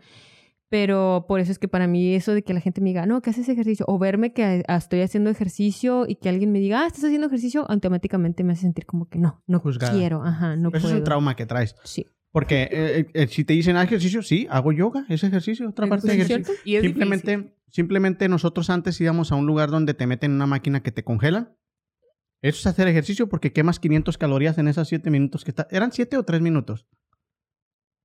Pero 0.67 1.25
por 1.27 1.39
eso 1.39 1.51
es 1.51 1.59
que 1.59 1.67
para 1.67 1.85
mí 1.85 2.15
eso 2.15 2.33
de 2.33 2.41
que 2.43 2.53
la 2.53 2.59
gente 2.59 2.81
me 2.81 2.89
diga, 2.89 3.05
no, 3.05 3.21
que 3.21 3.29
haces 3.29 3.47
ejercicio, 3.49 3.85
o 3.87 3.99
verme 3.99 4.33
que 4.33 4.63
ah, 4.67 4.75
estoy 4.77 5.01
haciendo 5.01 5.29
ejercicio 5.29 6.05
y 6.07 6.15
que 6.15 6.27
alguien 6.27 6.51
me 6.51 6.59
diga, 6.59 6.81
ah, 6.81 6.87
estás 6.87 7.03
haciendo 7.03 7.27
ejercicio, 7.27 7.69
automáticamente 7.69 8.43
me 8.43 8.53
hace 8.53 8.63
sentir 8.63 8.85
como 8.87 9.07
que 9.07 9.19
no, 9.19 9.43
no 9.45 9.59
Juzgada. 9.59 9.93
quiero, 9.93 10.23
ajá, 10.23 10.55
no 10.55 10.69
Eso 10.69 10.79
puedo. 10.81 10.87
es 10.95 10.99
un 10.99 11.03
trauma 11.03 11.35
que 11.35 11.45
traes. 11.45 11.75
Sí. 11.83 12.07
Porque 12.35 12.63
eh, 12.63 12.69
eh, 12.73 13.07
eh, 13.13 13.27
si 13.27 13.45
te 13.45 13.53
dicen 13.53 13.77
"Haz 13.77 13.85
ejercicio, 13.85 14.21
sí, 14.21 14.45
hago 14.49 14.73
yoga, 14.73 15.05
es 15.07 15.23
ejercicio, 15.23 15.69
otra 15.69 15.87
parte 15.87 16.05
de 16.07 16.15
¿Sí, 16.15 16.21
ejercicio. 16.21 16.53
Y 16.65 16.75
es 16.75 16.81
Simplemente, 16.81 17.31
difícil. 17.37 17.55
simplemente 17.69 18.27
nosotros 18.27 18.69
antes 18.69 18.99
íbamos 18.99 19.31
a 19.31 19.35
un 19.35 19.45
lugar 19.45 19.69
donde 19.71 19.93
te 19.93 20.05
meten 20.05 20.31
en 20.31 20.35
una 20.35 20.45
máquina 20.45 20.83
que 20.83 20.91
te 20.91 21.05
congelan. 21.05 21.55
Eso 22.41 22.59
es 22.59 22.67
hacer 22.67 22.89
ejercicio 22.89 23.29
porque 23.29 23.53
quemas 23.53 23.79
500 23.79 24.17
calorías 24.17 24.57
en 24.57 24.67
esos 24.67 24.85
7 24.89 25.09
minutos 25.11 25.45
que 25.45 25.51
está. 25.51 25.65
¿Eran 25.71 25.93
7 25.93 26.17
o 26.17 26.23
3 26.23 26.41
minutos? 26.41 26.85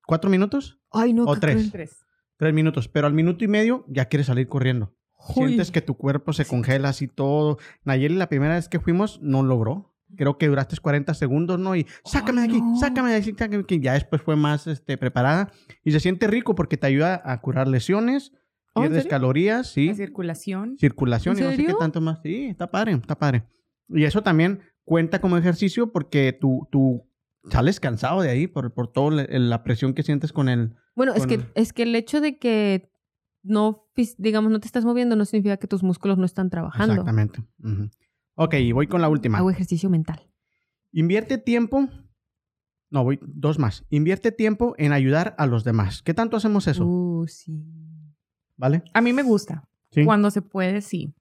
¿4 0.06 0.28
minutos? 0.30 0.78
Ay, 0.92 1.12
no, 1.12 1.24
O 1.24 1.34
qué 1.34 1.40
tres. 1.40 1.54
cruel. 1.56 1.70
Tres. 1.72 2.06
3 2.36 2.54
minutos. 2.54 2.86
Pero 2.86 3.08
al 3.08 3.12
minuto 3.14 3.44
y 3.44 3.48
medio 3.48 3.84
ya 3.88 4.04
quieres 4.04 4.28
salir 4.28 4.46
corriendo. 4.46 4.94
Uy. 5.34 5.48
Sientes 5.48 5.72
que 5.72 5.82
tu 5.82 5.96
cuerpo 5.96 6.32
se 6.32 6.44
congela 6.44 6.90
así 6.90 7.08
todo. 7.08 7.58
Nayeli, 7.82 8.14
la 8.14 8.28
primera 8.28 8.54
vez 8.54 8.68
que 8.68 8.78
fuimos, 8.78 9.20
no 9.22 9.42
logró. 9.42 9.89
Creo 10.16 10.38
que 10.38 10.48
duraste 10.48 10.76
40 10.76 11.14
segundos, 11.14 11.58
¿no? 11.58 11.74
Y 11.76 11.86
sácame 12.04 12.40
de 12.42 12.46
aquí, 12.48 12.60
no. 12.60 12.76
sácame 12.78 13.10
de 13.10 13.16
aquí, 13.16 13.30
sácame 13.30 13.56
de 13.58 13.62
aquí. 13.62 13.80
Ya 13.80 13.94
después 13.94 14.20
fue 14.22 14.36
más 14.36 14.66
este, 14.66 14.98
preparada. 14.98 15.50
Y 15.84 15.92
se 15.92 16.00
siente 16.00 16.26
rico 16.26 16.54
porque 16.54 16.76
te 16.76 16.86
ayuda 16.86 17.20
a 17.24 17.40
curar 17.40 17.68
lesiones, 17.68 18.32
Oh, 18.72 18.84
¿en 18.84 18.90
pierdes 18.92 19.08
calorías, 19.08 19.66
sí. 19.72 19.88
La 19.88 19.94
circulación. 19.94 20.76
Circulación 20.78 21.36
¿En 21.36 21.42
y 21.42 21.44
no 21.46 21.50
sé 21.56 21.66
qué 21.66 21.74
tanto 21.74 22.00
más. 22.00 22.20
Sí, 22.22 22.44
está 22.46 22.70
padre, 22.70 22.92
está 22.92 23.18
padre. 23.18 23.42
Y 23.88 24.04
eso 24.04 24.22
también 24.22 24.60
cuenta 24.84 25.20
como 25.20 25.36
ejercicio 25.36 25.90
porque 25.90 26.32
tú, 26.40 26.68
tú 26.70 27.04
sales 27.50 27.80
cansado 27.80 28.20
de 28.22 28.28
ahí 28.30 28.46
por, 28.46 28.72
por 28.72 28.86
toda 28.92 29.26
la 29.28 29.62
presión 29.64 29.92
que 29.92 30.04
sientes 30.04 30.32
con 30.32 30.48
el... 30.48 30.76
Bueno, 30.94 31.12
es 31.14 31.20
con 31.20 31.28
que, 31.30 31.34
el- 31.36 31.46
es 31.56 31.72
que 31.72 31.82
el 31.82 31.94
hecho 31.96 32.20
de 32.20 32.38
que 32.38 32.92
no, 33.42 33.88
digamos, 34.18 34.52
no 34.52 34.60
te 34.60 34.66
estás 34.66 34.84
moviendo 34.84 35.16
no 35.16 35.24
significa 35.24 35.56
que 35.56 35.66
tus 35.66 35.82
músculos 35.82 36.18
no 36.18 36.24
están 36.26 36.48
trabajando. 36.50 36.92
Exactamente. 36.92 37.40
Ujú. 37.64 37.90
Ok, 38.42 38.54
y 38.54 38.72
voy 38.72 38.86
con 38.86 39.02
la 39.02 39.10
última. 39.10 39.36
Hago 39.36 39.50
ejercicio 39.50 39.90
mental. 39.90 40.26
Invierte 40.92 41.36
tiempo. 41.36 41.88
No, 42.88 43.04
voy 43.04 43.20
dos 43.22 43.58
más. 43.58 43.84
Invierte 43.90 44.32
tiempo 44.32 44.74
en 44.78 44.92
ayudar 44.92 45.34
a 45.36 45.46
los 45.46 45.62
demás. 45.62 46.02
¿Qué 46.02 46.14
tanto 46.14 46.38
hacemos 46.38 46.66
eso? 46.66 46.86
Uh, 46.86 47.26
sí. 47.28 47.62
¿Vale? 48.56 48.82
A 48.94 49.02
mí 49.02 49.12
me 49.12 49.22
gusta. 49.22 49.68
Sí. 49.90 50.06
Cuando 50.06 50.30
se 50.30 50.40
puede, 50.40 50.80
sí. 50.80 51.12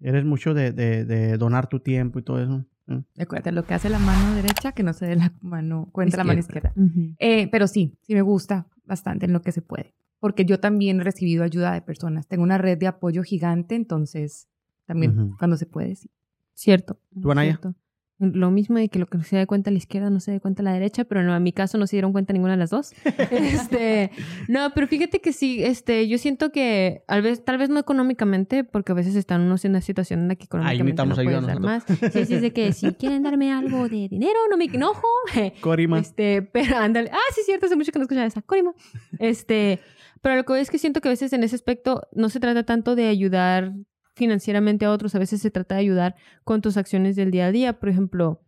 Eres 0.00 0.24
mucho 0.24 0.54
de, 0.54 0.72
de- 0.72 1.04
de 1.04 1.36
donar 1.36 1.68
tu 1.68 1.80
tiempo 1.80 2.18
y 2.18 2.22
todo 2.22 2.42
eso. 2.42 2.64
¿eh? 2.88 3.02
Acuérdate, 3.18 3.52
lo 3.52 3.64
que 3.66 3.74
hace 3.74 3.90
la 3.90 3.98
mano 3.98 4.34
derecha, 4.34 4.72
que 4.72 4.82
no 4.82 4.94
se 4.94 5.04
dé 5.06 5.16
la 5.16 5.34
mano, 5.42 5.90
cuenta 5.92 6.16
la 6.16 6.24
mano 6.24 6.40
izquierda. 6.40 6.72
Eh, 7.18 7.48
pero 7.50 7.66
sí, 7.66 7.98
sí 8.00 8.14
me 8.14 8.22
gusta 8.22 8.66
bastante 8.84 9.26
en 9.26 9.34
lo 9.34 9.42
que 9.42 9.52
se 9.52 9.60
puede. 9.60 9.94
Porque 10.20 10.46
yo 10.46 10.58
también 10.58 11.00
he 11.00 11.04
recibido 11.04 11.44
ayuda 11.44 11.74
de 11.74 11.82
personas. 11.82 12.26
Tengo 12.26 12.42
una 12.44 12.56
red 12.56 12.78
de 12.78 12.86
apoyo 12.86 13.22
gigante, 13.22 13.74
entonces 13.74 14.48
también 14.86 15.32
cuando 15.38 15.58
se 15.58 15.66
puede, 15.66 15.96
sí. 15.96 16.10
Cierto. 16.56 16.98
¿Tú, 17.20 17.30
Anaya? 17.30 17.52
cierto. 17.52 17.74
Lo 18.18 18.50
mismo 18.50 18.78
de 18.78 18.88
que 18.88 18.98
lo 18.98 19.06
que 19.06 19.22
se 19.24 19.36
da 19.36 19.44
cuenta 19.44 19.70
la 19.70 19.76
izquierda 19.76 20.08
no 20.08 20.20
se 20.20 20.32
da 20.32 20.40
cuenta 20.40 20.62
la 20.62 20.72
derecha, 20.72 21.04
pero 21.04 21.22
no, 21.22 21.36
en 21.36 21.42
mi 21.42 21.52
caso 21.52 21.76
no 21.76 21.86
se 21.86 21.96
dieron 21.96 22.12
cuenta 22.12 22.32
ninguna 22.32 22.52
de 22.54 22.56
las 22.56 22.70
dos. 22.70 22.94
este, 23.30 24.10
no, 24.48 24.70
pero 24.74 24.88
fíjate 24.88 25.20
que 25.20 25.34
sí, 25.34 25.62
este, 25.62 26.08
yo 26.08 26.16
siento 26.16 26.50
que 26.50 27.04
tal 27.06 27.20
vez, 27.20 27.44
tal 27.44 27.58
vez 27.58 27.68
no 27.68 27.78
económicamente, 27.78 28.64
porque 28.64 28.92
a 28.92 28.94
veces 28.94 29.16
están 29.16 29.42
unos 29.42 29.66
en 29.66 29.72
una 29.72 29.82
situación 29.82 30.20
en 30.20 30.28
la 30.28 30.36
que 30.36 30.46
económicamente 30.46 31.02
no 31.02 31.14
necesitamos 31.14 31.16
puedes 31.16 31.38
ayuda 31.38 31.46
dar 31.46 31.60
más. 31.60 31.84
Sí, 32.14 32.24
sí, 32.24 32.34
es 32.36 32.40
de 32.40 32.54
que 32.54 32.72
si 32.72 32.90
quieren 32.94 33.22
darme 33.22 33.52
algo 33.52 33.86
de 33.86 34.08
dinero, 34.08 34.38
no 34.48 34.56
me 34.56 34.64
enojo. 34.64 35.06
Corima. 35.60 35.98
Este, 35.98 36.40
pero 36.40 36.78
ándale. 36.78 37.10
Ah, 37.12 37.32
sí, 37.34 37.42
cierto, 37.44 37.66
hace 37.66 37.76
mucho 37.76 37.92
que 37.92 37.98
no 37.98 38.04
escuchaba 38.04 38.26
esa. 38.26 38.40
Corima. 38.40 38.72
Este, 39.18 39.80
pero 40.22 40.36
lo 40.36 40.44
que 40.46 40.58
es 40.58 40.70
que 40.70 40.78
siento 40.78 41.02
que 41.02 41.08
a 41.08 41.10
veces 41.10 41.34
en 41.34 41.44
ese 41.44 41.54
aspecto 41.54 42.08
no 42.12 42.30
se 42.30 42.40
trata 42.40 42.64
tanto 42.64 42.94
de 42.94 43.08
ayudar 43.08 43.74
financieramente 44.16 44.86
a 44.86 44.90
otros, 44.90 45.14
a 45.14 45.18
veces 45.18 45.42
se 45.42 45.50
trata 45.50 45.76
de 45.76 45.82
ayudar 45.82 46.16
con 46.42 46.62
tus 46.62 46.76
acciones 46.78 47.14
del 47.14 47.30
día 47.30 47.46
a 47.46 47.52
día. 47.52 47.78
Por 47.78 47.90
ejemplo, 47.90 48.40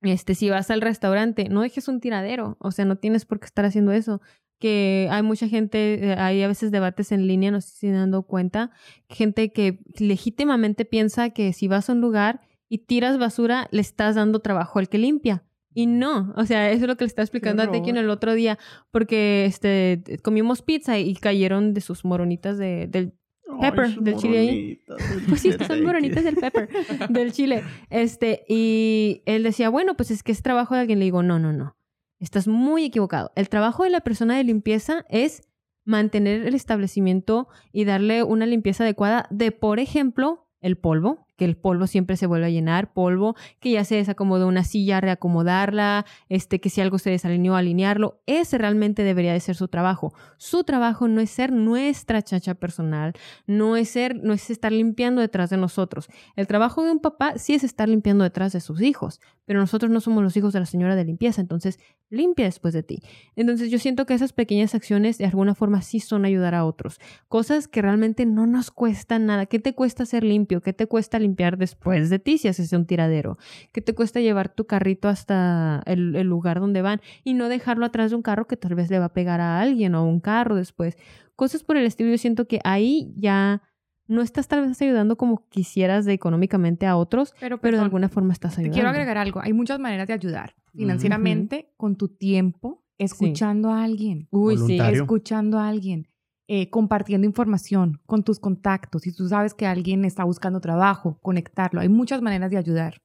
este, 0.00 0.34
si 0.34 0.48
vas 0.48 0.70
al 0.70 0.80
restaurante, 0.80 1.48
no 1.48 1.60
dejes 1.60 1.86
un 1.86 2.00
tiradero, 2.00 2.56
o 2.58 2.72
sea, 2.72 2.86
no 2.86 2.96
tienes 2.96 3.26
por 3.26 3.38
qué 3.38 3.46
estar 3.46 3.64
haciendo 3.64 3.92
eso. 3.92 4.20
Que 4.58 5.08
hay 5.10 5.22
mucha 5.22 5.48
gente, 5.48 5.94
eh, 5.94 6.14
hay 6.14 6.42
a 6.42 6.48
veces 6.48 6.70
debates 6.70 7.12
en 7.12 7.26
línea, 7.26 7.50
no 7.50 7.60
sé 7.60 7.70
si 7.70 7.88
se 7.88 7.94
han 7.94 8.10
dado 8.10 8.22
cuenta, 8.22 8.70
gente 9.08 9.52
que 9.52 9.80
legítimamente 9.98 10.84
piensa 10.84 11.30
que 11.30 11.52
si 11.52 11.68
vas 11.68 11.90
a 11.90 11.92
un 11.92 12.00
lugar 12.00 12.40
y 12.68 12.78
tiras 12.78 13.18
basura, 13.18 13.68
le 13.70 13.82
estás 13.82 14.14
dando 14.14 14.40
trabajo 14.40 14.78
al 14.78 14.88
que 14.88 14.98
limpia. 14.98 15.44
Y 15.74 15.86
no, 15.86 16.32
o 16.36 16.44
sea, 16.44 16.70
eso 16.70 16.84
es 16.84 16.88
lo 16.88 16.96
que 16.96 17.04
le 17.04 17.08
estaba 17.08 17.24
explicando 17.24 17.62
a. 17.62 17.70
Tekin 17.70 17.96
el 17.96 18.10
otro 18.10 18.34
día, 18.34 18.58
porque 18.90 19.46
este, 19.46 20.02
comimos 20.22 20.62
pizza 20.62 20.98
y 20.98 21.14
cayeron 21.14 21.74
de 21.74 21.80
sus 21.80 22.04
moronitas 22.04 22.58
de, 22.58 22.86
del 22.86 23.14
pepper, 23.60 23.84
Ay, 23.84 23.96
del 24.00 24.16
chile 24.16 24.38
ahí. 24.38 24.80
pues 25.28 25.40
sí, 25.40 25.48
es 25.48 25.56
que 25.56 25.64
son 25.64 25.82
moronitas 25.82 26.24
del 26.24 26.36
pepper, 26.36 26.68
del 27.10 27.32
chile. 27.32 27.62
Este, 27.90 28.44
y 28.48 29.22
él 29.26 29.42
decía, 29.42 29.68
bueno, 29.68 29.96
pues 29.96 30.10
es 30.10 30.22
que 30.22 30.32
es 30.32 30.42
trabajo 30.42 30.74
de 30.74 30.80
alguien. 30.80 30.98
Le 30.98 31.04
digo, 31.06 31.22
no, 31.22 31.38
no, 31.38 31.52
no. 31.52 31.76
Estás 32.18 32.46
muy 32.46 32.84
equivocado. 32.84 33.32
El 33.34 33.48
trabajo 33.48 33.84
de 33.84 33.90
la 33.90 34.00
persona 34.00 34.36
de 34.36 34.44
limpieza 34.44 35.04
es 35.08 35.42
mantener 35.84 36.46
el 36.46 36.54
establecimiento 36.54 37.48
y 37.72 37.84
darle 37.84 38.22
una 38.22 38.46
limpieza 38.46 38.84
adecuada 38.84 39.26
de, 39.30 39.50
por 39.50 39.80
ejemplo, 39.80 40.46
el 40.60 40.76
polvo, 40.76 41.26
que 41.42 41.46
el 41.46 41.56
polvo 41.56 41.88
siempre 41.88 42.16
se 42.16 42.28
vuelve 42.28 42.46
a 42.46 42.50
llenar, 42.50 42.92
polvo, 42.92 43.34
que 43.58 43.72
ya 43.72 43.82
se 43.82 43.96
desacomodó 43.96 44.46
una 44.46 44.62
silla, 44.62 45.00
reacomodarla, 45.00 46.06
este, 46.28 46.60
que 46.60 46.70
si 46.70 46.80
algo 46.80 47.00
se 47.00 47.10
desalineó, 47.10 47.56
alinearlo. 47.56 48.22
Ese 48.26 48.58
realmente 48.58 49.02
debería 49.02 49.32
de 49.32 49.40
ser 49.40 49.56
su 49.56 49.66
trabajo. 49.66 50.14
Su 50.36 50.62
trabajo 50.62 51.08
no 51.08 51.20
es 51.20 51.30
ser 51.30 51.50
nuestra 51.50 52.22
chacha 52.22 52.54
personal, 52.54 53.14
no 53.48 53.76
es 53.76 53.88
ser, 53.88 54.22
no 54.22 54.32
es 54.32 54.50
estar 54.50 54.70
limpiando 54.70 55.20
detrás 55.20 55.50
de 55.50 55.56
nosotros. 55.56 56.08
El 56.36 56.46
trabajo 56.46 56.84
de 56.84 56.92
un 56.92 57.00
papá 57.00 57.38
sí 57.38 57.54
es 57.54 57.64
estar 57.64 57.88
limpiando 57.88 58.22
detrás 58.22 58.52
de 58.52 58.60
sus 58.60 58.80
hijos, 58.80 59.20
pero 59.44 59.58
nosotros 59.58 59.90
no 59.90 60.00
somos 60.00 60.22
los 60.22 60.36
hijos 60.36 60.52
de 60.52 60.60
la 60.60 60.66
señora 60.66 60.94
de 60.94 61.04
limpieza, 61.04 61.40
entonces 61.40 61.80
limpia 62.08 62.44
después 62.44 62.72
de 62.72 62.84
ti. 62.84 63.02
Entonces 63.34 63.70
yo 63.70 63.80
siento 63.80 64.06
que 64.06 64.14
esas 64.14 64.32
pequeñas 64.32 64.76
acciones 64.76 65.18
de 65.18 65.24
alguna 65.24 65.56
forma 65.56 65.82
sí 65.82 65.98
son 65.98 66.24
ayudar 66.24 66.54
a 66.54 66.64
otros. 66.64 67.00
Cosas 67.28 67.66
que 67.66 67.82
realmente 67.82 68.26
no 68.26 68.46
nos 68.46 68.70
cuestan 68.70 69.26
nada. 69.26 69.46
¿Qué 69.46 69.58
te 69.58 69.74
cuesta 69.74 70.06
ser 70.06 70.22
limpio? 70.22 70.60
¿Qué 70.60 70.72
te 70.72 70.86
cuesta 70.86 71.18
limpiar 71.18 71.31
después 71.36 72.10
de 72.10 72.18
ti 72.18 72.38
si 72.38 72.48
haces 72.48 72.72
un 72.72 72.86
tiradero? 72.86 73.38
¿Qué 73.72 73.80
te 73.80 73.94
cuesta 73.94 74.20
llevar 74.20 74.48
tu 74.48 74.66
carrito 74.66 75.08
hasta 75.08 75.82
el, 75.86 76.14
el 76.16 76.26
lugar 76.26 76.60
donde 76.60 76.82
van 76.82 77.00
y 77.24 77.34
no 77.34 77.48
dejarlo 77.48 77.84
atrás 77.86 78.10
de 78.10 78.16
un 78.16 78.22
carro 78.22 78.46
que 78.46 78.56
tal 78.56 78.74
vez 78.74 78.90
le 78.90 78.98
va 78.98 79.06
a 79.06 79.12
pegar 79.12 79.40
a 79.40 79.60
alguien 79.60 79.94
o 79.94 80.04
un 80.06 80.20
carro 80.20 80.54
después? 80.56 80.96
Cosas 81.36 81.64
por 81.64 81.76
el 81.76 81.86
estilo. 81.86 82.10
Yo 82.10 82.18
siento 82.18 82.46
que 82.46 82.60
ahí 82.64 83.12
ya 83.16 83.62
no 84.06 84.20
estás 84.22 84.46
tal 84.48 84.66
vez 84.66 84.80
ayudando 84.82 85.16
como 85.16 85.48
quisieras 85.48 86.04
de 86.04 86.12
económicamente 86.12 86.86
a 86.86 86.96
otros, 86.96 87.34
Pero, 87.40 87.58
pero 87.60 87.78
de 87.78 87.84
alguna 87.84 88.08
forma 88.08 88.32
estás 88.32 88.54
te 88.56 88.60
ayudando. 88.60 88.74
quiero 88.74 88.88
agregar 88.90 89.16
algo. 89.16 89.40
Hay 89.40 89.52
muchas 89.52 89.78
maneras 89.78 90.06
de 90.06 90.12
ayudar 90.12 90.54
financieramente 90.74 91.72
con 91.76 91.96
tu 91.96 92.08
tiempo, 92.08 92.84
escuchando 92.98 93.70
a 93.70 93.82
alguien, 93.82 94.28
Uy, 94.30 94.56
sí. 94.56 94.62
Voluntario. 94.62 95.02
escuchando 95.02 95.58
a 95.58 95.68
alguien, 95.68 96.08
eh, 96.54 96.68
compartiendo 96.68 97.26
información 97.26 98.00
con 98.04 98.24
tus 98.24 98.38
contactos. 98.38 99.02
Si 99.02 99.12
tú 99.14 99.26
sabes 99.26 99.54
que 99.54 99.64
alguien 99.66 100.04
está 100.04 100.22
buscando 100.24 100.60
trabajo, 100.60 101.18
conectarlo. 101.22 101.80
Hay 101.80 101.88
muchas 101.88 102.20
maneras 102.20 102.50
de 102.50 102.58
ayudar. 102.58 103.00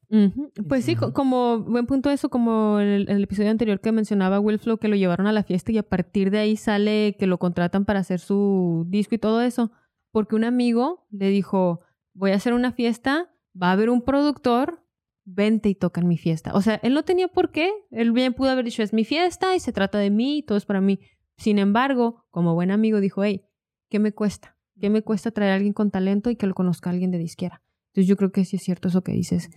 Pues 0.68 0.84
sí, 0.84 0.96
co- 0.96 1.12
como 1.14 1.60
buen 1.60 1.86
punto 1.86 2.10
eso, 2.10 2.28
como 2.28 2.78
en 2.78 2.88
el, 2.88 3.02
en 3.08 3.16
el 3.16 3.22
episodio 3.24 3.50
anterior 3.50 3.80
que 3.80 3.90
mencionaba 3.90 4.38
Wilflow, 4.38 4.76
que 4.76 4.88
lo 4.88 4.96
llevaron 4.96 5.26
a 5.26 5.32
la 5.32 5.44
fiesta 5.44 5.72
y 5.72 5.78
a 5.78 5.82
partir 5.82 6.30
de 6.30 6.40
ahí 6.40 6.56
sale 6.58 7.16
que 7.18 7.26
lo 7.26 7.38
contratan 7.38 7.86
para 7.86 8.00
hacer 8.00 8.20
su 8.20 8.84
disco 8.88 9.14
y 9.14 9.18
todo 9.18 9.40
eso, 9.40 9.70
porque 10.10 10.36
un 10.36 10.44
amigo 10.44 11.06
le 11.10 11.30
dijo, 11.30 11.80
voy 12.12 12.32
a 12.32 12.34
hacer 12.36 12.52
una 12.52 12.72
fiesta, 12.72 13.30
va 13.60 13.68
a 13.68 13.72
haber 13.72 13.88
un 13.88 14.02
productor, 14.02 14.84
vente 15.24 15.68
y 15.70 15.74
toca 15.74 16.00
en 16.02 16.08
mi 16.08 16.18
fiesta. 16.18 16.52
O 16.54 16.60
sea, 16.60 16.74
él 16.82 16.92
no 16.92 17.02
tenía 17.02 17.28
por 17.28 17.50
qué, 17.50 17.70
él 17.90 18.12
bien 18.12 18.34
pudo 18.34 18.50
haber 18.50 18.64
dicho, 18.66 18.82
es 18.82 18.92
mi 18.92 19.04
fiesta 19.04 19.54
y 19.54 19.60
se 19.60 19.72
trata 19.72 19.98
de 19.98 20.10
mí 20.10 20.38
y 20.38 20.42
todo 20.42 20.58
es 20.58 20.64
para 20.66 20.80
mí. 20.80 20.98
Sin 21.38 21.58
embargo, 21.58 22.26
como 22.30 22.54
buen 22.54 22.70
amigo 22.70 23.00
dijo, 23.00 23.24
hey, 23.24 23.44
¿qué 23.88 23.98
me 23.98 24.12
cuesta? 24.12 24.56
¿Qué 24.80 24.90
me 24.90 25.02
cuesta 25.02 25.30
traer 25.30 25.52
a 25.52 25.54
alguien 25.54 25.72
con 25.72 25.90
talento 25.90 26.30
y 26.30 26.36
que 26.36 26.46
lo 26.46 26.54
conozca 26.54 26.90
alguien 26.90 27.10
de 27.10 27.18
disquera? 27.18 27.62
Entonces 27.88 28.08
yo 28.08 28.16
creo 28.16 28.30
que 28.32 28.44
sí 28.44 28.56
es 28.56 28.62
cierto 28.62 28.88
eso 28.88 29.02
que 29.02 29.12
dices. 29.12 29.48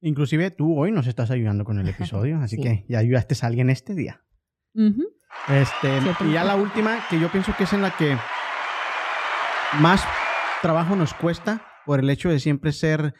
Inclusive 0.00 0.50
tú 0.50 0.78
hoy 0.78 0.92
nos 0.92 1.06
estás 1.06 1.30
ayudando 1.30 1.64
con 1.64 1.78
el 1.78 1.88
episodio, 1.88 2.38
así 2.38 2.56
Sí. 2.56 2.62
que 2.62 2.84
ya 2.88 2.98
ayudaste 2.98 3.34
a 3.42 3.46
alguien 3.46 3.68
este 3.70 3.94
día. 3.94 4.22
Este, 5.48 5.98
y 6.28 6.32
ya 6.32 6.44
la 6.44 6.54
última, 6.56 6.98
que 7.10 7.18
yo 7.18 7.30
pienso 7.32 7.52
que 7.56 7.64
es 7.64 7.72
en 7.72 7.82
la 7.82 7.90
que 7.96 8.16
más 9.80 10.02
trabajo 10.62 10.94
nos 10.94 11.14
cuesta 11.14 11.62
por 11.84 12.00
el 12.00 12.10
hecho 12.10 12.28
de 12.28 12.38
siempre 12.38 12.72
ser 12.72 13.14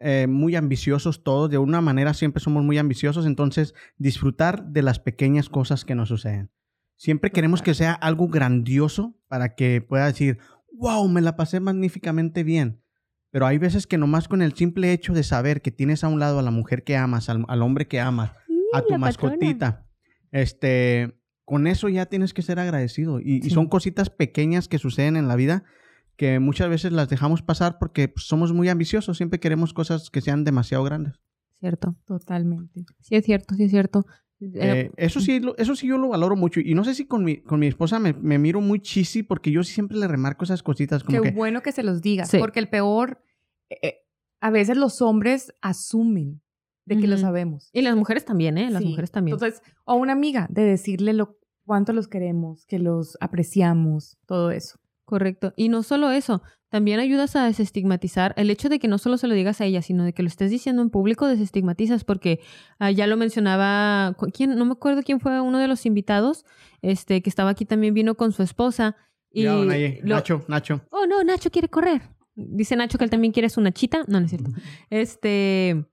eh, 0.00 0.26
muy 0.28 0.54
ambiciosos 0.56 1.22
todos. 1.24 1.50
De 1.50 1.58
una 1.58 1.80
manera 1.80 2.14
siempre 2.14 2.40
somos 2.42 2.62
muy 2.64 2.78
ambiciosos, 2.78 3.26
entonces 3.26 3.74
disfrutar 3.96 4.64
de 4.66 4.82
las 4.82 4.98
pequeñas 5.00 5.48
cosas 5.48 5.84
que 5.84 5.94
nos 5.94 6.08
suceden. 6.08 6.50
Siempre 6.98 7.30
queremos 7.30 7.62
que 7.62 7.74
sea 7.74 7.92
algo 7.92 8.28
grandioso 8.28 9.16
para 9.28 9.54
que 9.54 9.80
pueda 9.80 10.06
decir, 10.06 10.38
wow, 10.72 11.08
me 11.08 11.20
la 11.20 11.36
pasé 11.36 11.60
magníficamente 11.60 12.42
bien. 12.42 12.82
Pero 13.30 13.46
hay 13.46 13.56
veces 13.56 13.86
que 13.86 13.98
nomás 13.98 14.26
con 14.26 14.42
el 14.42 14.54
simple 14.54 14.92
hecho 14.92 15.14
de 15.14 15.22
saber 15.22 15.62
que 15.62 15.70
tienes 15.70 16.02
a 16.02 16.08
un 16.08 16.18
lado 16.18 16.40
a 16.40 16.42
la 16.42 16.50
mujer 16.50 16.82
que 16.82 16.96
amas, 16.96 17.28
al, 17.28 17.44
al 17.48 17.62
hombre 17.62 17.86
que 17.86 18.00
amas, 18.00 18.32
a 18.72 18.82
tu 18.82 18.94
la 18.94 18.98
patrona. 18.98 18.98
mascotita. 18.98 19.86
Este, 20.32 21.20
con 21.44 21.68
eso 21.68 21.88
ya 21.88 22.06
tienes 22.06 22.34
que 22.34 22.42
ser 22.42 22.58
agradecido. 22.58 23.20
Y, 23.20 23.40
y 23.46 23.50
son 23.50 23.68
cositas 23.68 24.10
pequeñas 24.10 24.66
que 24.66 24.78
suceden 24.78 25.16
en 25.16 25.28
la 25.28 25.36
vida 25.36 25.64
que 26.16 26.40
muchas 26.40 26.68
veces 26.68 26.90
las 26.90 27.08
dejamos 27.08 27.42
pasar 27.42 27.78
porque 27.78 28.08
pues, 28.08 28.26
somos 28.26 28.52
muy 28.52 28.68
ambiciosos. 28.68 29.16
Siempre 29.16 29.38
queremos 29.38 29.72
cosas 29.72 30.10
que 30.10 30.20
sean 30.20 30.42
demasiado 30.42 30.82
grandes. 30.82 31.20
Cierto. 31.60 31.96
Totalmente. 32.06 32.84
Sí 32.98 33.14
es 33.14 33.24
cierto, 33.24 33.54
sí 33.54 33.64
es 33.64 33.70
cierto. 33.70 34.04
Eh, 34.40 34.50
Eh, 34.54 34.90
eso 34.96 35.20
sí, 35.20 35.40
eso 35.56 35.74
sí 35.74 35.86
yo 35.88 35.98
lo 35.98 36.08
valoro 36.08 36.36
mucho. 36.36 36.60
Y 36.60 36.74
no 36.74 36.84
sé 36.84 36.94
si 36.94 37.06
con 37.06 37.24
mi, 37.24 37.38
con 37.38 37.58
mi 37.60 37.66
esposa 37.66 37.98
me, 37.98 38.12
me 38.12 38.38
miro 38.38 38.60
muy 38.60 38.80
cheesy 38.80 39.22
porque 39.22 39.50
yo 39.50 39.64
siempre 39.64 39.98
le 39.98 40.06
remarco 40.08 40.44
esas 40.44 40.62
cositas 40.62 41.02
como 41.02 41.20
Qué 41.22 41.30
que 41.30 41.34
bueno 41.36 41.60
que 41.62 41.72
se 41.72 41.82
los 41.82 42.00
digas, 42.02 42.30
Sí. 42.30 42.38
porque 42.38 42.60
el 42.60 42.68
peor, 42.68 43.20
eh, 43.70 43.98
a 44.40 44.50
veces 44.50 44.76
los 44.76 45.02
hombres 45.02 45.52
asumen 45.60 46.40
de 46.86 46.96
que 46.98 47.06
lo 47.06 47.18
sabemos. 47.18 47.68
y 47.74 47.82
las 47.82 47.96
mujeres 47.96 48.24
también, 48.24 48.56
¿eh? 48.56 48.70
Las 48.70 48.82
Sí. 48.82 48.88
mujeres 48.88 49.10
también. 49.10 49.34
Entonces, 49.34 49.60
o 49.84 49.94
una 49.96 50.12
amiga, 50.14 50.46
de 50.50 50.62
decirle 50.62 51.12
lo 51.12 51.36
cuánto 51.66 51.92
los 51.92 52.08
queremos, 52.08 52.64
que 52.64 52.78
los 52.78 53.18
apreciamos, 53.20 54.16
todo 54.26 54.50
eso. 54.52 54.78
Correcto. 55.04 55.52
Y 55.56 55.68
no 55.68 55.82
solo 55.82 56.10
eso, 56.10 56.42
también 56.70 57.00
ayudas 57.00 57.34
a 57.36 57.44
desestigmatizar 57.46 58.34
el 58.36 58.50
hecho 58.50 58.68
de 58.68 58.78
que 58.78 58.88
no 58.88 58.98
solo 58.98 59.16
se 59.18 59.26
lo 59.28 59.34
digas 59.34 59.60
a 59.60 59.64
ella, 59.64 59.80
sino 59.82 60.04
de 60.04 60.12
que 60.12 60.22
lo 60.22 60.28
estés 60.28 60.50
diciendo 60.50 60.82
en 60.82 60.90
público, 60.90 61.26
desestigmatizas, 61.26 62.04
porque 62.04 62.40
ah, 62.78 62.90
ya 62.90 63.06
lo 63.06 63.16
mencionaba, 63.16 64.14
¿quién? 64.34 64.56
no 64.56 64.64
me 64.64 64.72
acuerdo 64.72 65.02
quién 65.02 65.20
fue 65.20 65.40
uno 65.40 65.58
de 65.58 65.68
los 65.68 65.86
invitados, 65.86 66.44
este, 66.82 67.22
que 67.22 67.30
estaba 67.30 67.50
aquí 67.50 67.64
también 67.64 67.94
vino 67.94 68.14
con 68.16 68.32
su 68.32 68.42
esposa. 68.42 68.96
Y 69.30 69.44
Ya, 69.44 69.54
lo- 69.54 69.64
Nacho, 70.04 70.44
Nacho. 70.48 70.82
oh 70.90 71.06
no, 71.06 71.22
Nacho 71.24 71.50
quiere 71.50 71.68
correr. 71.68 72.02
Dice 72.34 72.76
Nacho 72.76 72.98
que 72.98 73.04
él 73.04 73.10
también 73.10 73.32
quiere 73.32 73.48
su 73.50 73.60
nachita. 73.60 74.04
No, 74.06 74.20
no 74.20 74.26
es 74.26 74.30
cierto. 74.30 74.50
Este, 74.90 75.84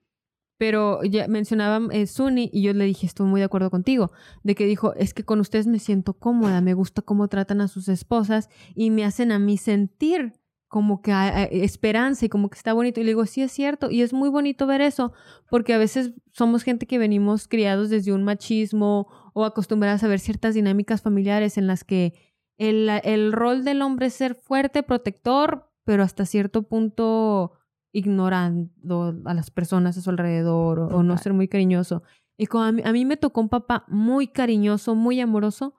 pero 0.57 1.03
ya 1.03 1.27
mencionaba 1.27 1.79
eh, 1.91 2.07
Suni 2.07 2.49
y 2.53 2.61
yo 2.61 2.73
le 2.73 2.85
dije, 2.85 3.05
estoy 3.05 3.27
muy 3.27 3.41
de 3.41 3.45
acuerdo 3.45 3.69
contigo, 3.71 4.11
de 4.43 4.55
que 4.55 4.65
dijo, 4.65 4.93
es 4.95 5.13
que 5.13 5.23
con 5.23 5.39
ustedes 5.39 5.67
me 5.67 5.79
siento 5.79 6.13
cómoda, 6.13 6.61
me 6.61 6.73
gusta 6.73 7.01
cómo 7.01 7.27
tratan 7.27 7.61
a 7.61 7.67
sus 7.67 7.87
esposas 7.89 8.49
y 8.75 8.89
me 8.91 9.03
hacen 9.03 9.31
a 9.31 9.39
mí 9.39 9.57
sentir 9.57 10.33
como 10.67 11.01
que 11.01 11.11
hay, 11.11 11.47
hay 11.51 11.61
esperanza 11.61 12.25
y 12.25 12.29
como 12.29 12.49
que 12.49 12.57
está 12.57 12.73
bonito. 12.73 12.99
Y 12.99 13.03
le 13.03 13.11
digo, 13.11 13.25
sí 13.25 13.41
es 13.41 13.51
cierto, 13.51 13.91
y 13.91 14.01
es 14.01 14.13
muy 14.13 14.29
bonito 14.29 14.67
ver 14.67 14.81
eso, 14.81 15.13
porque 15.49 15.73
a 15.73 15.77
veces 15.77 16.13
somos 16.31 16.63
gente 16.63 16.85
que 16.87 16.97
venimos 16.97 17.47
criados 17.47 17.89
desde 17.89 18.13
un 18.13 18.23
machismo 18.23 19.07
o 19.33 19.45
acostumbradas 19.45 20.03
a 20.03 20.07
ver 20.07 20.19
ciertas 20.19 20.53
dinámicas 20.53 21.01
familiares 21.01 21.57
en 21.57 21.67
las 21.67 21.83
que 21.83 22.13
el, 22.57 22.89
el 23.03 23.31
rol 23.33 23.63
del 23.63 23.81
hombre 23.81 24.07
es 24.07 24.13
ser 24.13 24.35
fuerte, 24.35 24.83
protector, 24.83 25.69
pero 25.83 26.03
hasta 26.03 26.25
cierto 26.25 26.63
punto 26.63 27.53
ignorando 27.91 29.15
a 29.25 29.33
las 29.33 29.51
personas 29.51 29.97
a 29.97 30.01
su 30.01 30.09
alrededor 30.09 30.79
o, 30.79 30.87
o 30.87 31.03
no 31.03 31.17
ser 31.17 31.33
muy 31.33 31.47
cariñoso. 31.47 32.03
Y 32.37 32.47
como 32.47 32.65
a, 32.65 32.71
mí, 32.71 32.81
a 32.83 32.91
mí 32.91 33.05
me 33.05 33.17
tocó 33.17 33.39
un 33.39 33.49
papá 33.49 33.85
muy 33.87 34.27
cariñoso, 34.27 34.95
muy 34.95 35.19
amoroso 35.21 35.75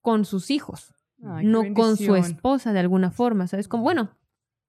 con 0.00 0.24
sus 0.24 0.50
hijos, 0.50 0.94
Ay, 1.22 1.46
no 1.46 1.62
con 1.74 1.96
su 1.96 2.16
esposa 2.16 2.72
de 2.72 2.80
alguna 2.80 3.10
forma, 3.10 3.46
¿sabes? 3.46 3.68
Como, 3.68 3.82
bueno, 3.82 4.10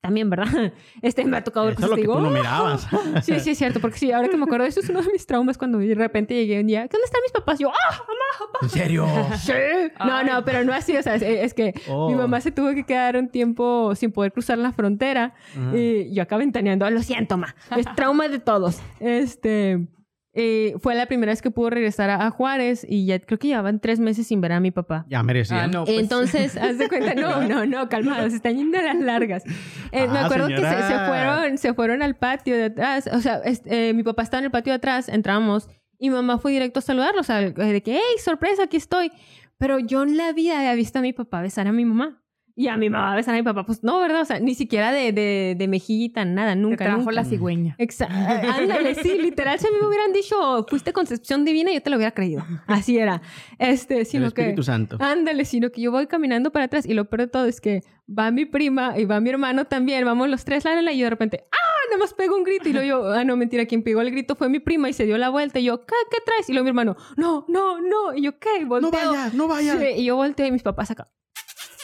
también, 0.01 0.29
¿verdad? 0.29 0.47
Este, 1.01 1.23
me 1.25 1.37
ha 1.37 1.43
tocado 1.43 1.69
Eso 1.69 1.81
es 1.83 1.89
lo 1.89 1.95
que 1.95 2.01
digo, 2.01 2.15
tú 2.15 2.21
no 2.21 2.29
mirabas. 2.31 2.87
Sí, 3.23 3.39
sí, 3.39 3.51
es 3.51 3.57
cierto, 3.57 3.79
porque 3.79 3.97
sí, 3.97 4.11
ahora 4.11 4.27
que 4.27 4.37
me 4.37 4.43
acuerdo, 4.43 4.65
eso 4.65 4.79
es 4.79 4.89
uno 4.89 5.01
de 5.01 5.11
mis 5.11 5.25
traumas 5.25 5.57
cuando 5.57 5.77
de 5.77 5.95
repente 5.95 6.33
llegué 6.33 6.59
un 6.59 6.67
día, 6.67 6.81
¿dónde 6.81 7.05
están 7.05 7.21
mis 7.23 7.31
papás? 7.31 7.59
Yo, 7.59 7.69
¡ah, 7.69 7.91
mamá, 7.99 8.51
papá! 8.51 8.59
¿En 8.63 8.69
serio? 8.69 9.07
Sí. 9.37 9.53
No, 9.99 10.23
no, 10.23 10.43
pero 10.43 10.63
no 10.63 10.73
así, 10.73 10.97
o 10.97 11.03
sea, 11.03 11.15
es, 11.15 11.21
es 11.23 11.53
que 11.53 11.73
Oh. 11.87 12.09
mi 12.09 12.15
mamá 12.15 12.41
se 12.41 12.51
tuvo 12.51 12.73
que 12.73 12.83
quedar 12.85 13.15
un 13.17 13.29
tiempo 13.29 13.93
sin 13.95 14.11
poder 14.11 14.31
cruzar 14.31 14.57
la 14.57 14.71
frontera 14.71 15.33
y 15.73 16.13
yo 16.13 16.23
acá 16.23 16.37
ventaneando, 16.37 16.89
lo 16.89 17.01
siento, 17.03 17.37
ma, 17.37 17.55
es 17.77 17.85
trauma 17.95 18.27
de 18.27 18.39
todos. 18.39 18.79
Este, 18.99 19.87
eh, 20.33 20.75
fue 20.79 20.95
la 20.95 21.05
primera 21.07 21.31
vez 21.31 21.41
que 21.41 21.51
pudo 21.51 21.69
regresar 21.69 22.09
a, 22.09 22.25
a 22.25 22.29
Juárez 22.31 22.85
y 22.87 23.05
ya 23.05 23.19
creo 23.19 23.37
que 23.37 23.49
llevaban 23.49 23.79
tres 23.79 23.99
meses 23.99 24.27
sin 24.27 24.39
ver 24.41 24.53
a 24.53 24.59
mi 24.59 24.71
papá. 24.71 25.05
Ya 25.09 25.21
merecía. 25.23 25.63
Ah, 25.63 25.67
no, 25.67 25.83
pues. 25.85 25.99
Entonces, 25.99 26.55
haz 26.61 26.77
de 26.77 26.87
cuenta, 26.87 27.13
no, 27.15 27.41
no, 27.47 27.65
no, 27.65 27.89
calmados, 27.89 28.29
se 28.31 28.37
están 28.37 28.55
yendo 28.57 28.77
a 28.77 28.81
las 28.81 28.95
largas. 28.99 29.43
Eh, 29.91 30.07
me 30.07 30.19
Ah, 30.19 30.25
acuerdo 30.25 30.47
que 30.47 30.57
se, 30.57 30.99
fueron, 31.07 31.57
se 31.57 31.73
fueron 31.73 32.01
al 32.01 32.15
patio 32.15 32.55
de 32.55 32.65
atrás, 32.65 33.09
o 33.11 33.19
sea, 33.19 33.41
este, 33.43 33.89
eh, 33.89 33.93
mi 33.93 34.03
papá 34.03 34.23
estaba 34.23 34.39
en 34.39 34.45
el 34.45 34.51
patio 34.51 34.71
de 34.71 34.77
atrás, 34.77 35.09
entramos 35.09 35.67
y 35.99 36.09
mi 36.09 36.15
mamá 36.15 36.37
fue 36.37 36.51
directo 36.53 36.79
a 36.79 36.81
saludarlo, 36.81 37.21
o 37.21 37.23
sea, 37.23 37.37
de 37.41 37.83
que, 37.83 37.93
hey, 37.95 38.01
sorpresa, 38.23 38.63
aquí 38.63 38.77
estoy. 38.77 39.11
Pero 39.57 39.77
yo 39.77 40.01
en 40.03 40.17
la 40.17 40.31
vida 40.33 40.57
había 40.57 40.73
visto 40.73 40.97
a 40.97 41.01
mi 41.03 41.13
papá 41.13 41.41
besar 41.41 41.67
a 41.67 41.71
mi 41.71 41.85
mamá. 41.85 42.20
Y 42.61 42.67
a 42.67 42.77
mi 42.77 42.89
mamá 42.91 43.15
besar 43.15 43.33
a 43.33 43.37
mi 43.37 43.43
papá, 43.43 43.65
pues 43.65 43.83
no, 43.83 43.99
¿verdad? 43.99 44.21
O 44.21 44.25
sea, 44.25 44.39
ni 44.39 44.53
siquiera 44.53 44.91
de, 44.91 45.11
de, 45.13 45.55
de 45.57 45.67
mejillita, 45.67 46.25
nada, 46.25 46.53
Te 46.53 46.59
nunca, 46.59 46.83
trajo 46.85 46.99
nunca. 46.99 47.11
la 47.11 47.23
cigüeña. 47.25 47.75
Exa- 47.79 48.07
Ándale, 48.09 48.93
sí, 48.95 49.17
literal, 49.17 49.57
si 49.57 49.67
a 49.67 49.71
mí 49.71 49.77
me 49.81 49.87
hubieran 49.87 50.13
dicho, 50.13 50.65
fuiste 50.69 50.93
concepción 50.93 51.43
divina, 51.43 51.71
yo 51.73 51.81
te 51.81 51.89
lo 51.89 51.95
hubiera 51.95 52.11
creído. 52.11 52.43
Así 52.67 52.97
era. 52.99 53.21
Este, 53.57 53.99
El 54.01 54.05
sino 54.05 54.31
que... 54.31 54.41
Espíritu 54.41 54.63
Santo. 54.63 54.97
Ándale, 54.99 55.45
sino 55.45 55.71
que 55.71 55.81
yo 55.81 55.91
voy 55.91 56.05
caminando 56.07 56.51
para 56.51 56.65
atrás 56.65 56.85
y 56.85 56.93
lo 56.93 57.05
peor 57.05 57.21
de 57.21 57.27
todo 57.27 57.45
es 57.45 57.59
que 57.61 57.81
va 58.07 58.29
mi 58.29 58.45
prima 58.45 58.93
y 58.99 59.05
va 59.05 59.19
mi 59.19 59.29
hermano 59.31 59.65
también, 59.65 60.05
vamos 60.05 60.29
los 60.29 60.45
tres, 60.45 60.63
la, 60.65 60.75
la, 60.75 60.81
la, 60.83 60.91
y 60.93 60.99
yo 60.99 61.05
de 61.05 61.09
repente, 61.11 61.45
¡ah! 61.51 61.57
Nada 61.89 61.99
más 61.99 62.13
pego 62.13 62.35
un 62.37 62.43
grito 62.43 62.69
y 62.69 62.73
luego 62.73 62.87
yo, 62.87 63.11
ah, 63.11 63.23
no, 63.25 63.35
mentira, 63.35 63.65
quien 63.65 63.83
pegó 63.83 64.01
el 64.01 64.11
grito 64.11 64.35
fue 64.35 64.47
mi 64.49 64.59
prima 64.59 64.87
y 64.87 64.93
se 64.93 65.05
dio 65.05 65.17
la 65.17 65.29
vuelta 65.29 65.59
y 65.59 65.63
yo, 65.65 65.85
¿qué, 65.85 65.95
qué 66.09 66.17
traes? 66.25 66.47
Y 66.49 66.53
luego 66.53 66.63
mi 66.65 66.69
hermano, 66.69 66.95
no, 67.17 67.43
no, 67.49 67.81
no, 67.81 68.13
y 68.15 68.21
yo, 68.21 68.37
¿qué? 68.39 68.63
Volteo. 68.65 68.91
No 68.91 69.11
vayas, 69.11 69.33
no 69.33 69.47
vayas. 69.47 69.79
Sí, 69.79 69.85
y 69.97 70.05
yo 70.05 70.15
volteo 70.15 70.45
y 70.45 70.51
mis 70.51 70.63
papás 70.63 70.91
acá. 70.91 71.09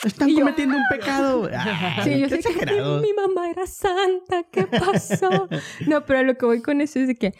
Están 0.04 0.30
yo- 0.30 0.40
cometiendo 0.40 0.76
un 0.76 0.84
pecado. 0.90 1.50
Ah, 1.54 2.02
Sí, 2.04 2.20
yo 2.20 2.30
sé 2.30 2.40
que 2.40 2.50
exagerado. 2.50 3.02
mi 3.02 3.14
mamá 3.14 3.50
era 3.50 3.66
santa, 3.68 4.44
¿qué 4.52 4.66
pasó? 4.68 5.48
no, 5.88 6.06
pero 6.06 6.24
lo 6.24 6.36
que 6.38 6.46
voy 6.46 6.62
con 6.62 6.82
eso 6.82 7.00
es 7.00 7.08
de 7.08 7.16
que 7.16 7.34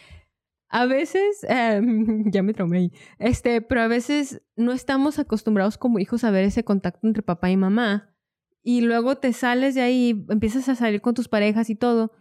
a 0.70 0.86
veces, 0.86 1.46
em, 1.48 2.26
ya 2.32 2.44
me 2.44 2.54
traumé 2.54 2.78
ahí, 2.80 2.92
este, 3.20 3.62
pero 3.62 3.82
a 3.82 3.88
veces 3.88 4.42
no 4.56 4.72
estamos 4.74 5.20
acostumbrados 5.20 5.78
como 5.78 6.00
hijos 6.00 6.24
a 6.24 6.32
ver 6.32 6.44
ese 6.46 6.64
contacto 6.64 7.08
entre 7.08 7.24
papá 7.24 7.50
y 7.50 7.58
mamá 7.58 8.14
y 8.64 8.82
luego 8.82 9.16
te 9.16 9.32
sales 9.32 9.76
de 9.76 9.82
ahí, 9.82 10.26
empiezas 10.30 10.68
a 10.68 10.76
salir 10.76 11.00
con 11.02 11.14
tus 11.14 11.30
parejas 11.30 11.70
y 11.70 11.76
todo, 11.76 12.12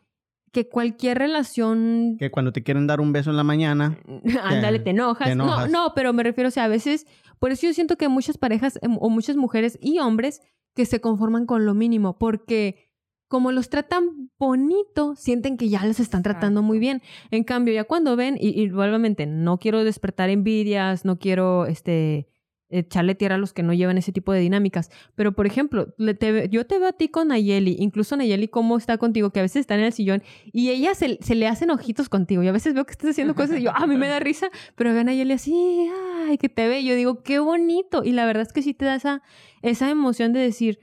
que 0.53 0.69
cualquier 0.69 1.19
relación 1.19 2.17
Que 2.21 2.31
cuando 2.31 2.53
te 2.53 2.63
quieren 2.63 2.87
dar 2.87 3.01
un 3.01 3.13
beso 3.13 3.31
en 3.31 3.37
la 3.37 3.43
mañana. 3.43 3.99
Ándale, 4.45 4.79
te 4.79 4.91
enojas. 4.91 5.27
te 5.27 5.33
enojas. 5.33 5.69
No, 5.71 5.89
no, 5.89 5.93
pero 5.95 6.13
me 6.13 6.23
refiero, 6.23 6.49
o 6.49 6.53
sea, 6.53 6.65
a 6.65 6.69
veces, 6.69 7.05
por 7.39 7.53
eso 7.53 7.67
yo 7.67 7.75
siento 7.75 7.97
que 7.97 8.09
muchas 8.09 8.39
parejas 8.39 8.79
em, 8.83 8.97
o 9.01 9.11
muchas 9.11 9.37
mujeres 9.37 9.79
y 9.81 9.99
hombres 9.99 10.41
que 10.75 10.87
se 10.87 11.01
conforman 11.01 11.47
con 11.47 11.65
lo 11.65 11.75
mínimo, 11.75 12.19
porque 12.19 12.87
como 13.29 13.51
los 13.51 13.69
tratan 13.69 14.31
bonito, 14.39 15.17
sienten 15.17 15.57
que 15.57 15.69
ya 15.69 15.85
los 15.85 15.99
están 15.99 16.23
tratando 16.23 16.63
muy 16.63 16.79
bien. 16.79 17.03
En 17.31 17.43
cambio, 17.43 17.75
ya 17.75 17.85
cuando 17.85 18.15
ven, 18.15 18.37
y, 18.41 18.61
y 18.61 18.69
nuevamente, 18.69 19.27
no 19.27 19.59
quiero 19.59 19.83
despertar 19.83 20.31
envidias, 20.31 21.05
no 21.05 21.19
quiero 21.19 21.67
este 21.67 22.29
echarle 22.69 23.15
tierra 23.15 23.37
a 23.37 23.39
los 23.39 23.53
que 23.53 23.63
no 23.63 23.73
llevan 23.73 23.99
ese 23.99 24.13
tipo 24.13 24.33
de 24.33 24.41
dinámicas. 24.41 24.91
Pero, 25.15 25.33
por 25.33 25.47
ejemplo, 25.47 25.95
yo 25.99 26.67
te 26.67 26.79
veo 26.79 26.89
a 26.89 26.93
ti 26.93 27.09
con 27.09 27.29
Nayeli, 27.29 27.77
incluso 27.79 28.17
Nayeli 28.17 28.49
cómo 28.49 28.77
está 28.77 28.99
contigo, 28.99 29.31
que 29.31 29.41
a 29.41 29.43
veces 29.43 29.61
está 29.61 29.75
en 29.75 29.83
el 29.83 29.93
sillón 29.93 30.23
y 30.53 30.71
ella 30.71 30.95
se, 30.95 31.19
se 31.21 31.35
le 31.35 31.47
hacen 31.47 31.71
ojitos 31.71 32.09
contigo. 32.09 32.43
Y 32.43 32.49
a 32.49 32.53
veces 32.53 32.75
veo 32.75 32.85
que 32.85 32.93
estás 32.93 33.11
haciendo 33.11 33.35
cosas 33.35 33.59
y 33.59 33.63
yo, 33.63 33.71
"Ah, 33.71 33.85
a 33.85 33.87
mí 33.87 33.97
me 33.97 34.09
da 34.09 34.21
risa, 34.21 34.49
pero 34.75 34.91
ven 34.91 35.01
a 35.01 35.05
Nayeli 35.05 35.33
así, 35.33 35.89
ay, 36.27 36.39
que 36.39 36.49
te 36.49 36.69
ve. 36.69 36.81
Y 36.81 36.87
yo 36.87 36.95
digo, 36.95 37.23
qué 37.23 37.39
bonito. 37.39 38.03
Y 38.05 38.13
la 38.13 38.27
verdad 38.27 38.43
es 38.43 38.53
que 38.53 38.63
sí 38.63 38.75
te 38.75 38.85
da 38.85 38.97
esa, 38.97 39.23
esa 39.63 39.91
emoción 39.91 40.33
de 40.33 40.41
decir, 40.41 40.79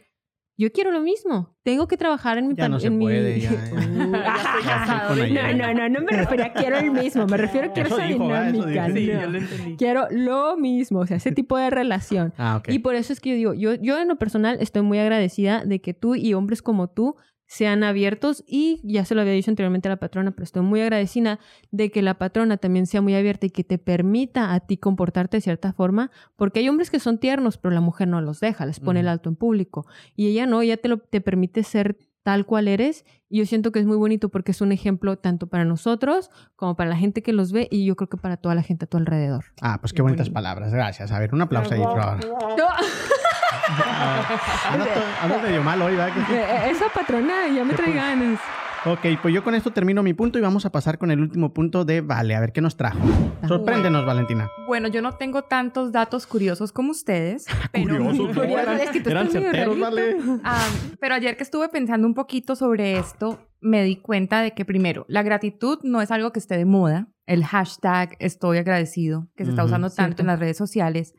yo 0.57 0.71
quiero 0.71 0.91
lo 0.91 1.01
mismo. 1.01 1.55
Tengo 1.63 1.87
que 1.87 1.97
trabajar 1.97 2.37
en 2.37 2.47
mi... 2.47 2.55
Ya 2.55 2.63
pan- 2.65 2.71
no 2.71 2.79
se 2.79 2.87
en 2.87 2.97
mi- 2.97 3.05
ya. 3.39 3.51
Uh, 3.71 5.15
no, 5.33 5.53
no, 5.53 5.73
no, 5.73 5.89
no 5.89 6.01
me 6.01 6.11
refiero 6.17 6.43
a 6.45 6.53
quiero 6.53 6.77
el 6.77 6.91
mismo, 6.91 7.25
me 7.27 7.37
refiero 7.37 7.67
a 7.69 7.73
quiero 7.73 7.87
Eso 7.87 7.97
esa 7.97 8.07
dijo. 8.07 8.23
Eso 8.33 8.43
dinámica. 8.51 8.87
dijo. 8.89 8.97
Sí, 8.97 9.07
no. 9.13 9.21
yo 9.21 9.29
lo 9.29 9.37
entendí. 9.37 9.75
Quiero 9.77 10.07
lo 10.11 10.57
mismo, 10.57 10.99
o 10.99 11.07
sea, 11.07 11.17
ese 11.17 11.31
tipo 11.31 11.57
de 11.57 11.69
relación. 11.69 12.33
Ah, 12.37 12.57
ok. 12.57 12.69
Y 12.69 12.79
por 12.79 12.95
eso 12.95 13.13
es 13.13 13.19
que 13.19 13.29
yo 13.31 13.35
digo, 13.35 13.53
yo, 13.53 13.73
yo 13.75 13.99
en 13.99 14.07
lo 14.07 14.17
personal 14.17 14.57
estoy 14.59 14.81
muy 14.81 14.99
agradecida 14.99 15.63
de 15.65 15.81
que 15.81 15.93
tú 15.93 16.15
y 16.15 16.33
hombres 16.33 16.61
como 16.61 16.87
tú 16.89 17.15
sean 17.45 17.83
abiertos 17.83 18.43
y 18.47 18.79
ya 18.83 19.05
se 19.05 19.15
lo 19.15 19.21
había 19.21 19.33
dicho 19.33 19.51
anteriormente 19.51 19.87
a 19.87 19.91
la 19.91 19.97
patrona, 19.97 20.31
pero 20.31 20.43
estoy 20.43 20.63
muy 20.63 20.81
agradecida 20.81 21.39
de 21.71 21.91
que 21.91 22.01
la 22.01 22.17
patrona 22.17 22.57
también 22.57 22.87
sea 22.87 23.01
muy 23.01 23.15
abierta 23.15 23.45
y 23.45 23.49
que 23.49 23.63
te 23.63 23.77
permita 23.77 24.53
a 24.53 24.59
ti 24.61 24.77
comportarte 24.77 25.37
de 25.37 25.41
cierta 25.41 25.73
forma, 25.73 26.11
porque 26.35 26.59
hay 26.59 26.69
hombres 26.69 26.89
que 26.89 26.99
son 26.99 27.19
tiernos, 27.19 27.57
pero 27.57 27.73
la 27.73 27.81
mujer 27.81 28.07
no 28.07 28.21
los 28.21 28.39
deja, 28.39 28.65
les 28.65 28.79
pone 28.79 29.01
el 29.01 29.07
alto 29.07 29.29
en 29.29 29.35
público 29.35 29.85
y 30.15 30.27
ella 30.27 30.45
no, 30.45 30.61
ella 30.61 30.77
te 30.77 30.87
lo 30.87 30.99
te 30.99 31.21
permite 31.21 31.63
ser 31.63 31.97
tal 32.23 32.45
cual 32.45 32.67
eres 32.67 33.05
y 33.29 33.39
yo 33.39 33.45
siento 33.45 33.71
que 33.71 33.79
es 33.79 33.85
muy 33.85 33.97
bonito 33.97 34.29
porque 34.29 34.51
es 34.51 34.61
un 34.61 34.71
ejemplo 34.71 35.17
tanto 35.17 35.47
para 35.47 35.65
nosotros 35.65 36.31
como 36.55 36.75
para 36.75 36.89
la 36.89 36.95
gente 36.95 37.21
que 37.21 37.33
los 37.33 37.51
ve 37.51 37.67
y 37.69 37.85
yo 37.85 37.95
creo 37.95 38.09
que 38.09 38.17
para 38.17 38.37
toda 38.37 38.55
la 38.55 38.63
gente 38.63 38.85
a 38.85 38.87
tu 38.87 38.97
alrededor. 38.97 39.45
Ah, 39.61 39.77
pues 39.81 39.91
qué 39.93 40.01
bonitas 40.01 40.29
palabras. 40.29 40.71
Gracias. 40.71 41.11
A 41.11 41.19
ver, 41.19 41.33
un 41.33 41.41
aplauso 41.41 41.73
ahí, 41.73 41.81
por 41.81 41.99
favor. 41.99 42.19
Ah, 43.67 44.77
to- 44.77 45.23
andas 45.25 45.43
medio 45.43 45.63
mal 45.63 45.81
hoy, 45.81 45.95
¿verdad? 45.95 46.13
sí? 46.27 46.33
Eh, 46.33 46.69
Esa 46.71 46.89
patrona 46.89 47.47
ya 47.53 47.63
me 47.63 47.73
trae 47.73 47.93
ganas. 47.93 48.39
Ok, 48.85 48.99
pues 49.21 49.33
yo 49.33 49.45
con 49.45 49.55
esto 49.55 49.71
termino 49.71 50.03
mi 50.03 50.13
punto 50.13 50.37
y 50.37 50.41
vamos 50.41 50.65
a 50.65 50.69
pasar 50.69 50.97
con 50.97 51.09
el 51.09 51.21
último 51.21 51.53
punto 51.53 51.85
de 51.85 52.01
Vale. 52.01 52.35
A 52.35 52.41
ver 52.41 52.51
qué 52.51 52.59
nos 52.59 52.75
trajo. 52.75 52.99
Sorpréndenos, 53.47 54.05
Valentina. 54.05 54.49
Bueno, 54.67 54.89
yo 54.89 55.01
no 55.01 55.13
tengo 55.15 55.43
tantos 55.43 55.93
datos 55.93 56.27
curiosos 56.27 56.73
como 56.73 56.91
ustedes, 56.91 57.45
pero, 57.71 57.95
Curiosos, 57.97 58.35
¿no? 58.35 58.43
Eran- 58.43 58.79
es 58.81 58.89
que 58.89 58.99
tú 58.99 59.09
Eran 59.09 59.29
certeros. 59.29 59.79
Vale. 59.79 60.17
Ah, 60.43 60.67
pero 60.99 61.15
ayer 61.15 61.37
que 61.37 61.43
estuve 61.43 61.69
pensando 61.69 62.05
un 62.05 62.13
poquito 62.13 62.57
sobre 62.57 62.97
esto, 62.97 63.39
me 63.61 63.83
di 63.83 63.95
cuenta 63.95 64.41
de 64.41 64.51
que 64.51 64.65
primero, 64.65 65.05
la 65.07 65.23
gratitud 65.23 65.79
no 65.83 66.01
es 66.01 66.11
algo 66.11 66.33
que 66.33 66.39
esté 66.39 66.57
de 66.57 66.65
moda. 66.65 67.07
El 67.25 67.45
hashtag 67.45 68.17
estoy 68.19 68.57
agradecido, 68.57 69.29
que 69.37 69.45
se 69.45 69.51
está 69.51 69.63
usando 69.63 69.87
tanto 69.87 69.95
cierto. 70.17 70.21
en 70.23 70.27
las 70.27 70.39
redes 70.39 70.57
sociales. 70.57 71.13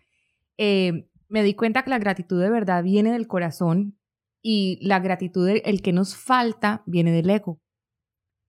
Eh, 0.58 1.08
me 1.34 1.42
di 1.42 1.54
cuenta 1.54 1.82
que 1.82 1.90
la 1.90 1.98
gratitud 1.98 2.40
de 2.40 2.48
verdad 2.48 2.84
viene 2.84 3.10
del 3.10 3.26
corazón 3.26 3.98
y 4.40 4.78
la 4.86 5.00
gratitud, 5.00 5.48
el, 5.48 5.62
el 5.64 5.82
que 5.82 5.92
nos 5.92 6.14
falta, 6.16 6.82
viene 6.86 7.10
del 7.10 7.28
ego. 7.28 7.60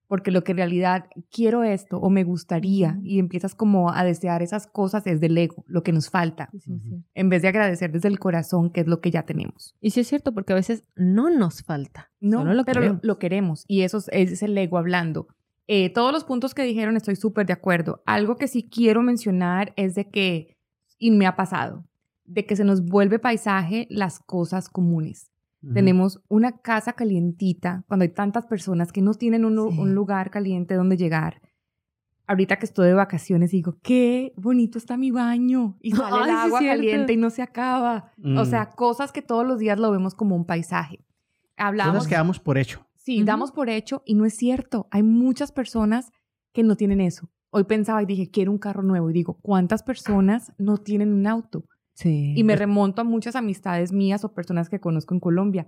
Porque 0.07 0.29
lo 0.29 0.43
que 0.43 0.51
en 0.51 0.57
realidad 0.57 1.05
quiero 1.31 1.63
esto 1.63 1.97
o 1.97 2.11
me 2.11 2.23
gustaría 2.23 2.99
y 3.01 3.17
empiezas 3.17 3.55
como 3.55 3.91
a 3.91 4.03
desear 4.03 4.43
esas 4.43 4.67
cosas 4.67 5.07
es 5.07 5.19
del 5.19 5.35
ego, 5.35 5.63
lo 5.67 5.81
que 5.81 5.91
nos 5.93 6.11
falta, 6.11 6.47
Sí, 6.51 6.59
sí, 6.59 6.79
sí. 6.79 7.03
en 7.15 7.29
vez 7.29 7.41
de 7.41 7.47
agradecer 7.47 7.91
desde 7.91 8.09
el 8.09 8.19
corazón, 8.19 8.69
que 8.69 8.81
es 8.81 8.87
lo 8.87 9.01
que 9.01 9.09
ya 9.09 9.23
tenemos. 9.23 9.73
Y 9.81 9.89
sí 9.89 10.01
es 10.01 10.07
cierto, 10.07 10.31
porque 10.31 10.53
a 10.53 10.57
veces 10.57 10.83
no 10.95 11.31
nos 11.31 11.63
falta. 11.63 12.11
No, 12.19 12.39
solo 12.41 12.53
lo 12.53 12.65
pero 12.65 12.81
queremos. 12.81 12.99
lo, 13.03 13.07
lo 13.13 13.17
queremos 13.17 13.65
y 13.67 13.81
eso 13.81 13.97
es, 13.97 14.09
es 14.11 14.43
el 14.43 14.55
ego 14.59 14.77
hablando. 14.77 15.25
Eh, 15.67 15.91
todos 15.91 16.13
los 16.13 16.23
puntos 16.23 16.53
que 16.53 16.61
dijeron 16.61 16.95
estoy 16.97 17.15
súper 17.15 17.47
de 17.47 17.53
acuerdo. 17.53 18.03
Algo 18.05 18.35
que 18.35 18.47
sí 18.47 18.69
quiero 18.69 19.01
mencionar 19.01 19.73
es 19.75 19.95
de 19.95 20.07
que, 20.11 20.55
y 20.99 21.09
me 21.09 21.25
ha 21.25 21.35
pasado, 21.35 21.83
de 22.25 22.45
que 22.45 22.55
se 22.55 22.63
nos 22.63 22.83
vuelve 22.85 23.19
paisaje 23.19 23.87
las 23.89 24.19
cosas 24.19 24.69
comunes. 24.69 25.31
Tenemos 25.73 26.21
una 26.27 26.59
casa 26.59 26.93
calientita 26.93 27.83
cuando 27.87 28.03
hay 28.03 28.09
tantas 28.09 28.45
personas 28.45 28.91
que 28.91 29.01
no 29.01 29.15
tienen 29.15 29.45
un, 29.45 29.55
lu- 29.55 29.71
Sí. 29.71 29.79
un 29.79 29.95
lugar 29.95 30.29
caliente 30.29 30.75
donde 30.75 30.95
llegar. 30.95 31.41
Ahorita 32.27 32.57
que 32.57 32.65
estoy 32.67 32.87
de 32.87 32.93
vacaciones 32.93 33.49
digo, 33.51 33.77
qué 33.81 34.31
bonito 34.35 34.77
está 34.77 34.95
mi 34.95 35.09
baño 35.09 35.77
y 35.81 35.91
sale 36.11 36.17
Ay, 36.21 36.29
el 36.29 36.35
agua 36.35 36.59
caliente 36.59 37.13
y 37.13 37.17
no 37.17 37.31
se 37.31 37.41
acaba. 37.41 38.11
Mm. 38.17 38.37
O 38.37 38.45
sea, 38.45 38.71
cosas 38.71 39.11
que 39.11 39.23
todos 39.23 39.45
los 39.45 39.57
días 39.57 39.79
lo 39.79 39.91
vemos 39.91 40.13
como 40.13 40.35
un 40.35 40.45
paisaje. 40.45 41.03
Hablamos, 41.57 41.95
Cosas 41.95 42.07
que 42.09 42.15
damos 42.15 42.39
por 42.39 42.57
hecho. 42.59 42.85
sí, 42.95 43.17
Ujú. 43.17 43.25
damos 43.25 43.51
por 43.51 43.69
hecho 43.69 44.03
y 44.05 44.13
no 44.13 44.25
es 44.25 44.35
cierto. 44.35 44.87
Hay 44.91 45.01
muchas 45.01 45.51
personas 45.51 46.11
que 46.53 46.61
no 46.63 46.75
tienen 46.75 47.01
eso. 47.01 47.29
Hoy 47.49 47.63
pensaba 47.63 48.03
y 48.03 48.05
dije, 48.05 48.29
quiero 48.29 48.51
un 48.51 48.57
carro 48.59 48.83
nuevo. 48.83 49.09
Y 49.09 49.13
digo, 49.13 49.39
¿cuántas 49.41 49.81
personas 49.81 50.51
no 50.59 50.77
tienen 50.77 51.11
un 51.13 51.25
auto? 51.25 51.63
Sí. 51.95 52.33
Y 52.35 52.43
me 52.43 52.55
remonto 52.55 53.01
a 53.01 53.05
muchas 53.05 53.35
amistades 53.35 53.91
mías 53.91 54.23
o 54.23 54.33
personas 54.33 54.69
que 54.69 54.79
conozco 54.79 55.13
en 55.13 55.19
Colombia 55.19 55.67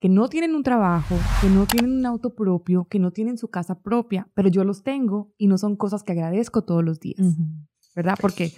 que 0.00 0.08
no 0.10 0.28
tienen 0.28 0.54
un 0.54 0.62
trabajo, 0.62 1.16
que 1.40 1.48
no 1.48 1.66
tienen 1.66 1.92
un 1.92 2.04
auto 2.04 2.34
propio, 2.34 2.86
que 2.90 2.98
no 2.98 3.10
tienen 3.10 3.38
su 3.38 3.48
casa 3.48 3.80
propia, 3.80 4.28
pero 4.34 4.50
yo 4.50 4.62
los 4.62 4.82
tengo 4.82 5.32
y 5.38 5.46
no 5.46 5.56
son 5.56 5.76
cosas 5.76 6.02
que 6.02 6.12
agradezco 6.12 6.62
todos 6.62 6.84
los 6.84 7.00
días. 7.00 7.26
¿verdad? 7.94 8.14
Porque, 8.20 8.52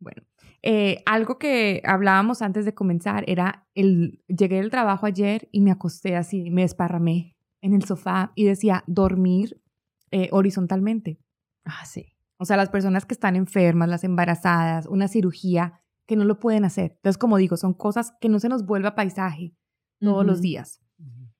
bueno, 0.00 0.22
eh, 0.62 1.02
algo 1.06 1.38
que 1.38 1.82
hablábamos 1.84 2.42
antes 2.42 2.64
de 2.64 2.74
comenzar 2.74 3.22
era 3.28 3.68
el, 3.74 4.24
llegué 4.26 4.56
del 4.56 4.70
trabajo 4.70 5.06
ayer 5.06 5.48
y 5.52 5.60
me 5.60 5.70
acosté 5.70 6.16
así, 6.16 6.50
me 6.50 6.62
desparramé 6.62 7.36
en 7.60 7.74
el 7.74 7.84
sofá 7.84 8.32
y 8.34 8.44
decía 8.44 8.82
dormir 8.88 9.60
eh, 10.10 10.30
horizontalmente. 10.32 11.20
Ah, 11.64 11.84
sí. 11.84 12.16
O 12.38 12.44
sea, 12.44 12.56
las 12.56 12.70
personas 12.70 13.06
que 13.06 13.14
están 13.14 13.36
enfermas, 13.36 13.88
las 13.88 14.02
embarazadas, 14.02 14.86
una 14.86 15.06
cirugía, 15.06 15.80
que 16.12 16.16
no 16.16 16.24
lo 16.26 16.38
pueden 16.38 16.66
hacer. 16.66 16.92
Entonces, 16.96 17.16
como 17.16 17.38
digo, 17.38 17.56
son 17.56 17.72
cosas 17.72 18.12
que 18.20 18.28
no 18.28 18.38
se 18.38 18.50
nos 18.50 18.66
vuelve 18.66 18.88
a 18.88 18.94
paisaje 18.94 19.54
todos 19.98 20.26
los 20.26 20.36
Ujú. 20.36 20.42
días. 20.42 20.78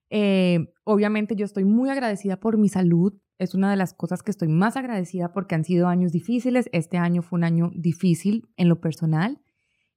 Eh, 0.08 0.72
obviamente 0.84 1.36
yo 1.36 1.44
estoy 1.44 1.64
muy 1.64 1.90
agradecida 1.90 2.40
por 2.40 2.56
mi 2.56 2.70
salud. 2.70 3.12
Es 3.38 3.54
una 3.54 3.70
de 3.70 3.76
las 3.76 3.92
cosas 3.92 4.22
que 4.22 4.30
estoy 4.30 4.48
más 4.48 4.78
agradecida 4.78 5.34
porque 5.34 5.54
han 5.54 5.64
sido 5.64 5.88
años 5.88 6.10
difíciles. 6.10 6.70
Este 6.72 6.96
año 6.96 7.20
fue 7.20 7.38
un 7.38 7.44
año 7.44 7.70
difícil 7.74 8.48
en 8.56 8.70
lo 8.70 8.80
personal. 8.80 9.42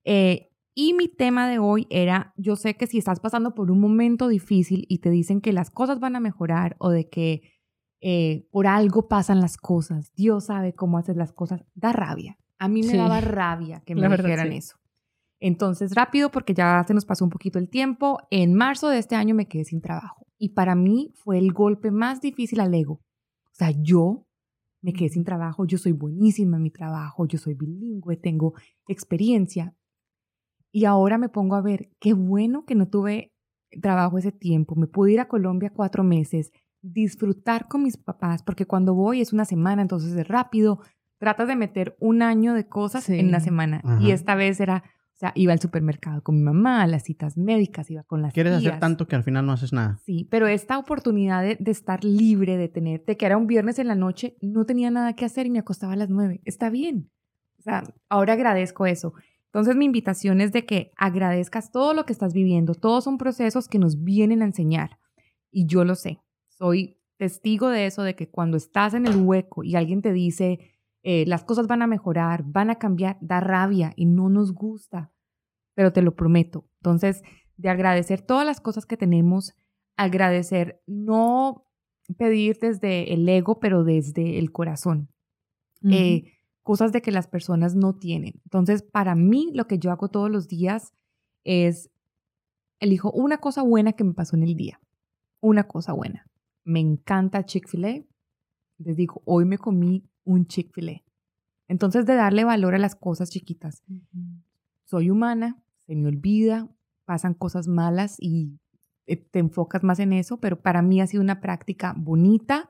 Eh, 0.03 0.49
y 0.73 0.93
mi 0.93 1.07
tema 1.07 1.47
de 1.47 1.57
hoy 1.59 1.87
era, 1.89 2.33
yo 2.35 2.57
sé 2.57 2.75
que 2.75 2.85
si 2.85 2.97
estás 2.97 3.21
pasando 3.21 3.55
por 3.55 3.71
un 3.71 3.79
momento 3.79 4.27
difícil 4.27 4.85
y 4.89 4.99
te 4.99 5.09
dicen 5.09 5.39
que 5.39 5.53
las 5.53 5.69
cosas 5.69 6.01
van 6.01 6.17
a 6.17 6.19
mejorar 6.19 6.75
o 6.79 6.89
de 6.89 7.07
que 7.07 7.43
eh, 8.01 8.45
por 8.51 8.67
algo 8.67 9.07
pasan 9.07 9.39
las 9.39 9.55
cosas, 9.55 10.11
Dios 10.15 10.47
sabe 10.47 10.73
cómo 10.73 10.97
hacer 10.97 11.15
las 11.15 11.31
cosas, 11.31 11.63
da 11.75 11.93
rabia. 11.93 12.37
A 12.59 12.67
mí 12.67 12.81
me 12.83 12.89
Sí. 12.91 12.97
daba 12.97 13.21
rabia 13.21 13.81
que 13.85 13.95
me 13.95 14.01
La 14.01 14.07
verdad, 14.09 14.25
dijeran 14.25 14.51
sí. 14.51 14.57
eso. 14.57 14.77
Entonces, 15.39 15.93
rápido, 15.93 16.31
porque 16.31 16.53
ya 16.53 16.83
se 16.87 16.93
nos 16.93 17.05
pasó 17.05 17.25
un 17.25 17.29
poquito 17.29 17.59
el 17.59 17.69
tiempo, 17.69 18.19
en 18.31 18.53
marzo 18.53 18.89
de 18.89 18.99
este 18.99 19.15
año 19.15 19.35
me 19.35 19.47
quedé 19.47 19.65
sin 19.65 19.81
trabajo. 19.81 20.25
Y 20.37 20.49
para 20.49 20.75
mí 20.75 21.11
fue 21.15 21.37
el 21.37 21.51
golpe 21.51 21.91
más 21.91 22.21
difícil 22.21 22.59
al 22.61 22.73
ego. 22.73 22.93
O 22.93 23.53
sea, 23.53 23.71
yo 23.71 24.25
me 24.81 24.93
quedé 24.93 25.09
sin 25.09 25.23
trabajo, 25.23 25.65
yo 25.65 25.77
soy 25.77 25.91
buenísima 25.91 26.57
en 26.57 26.63
mi 26.63 26.71
trabajo, 26.71 27.25
yo 27.25 27.37
soy 27.37 27.53
bilingüe, 27.55 28.17
tengo 28.17 28.53
experiencia. 28.87 29.75
Y 30.71 30.85
ahora 30.85 31.17
me 31.17 31.29
pongo 31.29 31.55
a 31.55 31.61
ver, 31.61 31.89
qué 31.99 32.13
bueno 32.13 32.65
que 32.65 32.75
no 32.75 32.87
tuve 32.87 33.31
trabajo 33.81 34.17
ese 34.17 34.31
tiempo, 34.31 34.75
me 34.75 34.87
pude 34.87 35.13
ir 35.13 35.19
a 35.19 35.27
Colombia 35.27 35.71
cuatro 35.73 36.03
meses, 36.03 36.51
disfrutar 36.81 37.67
con 37.67 37.83
mis 37.83 37.97
papás, 37.97 38.43
porque 38.43 38.65
cuando 38.65 38.93
voy 38.93 39.21
es 39.21 39.33
una 39.33 39.45
semana, 39.45 39.81
entonces 39.81 40.13
es 40.15 40.27
rápido, 40.27 40.79
tratas 41.17 41.47
de 41.47 41.55
meter 41.55 41.95
un 41.99 42.21
año 42.21 42.53
de 42.53 42.67
cosas 42.67 43.03
Sí. 43.03 43.17
en 43.19 43.27
una 43.29 43.39
semana. 43.39 43.81
Ajá. 43.83 44.01
Y 44.01 44.11
esta 44.11 44.35
vez 44.35 44.59
era, 44.59 44.83
o 45.13 45.17
sea, 45.17 45.31
iba 45.35 45.53
al 45.53 45.59
supermercado 45.59 46.21
con 46.23 46.35
mi 46.35 46.41
mamá, 46.43 46.81
a 46.81 46.87
las 46.87 47.03
citas 47.03 47.37
médicas, 47.37 47.89
iba 47.89 48.03
con 48.03 48.21
las 48.21 48.33
Quieres 48.33 48.53
hacer 48.53 48.79
tanto 48.79 49.07
que 49.07 49.15
al 49.15 49.23
final 49.23 49.45
no 49.45 49.53
haces 49.53 49.71
nada. 49.73 49.99
Sí, 50.05 50.27
pero 50.29 50.47
esta 50.47 50.77
oportunidad 50.77 51.41
de, 51.41 51.55
de 51.59 51.71
estar 51.71 52.03
libre, 52.03 52.57
de 52.57 52.67
tener, 52.67 53.03
de 53.05 53.15
que 53.17 53.25
era 53.25 53.37
un 53.37 53.47
viernes 53.47 53.79
en 53.79 53.87
la 53.87 53.95
noche, 53.95 54.35
no 54.41 54.65
tenía 54.65 54.91
nada 54.91 55.13
que 55.13 55.25
hacer 55.25 55.45
y 55.45 55.49
me 55.51 55.59
acostaba 55.59 55.93
a 55.93 55.97
las 55.97 56.09
nueve. 56.09 56.41
Está 56.45 56.69
bien. 56.69 57.09
O 57.59 57.61
sea, 57.61 57.83
ahora 58.09 58.33
agradezco 58.33 58.85
eso. 58.85 59.13
Entonces 59.45 59.77
mi 59.77 59.85
invitación 59.85 60.41
es 60.41 60.51
de 60.51 60.65
que 60.65 60.91
agradezcas 60.97 61.71
todo 61.71 61.93
lo 61.93 62.05
que 62.05 62.11
estás 62.11 62.33
viviendo. 62.33 62.73
Todos 62.75 63.05
son 63.05 63.17
procesos 63.17 63.69
que 63.69 63.79
nos 63.79 64.03
vienen 64.03 64.41
a 64.41 64.45
enseñar. 64.45 64.99
Y 65.49 65.65
yo 65.65 65.85
lo 65.85 65.95
sé. 65.95 66.19
Soy 66.49 66.97
testigo 67.17 67.69
de 67.69 67.85
eso, 67.85 68.03
de 68.03 68.15
que 68.15 68.27
cuando 68.29 68.57
estás 68.57 68.93
en 68.93 69.05
el 69.05 69.15
hueco 69.15 69.63
y 69.63 69.75
alguien 69.77 70.01
te 70.01 70.11
dice, 70.11 70.59
eh, 71.07 71.23
las 71.27 71.43
cosas 71.43 71.67
van 71.67 71.83
a 71.83 71.87
mejorar, 71.87 72.43
van 72.47 72.71
a 72.71 72.79
cambiar, 72.79 73.19
da 73.21 73.39
rabia 73.39 73.93
y 73.95 74.07
no 74.07 74.27
nos 74.27 74.53
gusta. 74.53 75.13
Pero 75.75 75.93
te 75.93 76.01
lo 76.01 76.15
prometo. 76.15 76.67
Entonces, 76.79 77.21
de 77.57 77.69
agradecer 77.69 78.23
todas 78.23 78.43
las 78.43 78.59
cosas 78.59 78.87
que 78.87 78.97
tenemos, 78.97 79.53
agradecer, 79.97 80.81
no 80.87 81.67
pedir 82.17 82.57
desde 82.59 83.13
el 83.13 83.29
ego, 83.29 83.59
pero 83.59 83.83
desde 83.83 84.39
el 84.39 84.51
corazón. 84.51 85.09
Eh, 85.83 86.23
cosas 86.63 86.91
de 86.91 87.03
que 87.03 87.11
las 87.11 87.27
personas 87.27 87.75
no 87.75 87.93
tienen. 87.93 88.41
Entonces, 88.43 88.81
para 88.81 89.13
mí, 89.13 89.51
lo 89.53 89.67
que 89.67 89.77
yo 89.77 89.91
hago 89.91 90.09
todos 90.09 90.31
los 90.31 90.47
días 90.47 90.95
es, 91.43 91.91
elijo 92.79 93.11
una 93.11 93.37
cosa 93.37 93.61
buena 93.61 93.93
que 93.93 94.03
me 94.03 94.15
pasó 94.15 94.35
en 94.35 94.41
el 94.41 94.55
día. 94.55 94.81
Una 95.39 95.67
cosa 95.67 95.93
buena. 95.93 96.25
Me 96.63 96.79
encanta 96.79 97.45
Chick-fil-A. 97.45 98.03
Les 98.79 98.97
digo, 98.97 99.21
hoy 99.25 99.45
me 99.45 99.59
comí 99.59 100.09
un 100.25 100.45
Chick-fil-A. 100.47 101.01
Entonces, 101.67 102.05
de 102.05 102.15
darle 102.15 102.43
valor 102.43 102.75
a 102.75 102.79
las 102.79 102.95
cosas 102.95 103.29
chiquitas. 103.29 103.81
Soy 104.83 105.09
humana, 105.09 105.57
se 105.85 105.95
me 105.95 106.07
olvida, 106.07 106.69
pasan 107.05 107.33
cosas 107.33 107.67
malas 107.67 108.17
y 108.19 108.59
eh, 109.07 109.15
te 109.15 109.39
enfocas 109.39 109.83
más 109.83 109.99
en 109.99 110.13
eso, 110.13 110.39
pero 110.39 110.61
para 110.61 110.81
mí 110.81 111.01
ha 111.01 111.07
sido 111.07 111.23
una 111.23 111.41
práctica 111.41 111.93
bonita, 111.97 112.69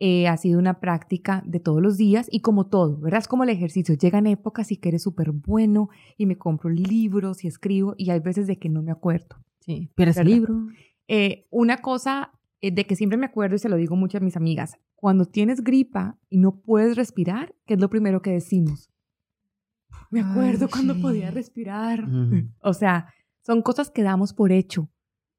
eh, 0.00 0.26
ha 0.26 0.36
sido 0.36 0.58
una 0.58 0.80
práctica 0.80 1.42
de 1.46 1.60
todos 1.60 1.80
los 1.80 1.96
días 1.96 2.28
y 2.30 2.40
como 2.40 2.66
todo, 2.66 2.98
¿verdad? 2.98 3.20
Es 3.20 3.28
como 3.28 3.44
el 3.44 3.50
ejercicio. 3.50 3.94
Llegan 3.94 4.26
épocas 4.26 4.72
y 4.72 4.76
que 4.76 4.88
eres 4.88 5.02
súper 5.02 5.30
bueno 5.30 5.88
y 6.16 6.26
me 6.26 6.36
compro 6.36 6.70
libros 6.70 7.44
y 7.44 7.48
escribo 7.48 7.94
y 7.96 8.10
hay 8.10 8.18
veces 8.18 8.46
de 8.46 8.58
que 8.58 8.68
no 8.68 8.82
me 8.82 8.90
acuerdo. 8.90 9.36
Sí, 9.60 9.74
el 9.74 9.90
¿Verdad? 9.96 10.24
libro. 10.24 10.66
Eh, 11.06 11.46
una 11.50 11.78
cosa 11.78 12.32
eh, 12.60 12.70
de 12.70 12.86
que 12.86 12.96
siempre 12.96 13.18
me 13.18 13.26
acuerdo 13.26 13.56
y 13.56 13.58
se 13.58 13.68
lo 13.68 13.76
digo 13.76 13.94
mucho 13.94 14.18
a 14.18 14.20
mis 14.20 14.36
amigas, 14.36 14.78
cuando 14.94 15.26
tienes 15.26 15.62
gripa 15.62 16.18
y 16.28 16.38
no 16.38 16.60
puedes 16.60 16.96
respirar, 16.96 17.54
¿qué 17.66 17.74
es 17.74 17.80
lo 17.80 17.90
primero 17.90 18.22
que 18.22 18.30
decimos? 18.32 18.90
Me 20.10 20.20
Ay, 20.20 20.26
acuerdo 20.30 20.68
cuando 20.68 20.94
sí. 20.94 21.00
podía 21.00 21.30
respirar. 21.30 22.04
Ujú. 22.04 22.48
O 22.62 22.72
sea, 22.72 23.12
son 23.42 23.62
cosas 23.62 23.90
que 23.90 24.02
damos 24.02 24.32
por 24.32 24.52
hecho 24.52 24.90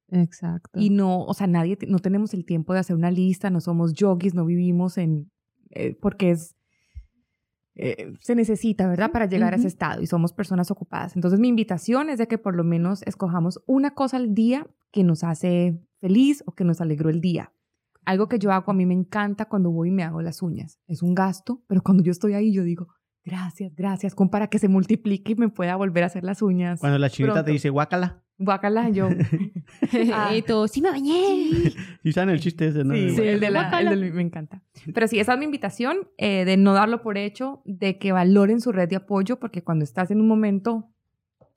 Exacto. 0.10 0.80
y 0.80 0.90
no, 0.90 1.24
o 1.24 1.34
sea, 1.34 1.48
nadie, 1.48 1.78
no 1.88 2.00
tenemos 2.00 2.34
el 2.34 2.46
tiempo 2.46 2.74
de 2.74 2.80
hacer 2.80 2.96
una 2.96 3.10
lista, 3.12 3.50
no 3.50 3.62
somos 3.62 3.94
yogis, 3.94 4.36
no 4.36 4.46
vivimos 4.46 4.98
en, 4.98 5.32
eh, 5.72 5.96
porque 6.00 6.32
es, 6.32 6.56
eh, 7.76 8.14
se 8.22 8.36
necesita, 8.36 8.88
¿verdad? 8.88 9.12
Para 9.12 9.26
llegar 9.26 9.54
a 9.54 9.58
ese 9.58 9.68
estado 9.68 10.02
y 10.02 10.08
somos 10.08 10.32
personas 10.34 10.72
ocupadas. 10.72 11.16
Entonces 11.16 11.40
mi 11.40 11.48
invitación 11.48 12.10
es 12.10 12.20
de 12.20 12.28
que 12.28 12.38
por 12.38 12.56
lo 12.56 12.64
menos 12.64 13.02
escojamos 13.04 13.62
una 13.66 13.92
cosa 13.92 14.18
al 14.18 14.34
día 14.34 14.68
que 14.92 15.04
nos 15.04 15.24
hace 15.24 15.82
feliz 16.00 16.44
o 16.46 16.54
que 16.54 16.64
nos 16.64 16.80
alegró 16.80 17.10
el 17.10 17.20
día. 17.20 17.52
Algo 18.06 18.28
que 18.30 18.40
yo 18.40 18.52
hago, 18.52 18.72
a 18.72 18.76
mí 18.76 18.86
me 18.86 18.94
encanta 18.94 19.46
cuando 19.46 19.72
voy 19.72 19.90
y 19.90 19.92
me 19.92 20.04
hago 20.04 20.22
las 20.22 20.42
uñas. 20.42 20.80
Es 20.88 21.02
un 21.02 21.16
gasto, 21.16 21.64
pero 21.68 21.82
cuando 21.82 22.04
yo 22.04 22.12
estoy 22.12 22.34
ahí 22.34 22.54
yo 22.54 22.64
digo, 22.64 22.88
gracias, 23.24 23.74
gracias, 23.76 24.14
como 24.16 24.30
para 24.30 24.48
que 24.48 24.60
se 24.60 24.68
multiplique 24.68 25.32
y 25.32 25.36
me 25.36 25.50
pueda 25.50 25.76
volver 25.76 26.04
a 26.04 26.08
hacer 26.08 26.24
las 26.24 26.42
uñas. 26.42 26.80
Cuando 26.80 27.00
la 27.00 27.10
chinita 27.10 27.34
Pronto. 27.34 27.46
te 27.48 27.52
dice 27.52 27.70
guácala. 27.70 28.22
Guácala, 28.38 28.90
yo. 28.90 29.08
Ah. 30.14 30.36
y 30.36 30.42
tú, 30.42 30.68
sí 30.68 30.82
me 30.82 30.92
bañé. 30.92 31.74
Y 32.04 32.12
saben 32.12 32.30
el 32.30 32.40
chiste 32.42 32.68
ese, 32.68 32.84
¿no? 32.84 32.94
Sí, 32.94 33.16
De 33.16 33.34
el 33.34 33.40
de 33.40 33.50
la, 33.50 33.62
Guácala. 33.64 33.92
el 33.94 34.02
del- 34.02 34.14
me 34.14 34.22
encanta. 34.22 34.62
Pero 34.94 35.08
sí, 35.08 35.20
esa 35.20 35.34
es 35.34 35.40
mi 35.40 35.46
invitación, 35.46 35.98
eh, 36.18 36.44
de 36.46 36.58
no 36.58 36.74
darlo 36.74 37.02
por 37.02 37.18
hecho, 37.18 37.62
de 37.66 37.98
que 37.98 38.12
valoren 38.12 38.60
su 38.62 38.72
red 38.72 38.90
de 38.90 38.98
apoyo, 38.98 39.40
porque 39.40 39.64
cuando 39.64 39.84
estás 39.84 40.12
en 40.12 40.20
un 40.22 40.28
momento, 40.28 40.92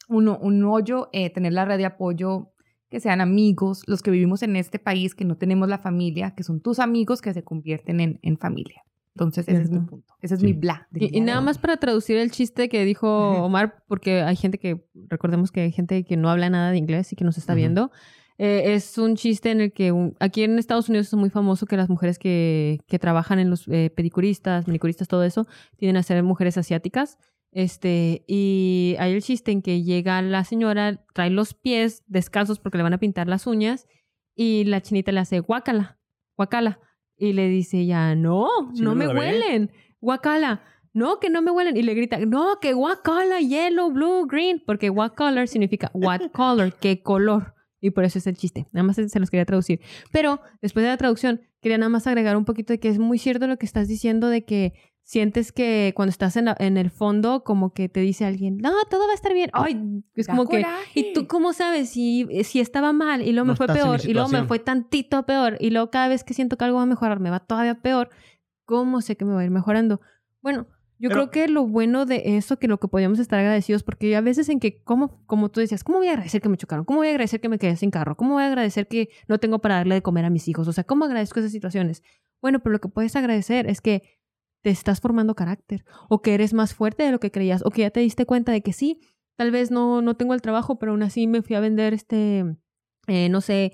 uno, 0.08 0.38
un 0.40 0.64
hoyo, 0.64 1.08
eh, 1.12 1.30
tener 1.30 1.52
la 1.52 1.64
red 1.64 1.76
de 1.78 1.84
apoyo, 1.86 2.52
que 2.90 3.00
sean 3.00 3.20
amigos, 3.20 3.82
los 3.86 4.02
que 4.02 4.10
vivimos 4.10 4.42
en 4.42 4.56
este 4.56 4.78
país, 4.78 5.14
que 5.14 5.24
no 5.24 5.36
tenemos 5.36 5.68
la 5.68 5.78
familia, 5.78 6.32
que 6.34 6.42
son 6.42 6.60
tus 6.60 6.78
amigos 6.78 7.20
que 7.20 7.32
se 7.34 7.42
convierten 7.42 8.00
en, 8.00 8.18
en 8.22 8.38
familia. 8.38 8.82
Entonces, 9.14 9.48
ese 9.48 9.62
es 9.62 9.70
mi 9.70 9.80
punto. 9.80 10.14
Ese 10.22 10.34
es 10.34 10.40
Sí. 10.40 10.46
mi 10.46 10.52
bla. 10.52 10.86
Y, 10.94 11.20
nada 11.20 11.40
más 11.40 11.58
para 11.58 11.76
traducir 11.76 12.16
el 12.18 12.30
chiste 12.30 12.68
que 12.68 12.84
dijo 12.84 13.08
Omar, 13.42 13.82
porque 13.88 14.22
hay 14.22 14.36
gente 14.36 14.58
que, 14.58 14.84
recordemos 15.08 15.50
que 15.50 15.62
hay 15.62 15.72
gente 15.72 16.04
que 16.04 16.16
no 16.16 16.30
habla 16.30 16.48
nada 16.50 16.70
de 16.70 16.78
inglés 16.78 17.12
y 17.12 17.16
que 17.16 17.24
nos 17.24 17.36
está 17.36 17.54
viendo. 17.54 17.90
Eh, 18.40 18.74
es 18.74 18.96
un 18.96 19.16
chiste 19.16 19.50
en 19.50 19.60
el 19.60 19.72
que 19.72 19.90
un- 19.90 20.14
aquí 20.20 20.44
en 20.44 20.56
Estados 20.60 20.88
Unidos 20.88 21.08
es 21.08 21.14
muy 21.14 21.30
famoso 21.30 21.66
que 21.66 21.76
las 21.76 21.88
mujeres 21.90 22.20
que, 22.20 22.78
que 22.86 23.00
trabajan 23.00 23.40
en 23.40 23.50
los 23.50 23.66
eh, 23.66 23.90
pedicuristas, 23.94 24.68
manicuristas, 24.68 25.08
todo 25.08 25.24
eso, 25.24 25.48
tienden 25.76 25.96
a 25.96 26.04
ser 26.04 26.22
mujeres 26.22 26.56
asiáticas. 26.56 27.18
Este, 27.50 28.24
y 28.26 28.96
hay 28.98 29.12
el 29.12 29.22
chiste 29.22 29.52
en 29.52 29.62
que 29.62 29.82
llega 29.82 30.20
la 30.22 30.44
señora, 30.44 31.04
trae 31.14 31.30
los 31.30 31.54
pies 31.54 32.02
descalzos 32.06 32.58
porque 32.58 32.78
le 32.78 32.84
van 32.84 32.92
a 32.92 32.98
pintar 32.98 33.26
las 33.26 33.46
uñas 33.46 33.86
y 34.34 34.64
la 34.64 34.80
chinita 34.80 35.12
le 35.12 35.20
hace 35.20 35.40
guacala, 35.40 35.98
guacala. 36.36 36.80
Y 37.16 37.32
le 37.32 37.48
dice 37.48 37.84
ya, 37.84 38.14
no, 38.14 38.48
Sí, 38.74 38.82
no 38.82 38.94
me 38.94 39.08
huelen, 39.08 39.72
guacala. 40.00 40.62
No, 40.94 41.18
que 41.20 41.30
no 41.30 41.42
me 41.42 41.50
huelen. 41.50 41.76
Y 41.76 41.82
le 41.82 41.94
grita, 41.94 42.18
no, 42.18 42.58
que 42.60 42.72
color, 42.72 43.40
yellow, 43.40 43.90
blue, 43.90 44.26
green. 44.26 44.62
Porque 44.64 44.90
what 44.90 45.12
color 45.14 45.48
significa 45.48 45.90
what 45.94 46.20
color, 46.32 46.74
qué 46.74 47.02
color. 47.02 47.54
Y 47.80 47.90
por 47.90 48.04
eso 48.04 48.18
es 48.18 48.26
el 48.26 48.36
chiste. 48.36 48.66
Nada 48.72 48.84
más 48.84 48.96
se 48.96 49.20
los 49.20 49.30
quería 49.30 49.44
traducir. 49.44 49.80
Pero 50.12 50.40
después 50.60 50.84
de 50.84 50.90
la 50.90 50.96
traducción, 50.96 51.40
quería 51.60 51.78
nada 51.78 51.90
más 51.90 52.06
agregar 52.06 52.36
un 52.36 52.44
poquito 52.44 52.72
de 52.72 52.80
que 52.80 52.88
es 52.88 52.98
muy 52.98 53.18
cierto 53.18 53.46
lo 53.46 53.56
que 53.56 53.66
estás 53.66 53.88
diciendo 53.88 54.28
de 54.28 54.44
que 54.44 54.72
sientes 55.08 55.52
que 55.52 55.94
cuando 55.96 56.10
estás 56.10 56.36
en, 56.36 56.44
la- 56.44 56.56
en 56.58 56.76
el 56.76 56.90
fondo, 56.90 57.42
como 57.42 57.72
que 57.72 57.88
te 57.88 58.00
dice 58.00 58.26
alguien, 58.26 58.58
no, 58.58 58.70
todo 58.90 59.06
va 59.06 59.12
a 59.12 59.14
estar 59.14 59.32
bien. 59.32 59.48
Ay, 59.54 60.02
es 60.14 60.26
Da 60.26 60.34
como 60.36 60.46
que. 60.46 60.58
coraje. 60.62 61.00
¿Y 61.00 61.12
tú 61.14 61.26
cómo 61.26 61.54
sabes 61.54 61.88
si, 61.88 62.26
si 62.44 62.60
estaba 62.60 62.92
mal 62.92 63.22
y 63.22 63.32
luego 63.32 63.46
No 63.46 63.52
me 63.52 63.56
fue 63.56 63.66
peor 63.68 64.00
y 64.04 64.12
luego 64.12 64.28
me 64.28 64.44
fue 64.44 64.58
tantito 64.58 65.24
peor 65.24 65.56
y 65.60 65.70
luego 65.70 65.90
cada 65.90 66.08
vez 66.08 66.24
que 66.24 66.34
siento 66.34 66.58
que 66.58 66.64
algo 66.66 66.76
va 66.76 66.82
a 66.82 66.86
mejorar 66.86 67.20
me 67.20 67.30
va 67.30 67.40
todavía 67.40 67.80
peor? 67.80 68.10
¿Cómo 68.66 69.00
sé 69.00 69.16
que 69.16 69.24
me 69.24 69.32
va 69.32 69.40
a 69.40 69.44
ir 69.44 69.50
mejorando? 69.50 70.02
Bueno, 70.42 70.66
yo 70.98 71.08
Pero- 71.08 71.30
creo 71.30 71.30
que 71.30 71.48
lo 71.50 71.66
bueno 71.66 72.04
de 72.04 72.36
eso, 72.36 72.58
que 72.58 72.68
lo 72.68 72.78
que 72.78 72.88
podíamos 72.88 73.18
estar 73.18 73.38
agradecidos, 73.38 73.82
porque 73.84 74.14
a 74.14 74.20
veces 74.20 74.50
en 74.50 74.60
que, 74.60 74.82
como, 74.82 75.24
como 75.24 75.48
tú 75.48 75.60
decías, 75.60 75.84
¿cómo 75.84 75.98
voy 75.98 76.08
a 76.08 76.10
agradecer 76.10 76.42
que 76.42 76.50
me 76.50 76.58
chocaron? 76.58 76.84
¿Cómo 76.84 76.98
voy 76.98 77.06
a 77.08 77.10
agradecer 77.12 77.40
que 77.40 77.48
me 77.48 77.58
quedé 77.58 77.76
sin 77.76 77.90
carro? 77.90 78.14
¿Cómo 78.14 78.34
voy 78.34 78.42
a 78.42 78.48
agradecer 78.48 78.88
que 78.88 79.08
no 79.26 79.38
tengo 79.38 79.60
para 79.60 79.76
darle 79.76 79.94
de 79.94 80.02
comer 80.02 80.26
a 80.26 80.30
mis 80.30 80.46
hijos? 80.48 80.68
O 80.68 80.72
sea, 80.74 80.84
¿cómo 80.84 81.06
agradezco 81.06 81.38
esas 81.40 81.52
situaciones? 81.52 82.02
Bueno, 82.42 82.58
pero 82.60 82.74
lo 82.74 82.80
que 82.80 82.88
puedes 82.88 83.16
agradecer 83.16 83.70
es 83.70 83.80
que 83.80 84.17
te 84.68 84.72
estás 84.72 85.00
formando 85.00 85.34
carácter, 85.34 85.86
o 86.10 86.20
que 86.20 86.34
eres 86.34 86.52
más 86.52 86.74
fuerte 86.74 87.02
de 87.02 87.10
lo 87.10 87.20
que 87.20 87.30
creías, 87.30 87.62
o 87.64 87.70
que 87.70 87.80
ya 87.80 87.90
te 87.90 88.00
diste 88.00 88.26
cuenta 88.26 88.52
de 88.52 88.60
que 88.60 88.74
sí, 88.74 89.00
tal 89.38 89.50
vez 89.50 89.70
no, 89.70 90.02
no 90.02 90.14
tengo 90.14 90.34
el 90.34 90.42
trabajo, 90.42 90.78
pero 90.78 90.92
aún 90.92 91.02
así 91.02 91.26
me 91.26 91.40
fui 91.40 91.56
a 91.56 91.60
vender 91.60 91.94
este, 91.94 92.44
eh, 93.06 93.30
no 93.30 93.40
sé, 93.40 93.72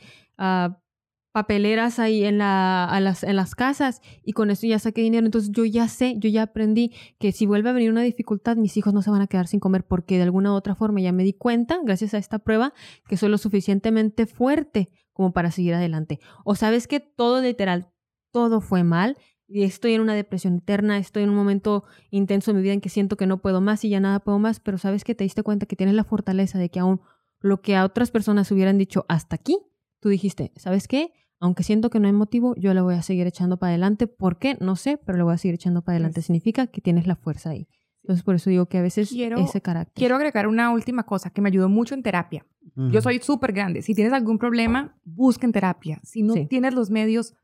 papeleras 1.33 1.99
ahí 1.99 2.23
en, 2.23 2.39
la, 2.39 2.97
las, 3.01 3.25
en 3.25 3.35
las 3.35 3.57
casas 3.57 4.03
y 4.23 4.35
con 4.35 4.53
eso 4.53 4.69
ya 4.69 4.79
saqué 4.79 5.01
dinero. 5.01 5.27
Entonces 5.27 5.51
yo 5.51 5.65
ya 5.65 5.89
sé, 5.89 6.15
yo 6.19 6.31
ya 6.31 6.43
aprendí 6.43 6.93
que 7.19 7.33
si 7.33 7.45
vuelve 7.45 7.71
a 7.71 7.73
venir 7.73 7.91
una 7.91 8.03
dificultad, 8.03 8.55
mis 8.55 8.77
hijos 8.77 8.95
no 8.95 9.03
se 9.03 9.11
van 9.11 9.21
a 9.21 9.27
quedar 9.27 9.49
sin 9.49 9.59
comer 9.59 9.85
porque 9.85 10.15
de 10.15 10.23
alguna 10.23 10.53
u 10.53 10.55
otra 10.55 10.77
forma 10.77 11.01
ya 11.01 11.11
me 11.11 11.25
di 11.25 11.33
cuenta, 11.33 11.81
gracias 11.83 12.15
a 12.15 12.19
esta 12.19 12.39
prueba, 12.39 12.73
que 13.09 13.17
soy 13.17 13.31
lo 13.31 13.39
suficientemente 13.39 14.27
fuerte 14.27 14.91
como 15.13 15.33
para 15.33 15.51
seguir 15.51 15.75
adelante. 15.75 16.21
O 16.45 16.55
sabes 16.55 16.87
que 16.87 17.01
todo 17.01 17.43
literal, 17.43 17.91
todo 18.33 18.61
fue 18.61 18.85
mal 18.85 19.17
estoy 19.49 19.95
en 19.95 20.01
una 20.01 20.15
depresión 20.15 20.57
eterna, 20.57 20.99
estoy 20.99 21.23
en 21.23 21.31
un 21.31 21.37
momento 21.37 21.85
intenso 22.11 22.51
de 22.53 22.57
mi 22.57 22.63
vida 22.63 22.73
en 22.73 22.81
que 22.81 22.89
siento 22.89 23.17
que 23.17 23.27
no 23.27 23.39
puedo 23.43 23.61
más 23.61 23.85
y 23.85 23.89
ya 23.91 24.01
nada 24.01 24.21
puedo 24.21 24.39
más, 24.39 24.61
pero 24.61 24.79
sabes 24.79 25.05
que 25.05 25.15
te 25.15 25.25
diste 25.25 25.43
cuenta 25.43 25.67
que 25.67 25.77
tienes 25.77 25.95
la 25.95 26.05
fortaleza 26.05 26.59
de 26.59 26.71
que 26.71 26.81
aún 26.81 27.01
lo 27.41 27.61
que 27.61 27.77
a 27.77 27.85
otras 27.85 28.11
personas 28.11 28.51
hubieran 28.51 28.79
dicho 28.79 29.05
hasta 29.09 29.37
aquí, 29.37 29.59
tú 30.01 30.09
dijiste, 30.09 30.53
¿sabes 30.57 30.89
qué? 30.89 31.13
Aunque 31.41 31.63
siento 31.63 31.91
que 31.91 32.01
no 32.01 32.07
hay 32.07 32.13
motivo, 32.15 32.55
yo 32.57 32.73
le 32.73 32.81
voy 32.81 32.95
a 32.95 33.03
seguir 33.03 33.27
echando 33.27 33.59
para 33.59 33.71
adelante. 33.71 34.07
¿Por 34.07 34.39
qué? 34.39 34.57
No 34.61 34.77
sé, 34.77 34.97
pero 35.05 35.19
le 35.19 35.25
voy 35.25 35.35
a 35.35 35.39
seguir 35.39 35.57
echando 35.57 35.83
para 35.83 35.97
adelante. 35.97 36.15
Pues 36.17 36.27
Significa 36.27 36.67
que 36.69 36.81
tienes 36.81 37.07
la 37.07 37.17
fuerza 37.17 37.51
ahí. 37.51 37.69
Entonces, 38.03 38.23
por 38.25 38.35
eso 38.37 38.49
digo 38.49 38.67
que 38.67 38.79
a 38.79 38.83
veces 38.83 39.11
Quiero- 39.11 39.39
ese 39.41 39.61
carácter. 39.61 39.95
Quiero 39.95 40.17
agregar 40.17 40.47
una 40.47 40.71
última 40.73 41.03
cosa 41.05 41.29
que 41.31 41.43
me 41.43 41.49
ayudó 41.49 41.69
mucho 41.69 41.95
en 41.95 42.03
terapia. 42.03 42.47
Yo 42.77 43.01
soy 43.03 43.19
súper 43.21 43.53
grande. 43.53 43.83
Si 43.83 43.95
tienes 43.95 44.13
algún 44.15 44.39
problema, 44.39 44.97
busca 45.05 45.45
en 45.47 45.53
terapia. 45.53 46.01
Si 46.03 46.23
no 46.23 46.33
Sí. 46.35 46.47
tienes 46.47 46.73
los 46.75 46.91
medios, 46.91 47.35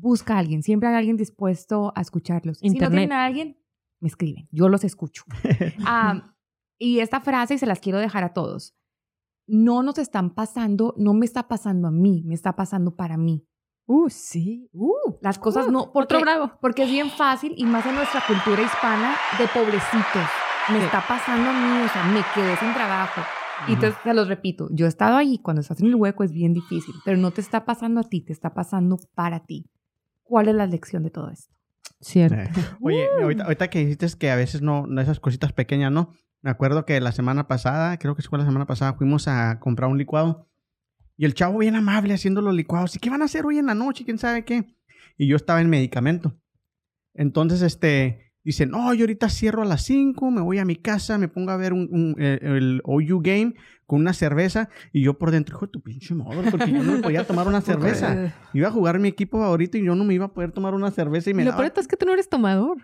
busca 0.00 0.34
a 0.34 0.38
alguien. 0.38 0.62
Siempre 0.62 0.88
hay 0.88 0.94
alguien 0.94 1.16
dispuesto 1.16 1.92
a 1.96 2.00
escucharlos. 2.00 2.58
Si 2.58 2.66
no 2.68 2.72
Internet. 2.74 2.98
tienen 2.98 3.12
a 3.12 3.24
alguien, 3.24 3.58
me 4.00 4.08
escriben. 4.08 4.48
Yo 4.50 4.68
los 4.68 4.84
escucho. 4.84 5.24
Ah, 5.86 6.34
y 6.78 6.98
esta 7.00 7.20
frase, 7.20 7.54
y 7.54 7.58
se 7.58 7.66
las 7.66 7.80
quiero 7.80 7.98
dejar 7.98 8.22
a 8.24 8.32
todos. 8.34 8.74
No 9.46 9.82
nos 9.82 9.98
están 9.98 10.34
pasando, 10.34 10.94
no 10.98 11.14
me 11.14 11.24
está 11.24 11.48
pasando 11.48 11.88
a 11.88 11.90
mí, 11.90 12.22
me 12.26 12.34
está 12.34 12.54
pasando 12.56 12.96
para 12.96 13.16
mí. 13.16 13.46
Uh, 13.86 14.08
sí. 14.10 14.68
Uh, 14.72 14.90
Las 15.20 15.38
cosas 15.38 15.70
no, 15.70 15.92
porque, 15.92 16.16
otro 16.16 16.20
bravo. 16.20 16.52
porque 16.60 16.82
es 16.82 16.90
bien 16.90 17.08
fácil 17.10 17.54
y 17.56 17.64
más 17.64 17.86
en 17.86 17.94
nuestra 17.94 18.20
cultura 18.26 18.60
hispana 18.62 19.14
de 19.38 19.46
pobrecitos. 19.48 20.26
Me 20.70 20.80
Sí. 20.80 20.84
está 20.84 21.06
pasando 21.06 21.48
a 21.48 21.52
mí, 21.52 21.84
o 21.84 21.88
sea, 21.88 22.04
me 22.06 22.20
quedé 22.34 22.56
sin 22.56 22.74
trabajo. 22.74 23.20
Y 23.68 23.74
entonces 23.74 24.02
te 24.02 24.12
los 24.12 24.26
repito, 24.28 24.68
yo 24.72 24.84
he 24.86 24.88
estado 24.88 25.16
ahí, 25.16 25.38
cuando 25.38 25.60
estás 25.62 25.80
en 25.80 25.86
el 25.86 25.94
hueco 25.94 26.24
es 26.24 26.32
bien 26.32 26.52
difícil, 26.52 26.94
pero 27.04 27.16
no 27.16 27.30
te 27.30 27.40
está 27.40 27.64
pasando 27.64 28.00
a 28.00 28.04
ti, 28.04 28.20
te 28.20 28.32
está 28.32 28.52
pasando 28.52 28.98
para 29.14 29.46
ti. 29.46 29.70
¿Cuál 30.28 30.48
es 30.48 30.54
la 30.54 30.66
lección 30.66 31.02
de 31.02 31.10
todo 31.10 31.30
esto? 31.30 31.54
Cierto. 32.00 32.36
Eh, 32.60 32.64
Oye, 32.80 33.06
ahorita, 33.22 33.44
ahorita 33.44 33.70
que 33.70 33.78
dijiste 33.80 34.06
que 34.18 34.30
a 34.30 34.36
veces 34.36 34.60
no, 34.60 34.86
no 34.86 35.00
esas 35.00 35.20
cositas 35.20 35.52
pequeñas, 35.52 35.92
¿no? 35.92 36.12
Me 36.42 36.50
acuerdo 36.50 36.84
que 36.84 37.00
la 37.00 37.12
semana 37.12 37.48
pasada, 37.48 37.96
creo 37.98 38.14
que 38.14 38.22
fue 38.22 38.38
la 38.38 38.44
semana 38.44 38.66
pasada, 38.66 38.94
fuimos 38.94 39.28
a 39.28 39.58
comprar 39.60 39.90
un 39.90 39.98
licuado 39.98 40.48
y 41.16 41.24
el 41.24 41.34
chavo 41.34 41.58
bien 41.58 41.74
amable 41.74 42.14
haciendo 42.14 42.42
los 42.42 42.54
licuados. 42.54 42.94
¿Y 42.94 42.98
qué 42.98 43.10
van 43.10 43.22
a 43.22 43.24
hacer 43.24 43.46
hoy 43.46 43.58
en 43.58 43.66
la 43.66 43.74
noche? 43.74 44.04
¿Quién 44.04 44.18
sabe 44.18 44.44
qué? 44.44 44.76
Y 45.16 45.26
yo 45.26 45.36
estaba 45.36 45.60
en 45.60 45.70
medicamento. 45.70 46.38
Entonces, 47.14 47.62
este, 47.62 48.25
dice, 48.46 48.64
no, 48.66 48.94
yo 48.94 49.02
ahorita 49.02 49.28
cierro 49.28 49.62
a 49.62 49.64
las 49.64 49.82
5, 49.82 50.30
me 50.30 50.40
voy 50.40 50.58
a 50.58 50.64
mi 50.64 50.76
casa, 50.76 51.18
me 51.18 51.28
pongo 51.28 51.50
a 51.50 51.56
ver 51.56 51.72
un, 51.72 51.88
un, 51.90 52.14
eh, 52.18 52.38
el 52.42 52.80
OU 52.84 53.20
Game 53.22 53.54
con 53.86 54.00
una 54.00 54.12
cerveza 54.12 54.68
y 54.92 55.02
yo 55.02 55.18
por 55.18 55.30
dentro, 55.30 55.56
hijo 55.56 55.66
de 55.66 55.72
tu 55.72 55.80
pinche 55.82 56.14
madre, 56.14 56.50
porque 56.50 56.70
yo 56.70 56.82
no 56.82 56.92
me 56.92 57.02
podía 57.02 57.26
tomar 57.26 57.46
una 57.48 57.60
cerveza. 57.62 58.32
Iba 58.54 58.68
a 58.68 58.70
jugar 58.70 58.98
mi 58.98 59.08
equipo 59.08 59.38
favorito 59.38 59.76
y 59.78 59.84
yo 59.84 59.94
no 59.94 60.04
me 60.04 60.14
iba 60.14 60.24
a 60.26 60.32
poder 60.32 60.52
tomar 60.52 60.74
una 60.74 60.90
cerveza 60.90 61.30
y 61.30 61.34
me 61.34 61.44
Lo 61.44 61.50
daba- 61.50 61.64
peor 61.64 61.72
es 61.76 61.86
que 61.88 61.96
tú 61.96 62.06
no 62.06 62.12
eres 62.12 62.28
tomador. 62.28 62.78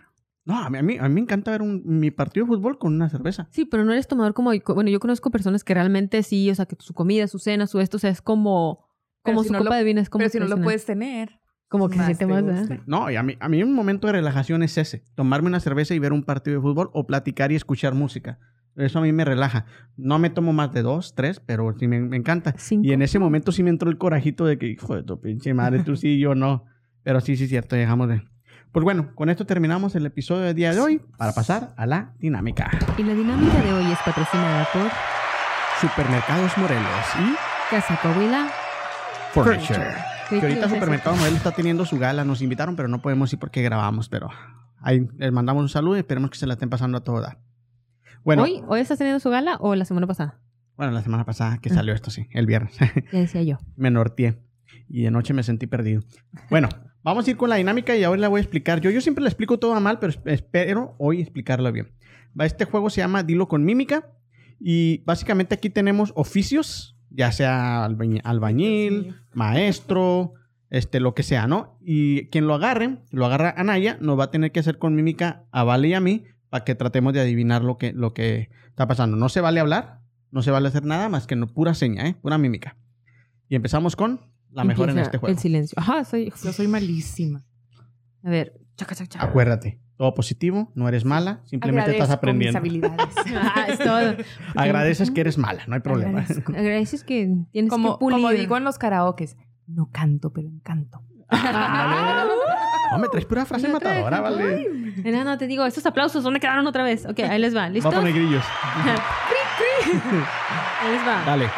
no, 0.44 0.58
a 0.58 0.68
mí, 0.70 0.78
a 0.78 0.82
mí, 0.82 0.98
a 0.98 1.08
mí 1.08 1.14
me 1.14 1.20
encanta 1.20 1.50
ver 1.52 1.62
un- 1.62 1.82
mi 1.84 2.10
partido 2.10 2.44
de 2.46 2.52
fútbol 2.54 2.78
con 2.78 2.94
una 2.94 3.08
cerveza. 3.08 3.48
Sí, 3.50 3.64
pero 3.64 3.84
no 3.84 3.92
eres 3.92 4.06
tomador 4.08 4.34
como... 4.34 4.50
Bueno, 4.74 4.90
yo 4.90 5.00
conozco 5.00 5.30
personas 5.30 5.64
que 5.64 5.74
realmente 5.74 6.22
sí, 6.24 6.50
o 6.50 6.54
sea, 6.54 6.66
que 6.66 6.76
su 6.78 6.92
comida, 6.94 7.26
su 7.28 7.38
cena, 7.38 7.66
su 7.66 7.78
esto, 7.80 7.96
o 7.96 8.00
sea, 8.00 8.10
es 8.10 8.20
como... 8.20 8.86
Como 9.24 9.42
si 9.42 9.48
su 9.48 9.52
no 9.52 9.60
copa 9.60 9.70
lo- 9.70 9.76
de 9.76 9.84
vino, 9.84 10.00
es 10.00 10.10
como... 10.10 10.18
Pero 10.20 10.30
si 10.32 10.38
no 10.40 10.48
lo 10.48 10.60
puedes 10.60 10.84
tener. 10.84 11.38
Como 11.72 11.88
que 11.88 11.94
se 11.94 11.98
más 12.00 12.06
siente 12.06 12.26
te 12.26 12.30
más. 12.30 12.44
¿verdad? 12.44 12.84
No, 12.86 13.10
y 13.10 13.16
a 13.16 13.22
mí, 13.22 13.38
a 13.40 13.48
mí 13.48 13.62
un 13.62 13.72
momento 13.72 14.06
de 14.06 14.12
relajación 14.12 14.62
es 14.62 14.76
ese. 14.76 15.02
Tomarme 15.14 15.48
una 15.48 15.58
cerveza 15.58 15.94
y 15.94 15.98
ver 15.98 16.12
un 16.12 16.22
partido 16.22 16.54
de 16.56 16.62
fútbol 16.62 16.90
o 16.92 17.06
platicar 17.06 17.50
y 17.50 17.54
escuchar 17.54 17.94
música. 17.94 18.38
Eso 18.76 18.98
a 18.98 19.02
mí 19.02 19.10
me 19.10 19.24
relaja. 19.24 19.64
No 19.96 20.18
me 20.18 20.28
tomo 20.28 20.52
más 20.52 20.70
de 20.72 20.82
dos, 20.82 21.14
tres, 21.14 21.40
pero 21.40 21.74
sí 21.78 21.88
me, 21.88 21.98
me 21.98 22.18
encanta. 22.18 22.54
Cinco. 22.58 22.86
Y 22.86 22.92
en 22.92 23.00
ese 23.00 23.18
momento 23.18 23.52
sí 23.52 23.62
me 23.62 23.70
entró 23.70 23.88
el 23.88 23.96
corajito 23.96 24.44
de 24.44 24.58
que, 24.58 24.66
hijo 24.66 24.94
de 24.94 25.02
tu 25.02 25.18
pinche 25.18 25.54
madre, 25.54 25.82
tú 25.82 25.96
sí, 25.96 26.18
yo 26.18 26.34
no. 26.34 26.66
Pero 27.02 27.22
sí, 27.22 27.36
sí, 27.36 27.48
cierto, 27.48 27.74
dejamos 27.74 28.10
de... 28.10 28.22
Pues 28.70 28.84
bueno, 28.84 29.14
con 29.14 29.30
esto 29.30 29.46
terminamos 29.46 29.94
el 29.94 30.04
episodio 30.04 30.42
del 30.42 30.54
día 30.54 30.74
de 30.74 30.80
hoy 30.80 31.00
para 31.16 31.32
pasar 31.32 31.72
a 31.78 31.86
la 31.86 32.14
dinámica. 32.18 32.70
Y 32.98 33.02
la 33.02 33.14
dinámica 33.14 33.62
de 33.62 33.72
hoy 33.72 33.90
es 33.90 33.98
patrocinada 34.04 34.68
por 34.74 34.90
Supermercados 35.80 36.52
Morelos 36.58 37.06
y 37.18 37.74
Casa 37.74 37.98
Coahuila. 38.02 38.50
Furniture. 39.32 39.78
Creí 39.78 40.11
Que 40.28 40.40
ahorita 40.40 40.68
Supermercado 40.68 41.16
Morelos 41.16 41.38
está 41.38 41.52
teniendo 41.52 41.84
su 41.84 41.98
gala. 41.98 42.24
Nos 42.24 42.40
invitaron, 42.42 42.76
pero 42.76 42.88
no 42.88 43.02
podemos 43.02 43.32
ir 43.32 43.38
porque 43.38 43.62
grabamos. 43.62 44.08
Pero 44.08 44.28
ahí 44.80 45.06
les 45.18 45.32
mandamos 45.32 45.62
un 45.62 45.68
saludo 45.68 45.96
y 45.96 46.00
esperemos 46.00 46.30
que 46.30 46.38
se 46.38 46.46
la 46.46 46.54
estén 46.54 46.70
pasando 46.70 46.98
a 46.98 47.04
toda. 47.04 47.38
Bueno, 48.24 48.42
¿Hoy, 48.44 48.62
¿Hoy 48.68 48.80
estás 48.80 48.98
teniendo 48.98 49.20
su 49.20 49.30
gala 49.30 49.56
o 49.60 49.74
la 49.74 49.84
semana 49.84 50.06
pasada? 50.06 50.38
bueno, 50.76 50.92
la 50.94 51.02
semana 51.02 51.24
pasada 51.24 51.58
que 51.58 51.68
Ah. 51.70 51.74
salió 51.74 51.92
esto, 51.94 52.10
sí, 52.10 52.26
el 52.32 52.46
viernes. 52.46 52.76
Ya 53.12 53.18
decía 53.20 53.42
yo. 53.42 53.58
me 53.76 53.90
norteé 53.90 54.42
y 54.88 55.02
de 55.02 55.10
noche 55.10 55.34
me 55.34 55.42
sentí 55.42 55.66
perdido. 55.66 56.02
Bueno, 56.50 56.68
vamos 57.02 57.26
a 57.26 57.30
ir 57.30 57.36
con 57.36 57.50
la 57.50 57.56
dinámica 57.56 57.94
y 57.94 58.02
ahora 58.04 58.20
la 58.20 58.28
voy 58.28 58.38
a 58.38 58.42
explicar. 58.42 58.80
Yo, 58.80 58.90
yo 58.90 59.00
siempre 59.00 59.22
la 59.22 59.28
explico 59.28 59.58
todo 59.58 59.78
mal, 59.80 59.98
pero 59.98 60.10
es- 60.12 60.20
espero 60.24 60.94
hoy 60.98 61.20
explicarla 61.20 61.70
bien. 61.70 61.92
Este 62.38 62.64
juego 62.64 62.88
se 62.90 63.00
llama 63.02 63.22
Dilo 63.22 63.48
con 63.48 63.64
Mímica 63.64 64.10
y 64.58 65.02
básicamente 65.04 65.54
aquí 65.54 65.68
tenemos 65.70 66.12
oficios, 66.16 66.96
ya 67.14 67.32
sea 67.32 67.86
albañi- 67.86 68.20
albañil, 68.24 69.14
maestro, 69.34 70.34
este, 70.70 71.00
lo 71.00 71.14
que 71.14 71.22
sea, 71.22 71.46
¿no? 71.46 71.78
Y 71.80 72.28
quien 72.28 72.46
lo 72.46 72.54
agarre, 72.54 72.98
lo 73.10 73.26
agarra 73.26 73.54
Anaya, 73.56 73.98
nos 74.00 74.18
va 74.18 74.24
a 74.24 74.30
tener 74.30 74.52
que 74.52 74.60
hacer 74.60 74.78
con 74.78 74.94
mímica 74.94 75.44
a 75.52 75.64
Vale 75.64 75.88
y 75.88 75.94
a 75.94 76.00
mí 76.00 76.24
para 76.48 76.64
que 76.64 76.74
tratemos 76.74 77.12
de 77.12 77.20
adivinar 77.20 77.62
lo 77.62 77.76
que, 77.78 77.92
lo 77.92 78.14
que 78.14 78.50
está 78.68 78.86
pasando. 78.86 79.16
No 79.16 79.28
se 79.28 79.40
vale 79.40 79.60
hablar, 79.60 80.00
no 80.30 80.42
se 80.42 80.50
vale 80.50 80.68
hacer 80.68 80.84
nada 80.84 81.08
más 81.08 81.26
que 81.26 81.36
no, 81.36 81.46
pura 81.46 81.74
seña, 81.74 82.06
¿eh? 82.06 82.14
Pura 82.20 82.38
mímica. 82.38 82.76
Y 83.48 83.54
empezamos 83.54 83.96
con 83.96 84.20
la 84.50 84.64
mejor 84.64 84.88
en 84.90 84.98
este 84.98 85.18
juego. 85.18 85.32
El 85.32 85.38
silencio. 85.38 85.74
Ajá, 85.78 86.04
soy... 86.04 86.32
Yo 86.42 86.52
soy 86.52 86.68
malísima. 86.68 87.44
A 88.22 88.30
ver. 88.30 88.54
Chaca, 88.76 88.94
chaca, 88.94 89.08
chaca. 89.08 89.26
Acuérdate, 89.26 89.78
todo 89.96 90.14
positivo, 90.14 90.72
no 90.74 90.88
eres 90.88 91.04
mala, 91.04 91.40
simplemente 91.44 91.92
estás 91.92 92.10
aprendiendo. 92.10 92.60
mis 92.60 92.70
habilidades. 92.70 93.14
Ah, 93.34 93.66
es 93.68 93.78
todo. 93.78 94.14
Agradeces 94.56 95.10
que 95.10 95.20
eres 95.20 95.38
mala, 95.38 95.62
no 95.66 95.74
hay 95.74 95.80
problema. 95.80 96.20
Agradezco. 96.20 96.52
Agradeces 96.56 97.04
que 97.04 97.30
tienes 97.52 97.70
Como, 97.70 97.98
que 97.98 98.04
pulir. 98.04 98.16
como 98.16 98.30
digo 98.30 98.56
en 98.56 98.64
los 98.64 98.78
karaokes, 98.78 99.36
no 99.66 99.90
canto, 99.92 100.32
pero 100.32 100.48
encanto. 100.48 101.02
No, 101.30 102.98
me 102.98 103.08
traes 103.08 103.24
pura 103.24 103.46
frase 103.46 103.68
No 103.68 103.74
matadora, 103.74 104.20
vale. 104.20 104.68
No, 105.04 105.24
no, 105.24 105.38
te 105.38 105.46
digo, 105.46 105.64
estos 105.64 105.86
aplausos, 105.86 106.22
¿dónde 106.22 106.40
quedaron 106.40 106.66
otra 106.66 106.84
vez? 106.84 107.06
Ok, 107.06 107.20
ahí 107.20 107.38
les 107.38 107.56
va. 107.56 107.62
Va 107.62 107.68
¿Listo? 107.70 107.88
a 107.88 107.92
poner 107.92 108.12
grillos. 108.12 108.44
Ahí 110.82 110.92
les 110.92 111.06
va. 111.08 111.22
Dale. 111.24 111.48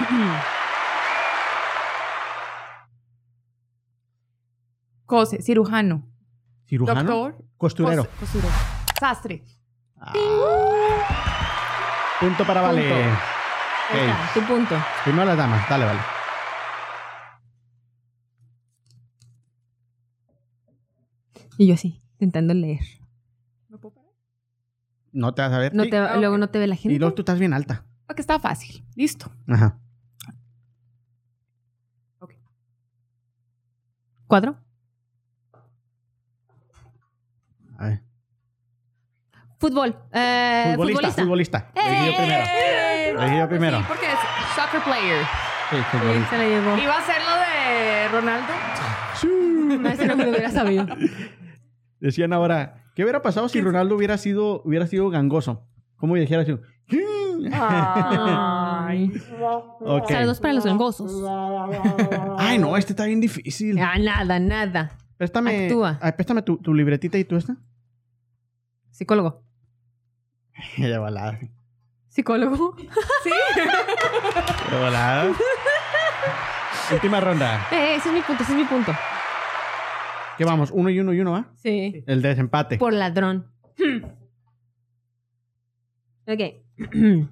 Cose, 5.06 5.43
cirujano. 5.43 6.02
Cirujano. 6.66 7.03
Doctor. 7.03 7.45
Costurero. 7.57 8.03
cos- 8.05 8.11
costurero. 8.20 8.55
Sastre. 8.99 9.43
Ah. 10.01 10.12
Punto 12.20 12.45
para 12.47 12.61
Vale. 12.62 12.82
Punto. 12.89 12.97
Ok. 12.97 13.97
está, 14.01 14.31
tu 14.35 14.41
punto. 14.47 14.74
Primero 15.05 15.27
las 15.27 15.36
damas, 15.36 15.69
dale, 15.69 15.85
vale. 15.85 16.01
Y 21.59 21.66
yo 21.69 21.74
así, 21.74 22.03
intentando 22.15 22.55
leer. 22.55 22.81
No 25.12 25.32
te 25.32 25.43
vas 25.43 25.53
a 25.53 25.59
ver. 25.59 25.73
No 25.74 25.85
Sí. 25.85 25.91
te, 25.91 25.97
Ah, 25.97 26.16
luego 26.16 26.35
ok. 26.35 26.41
no 26.41 26.49
te 26.51 26.59
ve 26.59 26.66
la 26.66 26.74
gente. 26.74 26.93
Y 26.95 26.99
luego 26.99 27.15
tú 27.15 27.23
estás 27.23 27.39
bien 27.39 27.53
alta. 27.53 27.85
Ok, 28.11 28.19
está 28.19 28.39
fácil. 28.41 28.85
Listo. 28.97 29.31
Ajá. 29.49 29.78
¿Cuatro? 34.27 34.57
A 37.78 37.86
ver. 37.86 38.03
Fútbol. 39.65 39.97
Eh, 40.12 40.73
futbolista, 40.77 41.11
futbolista. 41.23 41.70
Elegido 41.74 42.16
primero. 42.19 42.45
¡Eh! 42.45 43.11
Elegido 43.19 43.49
primero. 43.49 43.78
Sí, 43.78 43.85
porque 43.89 44.07
es 44.07 44.19
soccer 44.55 44.82
player. 44.82 45.24
Sí, 45.70 45.77
Sí, 45.91 46.24
se 46.28 46.36
la 46.36 46.45
llevó. 46.45 46.77
Iba 46.77 46.99
a 46.99 47.03
ser 47.03 47.16
lo 47.24 47.35
de 47.41 48.09
Ronaldo. 48.09 48.53
No, 49.81 49.89
ese 49.89 50.07
no 50.07 50.16
me 50.16 50.24
lo 50.27 50.31
hubiera 50.32 50.51
sabido. 50.51 50.86
Decían 51.99 52.35
ahora, 52.35 52.85
¿qué 52.95 53.05
hubiera 53.05 53.23
pasado 53.23 53.49
si 53.49 53.62
Ronaldo 53.62 53.97
hubiera 53.97 54.19
sido, 54.19 54.61
hubiera 54.66 54.86
sido 54.86 55.09
gangoso? 55.09 55.66
¿Cómo 55.97 56.15
dijera 56.16 56.43
así? 56.43 56.55
Ay. 57.55 59.12
Saludos 60.09 60.41
para 60.41 60.53
los 60.53 60.66
gangosos. 60.66 61.11
Ay, 62.36 62.59
no, 62.59 62.77
este 62.77 62.93
está 62.93 63.07
bien 63.07 63.23
difícil. 63.23 63.78
Ah, 63.78 63.97
nada, 63.99 64.39
nada. 64.39 64.99
Préstame, 65.16 65.65
Actúa. 65.65 65.99
ay, 66.03 66.12
préstame 66.12 66.43
tu, 66.43 66.59
tu 66.59 66.74
libretita 66.74 67.16
y 67.16 67.24
tú 67.24 67.36
esta. 67.36 67.57
Psicólogo. 68.91 69.44
Ya 70.79 70.99
volada. 71.01 71.39
Psicólogo. 72.09 72.77
Ya 74.71 74.79
volada. 74.79 75.33
Última 76.93 77.21
ronda. 77.21 77.67
Eh, 77.73 77.97
ese 77.97 78.09
es 78.09 78.15
mi 78.15 78.21
punto, 78.21 78.43
ese 78.43 78.53
es 78.53 78.59
mi 78.59 78.65
punto. 78.65 78.93
¿Qué 80.37 80.45
vamos? 80.45 80.71
Uno 80.73 80.91
y 80.91 81.01
uno 81.01 81.13
y 81.13 81.21
uno, 81.21 81.33
¿va? 81.33 81.47
Sí. 81.57 82.05
El 82.07 82.23
desempate. 82.23 82.79
Por 82.79 82.93
ladrón. 82.93 83.51
Ok. 86.27 86.41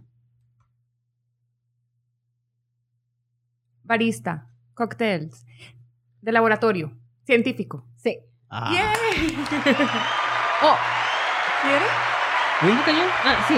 Barista. 3.85 4.51
Cocktails. 4.75 5.47
De 6.21 6.31
laboratorio. 6.31 6.93
Científico. 7.25 7.87
Sí. 7.97 8.19
Ah. 8.51 8.71
¡Yay! 8.71 9.35
oh, 10.63 10.77
¿quiere? 11.63 11.87
¿Ah, 12.65 12.83
cañón? 12.87 13.09
Ah, 13.25 13.45
sí. 13.49 13.55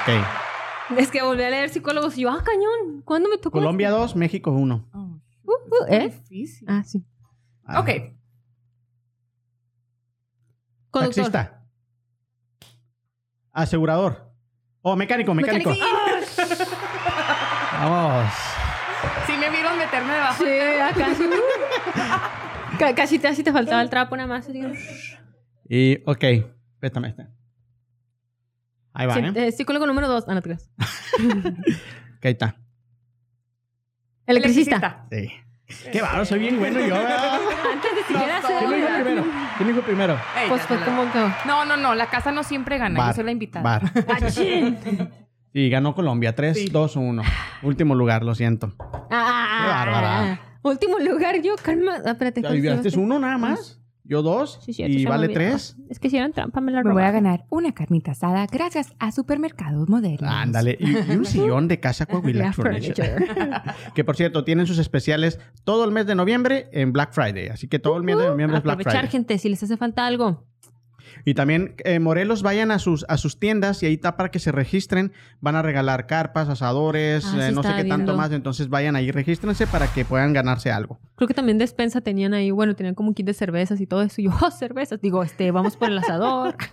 Ok. 0.00 0.98
Es 0.98 1.10
que 1.10 1.22
volví 1.22 1.42
a 1.42 1.50
leer 1.50 1.68
psicólogos 1.68 2.16
y 2.16 2.22
yo, 2.22 2.30
ah, 2.30 2.42
cañón. 2.42 3.02
¿Cuándo 3.04 3.28
me 3.28 3.36
tocó? 3.36 3.58
Colombia 3.58 3.90
2, 3.90 4.16
México 4.16 4.50
1. 4.50 4.88
Oh, 4.94 5.20
Uh, 5.44 5.52
uh, 5.52 5.86
¿Eh? 5.88 6.08
difícil. 6.08 6.66
Ah, 6.68 6.82
sí. 6.84 7.04
Ok. 7.76 7.90
Conductor. 10.90 11.24
Taxista. 11.24 11.62
Asegurador. 13.52 14.32
Oh, 14.82 14.94
mecánico, 14.96 15.34
mecánico. 15.34 15.70
Vamos. 17.72 18.32
Sí 19.26 19.32
me 19.38 19.50
vieron 19.50 19.76
meterme 19.78 20.12
debajo. 20.14 20.44
Sí, 20.44 20.50
acá 20.80 21.06
Casi 22.94 23.18
te, 23.18 23.28
casi 23.28 23.42
te 23.42 23.52
faltaba 23.52 23.82
el 23.82 23.90
trapo 23.90 24.16
nada 24.16 24.28
más. 24.28 24.48
Y, 25.68 25.98
ok. 26.06 26.24
Préstame 26.78 27.08
este. 27.08 27.37
Ahí 28.98 29.06
va, 29.06 29.14
Sí, 29.14 29.20
¿eh? 29.20 29.32
eh, 29.36 29.52
psicólogo 29.52 29.86
número 29.86 30.08
dos. 30.08 30.24
Ah, 30.26 30.34
no 30.34 30.42
te 30.42 30.48
creas. 30.48 30.68
Ahí 32.22 32.32
está. 32.32 32.56
Electricista. 34.26 35.06
Sí. 35.10 35.30
Qué 35.92 36.00
bárbaro, 36.02 36.24
soy 36.24 36.38
bien 36.40 36.58
bueno 36.58 36.80
yo. 36.80 36.94
¿verdad? 36.94 37.34
Antes 37.72 37.94
de 37.94 38.02
siquiera 38.08 38.40
No, 38.40 38.48
¿Quién 38.48 38.70
lo 38.70 38.76
dijo 38.76 38.88
primero? 39.04 39.24
¿Quién 39.56 39.68
lo 39.68 39.74
dijo 39.74 39.86
primero? 39.86 40.12
Ey, 40.36 40.48
Pues 40.48 40.62
fue 40.62 40.78
la- 40.80 40.84
como 40.84 41.12
que. 41.12 41.18
No, 41.46 41.64
no, 41.64 41.76
no. 41.76 41.94
La 41.94 42.06
casa 42.10 42.32
no 42.32 42.42
siempre 42.42 42.78
gana. 42.78 42.98
Bar, 42.98 43.10
Yo 43.10 43.14
soy 43.16 43.24
la 43.24 43.30
invitada. 43.32 43.62
Bar. 43.62 43.82
Sí, 45.50 45.70
ganó 45.70 45.94
Colombia. 45.94 46.34
3, 46.34 46.56
Sí. 46.58 46.68
2, 46.70 46.96
1. 46.96 47.22
Último 47.62 47.94
lugar, 47.94 48.22
lo 48.22 48.34
siento. 48.34 48.74
Ah, 49.10 49.60
Qué 49.62 49.68
bárbara. 49.68 50.40
Último 50.62 50.98
lugar, 50.98 51.40
yo, 51.40 51.54
calma. 51.62 51.94
Ah, 52.04 52.10
espérate. 52.10 52.42
¿Ya 52.42 52.48
¿cuál 52.48 52.60
vibraste 52.60 52.90
fue? 52.90 53.02
uno 53.02 53.18
nada 53.18 53.38
más? 53.38 53.80
Yo 54.08 54.22
dos. 54.22 54.58
Sí, 54.64 54.72
cierto, 54.72 54.96
y 54.96 55.04
vale. 55.04 55.28
3. 55.28 55.76
Es 55.90 55.98
que 55.98 56.06
hicieron 56.08 56.32
trampa, 56.32 56.60
me 56.62 56.72
la 56.72 56.78
Me 56.82 56.92
voy 56.92 57.02
a 57.02 57.08
robaron. 57.08 57.24
ganar 57.24 57.44
una 57.50 57.72
carnita 57.72 58.12
asada 58.12 58.46
gracias 58.50 58.94
a 58.98 59.12
Supermercados 59.12 59.88
Modernos. 59.88 60.30
Ándale. 60.32 60.78
Y, 60.80 60.92
y 61.12 61.16
un 61.16 61.26
sillón 61.26 61.68
de 61.68 61.78
casa 61.78 62.06
Coahuila 62.06 62.52
Furniture. 62.54 63.18
furniture. 63.18 63.60
Que 63.94 64.04
por 64.04 64.16
cierto, 64.16 64.44
tienen 64.44 64.66
sus 64.66 64.78
especiales 64.78 65.38
todo 65.64 65.84
el 65.84 65.90
mes 65.92 66.06
de 66.06 66.14
noviembre 66.14 66.68
en 66.72 66.92
Black 66.92 67.12
Friday. 67.12 67.48
Así 67.48 67.68
que 67.68 67.78
todo 67.78 67.96
el 67.98 68.02
mes 68.02 68.16
de 68.18 68.26
noviembre 68.28 68.56
es 68.58 68.62
Black 68.64 68.74
Aprovechar, 68.80 69.02
Friday. 69.02 69.10
gente, 69.12 69.38
si 69.38 69.48
les 69.50 69.62
hace 69.62 69.76
falta 69.76 70.06
algo. 70.06 70.46
Y 71.24 71.34
también 71.34 71.74
eh, 71.84 71.98
Morelos 71.98 72.42
vayan 72.42 72.70
a 72.70 72.78
sus, 72.78 73.04
a 73.08 73.16
sus 73.16 73.38
tiendas 73.38 73.82
y 73.82 73.86
ahí 73.86 73.94
está 73.94 74.16
para 74.16 74.30
que 74.30 74.38
se 74.38 74.52
registren. 74.52 75.12
Van 75.40 75.56
a 75.56 75.62
regalar 75.62 76.06
carpas, 76.06 76.48
asadores, 76.48 77.24
Ah, 77.26 77.48
eh, 77.48 77.52
no 77.52 77.62
sé 77.62 77.74
qué 77.76 77.84
tanto 77.84 78.16
más. 78.16 78.32
Entonces 78.32 78.68
vayan 78.68 78.96
ahí, 78.96 79.10
regístrense 79.10 79.66
para 79.66 79.86
que 79.92 80.04
puedan 80.04 80.32
ganarse 80.32 80.70
algo. 80.70 80.98
Creo 81.16 81.28
que 81.28 81.34
también 81.34 81.58
despensa 81.58 82.00
tenían 82.00 82.34
ahí, 82.34 82.50
bueno, 82.50 82.74
tenían 82.74 82.94
como 82.94 83.08
un 83.10 83.14
kit 83.14 83.26
de 83.26 83.34
cervezas 83.34 83.80
y 83.80 83.86
todo 83.86 84.02
eso. 84.02 84.20
Y 84.20 84.24
yo, 84.24 84.30
oh, 84.42 84.50
cervezas. 84.50 85.00
Digo, 85.00 85.22
este, 85.22 85.50
vamos 85.50 85.76
por 85.76 85.88
el 85.88 85.98
asador. 85.98 86.56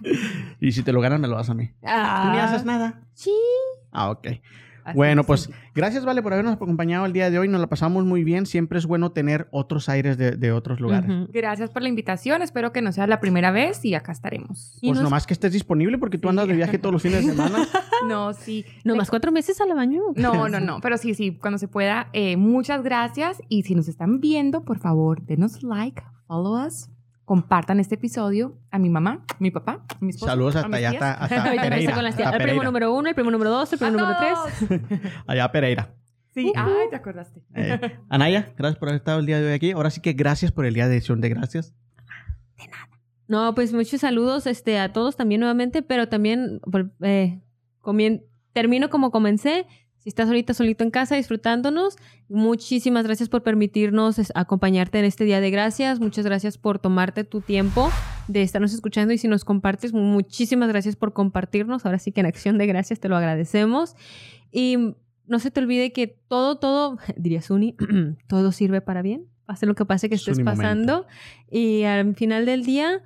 Y 0.59 0.71
si 0.71 0.83
te 0.83 0.91
lo 0.91 1.01
ganan, 1.01 1.21
me 1.21 1.27
lo 1.27 1.35
das 1.35 1.49
a 1.49 1.53
mí. 1.53 1.67
Tú 1.67 1.87
ni 2.31 2.39
haces 2.39 2.65
nada. 2.65 3.01
Sí. 3.13 3.31
Ah, 3.91 4.09
ok. 4.09 4.27
Así 4.85 4.95
Bueno, 4.95 5.21
es, 5.21 5.27
pues 5.27 5.41
sí. 5.41 5.51
gracias, 5.73 6.05
Vale, 6.05 6.21
por 6.21 6.31
habernos 6.31 6.53
acompañado 6.53 7.05
el 7.05 7.11
día 7.11 7.29
de 7.31 7.39
hoy. 7.39 7.47
Nos 7.47 7.59
la 7.59 7.67
pasamos 7.67 8.05
muy 8.05 8.23
bien. 8.23 8.45
Siempre 8.45 8.77
es 8.79 8.85
bueno 8.85 9.11
tener 9.11 9.47
otros 9.51 9.89
aires 9.89 10.17
de, 10.17 10.31
de 10.37 10.51
otros 10.51 10.79
lugares. 10.79 11.09
Gracias 11.33 11.71
por 11.71 11.81
la 11.81 11.89
invitación. 11.89 12.41
Espero 12.43 12.71
que 12.71 12.81
no 12.81 12.91
sea 12.91 13.07
la 13.07 13.19
primera 13.19 13.51
vez 13.51 13.83
y 13.83 13.95
acá 13.95 14.11
estaremos. 14.11 14.77
Y 14.81 14.87
Pues 14.89 14.99
nos- 14.99 15.03
nomás 15.03 15.25
que 15.27 15.33
estés 15.33 15.51
disponible 15.51 15.97
porque 15.97 16.17
tú 16.17 16.27
Sí. 16.27 16.29
andas 16.29 16.47
de 16.47 16.55
viaje 16.55 16.77
todos 16.77 16.93
los 16.93 17.01
fines 17.01 17.25
de 17.25 17.31
semana. 17.33 17.67
No, 18.07 18.33
sí. 18.33 18.63
Nomás 18.83 19.09
cuatro 19.09 19.31
meses 19.31 19.59
al 19.61 19.73
baño. 19.73 20.01
No, 20.15 20.47
no, 20.49 20.59
no. 20.59 20.79
Pero 20.81 20.97
sí, 20.97 21.15
sí, 21.15 21.35
cuando 21.41 21.57
se 21.57 21.67
pueda. 21.67 22.07
eh, 22.13 22.37
muchas 22.37 22.83
gracias. 22.83 23.41
Y 23.49 23.63
si 23.63 23.73
nos 23.73 23.87
están 23.87 24.19
viendo, 24.19 24.63
por 24.63 24.77
favor, 24.77 25.21
denos 25.25 25.63
like, 25.63 26.03
follow 26.27 26.63
us, 26.67 26.89
compartan 27.25 27.79
este 27.79 27.95
episodio 27.95 28.57
a 28.71 28.79
mi 28.79 28.89
mamá, 28.89 29.25
mi 29.39 29.51
papá, 29.51 29.83
a 29.89 29.97
mi 29.99 30.11
esposo. 30.11 30.27
Saludos 30.27 30.55
hasta 30.55 30.77
allá, 30.77 30.91
hasta, 30.91 31.13
hasta 31.25 31.43
Pereira. 31.43 31.95
con 31.95 32.05
hasta 32.05 32.23
El 32.23 32.29
primo 32.29 32.37
Pereira. 32.37 32.63
número 32.63 32.93
uno, 32.93 33.09
el 33.09 33.15
primo 33.15 33.31
número 33.31 33.49
dos, 33.49 33.73
el 33.73 33.79
primo 33.79 33.97
¡A 33.97 34.01
número 34.01 34.17
tres. 34.19 35.01
Allá 35.27 35.51
Pereira. 35.51 35.93
Sí, 36.33 36.51
ay, 36.55 36.89
te 36.89 36.95
acordaste. 36.97 37.41
Eh, 37.55 37.97
Anaya, 38.09 38.53
gracias 38.57 38.77
por 38.77 38.89
haber 38.89 38.99
estado 38.99 39.19
el 39.19 39.25
día 39.25 39.39
de 39.39 39.47
hoy 39.47 39.53
aquí. 39.53 39.71
Ahora 39.71 39.89
sí 39.89 40.01
que 40.01 40.13
gracias 40.13 40.51
por 40.51 40.65
el 40.65 40.73
día 40.73 40.87
de 40.87 40.97
acción 40.97 41.21
de 41.21 41.29
gracias. 41.29 41.73
No, 43.27 43.55
pues 43.55 43.73
muchos 43.73 44.01
saludos 44.01 44.45
este, 44.45 44.77
a 44.77 44.93
todos 44.93 45.15
también 45.15 45.39
nuevamente, 45.39 45.81
pero 45.81 46.09
también 46.09 46.59
eh, 47.01 47.41
termino 48.53 48.89
como 48.89 49.11
comencé. 49.11 49.65
Si 50.05 50.09
estás 50.09 50.27
ahorita 50.27 50.53
solito 50.53 50.83
en 50.83 50.91
casa 50.91 51.15
disfrutándonos, 51.15 51.95
muchísimas 52.29 53.05
gracias 53.05 53.27
por 53.27 53.41
permitirnos 53.41 54.21
acompañarte 54.35 54.99
en 54.99 55.05
este 55.05 55.23
día 55.23 55.41
de 55.41 55.49
gracias. 55.49 55.99
Muchas 55.99 56.23
gracias 56.23 56.59
por 56.59 56.77
tomarte 56.77 57.23
tu 57.23 57.41
tiempo 57.41 57.89
de 58.27 58.43
estarnos 58.43 58.71
escuchando 58.71 59.15
y 59.15 59.17
si 59.17 59.27
nos 59.27 59.43
compartes, 59.43 59.93
muchísimas 59.93 60.69
gracias 60.69 60.95
por 60.95 61.13
compartirnos. 61.13 61.87
Ahora 61.87 61.97
sí 61.97 62.11
que 62.11 62.19
en 62.19 62.27
acción 62.27 62.59
de 62.59 62.67
gracias 62.67 62.99
te 62.99 63.09
lo 63.09 63.17
agradecemos. 63.17 63.95
Y 64.51 64.93
no 65.25 65.39
se 65.39 65.49
te 65.49 65.59
olvide 65.59 65.91
que 65.91 66.05
todo, 66.05 66.59
todo, 66.59 66.99
diría 67.17 67.41
Suni, 67.41 67.75
todo 68.27 68.51
sirve 68.51 68.81
para 68.81 69.01
bien. 69.01 69.25
Pase 69.47 69.65
lo 69.65 69.73
que 69.73 69.85
pase 69.85 70.07
que 70.07 70.13
estés 70.13 70.39
pasando. 70.39 71.07
Y 71.49 71.81
al 71.81 72.13
final 72.13 72.45
del 72.45 72.63
día, 72.63 73.01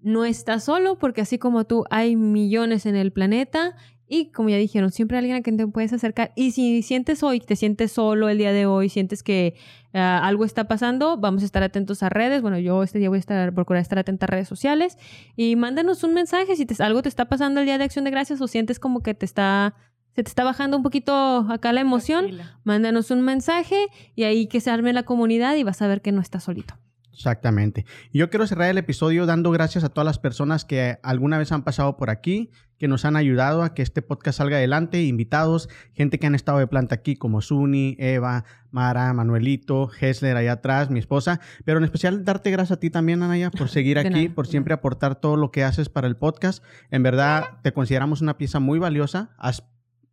no 0.00 0.24
estás 0.24 0.64
solo 0.64 0.98
porque 0.98 1.20
así 1.20 1.36
como 1.36 1.66
tú 1.66 1.84
hay 1.90 2.16
millones 2.16 2.86
en 2.86 2.96
el 2.96 3.12
planeta 3.12 3.76
y 4.08 4.30
como 4.32 4.48
ya 4.48 4.56
dijeron, 4.56 4.90
siempre 4.90 5.16
hay 5.16 5.20
alguien 5.24 5.36
a 5.38 5.42
quien 5.42 5.56
te 5.56 5.66
puedes 5.66 5.92
acercar 5.92 6.32
y 6.36 6.52
si 6.52 6.82
sientes 6.82 7.22
hoy, 7.22 7.40
te 7.40 7.56
sientes 7.56 7.92
solo 7.92 8.28
el 8.28 8.38
día 8.38 8.52
de 8.52 8.66
hoy, 8.66 8.88
sientes 8.88 9.22
que 9.22 9.54
ah, 9.92 10.20
algo 10.26 10.44
está 10.44 10.66
pasando, 10.68 11.16
vamos 11.16 11.42
a 11.42 11.46
estar 11.46 11.62
atentos 11.62 12.02
a 12.02 12.08
redes, 12.08 12.40
bueno, 12.42 12.58
yo 12.58 12.82
este 12.82 12.98
día 12.98 13.08
voy 13.08 13.16
a 13.16 13.20
estar 13.20 13.52
procurar 13.54 13.82
estar 13.82 13.98
atenta 13.98 14.26
a 14.26 14.28
redes 14.28 14.48
sociales 14.48 14.96
y 15.36 15.56
mándanos 15.56 16.02
un 16.04 16.14
mensaje 16.14 16.56
si 16.56 16.66
te- 16.66 16.82
algo 16.82 17.02
te 17.02 17.08
está 17.08 17.26
pasando 17.28 17.60
el 17.60 17.66
día 17.66 17.78
de 17.78 17.84
Acción 17.84 18.04
de 18.04 18.10
Gracias 18.10 18.40
o 18.40 18.48
sientes 18.48 18.78
como 18.80 19.02
que 19.02 19.14
te 19.14 19.24
está 19.26 19.74
se 20.14 20.24
te 20.24 20.28
está 20.30 20.42
bajando 20.42 20.76
un 20.76 20.82
poquito 20.82 21.46
acá 21.48 21.72
la 21.72 21.80
emoción, 21.80 22.24
Tranquila. 22.26 22.58
mándanos 22.64 23.10
un 23.12 23.20
mensaje 23.22 23.86
y 24.16 24.24
ahí 24.24 24.48
que 24.48 24.60
se 24.60 24.68
arme 24.70 24.92
la 24.92 25.04
comunidad 25.04 25.54
y 25.54 25.62
vas 25.62 25.80
a 25.80 25.86
ver 25.86 26.00
que 26.02 26.10
no 26.10 26.20
estás 26.20 26.42
solito. 26.42 26.74
Exactamente. 27.18 27.84
Y 28.12 28.20
yo 28.20 28.30
quiero 28.30 28.46
cerrar 28.46 28.70
el 28.70 28.78
episodio 28.78 29.26
dando 29.26 29.50
gracias 29.50 29.82
a 29.82 29.88
todas 29.88 30.06
las 30.06 30.20
personas 30.20 30.64
que 30.64 31.00
alguna 31.02 31.36
vez 31.36 31.50
han 31.50 31.64
pasado 31.64 31.96
por 31.96 32.10
aquí, 32.10 32.52
que 32.78 32.86
nos 32.86 33.04
han 33.04 33.16
ayudado 33.16 33.64
a 33.64 33.74
que 33.74 33.82
este 33.82 34.02
podcast 34.02 34.38
salga 34.38 34.58
adelante, 34.58 35.02
invitados, 35.02 35.68
gente 35.94 36.20
que 36.20 36.28
han 36.28 36.36
estado 36.36 36.60
de 36.60 36.68
planta 36.68 36.94
aquí 36.94 37.16
como 37.16 37.40
Suni, 37.40 37.96
Eva, 37.98 38.44
Mara, 38.70 39.12
Manuelito, 39.14 39.90
Hessler 40.00 40.36
allá 40.36 40.52
atrás, 40.52 40.90
mi 40.90 41.00
esposa, 41.00 41.40
pero 41.64 41.78
en 41.78 41.84
especial 41.84 42.24
darte 42.24 42.52
gracias 42.52 42.76
a 42.76 42.80
ti 42.80 42.88
también, 42.88 43.20
Anaya, 43.24 43.50
por 43.50 43.68
seguir 43.68 43.98
aquí, 43.98 44.10
nada, 44.10 44.34
por 44.36 44.46
siempre 44.46 44.72
aportar 44.72 45.16
todo 45.16 45.36
lo 45.36 45.50
que 45.50 45.64
haces 45.64 45.88
para 45.88 46.06
el 46.06 46.16
podcast. 46.16 46.62
En 46.92 47.02
verdad, 47.02 47.58
te 47.64 47.72
consideramos 47.72 48.20
una 48.20 48.38
pieza 48.38 48.60
muy 48.60 48.78
valiosa. 48.78 49.30
Has 49.38 49.64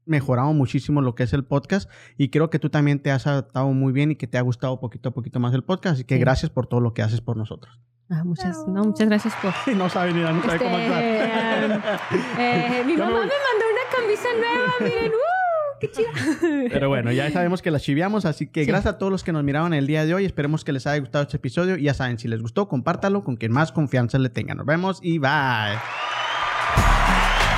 mejorado 0.05 0.53
muchísimo 0.53 1.01
lo 1.01 1.15
que 1.15 1.23
es 1.23 1.33
el 1.33 1.43
podcast 1.43 1.89
y 2.17 2.29
creo 2.29 2.49
que 2.49 2.59
tú 2.59 2.69
también 2.69 2.99
te 2.99 3.11
has 3.11 3.25
adaptado 3.27 3.67
muy 3.69 3.91
bien 3.93 4.11
y 4.11 4.15
que 4.15 4.27
te 4.27 4.37
ha 4.37 4.41
gustado 4.41 4.79
poquito 4.79 5.09
a 5.09 5.13
poquito 5.13 5.39
más 5.39 5.53
el 5.53 5.63
podcast. 5.63 5.95
Así 5.95 6.03
que 6.03 6.15
Sí. 6.15 6.21
gracias 6.21 6.49
por 6.51 6.67
todo 6.67 6.79
lo 6.81 6.93
que 6.93 7.01
haces 7.01 7.21
por 7.21 7.37
nosotros. 7.37 7.79
Ah, 8.09 8.23
muchas, 8.23 8.55
no, 8.67 8.83
muchas 8.83 9.07
gracias 9.07 9.33
por... 9.41 9.51
no 9.75 9.89
sabe 9.89 10.13
ni 10.13 10.21
no 10.21 10.27
sabe 10.43 10.53
Este, 10.53 10.59
cómo 10.65 10.75
actuar. 10.77 11.01
eh, 12.39 12.83
mi 12.85 12.93
me 12.93 12.99
mamá 12.99 13.11
me, 13.13 13.25
mandó 13.25 13.65
una 13.71 13.95
camisa 13.95 14.27
nueva, 14.37 14.73
miren, 14.81 15.11
¡uh! 15.11 15.79
¡Qué 15.81 15.91
chida! 15.91 16.69
Pero 16.71 16.87
bueno, 16.87 17.11
ya 17.11 17.29
sabemos 17.31 17.61
que 17.63 17.71
las 17.71 17.81
chiviamos, 17.81 18.25
así 18.25 18.47
que 18.47 18.61
Sí. 18.61 18.67
gracias 18.67 18.93
a 18.93 18.97
todos 18.99 19.11
los 19.11 19.23
que 19.23 19.31
nos 19.33 19.43
miraron 19.43 19.73
el 19.73 19.87
día 19.87 20.05
de 20.05 20.13
hoy. 20.13 20.23
Esperemos 20.25 20.63
que 20.63 20.71
les 20.71 20.85
haya 20.87 20.99
gustado 20.99 21.23
este 21.23 21.37
episodio. 21.37 21.77
Y 21.77 21.83
ya 21.83 21.93
saben, 21.95 22.17
si 22.19 22.27
les 22.27 22.41
gustó, 22.41 22.67
compártalo 22.67 23.23
con 23.23 23.35
quien 23.37 23.51
más 23.51 23.71
confianza 23.71 24.17
le 24.19 24.29
tenga. 24.29 24.53
Nos 24.53 24.65
vemos 24.67 24.99
y 25.01 25.17
bye. 25.17 25.79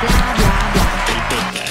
Podcast. 0.02 1.67